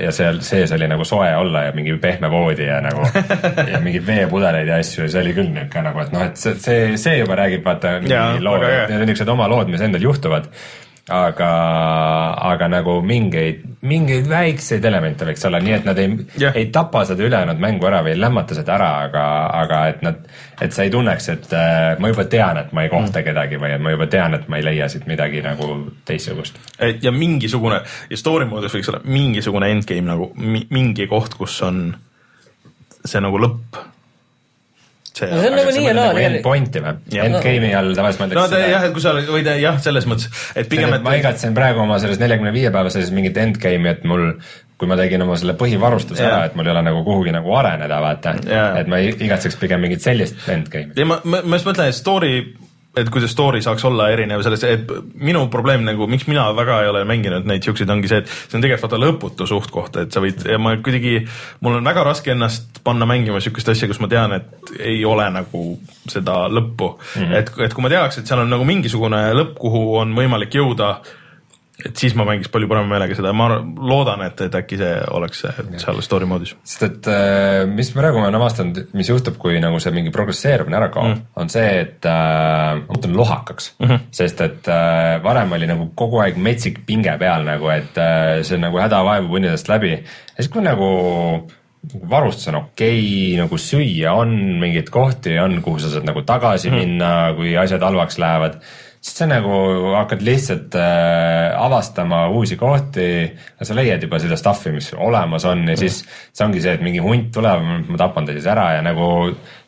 ja 0.00 0.12
seal 0.14 0.40
sees 0.46 0.72
oli 0.72 0.88
nagu 0.88 1.04
soe 1.04 1.28
olla 1.36 1.66
ja 1.68 1.76
mingi 1.76 1.96
pehme 2.00 2.30
voodi 2.30 2.66
ja 2.68 2.80
nagu 2.84 3.04
ja 3.72 3.80
mingeid 3.84 4.06
veepudeleid 4.06 4.72
ja 4.72 4.80
asju 4.80 5.04
ja 5.04 5.12
see 5.12 5.22
oli 5.26 5.36
küll 5.36 5.52
niuke 5.54 5.84
nagu, 5.84 6.04
et 6.04 6.12
noh, 6.16 6.26
et 6.30 6.40
see, 6.40 6.56
see, 6.64 6.90
see 7.00 7.18
juba 7.20 7.36
räägib 7.42 7.64
vaata 7.66 7.98
mingi 8.02 8.44
loo, 8.44 8.58
need 8.62 9.00
on 9.00 9.08
niisugused 9.08 9.34
oma 9.36 9.48
lood, 9.52 9.72
mis 9.72 9.84
endal 9.84 10.06
juhtuvad 10.08 10.48
aga, 11.08 11.48
aga 12.50 12.68
nagu 12.70 12.98
mingeid, 13.06 13.62
mingeid 13.88 14.28
väikseid 14.28 14.84
elemente 14.84 15.26
võiks 15.28 15.44
olla, 15.48 15.60
nii 15.64 15.74
et 15.78 15.86
nad 15.88 15.98
ei 16.00 16.14
Jah. 16.40 16.56
ei 16.58 16.68
tapa 16.74 17.04
seda 17.08 17.24
ülejäänud 17.24 17.60
mängu 17.62 17.88
ära 17.88 18.02
või 18.04 18.14
ei 18.14 18.20
lämmata 18.20 18.56
seda 18.58 18.74
ära, 18.76 18.90
aga, 19.06 19.24
aga 19.62 19.82
et 19.92 20.02
nad, 20.04 20.20
et 20.60 20.76
sa 20.76 20.84
ei 20.84 20.92
tunneks, 20.92 21.28
et 21.34 21.52
äh, 21.56 21.94
ma 22.00 22.12
juba 22.12 22.26
tean, 22.30 22.60
et 22.60 22.74
ma 22.76 22.84
ei 22.84 22.92
kohta 22.92 23.22
kedagi 23.26 23.60
või 23.60 23.74
et 23.76 23.84
ma 23.84 23.94
juba 23.94 24.08
tean, 24.12 24.36
et 24.36 24.48
ma 24.52 24.60
ei 24.60 24.66
leia 24.68 24.88
siit 24.92 25.08
midagi 25.10 25.42
nagu 25.44 25.70
teistsugust. 26.08 26.60
et 26.78 27.04
ja 27.04 27.12
mingisugune 27.14 27.80
ja 28.10 28.20
story 28.20 28.48
moodus 28.50 28.76
võiks 28.76 28.92
olla 28.92 29.02
mingisugune 29.04 29.72
endgame 29.72 30.08
nagu 30.12 30.32
mi, 30.36 30.66
mingi 30.74 31.08
koht, 31.10 31.38
kus 31.38 31.60
on 31.66 31.86
see 33.04 33.22
nagu 33.24 33.40
lõpp. 33.40 33.80
See 35.18 35.28
No 35.32 35.40
see 35.42 35.50
on 35.50 35.56
nagu 35.58 35.74
nii 35.74 35.84
ja 35.88 35.94
naa, 35.96 36.12
tegelikult- 36.12 36.36
endpoint'i 36.38 36.82
või? 36.84 36.94
Endgame'i 37.26 37.72
all 37.78 37.90
tavaliselt 37.98 38.20
no 38.22 38.28
mõeldakse 38.28 38.54
ta 38.54 38.56
seda- 38.62 38.70
jah, 38.72 38.86
et 38.88 38.92
kui 38.96 39.04
sa 39.04 39.10
oled, 39.16 39.28
või 39.34 39.44
ta 39.48 39.56
jah, 39.58 39.80
selles 39.88 40.06
mõttes, 40.10 40.30
et 40.56 40.68
pigem, 40.70 40.94
et 40.94 41.02
ma 41.04 41.16
igatsen 41.18 41.54
praegu 41.58 41.82
oma 41.84 41.98
selles 42.02 42.20
neljakümne 42.22 42.52
viie 42.54 42.70
päevases 42.74 43.10
mingit 43.14 43.36
endgame'i, 43.36 43.90
et 43.96 44.04
mul 44.08 44.30
kui 44.78 44.86
ma 44.86 44.94
tegin 44.94 45.22
oma 45.24 45.34
selle 45.36 45.56
põhivarustuse 45.58 46.22
Jaa. 46.22 46.28
ära, 46.36 46.44
et 46.46 46.54
mul 46.54 46.68
ei 46.68 46.70
ole 46.70 46.82
nagu 46.86 47.00
kuhugi 47.02 47.32
nagu 47.34 47.50
areneda, 47.58 47.96
vaata 48.04 48.36
Jaa. 48.46 48.68
et 48.78 48.86
ma 48.86 49.00
igatseks 49.02 49.56
pigem 49.58 49.80
mingit 49.82 50.00
sellist 50.06 50.36
endgame'i. 50.48 50.92
ei 50.96 51.04
ma, 51.04 51.18
ma, 51.24 51.40
ma 51.42 51.56
just 51.58 51.66
mõtlen, 51.66 51.88
et 51.90 51.98
story, 51.98 52.34
et 53.00 53.10
kuidas 53.12 53.32
story 53.34 53.62
saaks 53.64 53.84
olla 53.88 54.08
erinev 54.12 54.42
sellest, 54.44 54.64
et 54.68 54.92
minu 55.22 55.44
probleem 55.52 55.84
nagu, 55.86 56.08
miks 56.10 56.26
mina 56.30 56.48
väga 56.56 56.82
ei 56.84 56.90
ole 56.92 57.04
mänginud 57.08 57.48
neid 57.48 57.66
siukseid, 57.66 57.90
ongi 57.92 58.10
see, 58.10 58.22
et 58.22 58.32
see 58.32 58.58
on 58.58 58.64
tegelikult 58.64 58.88
vaata 58.88 59.02
lõputu 59.02 59.48
suht-koht, 59.50 60.00
et 60.02 60.14
sa 60.14 60.22
võid 60.24 60.44
ja 60.48 60.58
ma 60.62 60.74
kuidagi, 60.82 61.20
mul 61.64 61.78
on 61.78 61.92
väga 61.92 62.06
raske 62.10 62.34
ennast 62.34 62.82
panna 62.86 63.08
mängima 63.08 63.40
siukest 63.44 63.72
asja, 63.72 63.88
kus 63.90 64.02
ma 64.04 64.10
tean, 64.10 64.34
et 64.38 64.74
ei 64.78 65.00
ole 65.08 65.28
nagu 65.34 65.64
seda 66.08 66.46
lõppu 66.52 66.92
mm. 66.96 67.22
-hmm. 67.22 67.38
et, 67.40 67.54
et 67.68 67.74
kui 67.74 67.84
ma 67.84 67.92
teaks, 67.92 68.20
et 68.20 68.30
seal 68.30 68.44
on 68.44 68.52
nagu 68.52 68.66
mingisugune 68.68 69.22
lõpp, 69.40 69.56
kuhu 69.58 69.84
on 70.02 70.14
võimalik 70.16 70.54
jõuda, 70.60 70.98
et 71.78 72.00
siis 72.00 72.14
ma 72.18 72.24
mängiks 72.26 72.50
palju 72.50 72.66
parema 72.70 72.90
meelega 72.90 73.14
seda, 73.14 73.30
ma 73.36 73.46
loodan, 73.54 74.24
et, 74.26 74.40
et 74.48 74.54
äkki 74.58 74.78
see 74.80 74.94
oleks 75.14 75.44
seal 75.78 76.00
story 76.02 76.26
moodis. 76.26 76.56
sest 76.66 76.86
et 76.88 77.10
äh, 77.12 77.62
mis 77.70 77.92
praegu 77.94 78.18
ma 78.18 78.26
olen 78.26 78.38
avastanud, 78.40 78.80
mis 78.98 79.10
juhtub, 79.12 79.36
kui 79.38 79.60
nagu 79.62 79.78
see 79.82 79.94
mingi 79.94 80.10
progresseerumine 80.14 80.78
ära 80.80 80.88
kaob 80.94 81.12
mm., 81.12 81.20
on 81.38 81.52
see, 81.52 81.68
et 81.84 82.08
äh, 82.10 82.80
ma 82.80 82.88
muutun 82.88 83.14
lohakaks 83.18 83.70
mm, 83.76 83.86
-hmm. 83.86 84.08
sest 84.20 84.42
et 84.46 84.72
äh, 84.74 85.22
varem 85.22 85.54
oli 85.54 85.70
nagu 85.70 85.90
kogu 85.94 86.18
aeg 86.24 86.40
metsik 86.48 86.82
pinge 86.86 87.14
peal 87.18 87.46
nagu, 87.46 87.70
et 87.70 88.02
äh, 88.02 88.42
see 88.42 88.58
nagu 88.58 88.82
hädavaevu 88.82 89.30
punnidest 89.36 89.70
läbi 89.70 89.94
ja 89.94 90.02
siis, 90.40 90.50
kui 90.50 90.66
nagu 90.66 90.90
varustus 92.10 92.48
on 92.50 92.58
okei 92.64 92.98
okay,, 92.98 93.38
nagu 93.38 93.58
süüa 93.58 94.16
on, 94.18 94.34
mingeid 94.58 94.90
kohti 94.90 95.38
on, 95.38 95.60
kuhu 95.62 95.78
sa 95.78 95.94
saad 95.94 96.10
nagu 96.10 96.22
tagasi 96.26 96.70
mm 96.70 96.74
-hmm. 96.74 96.78
minna, 96.78 97.32
kui 97.36 97.56
asjad 97.56 97.86
halvaks 97.86 98.18
lähevad 98.18 98.58
siis 98.98 99.14
sa 99.20 99.28
nagu 99.30 99.52
hakkad 99.94 100.22
lihtsalt 100.26 100.74
äh, 100.78 101.54
avastama 101.58 102.24
uusi 102.34 102.56
kohti 102.58 103.06
ja 103.24 103.66
sa 103.66 103.76
leiad 103.78 104.02
juba 104.02 104.18
seda 104.22 104.38
stuff'i, 104.38 104.72
mis 104.74 104.90
olemas 104.94 105.46
on 105.48 105.62
ja 105.70 105.76
siis 105.78 106.00
see 106.04 106.44
ongi 106.46 106.62
see, 106.64 106.74
et 106.78 106.84
mingi 106.84 107.02
hunt 107.04 107.30
tuleb, 107.34 107.62
ma 107.88 108.00
tapan 108.00 108.26
ta 108.26 108.34
siis 108.36 108.48
ära 108.50 108.68
ja 108.76 108.82
nagu 108.84 109.08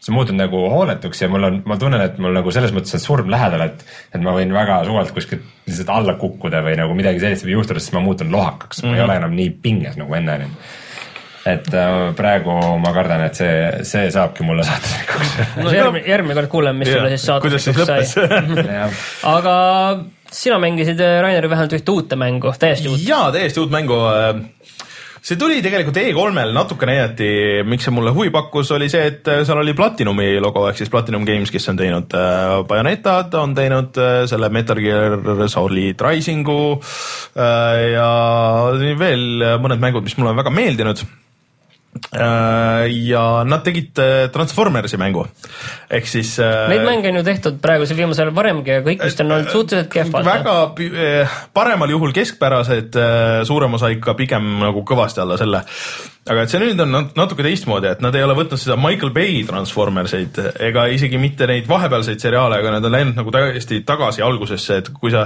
sa 0.01 0.15
muutud 0.17 0.39
nagu 0.39 0.65
hooletuks 0.73 1.23
ja 1.23 1.31
mul 1.31 1.47
on, 1.47 1.63
ma 1.69 1.79
tunnen, 1.81 2.03
et 2.03 2.19
mul 2.23 2.35
nagu 2.37 2.53
selles 2.55 2.75
mõttes 2.75 2.99
on 2.99 3.05
surm 3.07 3.31
lähedal, 3.33 3.67
et 3.69 3.87
et 4.11 4.21
ma 4.25 4.35
võin 4.37 4.53
väga 4.55 4.83
suvalt 4.89 5.15
kuskilt 5.15 5.47
lihtsalt 5.69 5.95
alla 5.95 6.17
kukkuda 6.19 6.65
või 6.67 6.77
nagu 6.81 6.97
midagi 6.99 7.23
sellist 7.23 7.47
võib 7.47 7.61
juhtuda, 7.61 7.83
sest 7.83 7.95
ma 7.95 8.03
muutun 8.03 8.33
lohakaks. 8.35 8.83
Mm, 8.83 8.89
-hmm. 8.89 8.97
ma 8.97 8.99
ei 8.99 9.07
ole 9.07 9.19
enam 9.23 9.37
nii 9.39 9.51
pinges 9.63 9.99
nagu 10.01 10.17
enne 10.19 10.39
olin 10.41 10.57
et 11.49 11.73
äh, 11.73 12.11
praegu 12.17 12.55
ma 12.83 12.93
kardan, 12.93 13.25
et 13.25 13.39
see, 13.39 13.85
see 13.89 14.09
saabki 14.13 14.45
mulle 14.45 14.65
saatanikuks 14.69 15.35
no 15.65 15.73
järgmine, 15.73 16.05
järgmine 16.09 16.37
kord 16.37 16.53
kuuleme, 16.53 16.83
mis 16.83 16.93
sulle 16.93 17.13
siis 17.15 17.29
kuidas 17.41 17.65
siis 17.65 17.81
saatus 17.81 18.15
sai. 18.17 18.89
aga 19.35 19.55
sina 20.31 20.61
mängisid, 20.63 21.01
Rainer, 21.01 21.49
vähemalt 21.51 21.77
ühte 21.79 21.95
uute 21.97 22.19
mängu, 22.21 22.53
täiesti 22.61 22.91
uut. 22.93 23.01
jaa, 23.03 23.31
täiesti 23.33 23.63
uut 23.63 23.73
mängu. 23.73 23.97
see 25.21 25.37
tuli 25.41 25.63
tegelikult 25.65 25.97
E3-l 26.01 26.53
natuke 26.57 26.89
näidati, 26.89 27.31
miks 27.69 27.89
see 27.89 27.93
mulle 27.97 28.13
huvi 28.17 28.33
pakkus, 28.33 28.71
oli 28.77 28.91
see, 28.93 29.09
et 29.09 29.33
seal 29.49 29.63
oli 29.63 29.73
Platinumi 29.77 30.29
logo 30.45 30.67
ehk 30.69 30.81
siis 30.81 30.93
Platinum 30.93 31.25
Games, 31.29 31.53
kes 31.53 31.73
on 31.73 31.81
teinud 31.81 32.17
äh, 32.21 32.59
Bayonettad, 32.69 33.33
on 33.41 33.57
teinud 33.57 33.97
äh, 33.97 34.21
selle 34.29 34.53
Metal 34.53 34.81
Gear 34.81 35.49
Solid 35.49 36.05
Risingu 36.05 36.61
äh, 36.77 37.81
ja 37.97 38.13
veel 39.01 39.57
mõned 39.61 39.81
mängud, 39.81 40.05
mis 40.05 40.21
mulle 40.21 40.37
on 40.37 40.41
väga 40.45 40.53
meeldinud 40.57 41.05
Äh, 41.05 41.30
ja 43.11 43.23
nad 43.45 43.65
tegid 43.67 43.99
äh, 43.99 44.29
Transformersi 44.31 44.99
mängu 44.99 45.25
ehk 45.91 46.07
siis 46.07 46.37
äh, 46.39 46.69
Neid 46.71 46.85
mänge 46.87 47.11
on 47.11 47.19
ju 47.19 47.25
tehtud 47.27 47.59
praegusel 47.63 47.99
viimasel 47.99 48.29
ajal 48.29 48.37
varemgi 48.37 48.77
ja 48.77 48.85
kõik 48.87 49.03
vist 49.05 49.23
on 49.25 49.35
olnud 49.35 49.51
suhteliselt 49.51 49.91
kehvad. 49.93 50.29
väga 50.29 50.55
paremal 51.55 51.91
juhul 51.91 52.15
keskpärased, 52.15 52.99
suurem 53.47 53.75
osa 53.79 53.91
ikka 53.95 54.15
pigem 54.19 54.53
nagu 54.63 54.85
kõvasti 54.87 55.25
alla 55.25 55.39
selle. 55.41 55.65
Aga 56.29 56.43
et 56.45 56.53
see 56.53 56.61
nüüd 56.61 56.81
on 56.85 56.91
nat- 56.93 57.15
natuke 57.17 57.45
teistmoodi, 57.45 57.89
et 57.95 58.03
nad 58.05 58.15
ei 58.15 58.23
ole 58.23 58.35
võtnud 58.37 58.61
seda 58.61 58.77
Michael 58.77 59.13
Bay 59.15 59.41
Transformerseid 59.49 60.37
ega 60.69 60.85
isegi 60.93 61.19
mitte 61.21 61.49
neid 61.49 61.69
vahepealseid 61.69 62.21
seriaale, 62.21 62.59
aga 62.61 62.75
nad 62.75 62.85
on 62.85 62.93
läinud 62.93 63.17
nagu 63.17 63.33
täiesti 63.33 63.81
tagasi 63.89 64.23
algusesse, 64.27 64.77
et 64.83 64.91
kui 64.93 65.15
sa 65.15 65.25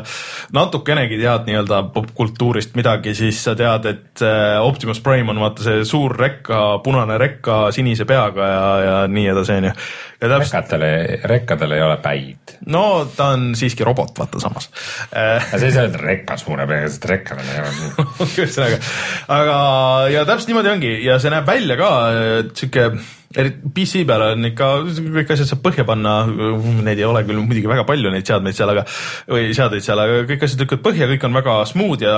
natukenegi 0.55 1.19
tead 1.19 1.51
nii-öelda 1.51 1.83
popkultuurist 1.97 2.79
midagi, 2.79 3.17
siis 3.19 3.43
sa 3.43 3.57
tead, 3.59 3.91
et 3.91 4.23
eh, 4.23 4.57
Optimus 4.63 5.03
Prime 5.03 5.35
on 5.35 5.43
vaata 5.43 5.67
see 5.67 5.85
suur 5.89 6.15
rekka, 6.19 6.63
punane 6.85 7.19
rekka 7.19 7.65
sinise 7.75 8.07
peaga 8.07 8.51
ja, 8.53 8.67
ja 8.85 8.97
nii 9.11 9.29
edasi, 9.35 9.59
onju. 9.59 9.75
Ja 10.25 10.31
täpselt, 10.33 10.57
rekkadel 10.57 10.87
ei, 10.89 11.19
rekkadel 11.31 11.75
ei 11.77 11.83
ole 11.85 11.97
päid. 12.05 12.57
no 12.73 12.85
ta 13.17 13.31
on 13.37 13.51
siiski 13.59 13.85
robot, 13.87 14.15
vaata 14.19 14.41
samas. 14.43 14.71
Aga 15.13 15.59
sa 15.59 15.65
ei 15.67 15.75
saa 15.75 15.87
öelda 15.87 16.01
rekka 16.03 16.39
suure 16.41 16.67
peaga, 16.71 16.89
sest 16.93 17.09
rekkal 17.11 17.43
on 17.43 17.51
ju 17.51 18.31
ühesõnaga, 18.45 18.81
aga 19.37 19.59
ja 20.15 20.25
täpselt 20.29 20.53
niimoodi 20.53 20.73
ongi. 20.73 20.95
Ja 21.05 21.19
see 21.23 21.33
näeb 21.35 21.47
välja 21.49 21.79
ka 21.81 21.91
et 22.41 22.57
sihuke, 22.59 22.89
eriti 23.41 23.73
PC 23.75 24.05
peal 24.09 24.23
on 24.31 24.49
ikka 24.51 24.69
kõik 25.17 25.33
asjad 25.35 25.51
saab 25.51 25.63
põhja 25.65 25.85
panna, 25.89 26.15
neid 26.85 27.01
ei 27.01 27.07
ole 27.09 27.25
küll 27.27 27.41
muidugi 27.43 27.71
väga 27.71 27.85
palju 27.89 28.13
neid 28.13 28.29
seadmeid 28.29 28.57
seal, 28.57 28.71
aga 28.75 28.85
või 29.31 29.51
seadeid 29.57 29.85
seal, 29.85 30.01
aga 30.01 30.23
kõik 30.29 30.47
asjad 30.47 30.65
lükkavad 30.65 30.85
põhja, 30.85 31.09
kõik 31.11 31.27
on 31.29 31.39
väga 31.39 31.57
smooth 31.71 32.05
ja 32.05 32.17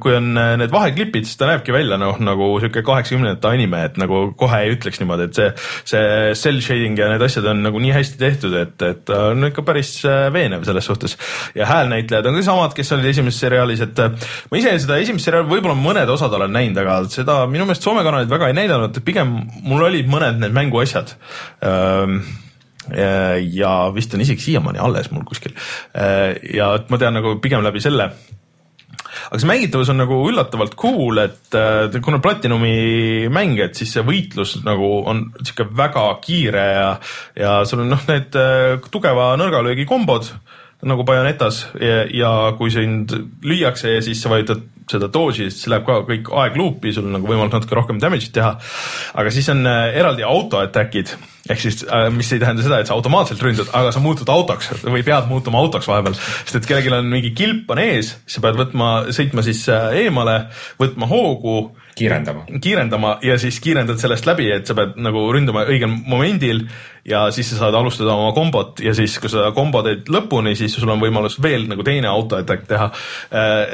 kui 0.00 0.16
on 0.16 0.30
need 0.60 0.72
vaheklipid, 0.74 1.28
siis 1.28 1.38
ta 1.40 1.48
näebki 1.50 1.74
välja 1.74 1.98
noh, 2.00 2.18
nagu 2.22 2.48
sihuke 2.62 2.84
kaheksakümnendate 2.86 3.50
anime, 3.50 3.84
et 3.88 3.98
nagu 4.00 4.24
kohe 4.38 4.62
ei 4.64 4.74
ütleks 4.74 5.00
niimoodi, 5.02 5.28
et 5.28 5.40
see, 5.40 5.50
see 5.92 6.32
cell 6.40 6.62
shading 6.64 6.98
ja 7.00 7.10
need 7.12 7.24
asjad 7.26 7.48
on 7.52 7.62
nagu 7.66 7.82
nii 7.82 7.94
hästi 7.94 8.20
tehtud, 8.20 8.56
et, 8.60 8.86
et 8.88 9.14
on 9.16 9.50
ikka 9.50 9.64
päris 9.66 9.96
äh, 10.08 10.26
veenev 10.34 10.64
selles 10.68 10.88
suhtes. 10.88 11.18
ja 11.54 11.68
häälnäitlejad 11.70 12.30
on 12.30 12.38
ka 12.38 12.44
samad, 12.46 12.76
kes 12.76 12.92
olid 12.96 13.10
esimeses 13.12 13.40
seriaalis, 13.44 13.84
et 13.84 14.02
äh, 14.02 14.28
ma 14.50 14.60
ise 14.60 14.76
seda 14.86 14.98
esimest 15.02 15.28
seriaali 15.28 15.50
võib-olla 15.50 15.76
mõned 15.78 16.10
osad 16.14 16.32
olen 16.38 16.52
näinud, 16.54 16.80
aga 16.84 16.98
seda 17.12 17.42
minu 17.50 17.68
meelest 17.68 17.84
Soome 17.84 18.00
kanalid 18.06 18.30
väga 18.30 18.48
ei 18.48 18.56
näidanud, 18.56 18.96
pigem 19.04 19.34
mul 19.66 19.84
olid 19.90 20.08
mõned 20.08 20.38
need 20.40 20.53
mänguasjad. 20.56 21.14
Ähm, 21.64 22.20
ja- 22.94 23.36
ja 23.40 23.74
vist 23.94 24.14
on 24.14 24.20
isegi 24.24 24.42
siiamaani 24.50 24.78
alles 24.82 25.10
mul 25.10 25.24
kuskil. 25.24 25.54
ja 25.94 26.74
et 26.74 26.90
ma 26.90 26.98
tean 27.00 27.14
nagu 27.16 27.36
pigem 27.40 27.62
läbi 27.64 27.80
selle. 27.80 28.10
Aga 29.30 29.38
see 29.40 29.48
mängitavus 29.48 29.88
on 29.92 30.00
nagu 30.02 30.16
üllatavalt 30.28 30.74
cool, 30.80 31.18
et 31.22 31.54
äh, 31.54 32.00
kuna 32.02 32.18
Platinumi 32.22 33.28
mäng, 33.32 33.58
et 33.62 33.78
siis 33.78 33.92
see 33.94 34.02
võitlus 34.06 34.56
nagu 34.66 34.90
on 35.06 35.28
sihuke 35.40 35.68
väga 35.76 36.02
kiire 36.24 36.64
ja, 36.74 36.88
ja 37.38 37.54
sul 37.68 37.84
on 37.84 37.92
noh, 37.94 38.02
need 38.10 38.34
äh, 38.38 38.76
tugeva 38.90 39.32
nõrgalöögi 39.40 39.86
kombod 39.88 40.32
nagu 40.88 41.04
Bayonetas 41.06 41.64
ja, 41.80 42.04
ja 42.10 42.30
kui 42.58 42.72
sind 42.74 43.12
lüüakse 43.44 43.96
ja 43.96 44.04
siis 44.04 44.22
sa 44.22 44.32
vajutad 44.32 44.62
seda 44.90 45.08
dodge'i, 45.08 45.48
siis 45.48 45.68
läheb 45.72 45.86
ka 45.86 46.02
kõik 46.04 46.28
aeg 46.42 46.58
luupi, 46.60 46.92
sul 46.92 47.06
on 47.08 47.16
nagu 47.16 47.28
võimalus 47.28 47.54
natuke 47.54 47.76
rohkem 47.78 48.00
damage'it 48.02 48.34
teha. 48.36 48.56
aga 49.14 49.32
siis 49.32 49.48
on 49.52 49.64
äh, 49.68 49.86
eraldi 49.96 50.26
auto 50.28 50.60
attack'id 50.60 51.14
ehk 51.44 51.60
siis, 51.60 51.82
mis 52.14 52.30
ei 52.32 52.40
tähenda 52.40 52.64
seda, 52.64 52.78
et 52.80 52.88
sa 52.88 52.94
automaatselt 52.96 53.42
ründad, 53.44 53.68
aga 53.76 53.90
sa 53.92 54.00
muutud 54.00 54.28
autoks 54.32 54.70
või 54.84 55.02
pead 55.04 55.28
muutuma 55.28 55.60
autoks 55.60 55.88
vahepeal, 55.90 56.16
sest 56.16 56.56
et 56.56 56.68
kellelgi 56.68 56.92
on 56.94 57.10
mingi 57.10 57.34
kilp 57.36 57.68
on 57.74 57.80
ees, 57.82 58.14
sa 58.24 58.40
pead 58.44 58.56
võtma, 58.60 58.90
sõitma 59.12 59.44
siis 59.44 59.60
äh, 59.72 59.90
eemale, 60.04 60.38
võtma 60.80 61.08
hoogu 61.10 61.58
kiirendama. 61.94 62.44
kiirendama 62.60 63.18
ja 63.22 63.38
siis 63.38 63.60
kiirendad 63.62 64.00
sellest 64.00 64.26
läbi, 64.26 64.48
et 64.54 64.66
sa 64.66 64.76
pead 64.76 64.98
nagu 65.02 65.24
ründama 65.34 65.64
õigel 65.70 65.90
momendil 65.90 66.64
ja 67.04 67.26
siis 67.34 67.50
sa 67.52 67.58
saad 67.60 67.76
alustada 67.76 68.14
oma 68.16 68.32
kombot 68.36 68.80
ja 68.82 68.94
siis, 68.96 69.16
kui 69.20 69.30
sa 69.32 69.50
kombo 69.56 69.82
teed 69.84 70.08
lõpuni, 70.12 70.54
siis 70.58 70.74
sul 70.74 70.90
on 70.90 71.02
võimalus 71.02 71.36
veel 71.42 71.68
nagu 71.70 71.84
teine 71.86 72.08
auto 72.08 72.38
attack 72.40 72.66
teha. 72.68 72.90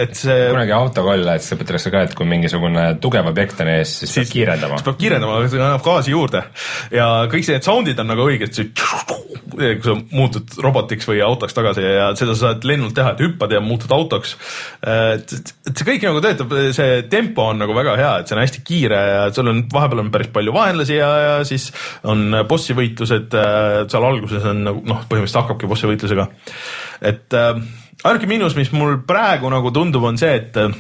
et 0.03 0.15
see 0.19 0.49
kunagi 0.51 0.75
autokoll, 0.75 1.29
et 1.35 1.45
siis 1.45 1.57
õpetatakse 1.57 1.95
ka, 1.95 2.05
et 2.09 2.17
kui 2.19 2.29
mingisugune 2.29 2.87
tugev 3.03 3.31
objekt 3.31 3.63
on 3.63 3.73
ees, 3.77 3.95
siis 4.03 4.17
peab 4.19 4.35
kiirendama 4.35 4.79
siis. 4.79 4.89
peab 4.89 5.01
kiirendama, 5.05 5.41
see 5.47 5.63
annab 5.63 5.87
gaasi 5.87 6.17
juurde 6.17 6.45
ja 6.95 7.11
kõik 7.31 7.55
need 7.55 7.67
sound'id 7.67 8.03
on 8.03 8.13
nagu 8.15 8.27
õiged, 8.27 8.57
see 8.57 8.71
kui 9.51 9.83
sa 9.85 9.95
muutud 10.15 10.59
robotiks 10.63 11.09
või 11.09 11.21
autoks 11.25 11.57
tagasi 11.57 11.85
ja 11.85 12.11
seda 12.19 12.35
sa 12.35 12.51
saad 12.51 12.67
lennult 12.69 12.95
teha, 12.97 13.15
et 13.15 13.23
hüppad 13.25 13.53
ja 13.55 13.63
muutud 13.65 13.93
autoks. 13.95 14.37
et 14.87 15.35
et 15.71 15.75
see 15.77 15.87
kõik 15.87 16.07
nagu 16.09 16.23
töötab, 16.25 16.55
see 16.77 17.03
tempo 17.13 17.49
on 17.53 17.61
nagu 17.63 17.75
väga 17.77 17.97
hea, 18.01 18.10
et 18.21 18.29
see 18.29 18.37
on 18.37 18.43
hästi 18.43 18.65
kiire 18.67 19.01
ja 19.07 19.23
sul 19.35 19.51
on 19.53 19.63
vahepeal 19.73 20.05
on 20.05 20.11
päris 20.15 20.31
palju 20.35 20.55
vaenlasi 20.57 20.99
ja, 20.99 21.11
ja 21.25 21.35
siis 21.49 21.71
on 22.11 22.43
bossi 22.49 22.77
võitlused, 22.77 23.37
seal 23.91 24.09
alguses 24.11 24.47
on 24.51 24.65
nagu 24.67 24.83
noh, 24.85 25.05
põhimõtteliselt 25.07 25.45
hakkabki 25.45 25.71
bossi 25.71 25.91
võitlusega. 25.91 26.27
et 27.13 27.39
äh, 27.39 27.61
ainuke 28.05 28.31
miinus, 28.31 28.57
mis 28.59 28.73
mul 28.75 28.99
praegu 29.07 29.51
nagu 29.53 29.73
tundub, 29.75 30.05
on 30.09 30.19
see, 30.21 30.33
et 30.41 30.57
äh, 30.61 30.75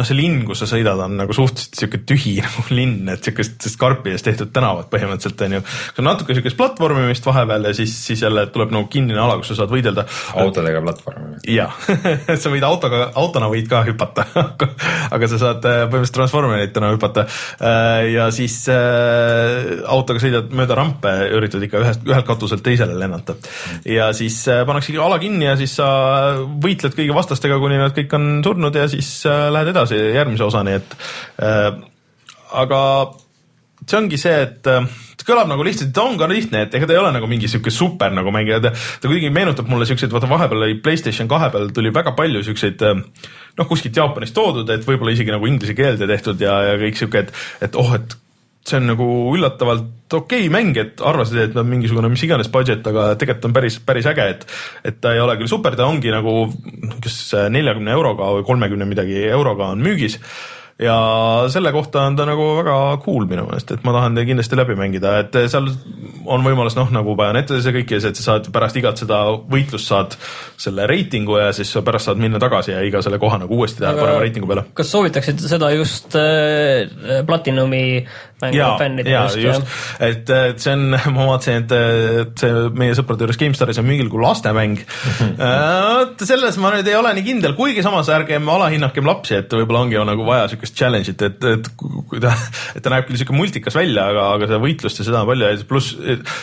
noh, 0.00 0.08
see 0.08 0.16
linn, 0.18 0.42
kus 0.48 0.62
sa 0.62 0.68
sõidad, 0.70 1.00
on 1.04 1.16
nagu 1.20 1.36
suhteliselt 1.36 1.78
sihuke 1.80 2.02
tühi 2.08 2.36
nagu 2.44 2.64
linn, 2.74 3.08
et 3.12 3.26
siukestest 3.26 3.78
karpidest 3.80 4.26
tehtud 4.26 4.52
tänavad 4.54 4.88
põhimõtteliselt 4.92 5.44
on 5.46 5.58
ju. 5.58 5.62
see 5.66 6.02
on 6.02 6.08
natuke 6.10 6.36
siukest 6.38 6.58
platvormimist 6.58 7.26
vahepeal 7.28 7.70
ja 7.70 7.74
siis, 7.76 7.94
siis 8.06 8.24
jälle 8.24 8.46
tuleb 8.54 8.74
nagu 8.74 8.88
kinnine 8.92 9.20
ala, 9.20 9.38
kus 9.40 9.52
sa 9.52 9.60
saad 9.62 9.72
võidelda. 9.72 10.06
autodega 10.40 10.82
platvormi. 10.84 11.40
jah, 11.54 11.76
sa 12.42 12.52
võid 12.52 12.66
autoga, 12.66 13.10
autona 13.20 13.50
võid 13.52 13.68
ka 13.70 13.82
hüpata, 13.88 14.26
aga 15.14 15.30
sa 15.30 15.40
saad 15.42 15.68
äh, 15.68 15.82
põhimõtteliselt 15.84 16.18
transformeritena 16.20 16.92
hüpata. 16.94 17.26
ja 18.10 18.30
siis 18.34 18.62
äh, 18.72 19.84
autoga 19.90 20.22
sõidad 20.22 20.50
mööda 20.56 20.78
rampe, 20.78 21.12
üritad 21.36 21.62
ikka 21.66 21.82
ühest, 21.84 22.06
ühelt 22.08 22.28
katuselt 22.28 22.64
teisele 22.64 22.96
lennata. 22.98 23.36
ja 23.88 24.10
siis 24.16 24.42
äh, 24.50 24.64
pannakse 24.68 24.96
ala 25.00 25.18
kinni 25.22 25.46
ja 25.46 25.56
siis 25.58 25.76
sa 25.78 25.88
võitled 26.62 26.94
kõigi 26.96 27.14
vastastega, 27.14 27.58
kuni 27.62 27.78
nad 27.80 27.94
kõik 27.96 28.14
on 28.16 28.28
surnud 28.44 28.76
ja 28.76 28.86
siis 28.90 29.08
äh, 29.28 29.48
lähed 29.52 29.72
edasi 29.72 29.89
järgmise 29.96 30.46
osani, 30.46 30.78
et 30.80 30.96
äh, 31.42 31.70
aga 32.62 32.82
see 33.86 33.98
ongi 33.98 34.18
see, 34.20 34.36
et 34.46 34.70
äh, 34.70 34.86
kõlab 35.26 35.50
nagu 35.50 35.64
lihtsalt, 35.66 35.92
ta 35.94 36.04
on 36.06 36.16
ka 36.20 36.28
lihtne, 36.30 36.64
et 36.66 36.74
ega 36.76 36.88
ta 36.88 36.94
ei 36.94 37.00
ole 37.00 37.12
nagu 37.14 37.28
mingi 37.30 37.48
sihuke 37.50 37.72
super 37.74 38.12
nagu 38.14 38.32
mängija, 38.34 38.60
ta, 38.64 38.72
ta 38.72 39.10
kuidagi 39.10 39.30
meenutab 39.34 39.68
mulle 39.70 39.86
siukseid, 39.88 40.12
vaata 40.14 40.30
vahepeal 40.30 40.66
oli 40.66 40.78
Playstation 40.82 41.28
kahe 41.30 41.50
peal 41.52 41.70
tuli 41.76 41.92
väga 41.94 42.14
palju 42.18 42.42
siukseid 42.46 42.82
äh, 42.86 43.04
noh, 43.58 43.68
kuskilt 43.68 43.96
Jaapanist 43.96 44.36
toodud, 44.36 44.68
et 44.72 44.86
võib-olla 44.86 45.14
isegi 45.14 45.34
nagu 45.34 45.46
inglise 45.48 45.76
keelde 45.78 46.08
tehtud 46.10 46.42
ja, 46.42 46.56
ja 46.70 46.80
kõik 46.80 46.98
sihuke, 46.98 47.24
et, 47.26 47.46
et 47.68 47.78
oh, 47.80 47.94
et 47.98 48.18
see 48.66 48.76
on 48.76 48.90
nagu 48.92 49.08
üllatavalt 49.34 50.14
okei 50.14 50.46
okay 50.46 50.52
mäng, 50.52 50.76
et 50.80 51.00
arvasid, 51.06 51.38
et 51.44 51.58
on 51.58 51.68
mingisugune 51.68 52.10
mis 52.12 52.22
iganes 52.26 52.50
budget, 52.52 52.86
aga 52.86 53.10
tegelikult 53.18 53.50
on 53.50 53.56
päris, 53.56 53.80
päris 53.86 54.08
äge, 54.10 54.28
et 54.34 54.46
et 54.84 55.02
ta 55.02 55.14
ei 55.14 55.22
ole 55.22 55.36
küll 55.40 55.50
super, 55.50 55.76
ta 55.78 55.88
ongi 55.88 56.12
nagu 56.12 56.48
kas 57.02 57.20
neljakümne 57.52 57.94
euroga 57.96 58.32
või 58.36 58.46
kolmekümne 58.48 58.88
midagi 58.90 59.22
euroga 59.30 59.72
on 59.74 59.84
müügis. 59.84 60.18
Ja 60.80 60.94
selle 61.52 61.74
kohta 61.76 62.06
on 62.08 62.14
ta 62.16 62.24
nagu 62.24 62.44
väga 62.56 62.74
cool 63.04 63.26
minu 63.28 63.44
meelest, 63.44 63.74
et 63.74 63.82
ma 63.84 63.92
tahan 63.92 64.14
ta 64.16 64.22
kindlasti 64.24 64.56
läbi 64.56 64.76
mängida, 64.78 65.18
et 65.20 65.36
seal 65.52 65.66
on 66.24 66.44
võimalus 66.44 66.76
noh, 66.78 66.88
nagu 66.94 67.12
Bayonettades 67.18 67.66
ja 67.68 67.72
kõik 67.74 67.92
et 67.98 68.16
sa 68.16 68.24
saad 68.24 68.48
pärast 68.54 68.78
igat 68.80 69.02
seda 69.02 69.18
võitlust 69.50 69.90
saad 69.90 70.16
selle 70.60 70.86
reitingu 70.88 71.36
ja 71.36 71.50
siis 71.56 71.68
sa 71.74 71.84
pärast 71.84 72.08
saad 72.08 72.22
minna 72.22 72.40
tagasi 72.40 72.72
ja 72.72 72.80
iga 72.86 73.02
selle 73.04 73.20
koha 73.20 73.42
nagu 73.42 73.60
uuesti 73.60 73.84
teha 73.84 73.92
parema 73.98 74.24
reitingu 74.24 74.48
peale. 74.48 74.64
kas 74.76 74.92
soovitaksid 74.94 75.44
seda 75.52 75.68
just 75.76 76.16
äh, 76.16 76.88
Platinumi 77.28 77.84
mängu 78.44 78.58
ja, 78.58 78.70
fännidele 78.80 79.14
ja 79.14 79.24
just, 79.40 79.66
et, 80.00 80.30
et 80.30 80.62
see 80.62 80.74
on, 80.76 80.96
ma 81.16 81.28
vaatasin, 81.32 81.64
et 81.64 81.76
et 82.20 82.44
see 82.44 82.64
meie 82.76 82.96
sõprade 82.98 83.26
juures 83.26 83.40
GameStaris 83.40 83.80
on 83.80 83.88
müügil 83.88 84.10
kui 84.12 84.22
lastemäng. 84.22 84.80
vot 86.00 86.24
selles 86.26 86.58
ma 86.60 86.72
nüüd 86.74 86.88
ei 86.88 86.96
ole 86.98 87.12
nii 87.16 87.26
kindel, 87.26 87.54
kuigi 87.58 87.84
samas 87.84 88.10
ärgem 88.12 88.48
alahinnakem 88.50 89.06
lapsi, 89.06 89.38
et 89.40 89.52
võib-olla 89.54 89.84
ongi 89.84 89.98
ju 89.98 90.04
nagu 90.08 90.26
vaja 90.26 90.48
siukest 90.52 90.76
challenge'it, 90.78 91.24
et, 91.26 91.46
et 91.54 91.70
kui 91.78 92.22
ta, 92.22 92.34
et 92.76 92.84
ta 92.84 92.92
näeb 92.92 93.08
küll 93.08 93.20
siuke 93.20 93.36
multikas 93.36 93.76
välja, 93.78 94.08
aga, 94.12 94.26
aga 94.36 94.50
seda 94.50 94.60
võitlust 94.62 95.02
ja 95.02 95.06
seda 95.06 95.22
on 95.22 95.30
palju 95.30 95.50
ja 95.50 95.68
pluss 95.70 95.94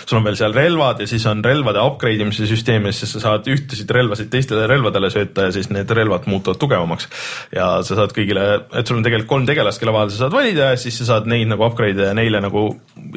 sul 0.07 0.19
on 0.19 0.27
veel 0.27 0.37
seal 0.39 0.55
relvad 0.55 1.01
ja 1.03 1.09
siis 1.09 1.25
on 1.29 1.43
relvade 1.45 1.81
upgrade 1.83 2.23
imise 2.23 2.47
süsteem 2.49 2.87
ja 2.87 2.93
siis 2.95 3.13
sa 3.15 3.23
saad 3.23 3.47
ühtesid 3.51 3.91
relvasid 3.93 4.31
teistele 4.33 4.67
relvadele 4.69 5.09
sööta 5.13 5.47
ja 5.47 5.55
siis 5.55 5.69
need 5.73 5.91
relvad 5.91 6.27
muutuvad 6.29 6.59
tugevamaks. 6.61 7.09
ja 7.55 7.69
sa 7.87 7.99
saad 7.99 8.13
kõigile, 8.15 8.45
et 8.77 8.87
sul 8.87 8.99
on 8.99 9.05
tegelikult 9.05 9.31
kolm 9.31 9.47
tegelast, 9.49 9.81
kelle 9.81 9.95
vahel 9.95 10.11
sa 10.13 10.25
saad 10.25 10.35
valida 10.35 10.71
ja 10.73 10.79
siis 10.79 10.97
sa 11.01 11.11
saad 11.13 11.29
neid 11.29 11.49
nagu 11.51 11.65
upgrade 11.67 11.86
ida 11.93 12.09
ja 12.11 12.17
neile 12.17 12.41
nagu, 12.43 12.67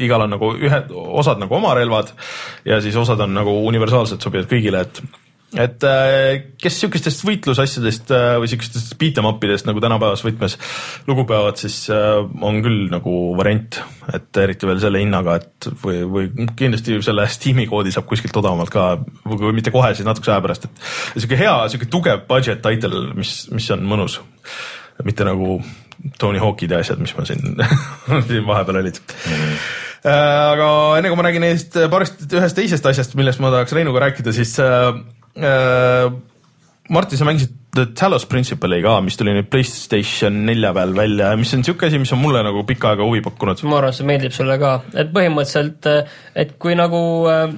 igal 0.02 0.26
on 0.26 0.36
nagu 0.36 0.52
ühe, 0.58 0.84
osad 1.22 1.40
nagu 1.42 1.58
oma 1.58 1.74
relvad 1.78 2.14
ja 2.68 2.80
siis 2.84 2.96
osad 2.96 3.20
on 3.26 3.34
nagu 3.36 3.56
universaalselt 3.70 4.22
sobivad 4.22 4.50
kõigile, 4.50 4.84
et 4.86 5.02
et 5.58 5.82
äh, 5.86 6.52
kes 6.62 6.76
siukestest 6.84 7.24
võitlusasjadest 7.26 8.12
äh, 8.14 8.36
või 8.38 8.50
siukestest 8.52 8.94
beat 9.00 9.18
em 9.18 9.26
upidest 9.26 9.66
nagu 9.66 9.82
tänapäevas 9.82 10.22
võtmes 10.22 10.54
lugu 11.08 11.24
peavad, 11.26 11.58
siis 11.58 11.82
äh, 11.90 12.20
on 12.46 12.60
küll 12.62 12.86
nagu 12.92 13.14
variant, 13.38 13.80
et 14.14 14.40
eriti 14.44 14.68
veel 14.70 14.82
selle 14.82 15.02
hinnaga, 15.02 15.40
et 15.40 15.70
või, 15.82 16.04
või 16.06 16.48
kindlasti 16.58 17.00
selle 17.02 17.26
Steam'i 17.30 17.66
koodi 17.70 17.90
saab 17.94 18.06
kuskilt 18.10 18.38
odavamalt 18.38 18.70
ka 18.70 18.92
või 19.26 19.56
mitte 19.58 19.74
kohe, 19.74 19.90
siis 19.96 20.06
natukese 20.06 20.36
aja 20.36 20.44
pärast, 20.46 20.68
et 20.70 21.24
siuke 21.24 21.38
hea, 21.40 21.56
siuke 21.72 21.90
tugev 21.90 22.22
budget 22.30 22.62
title, 22.62 23.08
mis, 23.18 23.48
mis 23.50 23.70
on 23.74 23.82
mõnus, 23.90 24.20
mitte 25.02 25.26
nagu 25.26 25.58
Tony 26.18 26.40
Hawk'id 26.42 26.72
ja 26.74 26.80
asjad, 26.84 27.00
mis 27.02 27.14
ma 27.16 27.26
siin, 27.28 27.54
siin 28.28 28.46
vahepeal 28.48 28.80
olid 28.82 29.00
mm.. 29.02 29.54
aga 30.10 30.72
enne 30.98 31.12
kui 31.12 31.20
ma 31.20 31.28
räägin 31.28 31.46
neist 31.46 31.78
paarist 31.92 32.26
ühest 32.28 32.58
teisest 32.58 32.90
asjast, 32.92 33.16
millest 33.20 33.42
ma 33.42 33.52
tahaks 33.54 33.76
Reinuga 33.76 34.06
rääkida, 34.06 34.34
siis 34.36 34.56
äh, 34.64 34.90
äh, 35.40 36.12
Martin, 36.90 37.20
sa 37.20 37.28
mängisid 37.28 37.56
The 37.70 37.86
Talos 37.94 38.24
Principle'i 38.26 38.80
ka, 38.82 38.96
mis 39.06 39.14
tuli 39.14 39.30
nüüd 39.30 39.46
PlayStation 39.50 40.40
nelja 40.46 40.72
peal 40.74 40.90
välja, 40.96 41.28
mis 41.38 41.52
on 41.54 41.62
siuke 41.66 41.86
asi, 41.86 42.00
mis 42.02 42.10
on 42.16 42.18
mulle 42.18 42.40
nagu 42.42 42.64
pikka 42.66 42.94
aega 42.94 43.06
huvi 43.06 43.22
pakkunud. 43.22 43.62
ma 43.70 43.78
arvan, 43.78 43.94
et 43.94 43.98
see 44.00 44.08
meeldib 44.08 44.34
sulle 44.34 44.56
ka, 44.58 44.72
et 44.98 45.12
põhimõtteliselt, 45.14 45.86
et 46.42 46.56
kui 46.58 46.74
nagu 46.78 47.02
äh, 47.30 47.54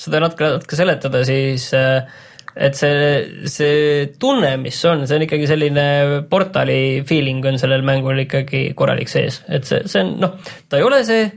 seda 0.00 0.22
natuke, 0.24 0.54
natuke 0.56 0.78
seletada, 0.78 1.20
siis 1.28 1.68
äh, 1.76 2.24
et 2.58 2.74
see, 2.74 3.48
see 3.50 4.06
tunne, 4.18 4.56
mis 4.62 4.78
on, 4.90 5.04
see 5.06 5.18
on 5.18 5.26
ikkagi 5.28 5.46
selline 5.50 5.84
portali 6.30 7.04
feeling 7.06 7.44
on 7.46 7.60
sellel 7.60 7.84
mängul 7.86 8.18
ikkagi 8.24 8.72
korralik 8.78 9.10
sees, 9.12 9.42
et 9.46 9.68
see, 9.68 9.84
see 9.86 10.02
on 10.02 10.16
noh, 10.24 10.34
ta 10.66 10.80
ei 10.80 10.86
ole 10.86 11.02
see, 11.06 11.28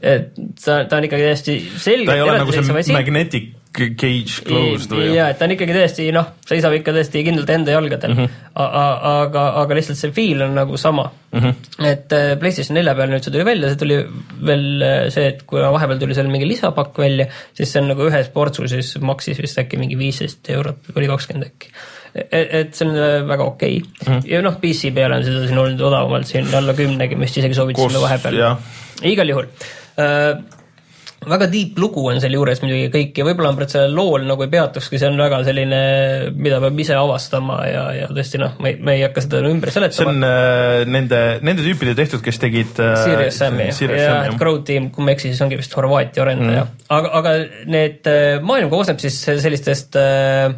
et 0.00 0.32
ta, 0.58 0.82
ta 0.90 0.98
on 0.98 1.06
ikkagi 1.06 1.28
täiesti 1.30 1.58
selge. 1.78 2.10
ta 2.10 2.18
ei 2.18 2.26
ole 2.26 2.40
nagu 2.42 2.56
see 2.56 2.96
magnetic 2.96 3.52
cage 3.74 4.42
closed 4.46 4.92
või? 4.94 5.08
ja, 5.16 5.26
et 5.32 5.38
ta 5.38 5.48
on 5.48 5.54
ikkagi 5.54 5.74
tõesti 5.74 6.06
noh, 6.14 6.28
seisab 6.46 6.76
ikka 6.76 6.94
tõesti 6.94 7.24
kindlalt 7.26 7.50
enda 7.54 7.74
jalgadel 7.74 8.14
mm. 8.14 8.20
-hmm. 8.20 8.60
aga, 8.62 9.44
aga 9.62 9.78
lihtsalt 9.78 9.98
see 9.98 10.14
feel 10.14 10.44
on 10.46 10.54
nagu 10.58 10.78
sama 10.80 11.08
mm. 11.08 11.40
-hmm. 11.40 11.88
et 11.90 12.14
äh, 12.14 12.30
PlayStation 12.40 12.78
nelja 12.78 12.94
peal 12.94 13.10
nüüd 13.10 13.26
see 13.26 13.34
tuli 13.34 13.48
välja, 13.48 13.72
see 13.72 13.80
tuli 13.82 13.98
veel 14.50 14.86
äh, 14.86 14.94
see, 15.14 15.26
et 15.32 15.42
kui 15.50 15.64
vahepeal 15.64 16.00
tuli 16.02 16.14
seal 16.14 16.30
mingi 16.30 16.48
lisapakk 16.48 17.02
välja, 17.02 17.26
siis 17.52 17.72
see 17.72 17.82
on 17.82 17.90
nagu 17.92 18.06
ühes 18.06 18.30
portsu 18.34 18.68
siis 18.70 18.94
maksis 19.02 19.42
vist 19.42 19.58
äkki 19.58 19.80
mingi 19.80 19.98
viisteist 19.98 20.50
eurot 20.54 20.94
või 20.94 21.10
kakskümmend 21.10 21.50
äkki. 21.50 21.74
et 22.14 22.74
see 22.78 22.86
on 22.86 22.94
äh, 22.94 23.20
väga 23.26 23.50
okei 23.50 23.78
okay. 23.82 23.92
Mm. 24.06 24.12
-hmm. 24.12 24.26
ja 24.30 24.42
noh, 24.42 24.58
PC 24.62 24.94
peal 24.94 25.18
on 25.18 25.24
seda 25.26 25.46
siin 25.48 25.58
olnud 25.58 25.80
odavamalt 25.80 26.30
siin 26.30 26.54
alla 26.54 26.74
kümnegi, 26.78 27.18
me 27.18 27.26
vist 27.26 27.42
isegi 27.42 27.58
soovitasime 27.58 27.98
Koos- 27.98 28.06
vahepeal 28.06 28.44
igal 29.02 29.34
juhul 29.34 29.50
väga 31.30 31.48
deep 31.52 31.78
lugu 31.80 32.04
on 32.10 32.20
selle 32.22 32.38
juures 32.38 32.60
muidugi 32.62 32.90
kõik 32.92 33.20
ja 33.20 33.26
võib-olla 33.26 33.52
ma 33.54 33.66
sellel 33.70 33.96
lool 33.96 34.26
nagu 34.28 34.44
ei 34.44 34.50
peatukski, 34.52 35.00
see 35.00 35.10
on 35.10 35.20
väga 35.20 35.40
selline, 35.46 35.80
mida 36.36 36.60
peab 36.62 36.80
ise 36.84 36.96
avastama 36.98 37.58
ja, 37.68 37.84
ja 37.98 38.10
tõesti 38.10 38.40
noh, 38.42 38.54
me 38.62 38.74
ei, 38.74 38.78
me 38.80 38.96
ei 38.98 39.04
hakka 39.06 39.24
seda 39.24 39.42
ümber 39.48 39.72
see 39.72 39.80
seletama 39.80 40.14
on. 40.14 40.28
äh, 40.28 40.84
nende, 40.90 41.22
nende 41.46 41.66
tüüpide 41.66 41.96
tehtud, 41.98 42.22
kes 42.24 42.40
tegid 42.42 42.80
äh, 42.82 42.96
Serious 43.04 43.40
Sam'i 43.40 43.70
ja. 44.00 44.36
Crow 44.40 44.62
Team, 44.66 44.90
kui 44.94 45.06
ma 45.06 45.12
ei 45.12 45.18
eksi, 45.18 45.32
siis 45.32 45.42
ongi 45.44 45.60
vist 45.60 45.74
Horvaatia 45.78 46.24
arendaja 46.26 46.66
mm., 46.66 46.86
aga, 46.98 47.12
aga 47.20 47.36
need 47.70 48.10
äh, 48.10 48.38
maailm 48.44 48.72
koosneb 48.72 49.02
siis 49.02 49.20
sellistest 49.24 49.98
äh, 50.00 50.54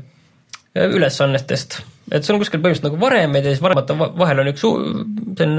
ülesannetest, 0.77 1.81
et 2.13 2.27
sul 2.27 2.37
on 2.37 2.43
kuskil 2.43 2.61
põhimõtteliselt 2.63 2.89
nagu 2.89 3.01
varemed 3.03 3.47
ja 3.47 3.53
siis 3.55 3.63
varemate 3.65 3.97
va- 3.99 4.11
vahel 4.21 4.43
on 4.43 4.51
üks, 4.53 4.63
see 4.63 5.47
on 5.47 5.57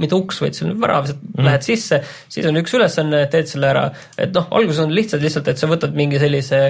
mitte 0.00 0.18
uks, 0.18 0.40
vaid 0.44 0.58
see 0.58 0.68
on 0.68 0.76
värav, 0.82 1.08
sa 1.08 1.16
mm. 1.16 1.46
lähed 1.48 1.66
sisse, 1.66 2.00
siis 2.32 2.48
on 2.50 2.60
üks 2.60 2.76
ülesanne, 2.76 3.24
teed 3.32 3.50
selle 3.50 3.70
ära, 3.72 3.86
et 4.20 4.34
noh, 4.36 4.48
alguses 4.58 4.84
on 4.84 4.94
lihtsalt 4.96 5.24
lihtsalt, 5.24 5.50
et 5.52 5.62
sa 5.62 5.70
võtad 5.70 5.96
mingi 5.96 6.20
sellise 6.22 6.62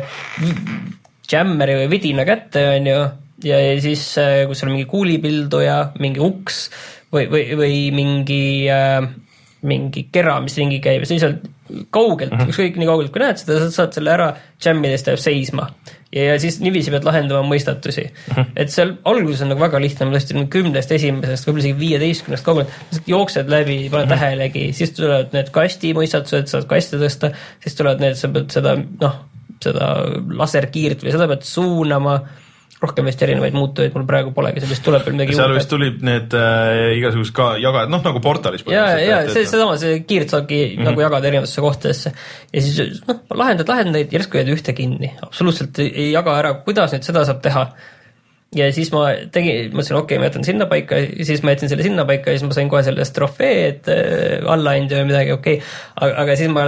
jammeri 1.30 1.80
või 1.82 1.92
vidina 1.96 2.26
kätte, 2.28 2.62
on 2.76 2.90
ju, 2.92 2.98
ja, 3.50 3.62
siis, 3.82 4.08
kui 4.16 4.58
seal 4.58 4.70
on 4.70 4.76
mingi 4.78 4.90
kuulipilduja, 4.90 5.78
mingi 6.02 6.22
uks 6.22 6.66
või, 7.14 7.26
või, 7.32 7.46
või 7.58 7.78
mingi 7.96 8.42
äh, 8.70 9.00
mingi 9.66 10.06
kera, 10.12 10.38
mis 10.44 10.56
ringi 10.60 10.80
käib 10.84 11.04
ja 11.04 11.08
siis 11.08 11.24
on 11.26 11.38
kaugelt 11.94 12.32
mm, 12.32 12.38
-hmm. 12.38 12.52
ükskõik 12.52 12.78
nii 12.78 12.88
kaugelt 12.88 13.12
kui 13.14 13.22
näed 13.22 13.40
seda, 13.40 13.58
sa 13.62 13.70
saad 13.74 13.96
selle 13.96 14.12
ära 14.12 14.28
siis 14.60 15.06
ta 15.06 15.14
jääb 15.14 15.22
seisma. 15.22 15.68
ja, 16.12 16.24
ja 16.30 16.38
siis 16.40 16.58
niiviisi 16.62 16.92
pead 16.94 17.06
lahendama 17.06 17.46
mõistatusi 17.48 18.06
mm. 18.06 18.32
-hmm. 18.32 18.50
et 18.62 18.72
seal 18.72 18.94
alguses 19.04 19.42
on 19.44 19.52
nagu 19.52 19.62
väga 19.62 19.80
lihtne, 19.82 20.08
ma 20.08 20.16
tõesti 20.16 20.46
kümnest 20.52 20.92
esimesest, 20.96 21.48
võib-olla 21.48 21.64
isegi 21.64 21.78
viieteistkümnest 21.80 22.46
kaugelt, 22.46 22.74
lihtsalt 22.90 23.12
jooksed 23.12 23.52
läbi, 23.52 23.78
pole 23.90 24.04
mm 24.04 24.10
-hmm. 24.10 24.14
tähelegi, 24.14 24.66
siis 24.76 24.94
tulevad 24.96 25.34
need 25.36 25.52
kasti 25.54 25.94
mõistatused, 25.96 26.50
saad 26.52 26.68
kaste 26.70 27.00
tõsta, 27.02 27.32
siis 27.64 27.78
tulevad 27.78 28.04
need, 28.04 28.18
sa 28.18 28.32
pead 28.32 28.50
seda 28.54 28.76
noh, 28.76 29.20
seda 29.62 29.92
laserkiirt 30.42 31.04
või 31.04 31.14
seda 31.14 31.28
pead 31.30 31.46
suunama 31.48 32.20
rohkem 32.86 33.08
vist 33.10 33.24
erinevaid 33.26 33.56
muutujaid 33.56 33.96
mul 33.96 34.06
praegu 34.08 34.32
polegi, 34.36 34.62
seal 34.62 34.72
vist 34.72 34.84
tuleb 34.86 35.04
veel 35.06 35.18
midagi 35.18 35.36
seal 35.36 35.54
vist 35.56 35.70
tulid 35.72 36.04
need 36.06 36.36
äh, 36.38 36.94
igasugused 37.00 37.34
ka 37.36 37.48
jagajad, 37.62 37.92
noh 37.92 38.04
nagu 38.06 38.22
portalis. 38.24 38.64
ja, 38.70 38.86
ja 39.02 39.18
see, 39.26 39.42
seesama, 39.42 39.76
see 39.82 40.00
kiirt 40.06 40.32
saabki 40.34 40.62
mm 40.62 40.70
-hmm. 40.78 40.90
nagu 40.90 41.04
jagada 41.04 41.30
erinevatesse 41.30 41.66
kohtadesse 41.66 42.14
ja 42.52 42.62
siis 42.62 43.02
noh, 43.08 43.20
lahendad, 43.34 43.68
lahendad, 43.68 44.16
järsku 44.18 44.40
jääd 44.40 44.54
ühte 44.54 44.76
kinni, 44.76 45.12
absoluutselt 45.22 45.78
ei 45.84 46.10
jaga 46.12 46.38
ära, 46.40 46.54
kuidas 46.66 46.96
nüüd 46.96 47.06
seda 47.06 47.26
saab 47.28 47.42
teha. 47.44 47.68
Ja 48.58 48.66
siis 48.74 48.90
ma 48.94 49.06
tegin, 49.32 49.70
mõtlesin, 49.72 49.98
okei 49.98 50.16
okay,, 50.16 50.20
ma 50.22 50.28
jätan 50.28 50.46
sinnapaika, 50.46 51.00
siis 51.28 51.42
ma 51.44 51.54
jätsin 51.54 51.72
selle 51.72 51.86
sinnapaika 51.86 52.32
ja 52.32 52.38
siis 52.38 52.48
ma 52.48 52.56
sain 52.56 52.70
kohe 52.72 52.82
selle 52.86 53.02
eest 53.04 53.14
trofee, 53.16 53.68
et 53.70 53.90
äh, 53.92 54.44
alla 54.52 54.76
andja 54.78 55.00
või 55.00 55.10
midagi, 55.12 55.34
okei. 55.36 55.60
Okay.. 55.60 55.76
aga, 56.00 56.16
aga 56.24 56.36
siis 56.40 56.52
ma 56.52 56.66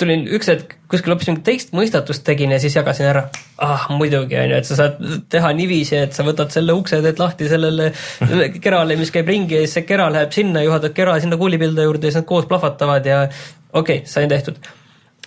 tulin 0.00 0.24
üks 0.38 0.50
hetk 0.52 0.78
kuskil 0.88 1.12
hoopis 1.12 1.28
mingit 1.28 1.44
teist 1.44 1.74
mõistatust 1.76 2.24
tegin 2.26 2.54
ja 2.54 2.60
siis 2.62 2.76
jagasin 2.78 3.10
ära. 3.10 3.26
ah 3.64 3.88
muidugi 3.92 4.38
on 4.38 4.54
ju, 4.54 4.62
et 4.62 4.68
sa 4.68 4.78
saad 4.78 4.98
teha 5.32 5.52
niiviisi, 5.58 5.98
et 6.06 6.16
sa 6.16 6.24
võtad 6.26 6.54
selle 6.54 6.76
ukse, 6.78 7.02
teed 7.04 7.20
lahti 7.20 7.50
sellele 7.50 7.92
kerale, 8.64 8.96
mis 9.00 9.12
käib 9.14 9.28
ringi 9.28 9.58
ja 9.58 9.66
siis 9.66 9.80
see 9.80 9.88
kera 9.88 10.08
läheb 10.14 10.32
sinna, 10.34 10.64
juhatad 10.64 10.96
kera 10.96 11.18
sinna 11.20 11.40
kuulipilde 11.40 11.88
juurde 11.88 12.08
ja 12.08 12.14
siis 12.14 12.22
nad 12.22 12.28
koos 12.30 12.48
plahvatavad 12.50 13.06
ja 13.06 13.24
okei 13.28 14.02
okay,, 14.02 14.06
sain 14.08 14.30
tehtud 14.30 14.60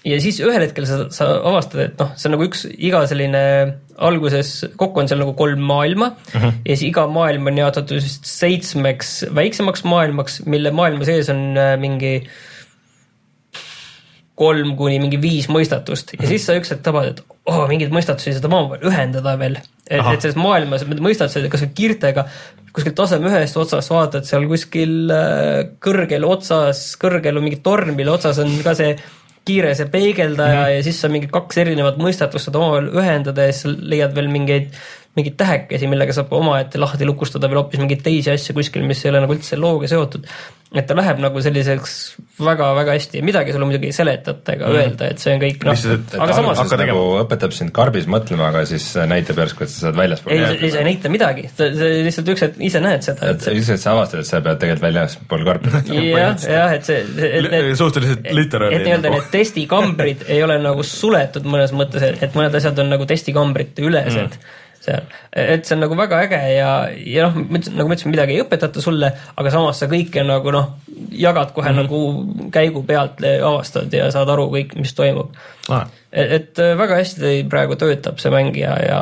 ja 0.07 0.17
siis 0.21 0.39
ühel 0.41 0.63
hetkel 0.63 0.87
sa, 0.89 1.03
sa 1.13 1.27
avastad, 1.39 1.83
et 1.83 1.99
noh, 2.01 2.13
see 2.17 2.29
on 2.29 2.35
nagu 2.35 2.45
üks 2.47 2.63
iga 2.71 3.03
selline 3.09 3.41
alguses, 4.01 4.53
kokku 4.79 5.03
on 5.03 5.09
seal 5.09 5.21
nagu 5.21 5.35
kolm 5.37 5.61
maailma 5.69 6.13
uh 6.15 6.37
-huh. 6.45 6.55
ja 6.65 6.75
siis 6.75 6.89
iga 6.89 7.05
maailm 7.07 7.51
on 7.51 7.59
jaotatud 7.61 8.01
vist 8.01 8.25
seitsmeks 8.25 9.11
väiksemaks 9.35 9.85
maailmaks, 9.85 10.41
mille 10.45 10.71
maailma 10.71 11.05
sees 11.05 11.29
on 11.29 11.51
äh, 11.57 11.75
mingi 11.79 12.15
kolm 14.41 14.73
kuni 14.77 14.97
mingi 14.99 15.21
viis 15.21 15.49
mõistatust 15.53 16.15
ja 16.17 16.27
siis 16.27 16.47
sa 16.47 16.55
üks 16.57 16.73
hetk 16.73 16.81
tabad, 16.81 17.11
et 17.11 17.21
oh, 17.45 17.67
mingeid 17.69 17.93
mõistatusi 17.93 18.33
saab 18.33 18.49
omavahel 18.49 18.89
ühendada 18.89 19.37
veel. 19.37 19.59
et, 19.85 20.01
et 20.01 20.21
selles 20.21 20.39
maailmas 20.39 20.87
mõistatused 20.87 21.49
kasvõi 21.51 21.73
kiirtega 21.77 22.25
kuskilt 22.73 22.95
taseme 22.95 23.29
ühest 23.29 23.57
otsast 23.59 23.91
vaatad 23.91 24.25
seal 24.25 24.47
kuskil 24.49 25.11
äh, 25.13 25.75
kõrgel 25.83 26.25
otsas, 26.25 26.95
kõrgel 27.01 27.37
on 27.37 27.45
mingi 27.45 27.61
torn, 27.61 27.93
mille 27.97 28.13
otsas 28.15 28.39
on 28.41 28.53
ka 28.65 28.73
see 28.79 28.95
kiire 29.45 29.73
see 29.75 29.89
peegeldaja 29.89 30.59
mm 30.59 30.65
-hmm. 30.65 30.75
ja 30.75 30.83
siis 30.83 31.01
sa 31.01 31.09
mingid 31.09 31.31
kaks 31.33 31.57
erinevat 31.57 31.97
mõistatust 31.97 32.49
saad 32.49 32.59
omavahel 32.59 32.89
ühendada 33.01 33.47
ja 33.47 33.53
siis 33.53 33.77
leiad 33.93 34.15
veel 34.15 34.29
mingeid 34.29 34.75
mingeid 35.17 35.35
tähekesi, 35.39 35.89
millega 35.91 36.15
saab 36.15 36.31
omaette 36.37 36.79
lahti 36.79 37.07
lukustada 37.07 37.49
veel 37.51 37.59
hoopis 37.59 37.81
mingeid 37.81 37.99
teisi 38.05 38.31
asju 38.31 38.55
kuskil, 38.55 38.87
mis 38.87 39.03
ei 39.03 39.11
ole 39.11 39.19
nagu 39.25 39.35
üldse 39.35 39.57
looga 39.59 39.89
seotud. 39.91 40.27
et 40.71 40.85
ta 40.87 40.95
läheb 40.95 41.17
nagu 41.19 41.41
selliseks 41.43 41.95
väga-väga 42.39 42.93
hästi, 42.95 43.19
midagi 43.27 43.51
sulle 43.51 43.67
muidugi 43.67 43.89
ei 43.89 43.95
seletata 43.95 44.53
ega 44.53 44.69
mm. 44.69 44.77
öelda, 44.79 45.09
et 45.11 45.19
see 45.19 45.33
on 45.35 45.41
kõik 45.41 45.65
noh, 45.67 45.81
aga 46.23 46.37
samas 46.37 46.61
hakkad 46.61 46.83
nagu 46.85 47.01
õpetab 47.25 47.55
sind 47.57 47.73
karbis 47.75 48.07
mõtlema, 48.07 48.53
aga 48.53 48.61
siis 48.69 48.85
näitab 49.11 49.41
järsku, 49.43 49.65
et 49.67 49.73
sa 49.73 49.89
saad 49.89 49.99
väljaspool. 49.99 50.31
ei, 50.37 50.45
ei, 50.61 50.71
sa 50.71 50.79
ei 50.79 50.87
näita 50.87 51.11
midagi, 51.11 51.43
sa 51.57 51.67
lihtsalt 51.75 52.31
üks 52.31 52.45
hetk 52.47 52.63
ise 52.69 52.83
näed 52.87 53.03
seda. 53.03 53.33
et 53.33 53.49
üks 53.51 53.73
hetk 53.73 53.83
sa 53.83 53.97
avastad, 53.97 54.23
et 54.23 54.31
sa 54.31 54.39
pead 54.47 54.63
tegelikult 54.63 54.87
väljaspool 54.87 55.45
karpi 55.49 55.75
jah, 56.07 56.47
jah, 56.55 56.77
et 56.77 56.87
see. 56.87 57.75
suhteliselt 57.83 58.31
literaali. 58.39 58.79
et 58.79 58.87
nii-öelda 58.87 59.11
need 59.17 59.29
testikambrid 59.35 60.23
ei 60.31 60.39
ole 60.47 60.55
nagu 60.63 60.87
suletud 60.87 61.51
mõnes 61.51 61.75
mõttes, 61.75 62.07
et 62.15 62.39
mõned 62.39 62.55
asjad 62.63 62.79
on 62.79 62.95
nagu 62.95 63.11
testikambrite 63.11 63.83
ülesed 63.91 64.39
mm 64.39 64.59
seal, 64.81 65.07
et 65.31 65.65
see 65.65 65.75
on 65.75 65.83
nagu 65.85 65.97
väga 65.97 66.21
äge 66.25 66.41
ja, 66.55 66.71
ja 66.89 67.29
noh, 67.29 67.43
nagu 67.45 67.87
ma 67.87 67.95
ütlesin, 67.95 68.13
midagi 68.13 68.35
ei 68.35 68.43
õpetata 68.43 68.83
sulle, 68.83 69.11
aga 69.37 69.53
samas 69.53 69.81
sa 69.81 69.89
kõike 69.91 70.25
nagu 70.25 70.53
noh, 70.53 70.71
jagad 71.11 71.53
kohe 71.55 71.69
mm 71.69 71.77
-hmm. 71.77 71.83
nagu 71.85 72.51
käigu 72.53 72.83
pealt 72.87 73.21
avastad 73.21 73.93
ja 73.93 74.11
saad 74.11 74.29
aru 74.29 74.49
kõik, 74.55 74.75
mis 74.79 74.93
toimub 74.97 75.35
ah.. 75.69 75.87
et, 76.11 76.31
et 76.39 76.59
äh, 76.59 76.77
väga 76.77 76.97
hästi 77.01 77.35
praegu 77.49 77.75
töötab 77.75 78.19
see 78.19 78.33
mäng 78.33 78.57
ja, 78.57 78.75
ja 78.87 78.99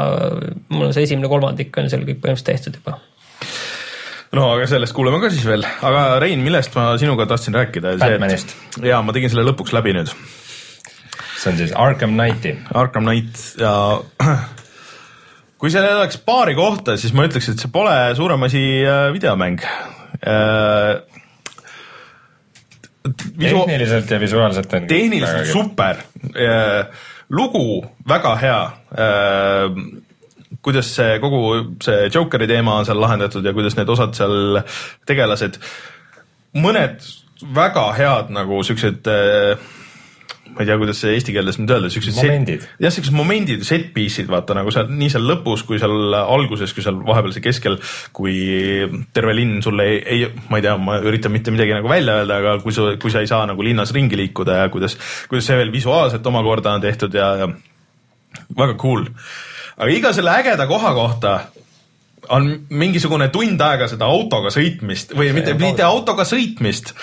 mul 0.70 0.90
on 0.90 0.94
see 0.94 1.08
esimene 1.08 1.32
kolmandik 1.32 1.78
on 1.78 1.90
seal 1.90 2.04
kõik 2.04 2.22
põhimõtteliselt 2.24 2.52
tehtud 2.54 2.82
juba 2.82 3.00
no 4.36 4.52
aga 4.54 4.68
sellest 4.70 4.94
kuuleme 4.98 5.22
ka 5.24 5.32
siis 5.34 5.46
veel, 5.48 5.66
aga 5.82 6.20
Rein, 6.22 6.44
millest 6.46 6.76
ma 6.78 6.92
sinuga 7.02 7.26
tahtsin 7.30 7.56
rääkida? 7.56 7.96
Batmanist. 8.02 8.56
jaa, 8.84 9.02
ma 9.02 9.16
tegin 9.16 9.32
selle 9.32 9.48
lõpuks 9.48 9.74
läbi 9.74 9.96
nüüd. 9.98 10.12
see 11.40 11.52
on 11.52 11.58
siis 11.58 11.72
Arkham 11.72 12.18
Knighti. 12.18 12.58
Arkham 12.76 13.08
Knight 13.08 13.60
ja 13.62 13.74
kui 15.60 15.72
seal 15.74 15.88
oleks 15.92 16.20
paari 16.24 16.56
kohta, 16.58 16.96
siis 17.00 17.14
ma 17.16 17.28
ütleks, 17.28 17.52
et 17.52 17.62
see 17.62 17.72
pole 17.74 17.94
suurem 18.18 18.48
asi 18.48 18.64
äh, 18.86 19.10
videomäng. 19.16 19.62
Äh,. 20.20 21.02
Visu... 23.40 23.64
tehniliselt 23.66 24.12
ja 24.12 24.20
visuaalselt 24.22 24.74
on 24.76 24.88
tehniliselt 24.88 25.48
super. 25.50 26.04
äh,, 26.36 26.86
lugu 27.30 27.86
väga 28.08 28.36
hea. 28.42 28.62
Äh, 29.06 29.80
kuidas 30.62 30.92
see 30.96 31.20
kogu 31.24 31.42
see 31.84 32.10
Jokeri 32.14 32.48
teema 32.48 32.80
on 32.80 32.88
seal 32.88 33.00
lahendatud 33.00 33.46
ja 33.46 33.54
kuidas 33.56 33.78
need 33.78 33.90
osad 33.90 34.16
seal 34.18 34.62
tegelased, 35.08 35.60
mõned 36.60 37.04
väga 37.56 37.86
head 37.96 38.32
nagu 38.36 38.60
siuksed 38.68 39.08
äh, 39.08 39.70
ma 40.54 40.64
ei 40.64 40.68
tea, 40.68 40.78
kuidas 40.82 41.00
see 41.02 41.14
eesti 41.16 41.34
keeles 41.36 41.60
nüüd 41.60 41.72
öelda, 41.74 41.90
siuksed 41.94 42.18
momendid. 42.18 42.66
jah, 42.82 42.94
siuksed 42.94 43.16
momendid, 43.16 43.64
set 43.68 43.90
piece'id, 43.96 44.30
vaata 44.32 44.58
nagu 44.58 44.74
seal 44.74 44.90
nii 44.92 45.12
seal 45.14 45.28
lõpus 45.30 45.64
kui 45.68 45.80
seal 45.82 46.16
alguses, 46.20 46.74
kui 46.76 46.86
seal 46.86 47.00
vahepeal 47.06 47.36
see 47.36 47.46
keskel, 47.46 47.78
kui 48.16 48.36
terve 49.16 49.36
linn 49.38 49.64
sulle 49.66 49.88
ei, 49.88 50.00
ei, 50.16 50.28
ma 50.52 50.60
ei 50.60 50.66
tea, 50.66 50.76
ma 50.82 51.00
üritan 51.04 51.34
mitte 51.36 51.54
midagi 51.56 51.76
nagu 51.78 51.92
välja 51.92 52.20
öelda, 52.22 52.42
aga 52.42 52.58
kui 52.64 52.76
sa, 52.76 52.90
kui 53.02 53.14
sa 53.14 53.24
ei 53.24 53.32
saa 53.32 53.46
nagu 53.50 53.66
linnas 53.66 53.94
ringi 53.96 54.20
liikuda 54.20 54.64
ja 54.64 54.74
kuidas, 54.74 54.98
kuidas 55.32 55.48
see 55.50 55.60
veel 55.60 55.74
visuaalselt 55.74 56.34
omakorda 56.34 56.76
on 56.78 56.84
tehtud 56.84 57.16
ja, 57.16 57.32
ja 57.44 57.50
väga 58.58 58.76
cool. 58.82 59.08
aga 59.78 59.90
iga 59.94 60.14
selle 60.16 60.36
ägeda 60.42 60.68
koha 60.70 60.94
kohta 60.98 61.40
on 62.36 62.50
mingisugune 62.70 63.30
tund 63.34 63.62
aega 63.64 63.88
seda 63.90 64.10
autoga 64.10 64.52
sõitmist 64.54 65.16
või 65.18 65.32
mitte, 65.34 65.56
mitte 65.60 65.86
autoga 65.86 66.26
sõitmist, 66.28 66.94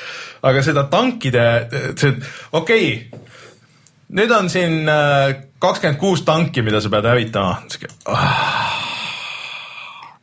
aga 0.46 0.62
seda 0.62 0.86
tankide, 0.92 1.46
see, 1.98 2.12
okei 2.52 2.90
okay,, 2.92 3.24
nüüd 4.14 4.32
on 4.34 4.50
siin 4.52 4.88
äh, 4.90 5.34
kakskümmend 5.62 6.00
kuus 6.00 6.24
tanki, 6.26 6.62
mida 6.62 6.80
sa 6.80 6.90
pead 6.92 7.08
hävitama. 7.10 7.56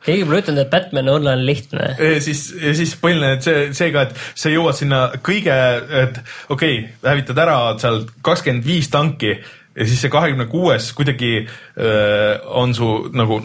keegi 0.04 0.24
pole 0.28 0.40
ütelnud, 0.42 0.62
et 0.66 0.70
Batman 0.70 1.08
olla 1.08 1.34
on 1.36 1.44
lihtne. 1.46 1.94
siis, 2.20 2.46
siis 2.76 2.94
põhiline, 3.00 3.34
et 3.38 3.44
see, 3.46 3.66
seega, 3.76 4.06
et 4.08 4.24
sa 4.36 4.52
jõuad 4.52 4.76
sinna 4.78 5.04
kõige, 5.24 5.58
et 6.04 6.22
okei 6.48 6.78
okay,, 6.78 6.88
hävitad 7.04 7.44
ära 7.44 7.58
seal 7.80 8.02
kakskümmend 8.24 8.66
viis 8.68 8.90
tanki 8.92 9.36
ja 9.74 9.86
siis 9.88 10.04
see 10.04 10.10
kahekümne 10.12 10.46
kuues 10.46 10.92
kuidagi 10.94 11.32
öö, 11.42 12.34
on 12.60 12.74
su 12.76 12.88
nagu, 13.16 13.40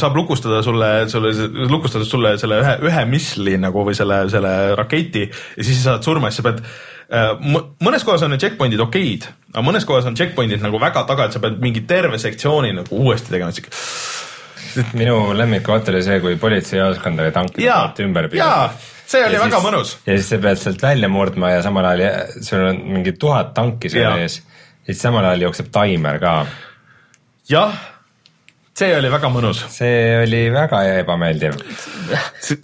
saab 0.00 0.16
lukustada 0.16 0.62
sulle, 0.64 0.88
sulle, 1.12 1.32
lukustada 1.68 2.06
sulle 2.08 2.36
selle 2.40 2.62
ühe, 2.62 2.76
ühe 2.88 3.02
missli 3.10 3.58
nagu 3.60 3.84
või 3.84 3.96
selle, 3.96 4.22
selle 4.32 4.54
raketi 4.78 5.26
ja 5.28 5.66
siis 5.66 5.82
sa 5.82 5.90
saad 5.90 6.08
surma 6.08 6.30
ja 6.30 6.36
siis 6.36 6.40
sa 6.40 6.48
pead 6.48 6.64
mõnes 7.10 8.04
kohas 8.06 8.22
on 8.22 8.30
need 8.34 8.42
checkpoint'id 8.42 8.82
okeid, 8.84 9.26
aga 9.50 9.64
mõnes 9.66 9.86
kohas 9.88 10.06
on 10.06 10.16
checkpoint'id 10.18 10.62
nagu 10.62 10.78
väga 10.82 11.02
taga, 11.08 11.26
et 11.26 11.34
sa 11.34 11.42
pead 11.42 11.58
mingi 11.62 11.82
terve 11.88 12.20
sektsiooni 12.22 12.70
nagu 12.76 13.02
uuesti 13.02 13.34
tegema, 13.34 13.54
siuke 13.54 13.72
minu 14.94 15.32
lemmikkoht 15.34 15.88
oli 15.90 16.02
see, 16.06 16.20
kui 16.22 16.36
politseijaoskond 16.38 17.22
oli 17.24 17.32
tankide 17.34 18.04
ümber 18.04 18.28
piiratud. 18.30 18.88
see 19.10 19.24
oli 19.26 19.34
ja 19.34 19.42
väga 19.42 19.58
siis, 19.58 19.66
mõnus. 19.66 19.94
ja 20.06 20.16
siis 20.16 20.28
sa 20.30 20.38
pead 20.44 20.60
sealt 20.60 20.82
välja 20.82 21.10
murdma 21.10 21.50
ja 21.50 21.62
samal 21.66 21.88
ajal 21.90 22.36
sul 22.46 22.66
on 22.68 22.82
mingi 22.94 23.16
tuhat 23.18 23.54
tanki 23.56 23.90
seal 23.90 24.20
ees 24.22 24.40
ja 24.40 24.92
siis 24.92 25.02
samal 25.02 25.26
ajal 25.26 25.48
jookseb 25.48 25.72
taimer 25.74 26.20
ka. 26.22 26.34
jah 27.50 27.80
see 28.80 28.96
oli 28.96 29.10
väga 29.12 29.30
mõnus. 29.32 29.60
see 29.72 30.00
oli 30.22 30.40
väga 30.54 30.80
ebameeldiv. 31.00 31.58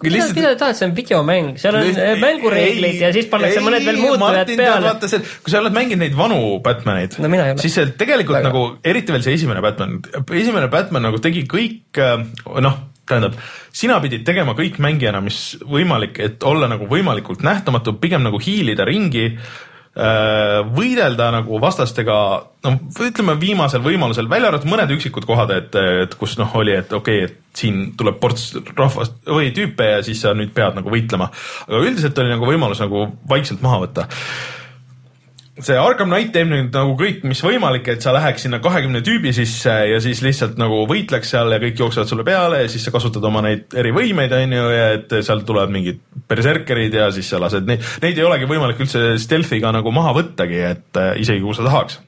mida, 0.02 0.26
mida 0.36 0.52
sa 0.54 0.58
tahad, 0.62 0.78
see 0.78 0.88
on 0.88 0.96
videomäng, 0.96 1.52
seal 1.60 1.78
on 1.78 1.86
Lihtsalt, 1.86 2.22
mängureeglid 2.22 3.04
ja 3.04 3.12
siis 3.16 3.28
pannakse 3.32 3.62
mõned 3.64 3.86
veel 3.86 4.00
muutujad 4.02 4.52
peale. 4.54 4.88
vaata 4.88 5.10
see, 5.12 5.22
kui 5.44 5.54
sa 5.54 5.62
oled 5.62 5.76
mänginud 5.76 6.04
neid 6.04 6.18
vanu 6.18 6.40
Batmaneid 6.64 7.20
no,, 7.22 7.30
siis 7.62 7.78
see 7.78 7.92
tegelikult 8.00 8.40
väga. 8.40 8.50
nagu, 8.50 8.66
eriti 8.86 9.14
veel 9.14 9.26
see 9.26 9.36
esimene 9.38 9.62
Batman, 9.64 10.00
esimene 10.26 10.72
Batman 10.72 11.08
nagu 11.10 11.22
tegi 11.22 11.44
kõik 11.50 12.02
äh, 12.02 12.18
noh, 12.64 12.80
tähendab, 13.06 13.36
sina 13.76 14.00
pidid 14.02 14.24
tegema 14.26 14.56
kõik 14.58 14.80
mängijana, 14.82 15.20
mis 15.22 15.60
võimalik, 15.62 16.18
et 16.24 16.42
olla 16.48 16.66
nagu 16.70 16.88
võimalikult 16.90 17.44
nähtamatu, 17.46 17.98
pigem 18.02 18.24
nagu 18.26 18.40
hiilida 18.42 18.88
ringi 18.88 19.28
Äh, 19.30 19.75
võidelda 19.96 21.30
nagu 21.32 21.56
vastastega, 21.60 22.16
noh, 22.66 22.74
ütleme 23.00 23.36
viimasel 23.40 23.80
võimalusel, 23.80 24.28
välja 24.28 24.50
arvatud 24.50 24.68
mõned 24.68 24.90
üksikud 24.92 25.24
kohad, 25.24 25.54
et, 25.56 25.78
et 26.04 26.16
kus 26.20 26.34
noh, 26.40 26.52
oli, 26.60 26.74
et 26.76 26.92
okei 26.92 27.22
okay,, 27.24 27.30
et 27.30 27.56
siin 27.56 27.94
tuleb 27.96 28.18
ports 28.20 28.50
rahvast 28.76 29.16
või 29.24 29.48
tüüpe 29.56 29.88
ja 29.94 30.02
siis 30.04 30.20
sa 30.20 30.34
nüüd 30.36 30.52
pead 30.56 30.76
nagu 30.76 30.92
võitlema. 30.92 31.30
aga 31.64 31.80
üldiselt 31.80 32.18
oli 32.20 32.34
nagu 32.34 32.48
võimalus 32.48 32.82
nagu 32.84 33.06
vaikselt 33.30 33.64
maha 33.64 33.80
võtta 33.86 34.06
see 35.64 35.76
Arkham 35.80 36.10
Knight 36.10 36.34
teeb 36.34 36.50
nüüd 36.50 36.74
nagu 36.74 36.92
kõik, 36.98 37.22
mis 37.28 37.40
võimalik, 37.44 37.86
et 37.88 38.04
sa 38.04 38.12
läheks 38.12 38.44
sinna 38.44 38.58
kahekümne 38.64 39.00
tüübi 39.04 39.32
sisse 39.36 39.72
ja 39.88 40.00
siis 40.04 40.20
lihtsalt 40.24 40.58
nagu 40.60 40.82
võitleks 40.88 41.30
seal 41.32 41.52
ja 41.54 41.60
kõik 41.62 41.78
jooksevad 41.80 42.10
sulle 42.10 42.26
peale 42.26 42.60
ja 42.64 42.72
siis 42.72 42.84
sa 42.84 42.92
kasutad 42.92 43.24
oma 43.24 43.40
neid 43.46 43.72
erivõimeid, 43.72 44.34
on 44.36 44.52
ju, 44.52 44.66
ja 44.74 44.88
et 44.98 45.14
sealt 45.24 45.46
tulevad 45.48 45.72
mingid 45.72 46.02
berserkerid 46.28 46.96
ja 46.98 47.08
siis 47.14 47.30
sa 47.32 47.40
lased 47.40 47.68
neid, 47.68 47.84
neid 48.02 48.20
ei 48.20 48.26
olegi 48.26 48.48
võimalik 48.50 48.82
üldse 48.84 49.14
stealth'iga 49.22 49.72
nagu 49.76 49.92
maha 49.96 50.12
võttagi, 50.18 50.60
et 50.74 51.00
äh, 51.00 51.14
isegi 51.22 51.40
kui 51.44 51.56
sa 51.56 51.64
tahaks. 51.64 52.02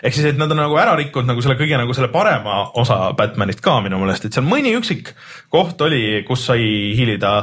ehk 0.00 0.16
siis, 0.16 0.30
et 0.30 0.40
nad 0.40 0.52
on 0.54 0.62
nagu 0.62 0.78
ära 0.80 0.94
rikkunud 0.96 1.28
nagu 1.28 1.44
selle 1.44 1.58
kõige 1.60 1.76
nagu 1.76 1.96
selle 1.96 2.08
parema 2.14 2.62
osa 2.80 3.12
Batmanist 3.18 3.60
ka 3.64 3.82
minu 3.84 4.00
meelest, 4.00 4.24
et 4.24 4.38
seal 4.38 4.48
mõni 4.48 4.72
üksik 4.78 5.12
koht 5.52 5.80
oli, 5.84 6.24
kus 6.24 6.46
sai 6.48 6.64
hiilida 6.96 7.34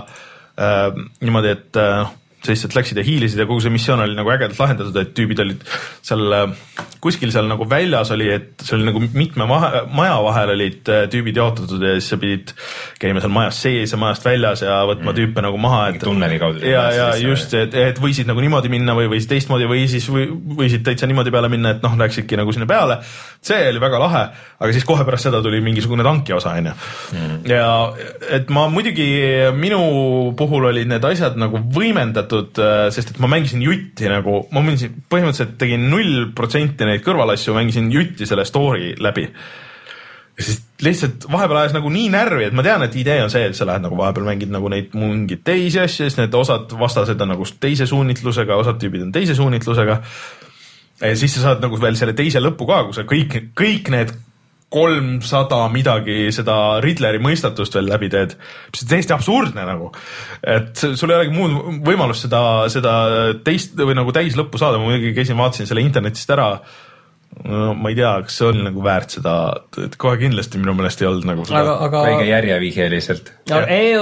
äh, 0.58 0.90
niimoodi, 1.22 1.53
et 1.53 1.78
äh, 1.78 2.18
sa 2.41 2.53
lihtsalt 2.53 2.76
läksid 2.77 2.97
ja 2.97 3.05
hiilisid 3.05 3.41
ja 3.41 3.47
kogu 3.49 3.61
see 3.61 3.73
missioon 3.73 4.01
oli 4.03 4.18
nagu 4.18 4.31
ägedalt 4.34 4.59
lahendatud, 4.59 4.97
et 4.97 5.13
tüübid 5.18 5.41
olid 5.43 5.65
seal 6.01 6.38
äh, 6.38 6.47
kuskil 7.01 7.31
seal 7.34 7.47
nagu 7.49 7.65
väljas 7.69 8.11
oli, 8.13 8.27
et 8.30 8.61
see 8.61 8.76
oli 8.77 8.85
nagu 8.85 9.01
mitme 9.01 9.47
maha, 9.49 9.85
maja 9.89 10.19
vahel 10.22 10.53
olid 10.53 10.89
äh, 10.91 11.03
tüübid 11.11 11.38
jaotatud 11.38 11.81
ja 11.81 11.95
siis 11.97 12.11
sa 12.13 12.19
pidid 12.22 12.53
käima 13.01 13.23
seal 13.23 13.34
majas 13.34 13.61
sees 13.63 13.93
ja 13.93 13.99
majast 14.01 14.26
väljas 14.26 14.61
ja 14.65 14.80
võtma 14.85 15.09
mm. 15.09 15.18
tüüpe 15.18 15.43
nagu 15.45 15.61
maha, 15.61 15.81
et 15.91 16.01
tunneli 16.03 16.38
kaudu. 16.41 16.61
ja, 16.68 16.84
ja 16.93 17.07
just, 17.22 17.55
et, 17.57 17.73
et 17.77 18.01
võisid 18.01 18.30
nagu 18.30 18.43
niimoodi 18.43 18.69
minna 18.73 18.93
või 18.97 19.09
võisid 19.15 19.34
teistmoodi 19.34 19.69
või 19.69 19.88
siis 19.89 20.05
või, 20.13 20.27
võisid 20.61 20.85
täitsa 20.85 21.09
niimoodi 21.09 21.34
peale 21.34 21.49
minna, 21.51 21.73
et 21.73 21.85
noh, 21.85 21.97
läksidki 22.03 22.38
nagu 22.38 22.53
sinna 22.53 22.69
peale. 22.69 22.99
see 23.41 23.69
oli 23.72 23.81
väga 23.81 24.01
lahe, 24.01 24.23
aga 24.61 24.72
siis 24.76 24.85
kohe 24.85 25.05
pärast 25.07 25.26
seda 25.26 25.41
tuli 25.41 25.61
mingisugune 25.65 26.05
tanki 26.05 26.38
osa 26.38 26.53
onju. 26.59 26.76
Mm. 27.18 27.39
ja 27.49 27.65
et 28.38 28.53
ma 28.53 28.68
muidugi, 28.69 29.09
minu 29.57 29.81
puhul 30.38 30.69
olid 30.69 30.89
need 30.93 31.05
asjad 31.09 31.38
nagu 31.41 31.65
võimendatud, 31.73 32.31
äh, 32.34 32.86
sest 32.94 33.14
et 33.14 33.20
ma 33.24 33.30
mängisin 33.32 33.64
jutti 33.66 34.08
nagu, 34.12 34.45
ma 34.56 34.64
mängisin, 34.66 34.95
põhimõtteliselt 35.12 35.58
tegin 35.62 35.90
null 35.91 36.32
protsenti 36.38 36.88
neid 36.88 37.03
kõrvalasju, 37.06 37.56
mängisin 37.58 37.91
jutti 37.94 38.30
selle 38.30 38.48
story 38.48 38.95
läbi 39.02 39.28
ja 40.38 40.45
siis 40.45 40.62
lihtsalt 40.82 41.28
vahepeal 41.32 41.60
ajas 41.62 41.76
nagu 41.76 41.90
nii 41.94 42.10
närvi, 42.14 42.48
et 42.48 42.56
ma 42.58 42.64
tean, 42.66 42.84
et 42.86 42.95
idee 42.98 43.20
on 43.24 43.32
see, 43.34 43.44
et 43.49 43.58
sa 43.58 43.68
lähed 43.70 43.84
nagu 43.84 43.98
vahepeal 43.99 44.26
mängid 44.26 44.52
nagu 44.53 44.72
neid 44.72 44.95
mingeid 44.98 45.44
teisi 45.45 45.82
asju, 45.82 46.08
siis 46.08 46.18
need 46.18 46.36
osad 46.38 46.72
vastased 46.80 47.22
on 47.22 47.34
nagu 47.36 47.45
teise 47.62 47.88
suunitlusega, 47.90 48.58
osad 48.64 48.80
tüübid 48.82 49.06
on 49.06 49.14
teise 49.16 49.36
suunitlusega. 49.38 50.02
ja 51.02 51.16
siis 51.18 51.36
sa 51.36 51.48
saad 51.48 51.64
nagu 51.64 51.78
veel 51.82 51.98
selle 51.99 52.16
teise 52.18 52.41
lõpu 52.41 52.68
ka, 52.70 52.84
kus 52.88 53.02
sa 53.02 53.06
kõik, 53.10 53.38
kõik 53.58 53.91
need 53.94 54.16
kolmsada 54.72 55.65
midagi 55.72 56.30
seda 56.31 56.56
Riddleri 56.84 57.19
mõistatust 57.23 57.76
veel 57.76 57.89
läbi 57.91 58.07
teed, 58.11 58.38
mis 58.72 58.85
on 58.85 58.91
täiesti 58.93 59.15
absurdne 59.15 59.65
nagu. 59.68 59.91
et 60.41 60.72
sul 60.77 61.11
ei 61.11 61.18
olegi 61.18 61.35
muud 61.35 61.81
võimalust 61.88 62.27
seda, 62.27 62.43
seda 62.72 62.93
teist 63.43 63.76
või 63.76 63.98
nagu 63.99 64.14
täislõppu 64.15 64.61
saada, 64.61 64.80
ma 64.80 64.88
muidugi 64.88 65.14
käisin, 65.18 65.39
vaatasin 65.39 65.68
selle 65.68 65.84
internetist 65.84 66.31
ära 66.31 66.53
no 67.32 67.74
ma 67.78 67.90
ei 67.91 67.95
tea, 67.98 68.12
kas 68.26 68.38
see 68.38 68.48
oli 68.49 68.64
nagu 68.66 68.84
väärt 68.86 69.16
seda, 69.16 69.34
et 69.86 69.95
kohe 69.99 70.20
kindlasti 70.20 70.60
minu 70.62 70.74
meelest 70.78 71.02
ei 71.02 71.08
olnud 71.10 71.28
nagu 71.30 71.45
seda 71.48 71.62
aga, 71.62 71.76
aga 71.88 72.03
väike 72.08 72.28
järjevihje 72.28 72.88
lihtsalt. 72.91 73.32
ei, 73.62 73.94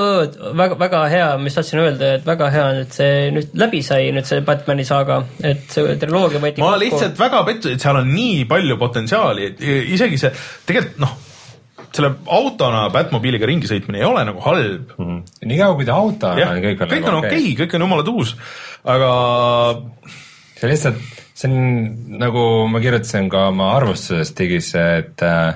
väga, 0.57 0.77
väga 0.81 1.03
hea, 1.13 1.29
mis 1.43 1.57
tahtsin 1.57 1.83
öelda, 1.83 2.11
et 2.17 2.27
väga 2.27 2.49
hea 2.55 2.65
on, 2.73 2.81
et 2.83 2.99
see 2.99 3.29
nüüd 3.35 3.55
läbi 3.61 3.81
sai, 3.85 4.09
nüüd 4.15 4.27
see 4.29 4.43
Batman'i 4.45 4.85
saaga, 4.87 5.21
et 5.45 5.69
see 5.71 5.95
triloogia 6.01 6.41
võeti 6.43 6.63
ma 6.63 6.73
kokku. 6.73 6.83
lihtsalt 6.85 7.21
väga 7.21 7.43
pettunud, 7.51 7.77
et 7.77 7.87
seal 7.87 8.01
on 8.01 8.11
nii 8.13 8.43
palju 8.49 8.79
potentsiaali, 8.81 9.49
et 9.53 9.65
isegi 9.95 10.21
see 10.25 10.33
tegelikult 10.69 11.03
noh, 11.05 11.15
selle 11.89 12.11
autona 12.33 12.83
Batmobiiliga 12.93 13.47
ringi 13.49 13.69
sõitmine 13.69 14.01
ei 14.01 14.09
ole 14.09 14.25
nagu 14.27 14.41
halb 14.45 14.91
mm. 14.97 15.05
-hmm. 15.05 15.47
niikaua 15.49 15.77
kui 15.77 15.87
ta 15.87 15.95
auto 15.97 16.33
on, 16.33 16.59
kõik 16.65 16.83
on, 16.83 16.91
kõik 16.91 17.05
on 17.05 17.15
nagu 17.15 17.23
okei 17.23 17.31
okay, 17.31 17.53
okay., 17.53 17.55
kõik 17.63 17.77
on 17.77 17.87
jumala 17.87 18.05
tuus, 18.05 18.35
aga 18.97 19.09
see 20.59 20.69
lihtsalt 20.73 21.18
see 21.39 21.47
on 21.47 22.19
nagu 22.19 22.43
ma 22.67 22.81
kirjutasin 22.83 23.29
ka 23.31 23.47
oma 23.53 23.71
arvustuses 23.77 24.33
digisse, 24.35 24.81
et 25.03 25.23
äh, 25.23 25.55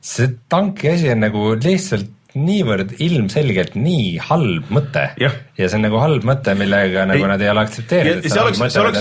see 0.00 0.32
tanki 0.50 0.90
asi 0.90 1.10
on 1.12 1.22
nagu 1.22 1.54
lihtsalt 1.54 2.10
niivõrd 2.34 2.96
ilmselgelt 3.04 3.76
nii 3.78 4.18
halb 4.28 4.70
mõte. 4.74 5.04
Ja, 5.22 5.30
ja 5.58 5.68
see 5.68 5.78
on 5.78 5.84
nagu 5.86 6.00
halb 6.02 6.24
mõte, 6.26 6.54
millega 6.58 7.04
nagu 7.06 7.22
ei, 7.22 7.30
nad 7.30 7.42
ei 7.44 7.50
ole 7.52 7.62
aktsepteerinud, 7.62 8.26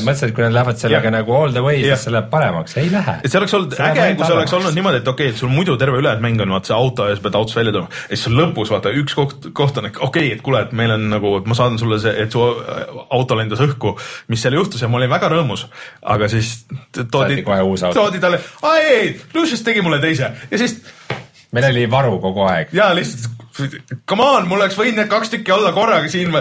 mõtlesid, 0.05 0.29
et 0.29 0.35
kui 0.37 0.45
nad 0.45 0.53
lähevad 0.53 0.81
sellega 0.81 1.09
ja. 1.09 1.13
nagu 1.15 1.33
all 1.37 1.55
the 1.55 1.63
way, 1.65 1.81
siis 1.81 2.05
see 2.05 2.13
läheb 2.13 2.29
paremaks, 2.29 2.77
ei 2.81 2.91
lähe. 2.93 3.15
et 3.23 3.33
see 3.33 3.41
oleks 3.41 3.55
olnud 3.57 3.73
see 3.73 3.87
äge, 3.87 4.07
kui 4.19 4.27
see 4.29 4.37
oleks 4.37 4.55
olnud 4.59 4.77
niimoodi, 4.77 5.01
et 5.01 5.11
okei 5.13 5.31
okay,, 5.31 5.39
sul 5.39 5.51
muidu 5.53 5.77
terve 5.81 5.97
ülejäänud 6.01 6.25
mäng 6.27 6.45
on 6.45 6.55
vaata 6.57 6.71
see 6.71 6.77
auto 6.77 7.09
ja 7.09 7.17
sa 7.17 7.25
pead 7.25 7.39
autost 7.41 7.57
välja 7.57 7.73
tulema. 7.73 8.01
Ja 8.05 8.13
siis 8.13 8.25
sul 8.27 8.37
lõpus 8.37 8.73
vaata 8.75 8.93
üks 9.01 9.17
koht, 9.17 9.49
koht 9.57 9.81
on, 9.81 9.89
et 9.89 9.97
okei 9.97 10.27
okay,, 10.29 10.37
et 10.37 10.45
kuule, 10.45 10.61
et 10.67 10.77
meil 10.77 10.93
on 10.93 11.09
nagu, 11.15 11.35
et 11.41 11.49
ma 11.49 11.57
saadan 11.57 11.81
sulle 11.81 11.97
see, 12.03 12.13
et 12.25 12.37
su 12.37 12.43
auto 13.17 13.39
lendas 13.39 13.63
õhku, 13.65 13.95
mis 14.29 14.45
seal 14.45 14.59
juhtus 14.59 14.85
ja 14.85 14.91
ma 14.91 15.01
olin 15.01 15.13
väga 15.13 15.33
rõõmus, 15.33 15.65
aga 16.15 16.29
siis 16.29 16.59
toodi, 17.09 17.41
toodi 17.97 18.21
talle, 18.21 18.43
aa 18.61 18.77
ei, 18.85 19.15
Lucius 19.33 19.65
tegi 19.65 19.81
mulle 19.81 19.97
teise. 20.03 20.29
Ja 20.51 20.61
siis 20.61 20.77
meil 21.53 21.69
oli 21.69 21.85
varu 21.91 22.17
kogu 22.23 22.45
aeg. 22.49 22.73
ja 22.75 22.89
lihtsalt, 22.97 23.43
come 24.09 24.25
on, 24.25 24.47
mul 24.49 24.61
oleks 24.61 24.77
võinud 24.79 25.01
need 25.01 25.11
kaks 25.11 25.33
tükki 25.33 25.53
olla 25.55 25.73
korraga 25.75 26.09
siin, 26.11 26.33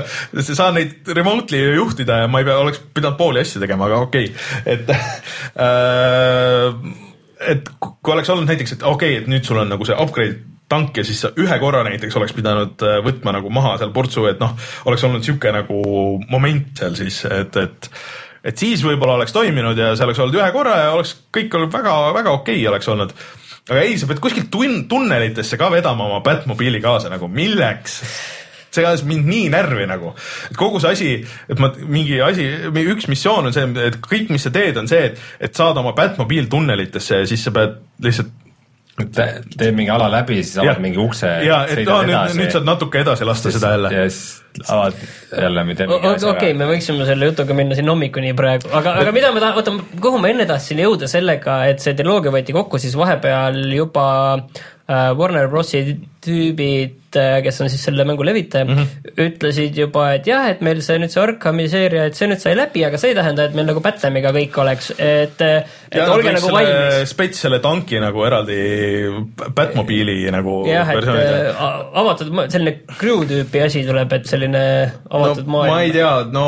saan 0.48 0.78
neid 0.78 1.12
remotely 1.16 1.74
juhtida 1.76 2.22
ja 2.24 2.30
ma 2.32 2.42
ei 2.42 2.48
pea, 2.48 2.58
oleks 2.62 2.80
pidanud 2.94 3.18
pooli 3.20 3.42
asju 3.44 3.62
tegema, 3.62 3.88
aga 3.90 4.02
okei 4.06 4.30
okay., 4.30 4.74
et 4.76 4.86
äh, 5.66 6.68
et 7.52 7.68
kui 7.80 8.14
oleks 8.14 8.30
olnud 8.32 8.48
näiteks, 8.48 8.78
et 8.78 8.86
okei 8.86 9.16
okay,, 9.16 9.22
et 9.22 9.30
nüüd 9.30 9.44
sul 9.46 9.60
on 9.62 9.70
nagu 9.72 9.86
see 9.88 9.98
upgrade 9.98 10.40
tank 10.72 10.96
ja 10.96 11.04
siis 11.04 11.20
sa 11.24 11.32
ühe 11.36 11.58
korra 11.60 11.82
näiteks 11.84 12.16
oleks 12.16 12.34
pidanud 12.36 12.82
äh, 12.86 12.98
võtma 13.04 13.36
nagu 13.36 13.52
maha 13.52 13.76
seal 13.80 13.92
portsu, 13.94 14.26
et 14.30 14.40
noh, 14.40 14.56
oleks 14.88 15.04
olnud 15.08 15.26
sihuke 15.26 15.52
nagu 15.52 15.82
moment 16.32 16.72
seal 16.80 16.96
siis, 16.98 17.24
et, 17.28 17.60
et 17.60 17.90
et 18.42 18.58
siis 18.58 18.80
võib-olla 18.82 19.20
oleks 19.20 19.34
toiminud 19.34 19.78
ja 19.78 19.92
see 19.94 20.06
oleks 20.06 20.18
olnud 20.22 20.34
ühe 20.40 20.48
korra 20.54 20.78
ja 20.80 20.90
oleks 20.96 21.14
kõik 21.34 21.52
olnud 21.54 21.70
väga-väga 21.70 22.32
okei 22.40 22.56
okay 22.58 22.70
oleks 22.72 22.88
olnud 22.90 23.14
aga 23.70 23.82
ei, 23.86 23.96
sa 23.98 24.08
pead 24.10 24.22
kuskilt 24.22 24.50
tun-, 24.52 24.84
tunnelitesse 24.90 25.58
ka 25.60 25.70
vedama 25.72 26.08
oma 26.08 26.22
Batmobiili 26.24 26.82
kaasa 26.82 27.12
nagu, 27.12 27.30
milleks? 27.30 28.00
see 28.72 28.86
ajas 28.88 29.02
mind 29.04 29.26
nii 29.28 29.48
närvi 29.52 29.84
nagu, 29.84 30.14
et 30.48 30.56
kogu 30.56 30.80
see 30.80 30.94
asi, 30.94 31.08
et 31.52 31.58
ma 31.60 31.68
mingi 31.76 32.22
asi, 32.24 32.46
üks 32.72 33.04
missioon 33.10 33.50
on 33.50 33.52
see, 33.52 33.66
et 33.84 33.98
kõik, 34.00 34.30
mis 34.32 34.46
sa 34.46 34.52
teed, 34.54 34.78
on 34.80 34.88
see, 34.88 35.10
et, 35.10 35.20
et 35.44 35.52
saada 35.52 35.82
oma 35.82 35.92
Batmobiil 35.96 36.48
tunnelitesse 36.52 37.20
ja 37.20 37.28
siis 37.28 37.44
sa 37.44 37.52
pead 37.52 37.76
lihtsalt 38.00 38.32
teed 39.10 39.74
mingi 39.76 39.92
ala 39.94 40.08
läbi, 40.12 40.42
siis 40.44 40.60
avad 40.62 40.82
mingi 40.84 41.00
ukse. 41.02 41.30
ja, 41.46 41.62
et 41.70 41.82
no, 41.88 42.02
nüüd, 42.06 42.36
nüüd 42.38 42.54
saad 42.54 42.68
natuke 42.68 43.02
edasi 43.02 43.28
lasta 43.28 43.50
siis, 43.50 43.58
seda 43.60 43.74
jälle. 43.76 43.92
ja 43.94 44.04
siis 44.10 44.70
avad 44.72 44.98
jälle 45.32 45.64
mitte 45.68 45.86
mingi 45.88 46.12
asja. 46.12 46.30
okei 46.30 46.52
okay,, 46.52 46.58
me 46.58 46.68
võiksime 46.70 47.06
selle 47.08 47.30
jutuga 47.30 47.56
minna 47.56 47.78
siin 47.78 47.88
hommikuni 47.92 48.34
praegu, 48.38 48.70
aga, 48.72 48.98
aga 49.02 49.14
mida 49.16 49.32
ma 49.34 49.42
tahan, 49.44 49.58
oota, 49.60 49.98
kuhu 50.04 50.20
ma 50.22 50.32
enne 50.32 50.46
tahtsin 50.48 50.82
jõuda 50.84 51.10
sellega, 51.10 51.62
et 51.72 51.84
see 51.84 51.96
triloogia 51.98 52.34
võeti 52.34 52.56
kokku, 52.56 52.80
siis 52.82 52.96
vahepeal 52.98 53.58
juba 53.72 54.06
Warner 55.18 55.48
Brosi 55.52 55.84
tüübid 56.24 57.02
Äh, 57.16 57.42
kes 57.44 57.60
on 57.60 57.68
siis 57.68 57.82
selle 57.84 58.04
mängu 58.08 58.24
levitaja 58.24 58.64
mm, 58.64 58.76
-hmm. 58.76 59.12
ütlesid 59.26 59.76
juba, 59.76 60.12
et 60.16 60.26
jah, 60.26 60.46
et 60.48 60.62
meil 60.64 60.80
see 60.84 60.96
nüüd 61.00 61.12
see 61.12 61.20
Arkhami 61.20 61.66
seeria, 61.68 62.06
et 62.08 62.16
see 62.16 62.28
nüüd 62.30 62.40
sai 62.40 62.54
läbi, 62.56 62.84
aga 62.86 62.98
see 63.00 63.12
ei 63.12 63.16
tähenda, 63.18 63.44
et 63.44 63.56
meil 63.58 63.68
nagu 63.68 63.82
Batlamiga 63.84 64.32
kõik 64.32 64.56
oleks, 64.62 64.90
et, 64.96 65.42
et 65.42 65.98
ja, 65.98 66.08
olge 66.12 66.32
nagu 66.32 66.52
valmis. 66.54 67.12
spets 67.12 67.44
selle 67.44 67.60
tanki 67.64 68.00
nagu 68.00 68.24
eraldi 68.24 68.58
Batmobiili 69.54 70.16
nagu 70.32 70.62
jah, 70.70 70.94
et 70.94 71.12
äh, 71.12 71.62
avatud, 72.00 72.32
selline 72.54 72.76
crew 72.96 73.26
tüüpi 73.28 73.64
asi 73.66 73.84
tuleb, 73.88 74.12
et 74.16 74.28
selline 74.32 74.66
avatud 75.10 75.44
no, 75.44 75.56
maailm. 75.58 75.74
ma 75.74 75.80
ei 75.84 75.92
tea, 75.92 76.12
no 76.32 76.46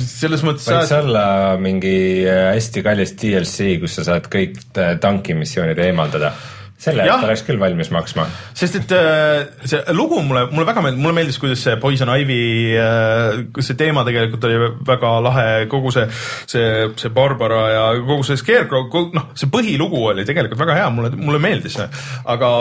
selles 0.00 0.44
mõttes 0.46 0.70
võiks 0.72 0.88
saad... 0.94 1.04
olla 1.04 1.56
mingi 1.60 1.98
äh, 2.24 2.46
hästi 2.54 2.86
kallis 2.86 3.18
DLC, 3.18 3.74
kus 3.82 4.00
sa 4.00 4.08
saad 4.08 4.32
kõik 4.32 4.56
tankimissioonid 4.72 5.84
eemaldada 5.90 6.32
selle 6.78 7.02
eest 7.02 7.26
oleks 7.26 7.42
küll 7.46 7.58
valmis 7.58 7.90
maksma. 7.90 8.28
sest 8.56 8.78
et 8.78 8.92
äh, 8.94 9.40
see 9.66 9.94
lugu 9.96 10.20
mulle, 10.22 10.44
mulle 10.52 10.66
väga 10.68 10.84
meeldis, 10.84 11.02
mulle 11.02 11.16
meeldis, 11.16 11.38
kuidas 11.42 11.64
see 11.66 11.74
Poison 11.82 12.12
Ivy, 12.14 12.38
äh, 12.78 13.40
see 13.58 13.78
teema 13.78 14.04
tegelikult 14.06 14.46
oli 14.46 14.70
väga 14.86 15.12
lahe, 15.24 15.48
kogu 15.72 15.92
see, 15.94 16.06
see, 16.46 16.68
see 17.00 17.12
Barbara 17.14 17.60
ja 17.72 17.82
kogu 17.98 18.26
see 18.28 18.38
Scarecrow, 18.38 18.86
noh, 19.16 19.30
see 19.38 19.50
põhilugu 19.50 20.04
oli 20.12 20.26
tegelikult 20.28 20.62
väga 20.62 20.78
hea, 20.78 20.88
mulle, 20.94 21.12
mulle 21.18 21.42
meeldis 21.42 21.80
see, 21.80 21.88
aga. 22.30 22.54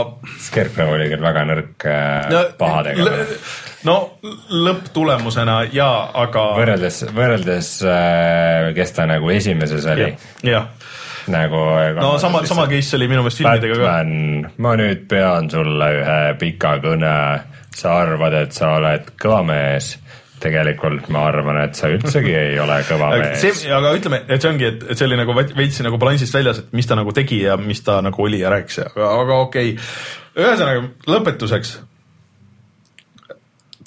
Scarecrow 0.47 0.95
oli 0.97 1.11
küll 1.13 1.23
väga 1.23 1.45
nõrk 1.51 1.87
äh, 1.91 2.27
no, 2.33 2.43
pahadega. 2.57 3.29
no 3.87 3.97
lõpptulemusena 4.65 5.61
jaa, 5.75 6.07
aga. 6.25 6.49
võrreldes, 6.57 7.03
võrreldes, 7.13 7.71
kes 8.81 8.97
ta 8.97 9.05
nagu 9.09 9.29
esimeses 9.37 9.85
oli. 9.93 10.09
jah 10.47 10.73
nagu. 11.33 11.61
no 12.01 12.15
sama, 12.21 12.43
sama 12.49 12.67
case 12.71 12.97
oli 12.97 13.09
minu 13.11 13.23
meelest 13.25 13.43
filmidega 13.43 13.77
ka. 13.81 13.95
ma 14.63 14.75
nüüd 14.79 15.05
pean 15.11 15.49
sulle 15.51 15.91
ühe 16.01 16.19
pika 16.41 16.77
kõne, 16.83 17.15
sa 17.77 17.95
arvad, 18.01 18.35
et 18.45 18.57
sa 18.57 18.75
oled 18.79 19.13
kõva 19.21 19.43
mees 19.47 19.95
tegelikult 20.41 21.07
ma 21.13 21.25
arvan, 21.31 21.57
et 21.63 21.77
sa 21.77 21.89
üldsegi 21.89 22.33
ei 22.37 22.57
ole 22.61 22.77
kõva 22.87 23.09
mees. 23.15 23.65
aga 23.73 23.93
ütleme, 23.97 24.21
et 24.27 24.43
see 24.43 24.51
ongi, 24.51 24.69
et, 24.69 24.87
et 24.91 24.99
see 24.99 25.07
oli 25.09 25.19
nagu 25.19 25.35
veits 25.37 25.81
nagu 25.85 25.99
balansist 26.01 26.35
väljas, 26.37 26.61
et 26.61 26.73
mis 26.77 26.89
ta 26.89 26.97
nagu 26.99 27.13
tegi 27.15 27.41
ja 27.43 27.57
mis 27.57 27.81
ta 27.85 27.99
nagu 28.05 28.23
oli 28.23 28.43
ja 28.43 28.53
rääkis, 28.53 28.83
aga, 28.85 29.11
aga 29.23 29.39
okei 29.47 29.73
okay.. 29.73 30.43
ühesõnaga 30.43 30.85
lõpetuseks 31.09 31.77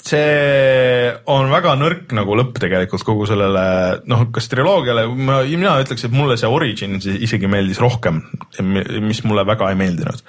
see 0.05 1.11
on 1.31 1.51
väga 1.51 1.75
nõrk 1.79 2.13
nagu 2.17 2.35
lõpp 2.39 2.59
tegelikult 2.63 3.05
kogu 3.05 3.27
sellele 3.29 3.63
noh, 4.09 4.25
kas 4.33 4.49
triloogiale, 4.51 5.05
ma, 5.13 5.41
mina 5.47 5.75
ütleks, 5.83 6.05
et 6.07 6.15
mulle 6.15 6.37
see 6.39 6.49
Origin 6.49 6.97
isegi 6.99 7.49
meeldis 7.51 7.81
rohkem, 7.81 8.21
mis 8.61 9.21
mulle 9.27 9.45
väga 9.47 9.71
ei 9.71 9.79
meeldinud 9.79 10.23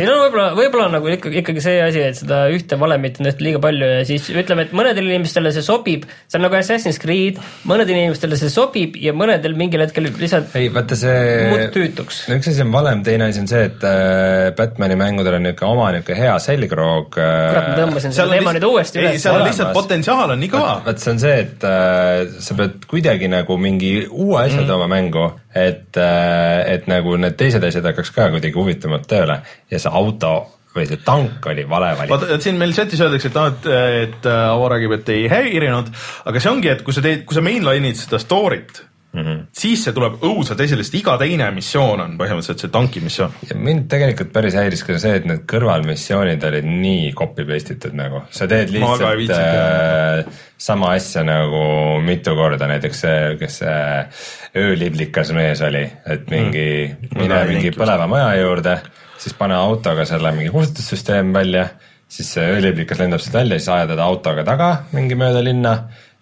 siin 0.00 0.08
on 0.10 0.20
võib-olla, 0.24 0.46
võib-olla 0.58 0.88
nagu 0.92 1.10
ikkagi, 1.12 1.40
ikkagi 1.42 1.64
see 1.64 1.80
asi, 1.82 2.02
et 2.10 2.18
seda 2.20 2.42
ühte 2.52 2.78
valemit 2.80 3.18
on 3.20 3.28
tõesti 3.28 3.46
liiga 3.46 3.62
palju 3.62 3.90
ja 3.90 4.04
siis 4.08 4.28
ütleme, 4.32 4.66
et 4.68 4.74
mõnedele 4.76 5.12
inimestele 5.14 5.52
see 5.54 5.64
sobib, 5.66 6.06
see 6.30 6.38
on 6.38 6.46
nagu 6.46 6.58
Assassin's 6.58 7.00
Creed, 7.02 7.40
mõnedele 7.68 8.06
inimestele 8.06 8.38
see 8.40 8.52
sobib 8.52 8.98
ja 9.00 9.14
mõnedel 9.16 9.56
mingil 9.58 9.84
hetkel 9.84 10.08
lihtsalt 10.10 10.54
ei, 10.58 10.70
vaata 10.72 10.98
see 10.98 11.68
tüütuks. 11.74 12.24
no 12.30 12.38
üks 12.40 12.52
asi 12.52 12.64
on 12.64 12.74
valem, 12.74 13.04
teine 13.06 13.30
asi 13.30 13.42
on 13.42 13.50
see, 13.50 13.66
et 13.70 13.86
äh, 13.86 14.50
Batman'i 14.58 14.98
mängudel 15.00 15.38
on 15.38 15.46
niisugune 15.48 15.74
oma 15.74 15.90
niisugune 15.94 16.20
hea 16.20 16.36
selgroog 16.42 17.20
äh,. 17.20 17.36
kurat, 17.50 17.70
ma 17.70 17.78
tõmbasin 17.82 18.16
selle 18.16 18.38
teema 18.38 18.54
nüüd 18.56 18.59
neid 18.60 18.68
uuesti 18.68 19.00
ei, 19.00 19.08
üles. 19.08 19.24
seal 19.24 19.40
on 19.40 19.46
lihtsalt 19.48 19.72
potentsiaal 19.74 20.34
on 20.36 20.40
nii 20.44 20.52
kõva. 20.52 20.76
vot 20.84 21.02
see 21.02 21.12
on 21.14 21.20
see, 21.24 21.34
et 21.46 21.66
äh, 21.66 22.22
sa 22.44 22.56
pead 22.60 22.86
kuidagi 22.90 23.30
nagu 23.32 23.56
mingi 23.60 23.92
uue 24.06 24.38
asja 24.44 24.60
Mhm. 24.60 24.64
mm. 24.64 24.70
tooma 24.70 24.88
mängu, 24.92 25.26
et 25.56 25.96
äh,, 25.96 26.74
et 26.76 26.88
nagu 26.90 27.16
need 27.16 27.36
teised 27.40 27.64
asjad 27.64 27.86
hakkaks 27.90 28.12
ka 28.14 28.30
kuidagi 28.36 28.56
huvitavamalt 28.56 29.08
tööle 29.10 29.40
ja 29.70 29.78
see 29.82 29.90
auto 29.92 30.34
või 30.76 30.86
see 30.86 31.00
tank 31.02 31.46
oli 31.50 31.64
vale 31.66 31.94
valik. 31.98 32.12
vaata, 32.12 32.28
et 32.36 32.44
siin 32.46 32.58
meil 32.60 32.72
chatis 32.76 33.00
öeldakse, 33.02 33.32
et 33.32 33.34
noh, 33.40 33.48
et, 33.50 33.66
et 34.04 34.28
äh, 34.30 34.44
avaragibet 34.52 35.08
ei 35.16 35.26
häirinud, 35.32 35.90
aga 36.30 36.42
see 36.42 36.52
ongi, 36.52 36.70
et 36.70 36.84
kui 36.86 36.94
sa 36.94 37.02
teed, 37.02 37.24
kui 37.26 37.34
sa 37.34 37.42
mainline'id 37.42 37.98
seda 37.98 38.20
story't 38.22 38.84
mm, 39.12 39.20
Mhm. 39.20 39.28
-hmm. 39.28 39.46
siis 39.52 39.84
see 39.84 39.92
tuleb 39.92 40.22
õudselt 40.22 40.60
esile, 40.64 40.84
sest 40.84 40.94
iga 40.94 41.16
teine 41.18 41.50
missioon 41.54 42.00
on 42.00 42.12
põhimõtteliselt 42.18 42.64
see 42.64 42.72
tanki 42.72 43.00
missioon. 43.00 43.32
ja 43.48 43.56
mind 43.56 43.88
tegelikult 43.90 44.32
päris 44.32 44.54
häiris 44.54 44.84
ka 44.86 44.98
see, 44.98 45.16
et 45.20 45.26
need 45.26 45.42
kõrvalmissioonid 45.50 46.44
olid 46.46 46.68
nii 46.68 47.12
copy 47.18 47.44
paste 47.48 47.74
itud 47.74 47.96
nagu, 47.98 48.22
sa 48.30 48.46
teed 48.46 48.70
lihtsalt 48.74 49.34
äh, 49.34 50.24
sama 50.58 50.94
asja 50.94 51.24
nagu 51.26 52.00
mitu 52.04 52.34
korda, 52.36 52.68
näiteks 52.70 53.00
see, 53.06 53.36
kes 53.40 53.60
see 53.64 54.62
ööliblikas 54.62 55.32
mees 55.32 55.62
oli, 55.66 55.84
et 56.06 56.30
mingi 56.30 56.66
mm. 56.88 57.14
mine 57.16 57.34
Väga 57.34 57.44
ei 57.44 57.54
mingi 57.54 57.70
põleva 57.76 58.06
maja 58.10 58.34
juurde, 58.40 58.76
siis 59.18 59.34
pane 59.38 59.56
autoga 59.58 60.04
selle 60.08 60.32
mingi 60.36 60.52
kustutussüsteem 60.54 61.32
välja, 61.34 61.66
siis 62.10 62.30
see 62.36 62.46
ööliblikas 62.56 63.02
lendab 63.02 63.22
sealt 63.22 63.40
välja, 63.42 63.58
siis 63.58 63.74
aja 63.74 63.90
teda 63.90 64.06
autoga 64.06 64.46
taga 64.46 64.70
mingi 64.92 65.18
mööda 65.18 65.42
linna, 65.44 65.74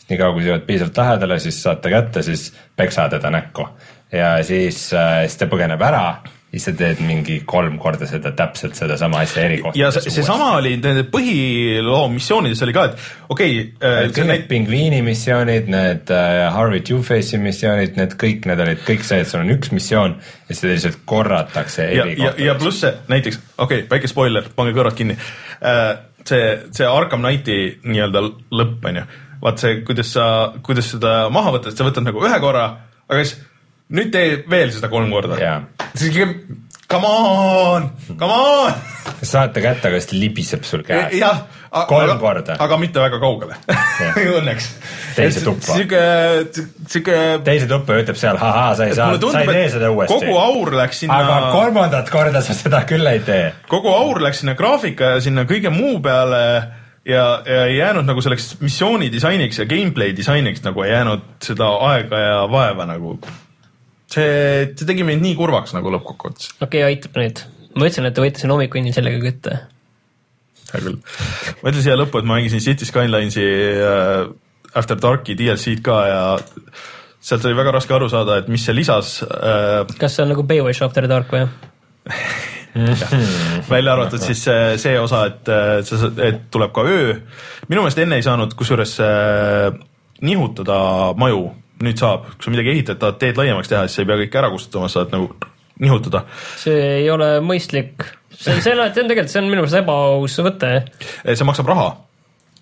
niikaua 0.09 0.33
kui 0.33 0.45
sa 0.45 0.55
jõuad 0.55 0.67
piisavalt 0.67 0.99
lähedale, 1.03 1.39
siis 1.43 1.63
saad 1.63 1.85
ta 1.85 1.93
kätte, 1.93 2.25
siis 2.27 2.51
peksa 2.77 3.09
teda 3.13 3.31
näkku 3.35 3.69
ja 4.13 4.39
siis, 4.45 4.89
siis 4.91 5.39
ta 5.39 5.49
põgeneb 5.51 5.83
ära, 5.85 6.05
siis 6.49 6.65
sa 6.65 6.73
teed 6.77 7.01
mingi 7.05 7.43
kolm 7.49 7.77
korda 7.81 8.07
seda 8.09 8.33
täpselt 8.37 8.79
sedasama 8.79 9.21
asja 9.25 9.45
eri 9.45 9.59
kohtades. 9.61 9.81
ja 9.81 9.91
see- 9.93 10.15
seesama 10.15 10.55
oli 10.57 10.77
nende 10.81 11.05
põhiloo 11.13 12.07
missioonides 12.13 12.63
oli 12.65 12.73
ka, 12.77 12.85
et 12.89 12.97
okei 13.29 13.59
okay,, 13.61 14.09
kõik 14.15 14.31
need 14.31 14.49
pingviini 14.49 15.03
missioonid, 15.05 15.69
need 15.75 16.13
äh, 16.15 16.47
Harvey 16.55 16.81
Two-Face'i 16.81 17.41
missioonid, 17.43 18.01
need 18.01 18.17
kõik, 18.21 18.49
need 18.49 18.65
olid 18.65 18.83
kõik 18.89 19.05
see, 19.05 19.21
et 19.21 19.29
sul 19.29 19.45
on 19.45 19.53
üks 19.59 19.75
missioon 19.77 20.17
ja 20.49 20.57
seda 20.57 20.73
lihtsalt 20.73 21.05
korratakse 21.05 21.85
eri 21.85 22.17
ja, 22.23 22.33
ja 22.49 22.57
pluss 22.61 22.81
see 22.87 22.97
näiteks, 23.13 23.43
okei 23.59 23.85
okay,, 23.85 23.89
väike 23.93 24.09
spoiler, 24.09 24.49
pange 24.57 24.73
kõrvad 24.77 24.97
kinni. 24.97 25.21
see, 26.29 26.45
see 26.73 26.89
Arkham 26.89 27.21
Knighti 27.21 27.81
nii-öelda 27.85 28.25
lõpp 28.57 28.89
on 28.89 29.03
ju, 29.03 29.09
vaat 29.43 29.63
see, 29.63 29.81
kuidas 29.87 30.15
sa, 30.17 30.25
kuidas 30.65 30.93
seda 30.95 31.19
maha 31.35 31.55
võtad, 31.59 31.77
sa 31.77 31.87
võtad 31.87 32.07
nagu 32.07 32.25
ühe 32.25 32.41
korra, 32.43 32.67
aga 33.09 33.25
siis 33.25 33.39
nüüd 33.95 34.11
tee 34.13 34.41
veel 34.51 34.73
seda 34.75 34.91
kolm 34.93 35.13
korda 35.13 35.39
Jaa.. 35.41 35.61
siis 35.95 36.11
ikka, 36.13 36.57
come 36.91 37.09
on, 37.09 37.91
come 38.19 38.35
on. 38.35 38.73
saate 39.23 39.63
kätte, 39.65 39.91
aga 39.91 40.01
siis 40.03 40.13
libiseb 40.17 40.67
sul 40.69 40.83
käest. 40.87 41.15
jah, 41.17 41.45
kolm 41.89 42.11
aga, 42.11 42.19
korda. 42.23 42.57
aga 42.65 42.79
mitte 42.81 43.03
väga 43.03 43.21
kaugele 43.23 43.57
õnneks. 44.39 44.69
Teise 45.19 45.41
tuppa. 45.43 45.75
sihuke, 45.75 46.03
sihuke. 46.87 47.17
teise 47.47 47.67
tuppa 47.71 47.97
ja 47.97 48.05
ütleb 48.05 48.19
seal, 48.21 48.37
ahaa, 48.39 48.75
sa 48.79 48.87
ei 48.87 48.95
saa, 48.95 49.17
sa 49.19 49.43
ei 49.43 49.49
tee 49.51 49.65
seda 49.75 49.93
uuesti. 49.95 50.19
kogu 50.19 50.37
aur 50.43 50.77
läks 50.83 51.05
sinna 51.05 51.23
aga 51.25 51.39
kolmandat 51.55 52.13
korda 52.13 52.43
sa 52.45 52.57
seda 52.57 52.85
küll 52.89 53.09
ei 53.11 53.23
tee. 53.27 53.49
kogu 53.71 53.95
aur 53.95 54.21
läks 54.25 54.45
sinna 54.45 54.57
graafika 54.59 55.17
ja 55.17 55.25
sinna 55.25 55.47
kõige 55.49 55.73
muu 55.75 55.97
peale 56.05 56.43
ja, 57.09 57.43
ja 57.47 57.65
ei 57.67 57.77
jäänud 57.77 58.07
nagu 58.09 58.23
selleks 58.23 58.57
missiooni 58.61 59.11
disainiks 59.13 59.59
ja 59.63 59.67
gameplay 59.69 60.15
disainiks 60.17 60.63
nagu 60.65 60.83
ei 60.85 60.93
jäänud 60.93 61.25
seda 61.45 61.69
aega 61.91 62.21
ja 62.21 62.41
vaeva 62.51 62.87
nagu. 62.89 63.19
see, 64.09 64.73
see 64.75 64.89
tegi 64.89 65.05
mind 65.05 65.25
nii 65.25 65.37
kurvaks 65.39 65.75
nagu 65.77 65.93
lõppkokkuvõttes. 65.97 66.53
okei 66.61 66.83
okay,, 66.85 66.93
aitab 66.93 67.19
nüüd. 67.21 67.45
ma 67.75 67.89
ütlesin, 67.89 68.09
et 68.09 68.17
te 68.17 68.25
võite 68.25 68.43
siin 68.43 68.53
hommikuni 68.53 68.93
sellega 68.97 69.23
kütta. 69.25 69.61
hea 70.73 70.85
küll. 70.85 71.01
ma 71.63 71.73
ütlen 71.73 71.87
siia 71.87 71.97
lõppu, 72.01 72.21
et 72.21 72.29
ma 72.29 72.37
mängisin 72.39 72.65
City 72.65 72.89
Skylinesi 72.89 73.47
äh, 73.47 74.29
After 74.77 75.01
Darki 75.01 75.37
DLC-d 75.39 75.81
ka 75.85 75.99
ja 76.09 76.23
sealt 77.21 77.45
oli 77.49 77.57
väga 77.57 77.73
raske 77.79 77.95
aru 77.97 78.11
saada, 78.13 78.37
et 78.43 78.53
mis 78.53 78.69
see 78.69 78.77
lisas 78.77 79.19
äh, 79.25 79.81
kas 79.99 80.19
see 80.19 80.27
on 80.27 80.35
nagu 80.37 80.45
Baywatch 80.45 80.85
After 80.85 81.09
Dark 81.09 81.33
või? 81.33 81.49
välja 83.71 83.93
arvatud 83.95 84.23
siis 84.23 84.43
see, 84.45 84.79
see 84.81 84.97
osa, 85.01 85.25
et, 85.31 85.53
et 86.25 86.43
tuleb 86.53 86.73
ka 86.75 86.85
öö. 86.87 87.15
minu 87.69 87.83
meelest 87.83 88.03
enne 88.03 88.19
ei 88.19 88.27
saanud 88.27 88.55
kusjuures 88.59 88.97
äh, 89.05 89.79
nihutada 90.25 90.81
maju, 91.19 91.47
nüüd 91.85 92.01
saab, 92.01 92.27
kui 92.35 92.49
sa 92.49 92.55
midagi 92.55 92.75
ehitad, 92.75 93.01
tahad 93.01 93.21
teed 93.23 93.39
laiemaks 93.39 93.71
teha, 93.71 93.87
siis 93.87 94.01
sa 94.01 94.05
ei 94.05 94.11
pea 94.11 94.21
kõike 94.25 94.43
ära 94.43 94.51
kustutama, 94.55 94.91
saad 94.93 95.15
nagu 95.15 95.31
nihutada. 95.79 96.25
see 96.59 96.83
ei 96.99 97.11
ole 97.11 97.39
mõistlik. 97.45 98.09
see 98.35 98.59
see 98.63 98.75
on, 98.75 98.85
see 98.93 99.05
on 99.05 99.13
tegelikult, 99.13 99.33
see 99.33 99.43
on 99.43 99.51
minu 99.51 99.63
meelest 99.63 99.81
ebaaus 99.83 100.39
võte. 100.45 100.75
see 101.31 101.49
maksab 101.49 101.71
raha 101.71 101.89
äh, 101.93 102.08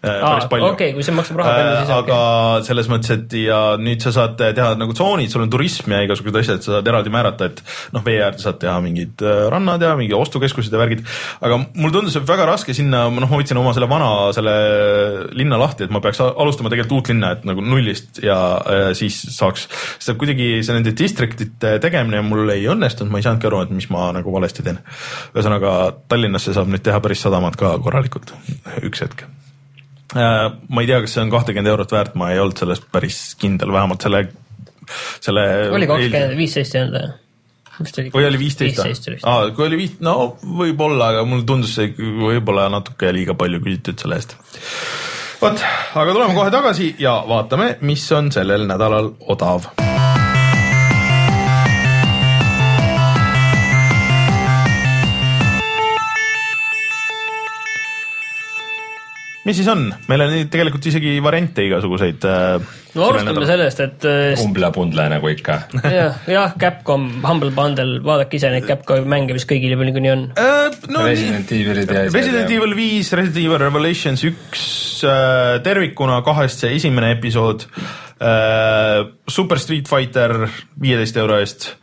päris 0.03 0.49
palju. 0.51 0.69
okei, 0.73 0.93
kui 0.97 1.05
see 1.07 1.15
maksab 1.17 1.41
raha 1.41 1.53
palju, 1.57 1.75
siis 1.81 1.93
aga 1.97 2.19
okei. 2.19 2.67
selles 2.69 2.91
mõttes, 2.91 3.13
et 3.15 3.37
ja 3.41 3.61
nüüd 3.81 4.05
sa 4.05 4.13
saad 4.15 4.37
teha 4.41 4.69
nagu 4.79 4.97
tsoonid, 4.97 5.33
sul 5.33 5.45
on 5.45 5.53
turism 5.53 5.95
ja 5.95 6.03
igasugused 6.07 6.41
asjad, 6.41 6.65
sa 6.65 6.77
saad 6.77 6.91
eraldi 6.91 7.13
määrata, 7.15 7.51
et 7.51 7.63
noh, 7.97 8.05
vee 8.07 8.19
äärde 8.25 8.43
saad 8.43 8.61
teha 8.63 8.77
mingid 8.85 9.25
äh, 9.25 9.47
rannad 9.53 9.83
ja 9.83 9.95
mingi 9.99 10.17
ostukeskused 10.17 10.75
ja 10.75 10.81
värgid. 10.81 11.05
aga 11.41 11.61
mulle 11.67 11.95
tundus, 11.99 12.19
et 12.19 12.29
väga 12.29 12.49
raske 12.51 12.77
sinna, 12.77 13.07
noh, 13.11 13.29
ma 13.29 13.41
võtsin 13.41 13.61
oma 13.61 13.75
selle 13.77 13.91
vana 13.91 14.11
selle 14.37 14.57
linna 15.37 15.61
lahti, 15.61 15.87
et 15.87 15.95
ma 15.95 16.03
peaks 16.05 16.23
alustama 16.27 16.73
tegelikult 16.73 17.01
uut 17.01 17.13
linna, 17.13 17.33
et 17.37 17.47
nagu 17.49 17.65
nullist 17.65 18.21
ja 18.25 18.39
äh, 18.63 18.91
siis 18.99 19.19
saaks, 19.37 19.69
sest 19.99 20.17
kuidagi 20.21 20.61
see 20.67 20.77
nende 20.77 20.95
district'ite 20.97 21.77
tegemine 21.83 22.23
mul 22.27 22.55
ei 22.55 22.67
õnnestunud, 22.73 23.13
ma 23.13 23.23
ei 23.23 23.27
saanudki 23.27 23.51
aru, 23.51 23.65
et 23.67 23.75
mis 23.77 23.89
ma 23.93 24.11
nagu 24.17 24.35
valesti 24.35 24.67
teen. 24.67 24.83
ühesõnaga 25.35 25.77
Tallinnasse 26.11 26.55
saab 26.57 26.71
nüüd 26.71 26.85
teha 26.87 27.01
päris 27.03 27.25
sadamat 27.25 27.59
ka 27.61 27.77
korralikult, 27.83 28.35
üks 28.87 29.03
hetk 29.05 29.27
Äh, 29.27 29.36
ma 30.15 30.83
ei 30.83 30.87
tea, 30.87 31.01
kas 31.03 31.17
see 31.17 31.25
on 31.25 31.33
kahtekümmend 31.33 31.73
eurot 31.73 31.93
väärt, 31.93 32.15
ma 32.19 32.31
ei 32.33 32.41
olnud 32.43 32.59
selles 32.61 32.83
päris 32.93 33.21
kindel, 33.41 33.73
vähemalt 33.75 34.07
selle, 34.07 34.27
selle. 35.25 35.47
oli 35.75 35.89
kakskümmend, 35.91 36.37
viisteist 36.39 36.77
ei 36.77 36.85
olnud 36.85 37.01
või? 37.01 37.15
või 38.15 38.27
oli 38.29 38.39
viisteist 38.41 38.85
vist. 38.85 39.27
aa, 39.27 39.51
kui 39.57 39.67
oli 39.67 39.81
viis, 39.83 39.99
no 40.05 40.37
võib-olla, 40.41 41.13
aga 41.13 41.27
mulle 41.29 41.45
tundus 41.49 41.75
see 41.77 41.93
võib-olla 41.99 42.71
natuke 42.73 43.13
liiga 43.13 43.37
palju 43.39 43.61
küsitud 43.65 44.01
selle 44.01 44.21
eest. 44.21 44.37
vot, 45.43 45.67
aga 45.95 46.13
tuleme 46.13 46.39
kohe 46.39 46.55
tagasi 46.55 46.95
ja 47.03 47.19
vaatame, 47.29 47.77
mis 47.81 48.07
on 48.17 48.33
sellel 48.35 48.67
nädalal 48.71 49.13
odav. 49.35 49.71
Mis 59.47 59.61
siis 59.61 59.69
on, 59.71 59.87
meil 60.11 60.25
on 60.25 60.35
tegelikult 60.51 60.89
isegi 60.91 61.15
variante 61.23 61.65
igasuguseid 61.69 62.25
äh,. 62.27 62.65
no 62.97 63.11
alustame 63.11 63.47
sellest, 63.47 63.83
et 63.85 64.07
äh, 64.09 64.43
umbla-pundla 64.43 65.07
nagu 65.13 65.31
ikka. 65.31 65.59
jah, 65.99 66.19
jah, 66.31 66.57
Capcom 66.61 67.07
Humble 67.23 67.53
Bundle, 67.55 68.01
vaadake 68.07 68.41
ise 68.41 68.51
neid 68.53 68.67
Capcomi 68.69 69.07
mänge, 69.13 69.37
mis 69.37 69.47
kõigil 69.49 69.77
juba 69.77 69.87
niikuinii 69.89 70.13
on. 70.15 70.27
äh,. 70.35 70.81
no 70.91 71.07
Resident 71.07 71.55
Evilid 71.55 71.95
ja. 71.95 72.07
Resident 72.11 72.51
Evil 72.59 72.77
viis, 72.79 73.13
Resident 73.15 73.45
Evil 73.45 73.63
Revelations 73.63 74.27
üks 74.27 74.67
äh, 75.07 75.57
tervikuna 75.67 76.21
kahest 76.27 76.65
see 76.65 76.75
esimene 76.81 77.15
episood 77.15 77.69
äh,. 78.19 79.07
Super 79.31 79.63
Street 79.63 79.87
Fighter 79.91 80.41
viieteist 80.81 81.23
euro 81.23 81.39
eest. 81.43 81.75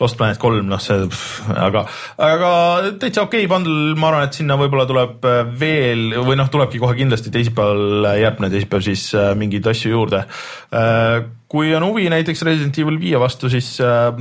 Lost 0.00 0.16
Planet 0.16 0.40
kolm, 0.40 0.70
noh 0.70 0.80
see, 0.80 1.04
aga, 1.52 1.82
aga 2.24 2.52
täitsa 3.00 3.26
okei 3.26 3.44
okay, 3.44 3.50
bundle, 3.50 3.92
ma 4.00 4.08
arvan, 4.08 4.30
et 4.30 4.38
sinna 4.38 4.56
võib-olla 4.60 4.86
tuleb 4.88 5.26
äh, 5.28 5.42
veel 5.60 6.16
või 6.24 6.38
noh, 6.40 6.48
tulebki 6.52 6.80
kohe 6.80 6.96
kindlasti 6.96 7.32
teisipäeval, 7.34 8.08
järgmine 8.22 8.50
teisipäev 8.54 8.86
siis 8.86 9.10
äh, 9.18 9.32
mingeid 9.38 9.68
asju 9.68 9.92
juurde 9.92 10.24
äh,. 10.24 11.20
kui 11.52 11.74
on 11.76 11.84
huvi 11.84 12.08
näiteks 12.08 12.44
Resident 12.48 12.80
Evil 12.80 12.96
viie 13.02 13.20
vastu, 13.20 13.52
siis 13.52 13.74
äh, 13.84 14.16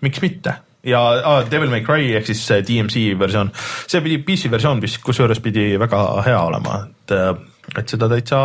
miks 0.00 0.24
mitte 0.24 0.56
ja 0.88 1.00
ah, 1.28 1.42
Devil 1.44 1.68
May 1.68 1.84
Cry 1.84 2.14
ehk 2.16 2.30
siis 2.30 2.40
DMC 2.64 3.04
versioon, 3.20 3.52
see 3.84 4.00
pidi 4.00 4.22
PC 4.24 4.48
versioon 4.52 4.80
vist 4.80 5.02
kusjuures 5.04 5.44
pidi 5.44 5.74
väga 5.80 6.04
hea 6.24 6.40
olema, 6.40 6.80
et, 6.88 7.16
et 7.78 7.92
seda 7.94 8.08
täitsa 8.10 8.40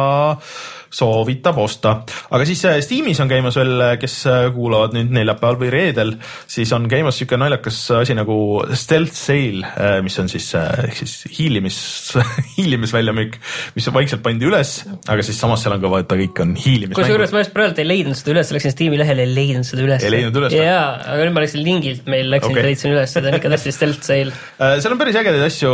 soovitab 0.96 1.58
osta, 1.60 1.98
aga 2.32 2.46
siis 2.48 2.62
äh, 2.70 2.78
Steamis 2.84 3.20
on 3.24 3.30
käimas 3.32 3.58
veel, 3.60 3.84
kes 4.00 4.16
äh, 4.32 4.46
kuulavad 4.56 4.96
nüüd 4.96 5.12
neljapäeval 5.16 5.58
või 5.60 5.72
reedel, 5.74 6.14
siis 6.52 6.72
on 6.76 6.88
käimas 6.92 7.20
siuke 7.20 7.40
naljakas 7.40 7.80
asi 8.00 8.16
nagu 8.18 8.38
stealth 8.78 9.16
sale, 9.18 9.66
mis 10.06 10.16
on 10.22 10.32
siis 10.32 10.48
äh, 10.58 10.86
ehk 10.88 11.02
siis 11.02 11.16
hiilimis, 11.38 11.80
hiilimisväljamüük, 12.58 13.38
mis 13.76 13.90
vaikselt 13.96 14.24
pandi 14.26 14.48
üles, 14.48 14.78
aga 15.12 15.26
siis 15.26 15.40
samas 15.42 15.66
seal 15.66 15.76
on 15.76 15.84
ka 15.84 15.92
vaata, 15.92 16.20
kõik 16.20 16.44
on 16.46 16.56
hiilimismängud. 16.56 17.02
kusjuures 17.02 17.36
ma 17.36 17.44
just 17.44 17.56
praegu 17.56 17.84
ei 17.84 17.90
leidnud 17.90 18.20
seda 18.20 18.36
üles, 18.38 18.56
läksin 18.56 18.76
Steam'i 18.76 19.02
lehele, 19.02 19.28
ei 19.28 19.36
leidnud 19.36 19.68
seda 19.68 19.86
üles. 19.86 20.06
Ei 20.06 20.14
leidnud 20.14 20.42
üles 20.44 20.56
jaa, 20.56 20.88
aga 21.04 21.28
nüüd 21.28 21.36
ma 21.36 21.46
läksin 21.46 21.66
lingilt, 21.66 22.10
meil 22.12 22.32
läksin 22.32 22.56
okay., 22.56 22.68
leidsin 22.70 22.96
üles, 22.96 23.12
seda 23.16 23.32
on 23.32 23.40
ikka 23.40 23.52
tõesti 23.56 23.76
stealth 23.76 24.06
sale. 24.06 24.36
Äh, 24.56 24.78
seal 24.80 24.94
on 24.94 25.00
päris 25.00 25.18
ägedaid 25.20 25.44
asju, 25.44 25.70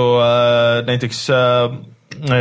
näiteks 0.88 1.20
äh, 1.36 1.74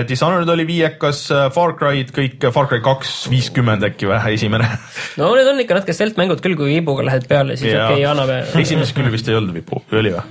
Dishonored 0.08 0.48
oli 0.52 0.66
viiekas, 0.68 1.22
Far 1.54 1.76
Cry'd 1.78 2.10
kõik, 2.16 2.50
Far 2.52 2.68
Cry 2.70 2.82
kaks, 2.84 3.14
viiskümmend 3.32 3.86
äkki 3.86 4.10
või, 4.10 4.18
esimene. 4.36 4.68
no 5.20 5.30
need 5.38 5.48
on 5.52 5.62
ikka 5.64 5.78
natuke 5.78 5.96
stealth 5.96 6.20
mängud 6.20 6.42
küll, 6.44 6.58
kui 6.58 6.74
vibuga 6.74 7.06
lähed 7.06 7.28
peale, 7.30 7.56
siis 7.60 7.72
okei 7.72 8.00
okay,, 8.00 8.10
anname. 8.10 8.42
esimeses 8.64 8.94
küll 8.96 9.10
vist 9.12 9.30
ei 9.30 9.40
olnud 9.40 9.56
või 9.56 10.02
oli 10.02 10.14
või? 10.16 10.28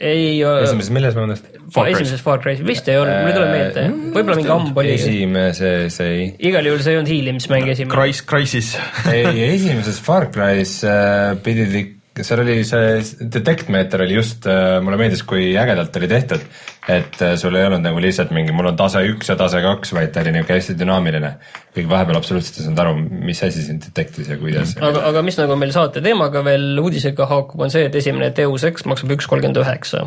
ei, 0.00 0.40
esimeses, 0.40 0.90
milles 0.96 1.16
ma 1.16 1.26
Cry's. 1.26 1.44
esimeses 1.92 2.22
Far 2.24 2.40
Cry's 2.40 2.62
vist 2.64 2.88
ei 2.88 2.96
olnud, 2.96 3.20
mul 3.20 3.30
ei 3.30 3.36
tule 3.36 3.48
meelde, 3.50 3.86
võib-olla 4.14 4.36
mingi 4.38 4.52
ammu 4.54 4.72
oli. 4.80 4.94
esimeses 4.96 6.00
ei, 6.04 6.26
igal 6.50 6.68
juhul 6.70 6.80
see 6.84 6.94
ei 6.94 7.00
olnud 7.00 7.12
hiilimismäng 7.12 7.68
esimene. 7.74 7.92
Crysis, 7.92 8.24
Crysis. 8.30 8.70
ei 9.12 9.44
esimeses 9.54 10.00
Far 10.04 10.30
Cry's 10.32 10.78
äh, 10.88 11.34
pidid 11.44 11.76
ikka, 11.82 11.99
seal 12.26 12.42
oli 12.42 12.56
see 12.66 13.28
detect 13.32 13.70
meeter 13.72 14.04
oli 14.04 14.16
just 14.16 14.46
äh,, 14.50 14.78
mulle 14.84 14.98
meeldis, 15.00 15.22
kui 15.28 15.52
ägedalt 15.58 15.96
oli 16.00 16.08
tehtud. 16.10 16.44
et 16.90 17.20
äh, 17.22 17.34
sul 17.38 17.54
ei 17.54 17.66
olnud 17.68 17.84
nagu 17.84 18.00
lihtsalt 18.02 18.32
mingi, 18.34 18.54
mul 18.56 18.70
on 18.72 18.78
tase 18.78 19.02
üks 19.12 19.28
ja 19.30 19.36
tase 19.38 19.60
kaks, 19.64 19.92
vaid 19.96 20.14
ta 20.14 20.24
oli 20.24 20.32
niuke 20.34 20.56
hästi 20.56 20.78
dünaamiline. 20.80 21.34
kuigi 21.74 21.90
vahepeal 21.90 22.20
absoluutselt 22.20 22.60
ei 22.60 22.68
saanud 22.68 22.84
aru, 22.84 22.96
mis 23.30 23.42
asi 23.46 23.66
siin 23.66 23.82
detect'is 23.84 24.32
ja 24.32 24.38
kuidas. 24.40 24.76
aga, 24.80 25.04
aga 25.12 25.24
mis 25.26 25.38
nagu 25.40 25.58
meil 25.60 25.74
saate 25.76 26.02
teemaga 26.04 26.44
veel 26.46 26.80
uudisega 26.82 27.28
haakub, 27.30 27.60
on 27.66 27.72
see, 27.72 27.86
et 27.90 28.00
esimene 28.02 28.32
Deus 28.36 28.64
Ex 28.68 28.88
maksab 28.90 29.16
üks 29.16 29.30
kolmkümmend 29.30 29.62
üheksa. 29.62 30.06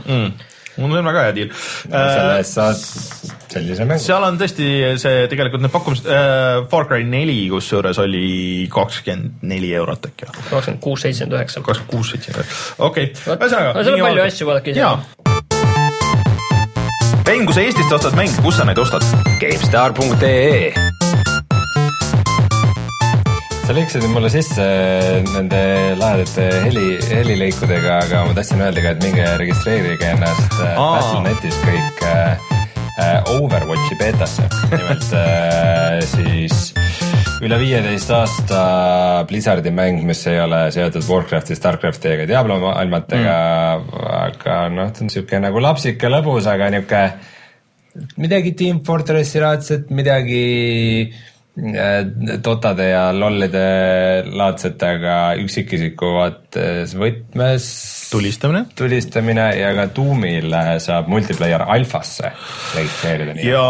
Mul 0.77 0.97
on 0.97 1.05
väga 1.05 1.25
hea 1.27 1.35
deal. 1.37 1.49
selle 1.89 2.37
eest 2.39 2.53
saad 2.57 2.77
sellise 3.53 3.85
mängu. 3.85 4.01
seal 4.01 4.23
on 4.25 4.39
tõesti 4.41 4.69
see 5.01 5.27
tegelikult 5.31 5.61
need 5.65 5.73
pakkumised 5.73 6.07
äh,, 6.09 6.63
Far 6.71 6.87
Cry 6.89 7.03
neli 7.07 7.37
kusjuures 7.51 7.99
oli 8.01 8.67
kakskümmend 8.73 9.43
neli 9.53 9.73
eurot 9.77 10.09
äkki 10.09 10.29
kakskümmend 10.49 10.81
kuus, 10.83 11.05
seitsekümmend 11.05 11.37
üheksa. 11.39 11.61
kakskümmend 11.65 11.91
kuus, 11.91 12.13
seitsekümmend, 12.15 12.57
okei, 12.89 13.11
Vot- 13.27 13.37
ühesõnaga. 13.37 13.75
aga 13.75 13.83
seal 13.83 13.99
on 13.99 14.07
palju 14.07 14.25
asju, 14.29 14.49
vaadake 14.49 14.73
ise. 14.73 14.81
Ben, 17.23 17.45
kui 17.47 17.55
sa 17.55 17.61
Eestist 17.63 17.93
ostad 17.95 18.17
mänge, 18.19 18.35
kus 18.43 18.57
sa 18.59 18.65
neid 18.67 18.81
ostad? 18.83 19.05
GameStar.ee 19.39 20.92
sa 23.63 23.73
lõikasid 23.75 24.03
mulle 24.11 24.27
sisse 24.31 24.63
nende 25.29 25.59
lahedate 25.95 26.47
heli, 26.65 26.97
helilõikudega, 27.07 27.99
aga 28.03 28.23
ma 28.27 28.35
tahtsin 28.35 28.63
öelda 28.63 28.83
ka, 28.83 28.91
et 28.91 29.05
minge 29.05 29.27
registreerige 29.39 30.09
ennast 30.17 30.57
äh. 30.59 30.73
Battle.netis 30.75 31.59
kõik 31.63 32.03
äh, 32.09 32.43
äh, 32.99 33.31
Overwatchi 33.37 33.97
beetasse. 34.01 34.49
nimelt 34.73 35.15
äh, 35.15 36.01
siis 36.11 36.73
üle 37.43 37.59
viieteist 37.61 38.11
aasta 38.15 38.63
Blizzardi 39.31 39.71
mäng, 39.75 40.03
mis 40.07 40.25
ei 40.31 40.41
ole 40.43 40.65
seotud 40.75 41.07
Warcrafti, 41.07 41.55
Starcrafti 41.55 42.11
ega 42.17 42.27
Diablo 42.27 42.59
maailmatega 42.63 43.37
mm., 43.79 44.07
aga 44.19 44.61
noh, 44.75 44.91
ta 44.91 45.07
on 45.07 45.13
siuke 45.13 45.39
nagu 45.43 45.63
lapsike 45.63 46.11
lõbus, 46.11 46.51
aga 46.51 46.71
niuke 46.75 47.03
midagi 48.19 48.57
Team 48.59 48.83
Fortressi 48.83 49.39
laadset, 49.43 49.91
midagi 49.95 50.43
äh, 51.57 51.99
Dotade 52.43 52.89
ja 52.89 53.03
lollide 53.15 53.65
laadset, 54.33 54.81
aga 54.83 55.17
üksikisiku 55.41 56.13
vaates 56.17 56.95
võtmes 56.97 57.67
tulistamine. 58.13 58.65
tulistamine 58.77 59.45
ja 59.57 59.71
ka 59.77 59.87
Doomil 59.95 60.53
saab 60.83 61.09
multiplayer 61.11 61.63
alfasse 61.75 62.31
registreerida, 62.75 63.37
ja 63.45 63.63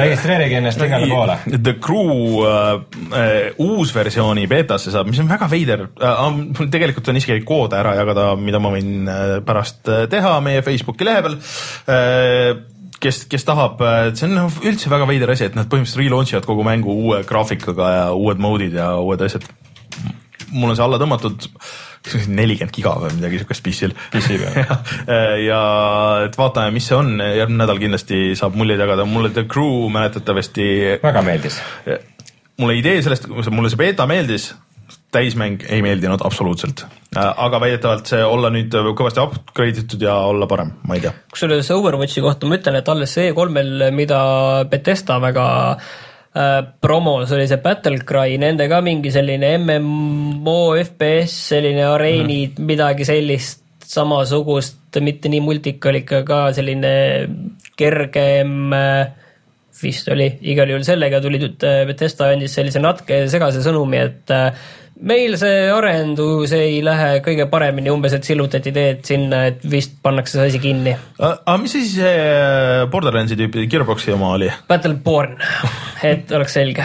registreerige 0.00 0.60
ennast 0.60 0.84
igale 0.84 1.08
poole. 1.10 1.38
The 1.50 1.76
Crew 1.82 2.42
äh, 2.44 2.72
äh, 3.20 3.60
uusversiooni 3.60 4.46
beetasse 4.50 4.92
saab, 4.94 5.10
mis 5.12 5.20
on 5.22 5.30
väga 5.30 5.50
veider 5.50 5.86
äh,. 6.00 6.26
mul 6.30 6.72
tegelikult 6.72 7.12
on 7.12 7.20
isegi 7.20 7.44
koode 7.46 7.78
ära 7.80 7.94
jagada, 8.00 8.32
mida 8.40 8.60
ma 8.62 8.72
võin 8.74 9.08
äh, 9.08 9.38
pärast 9.46 9.88
äh, 9.88 10.04
teha 10.12 10.36
meie 10.44 10.64
Facebooki 10.66 11.08
lehe 11.08 11.24
peal 11.24 11.38
äh, 11.40 12.52
kes, 13.00 13.24
kes 13.30 13.46
tahab, 13.48 13.80
see 14.14 14.28
on 14.28 14.36
noh, 14.36 14.58
üldse 14.66 14.92
väga 14.92 15.08
veider 15.08 15.32
asi, 15.32 15.48
et 15.48 15.58
nad 15.58 15.68
põhimõtteliselt 15.70 16.02
relaunch 16.04 16.34
ivad 16.34 16.48
kogu 16.48 16.66
mängu 16.66 16.94
uue 17.06 17.22
graafikaga 17.28 17.92
ja 17.94 18.06
uued 18.16 18.42
mode'id 18.42 18.76
ja 18.76 18.92
uued 19.00 19.22
asjad. 19.26 19.46
mul 20.50 20.72
on 20.72 20.76
see 20.76 20.84
alla 20.84 20.98
tõmmatud 20.98 21.46
nelikümmend 22.32 22.72
giga 22.74 22.94
või 22.98 23.12
midagi 23.18 23.40
siukest 23.42 23.64
PC-l. 23.64 23.92
PC 24.12 24.38
peal. 24.40 24.70
ja 25.50 25.60
et 26.26 26.38
vaatame, 26.38 26.72
mis 26.74 26.88
see 26.88 26.96
on, 26.96 27.12
järgmine 27.20 27.60
nädal 27.60 27.80
kindlasti 27.82 28.22
saab 28.38 28.56
muljeid 28.58 28.80
jagada, 28.80 29.04
mulle 29.08 29.32
The 29.34 29.44
Crew 29.50 29.90
mäletatavasti 29.92 30.66
väga 31.02 31.22
meeldis. 31.26 31.60
mulle 32.60 32.76
idee 32.80 33.02
sellest, 33.04 33.28
mulle 33.28 33.72
see 33.72 33.80
beeta 33.80 34.08
meeldis, 34.08 34.50
täismäng 35.12 35.64
ei 35.68 35.82
meeldinud 35.82 36.22
absoluutselt. 36.24 36.84
aga 37.16 37.60
väidetavalt 37.60 38.12
see 38.12 38.20
olla 38.24 38.50
nüüd 38.54 38.74
kõvasti 38.98 39.22
upgrade 39.22 39.82
itud 39.82 40.02
ja 40.02 40.14
olla 40.30 40.46
parem, 40.50 40.70
ma 40.86 40.98
ei 40.98 41.02
tea. 41.04 41.14
kusjuures 41.32 41.70
Overwatchi 41.74 42.22
kohta 42.22 42.46
ma 42.46 42.60
ütlen, 42.60 42.78
et 42.78 42.88
alles 42.88 43.16
see 43.16 43.32
E3-l, 43.32 43.88
mida 43.94 44.20
Betesta 44.70 45.18
väga 45.22 45.46
äh, 45.74 46.60
promos, 46.80 47.32
oli 47.34 47.48
see 47.50 47.62
Battlecry, 47.64 48.38
nende 48.42 48.68
ka 48.70 48.82
mingi 48.86 49.10
selline 49.14 49.56
MMO, 49.58 50.60
FPS, 50.84 51.34
selline 51.54 51.88
areenid 51.88 52.52
mm, 52.52 52.60
-hmm. 52.60 52.70
midagi 52.70 53.08
sellist 53.08 53.64
samasugust, 53.90 55.00
mitte 55.02 55.30
nii 55.32 55.40
multikalik, 55.42 56.12
aga 56.22 56.44
selline 56.54 56.92
kergem 57.78 58.72
äh, 58.76 59.08
vist 59.82 60.08
oli, 60.12 60.28
igal 60.52 60.70
juhul 60.70 60.84
sellega 60.86 61.18
tuli, 61.24 61.40
Betesta 61.88 62.28
andis 62.30 62.54
sellise 62.54 62.82
natuke 62.82 63.24
segase 63.32 63.64
sõnumi, 63.64 63.98
et 63.98 64.30
äh, 64.34 64.52
meil 65.00 65.36
see 65.40 65.68
arendus 65.72 66.52
ei 66.56 66.80
lähe 66.84 67.20
kõige 67.24 67.46
paremini, 67.50 67.90
umbes, 67.92 68.14
et 68.16 68.26
sillutati 68.26 68.72
teed 68.74 69.02
sinna, 69.06 69.44
et 69.50 69.62
vist 69.64 69.96
pannakse 70.04 70.36
see 70.36 70.48
asi 70.50 70.60
kinni. 70.62 70.94
aga 71.20 71.56
mis 71.62 71.74
asi 71.78 71.94
see 71.94 72.88
Borderlandsi 72.92 73.38
tüüpi 73.38 73.66
Gearboxi 73.70 74.12
oma 74.14 74.34
oli? 74.36 74.50
Battleborn, 74.68 75.38
et 76.06 76.30
oleks 76.36 76.56
selge. 76.58 76.84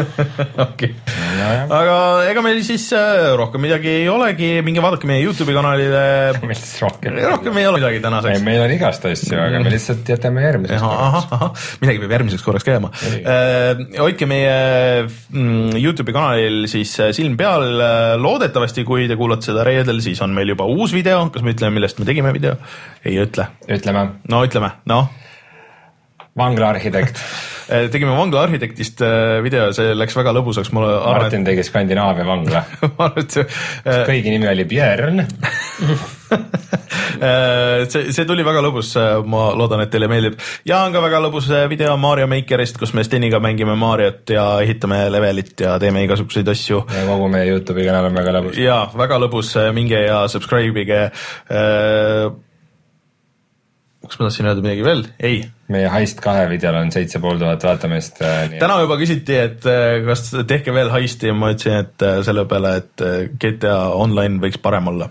okei, 0.66 0.94
aga 1.42 1.98
ega 2.30 2.44
meil 2.44 2.62
siis 2.64 2.88
äh, 2.96 3.32
rohkem 3.38 3.64
midagi 3.66 3.90
ei 4.00 4.08
olegi, 4.12 4.52
minge 4.64 4.84
vaadake 4.84 5.10
meie 5.10 5.24
Youtube'i 5.26 5.56
kanalile. 5.56 6.04
meeldis 6.42 6.74
rohkem. 6.82 7.20
rohkem 7.34 7.60
ei 7.60 7.68
ole 7.68 7.82
midagi 7.82 8.00
ei, 8.00 8.04
tänaseks. 8.06 8.46
meil 8.46 8.64
on 8.64 8.74
igast 8.78 9.06
asju, 9.10 9.36
aga 9.40 9.60
me 9.62 9.74
lihtsalt 9.74 10.08
jätame 10.14 10.46
järgmiseks 10.46 10.86
korraks. 10.86 11.68
midagi 11.84 12.02
peab 12.04 12.16
järgmiseks 12.18 12.46
korraks 12.48 12.68
ka 12.68 12.78
jääma. 12.78 12.92
hoidke 14.00 14.28
meie 14.30 14.56
mm, 15.04 15.76
Youtube'i 15.82 16.16
kanalil 16.16 16.64
siis 16.72 16.96
äh, 17.02 17.12
silm 17.16 17.36
peal, 17.36 17.41
loodetavasti, 18.22 18.84
kui 18.88 19.08
te 19.10 19.16
kuulate 19.18 19.50
seda 19.50 19.64
reedel, 19.66 20.02
siis 20.04 20.20
on 20.24 20.34
meil 20.36 20.54
juba 20.54 20.66
uus 20.68 20.94
video, 20.94 21.26
kas 21.32 21.44
me 21.44 21.56
ütleme, 21.56 21.78
millest 21.78 22.00
me 22.00 22.08
tegime 22.08 22.32
video? 22.34 22.56
ei 23.04 23.18
ütle, 23.22 23.48
ütleme, 23.70 24.06
no 24.30 24.44
ütleme, 24.46 24.76
noh 24.90 25.10
vanglaarhitekt 26.38 27.18
tegime 27.92 28.16
Vangla 28.16 28.42
arhitektist 28.46 29.02
äh, 29.02 29.40
video, 29.44 29.70
see 29.76 29.94
läks 29.96 30.16
väga 30.16 30.34
lõbusaks, 30.36 30.72
mulle 30.74 30.90
arvan, 30.96 31.26
Martin 31.26 31.46
tegi 31.46 31.64
Skandinaavia 31.66 32.26
vangla. 32.26 32.64
äh, 32.82 34.02
kõigi 34.08 34.34
nimi 34.34 34.48
oli 34.50 34.66
Björn. 34.68 35.24
See, 37.22 38.08
see 38.14 38.24
tuli 38.26 38.42
väga 38.42 38.62
lõbus, 38.64 38.94
ma 39.28 39.42
loodan, 39.54 39.82
et 39.84 39.90
teile 39.92 40.08
meeldib 40.08 40.38
ja 40.66 40.78
on 40.86 40.94
ka 40.94 41.02
väga 41.04 41.18
lõbus 41.20 41.50
video 41.70 41.92
Mario 42.00 42.24
Makerist, 42.30 42.78
kus 42.80 42.94
me 42.96 43.04
Steniga 43.04 43.38
mängime 43.42 43.74
Mariot 43.78 44.32
ja 44.32 44.46
ehitame 44.64 45.02
levelit 45.12 45.60
ja 45.60 45.76
teeme 45.82 46.02
igasuguseid 46.06 46.48
asju 46.48 46.80
ja 46.88 47.04
kogu 47.06 47.28
meie 47.30 47.50
Youtube'i 47.50 47.84
kanal 47.86 48.08
on 48.08 48.16
väga 48.16 48.32
lõbus. 48.38 48.56
ja 48.58 48.78
väga 48.96 49.20
lõbus, 49.22 49.52
minge 49.76 50.00
ja 50.06 50.22
subscribe 50.32 50.86
ige. 50.86 51.02
Kas 54.12 54.20
ma 54.20 54.28
tahtsin 54.28 54.46
öelda 54.50 54.62
midagi 54.64 54.84
veel? 54.84 55.02
ei. 55.24 55.38
meie 55.72 55.88
Heist 55.88 56.20
kahe 56.20 56.44
videol 56.50 56.76
on 56.82 56.92
seitse 56.92 57.20
pool 57.22 57.38
tuhat 57.40 57.64
vaatamist. 57.64 58.20
täna 58.60 58.76
juba 58.82 58.98
küsiti, 59.00 59.38
et 59.40 59.64
äh, 59.68 60.02
kas 60.04 60.26
tehke 60.48 60.74
veel 60.76 60.92
heisti 60.92 61.30
ja 61.30 61.36
ma 61.36 61.52
ütlesin, 61.54 61.86
et 61.86 62.04
äh, 62.04 62.20
selle 62.26 62.44
peale, 62.50 62.74
et 62.82 63.04
äh, 63.06 63.18
GTA 63.40 63.78
Online 63.96 64.42
võiks 64.42 64.60
parem 64.62 64.92
olla. 64.92 65.08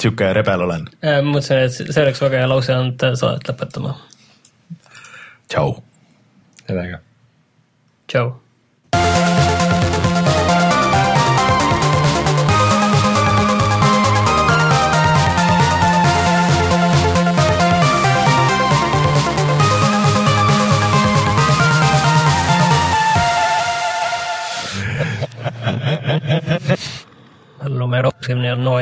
sihuke 0.00 0.32
rebel 0.32 0.64
olen. 0.68 0.88
ma 1.02 1.20
mõtlesin, 1.28 1.66
et 1.66 1.92
see 1.92 2.06
oleks 2.06 2.24
väga 2.24 2.40
hea 2.40 2.48
lause 2.48 2.76
olnud 2.76 3.04
saadet 3.20 3.52
lõpetama. 3.52 3.96
tšau. 5.52 5.76
sellega. 6.64 7.02
tšau. 8.08 8.32
Lumerohkem 27.68 28.44
ja 28.44 28.54
no 28.56 28.78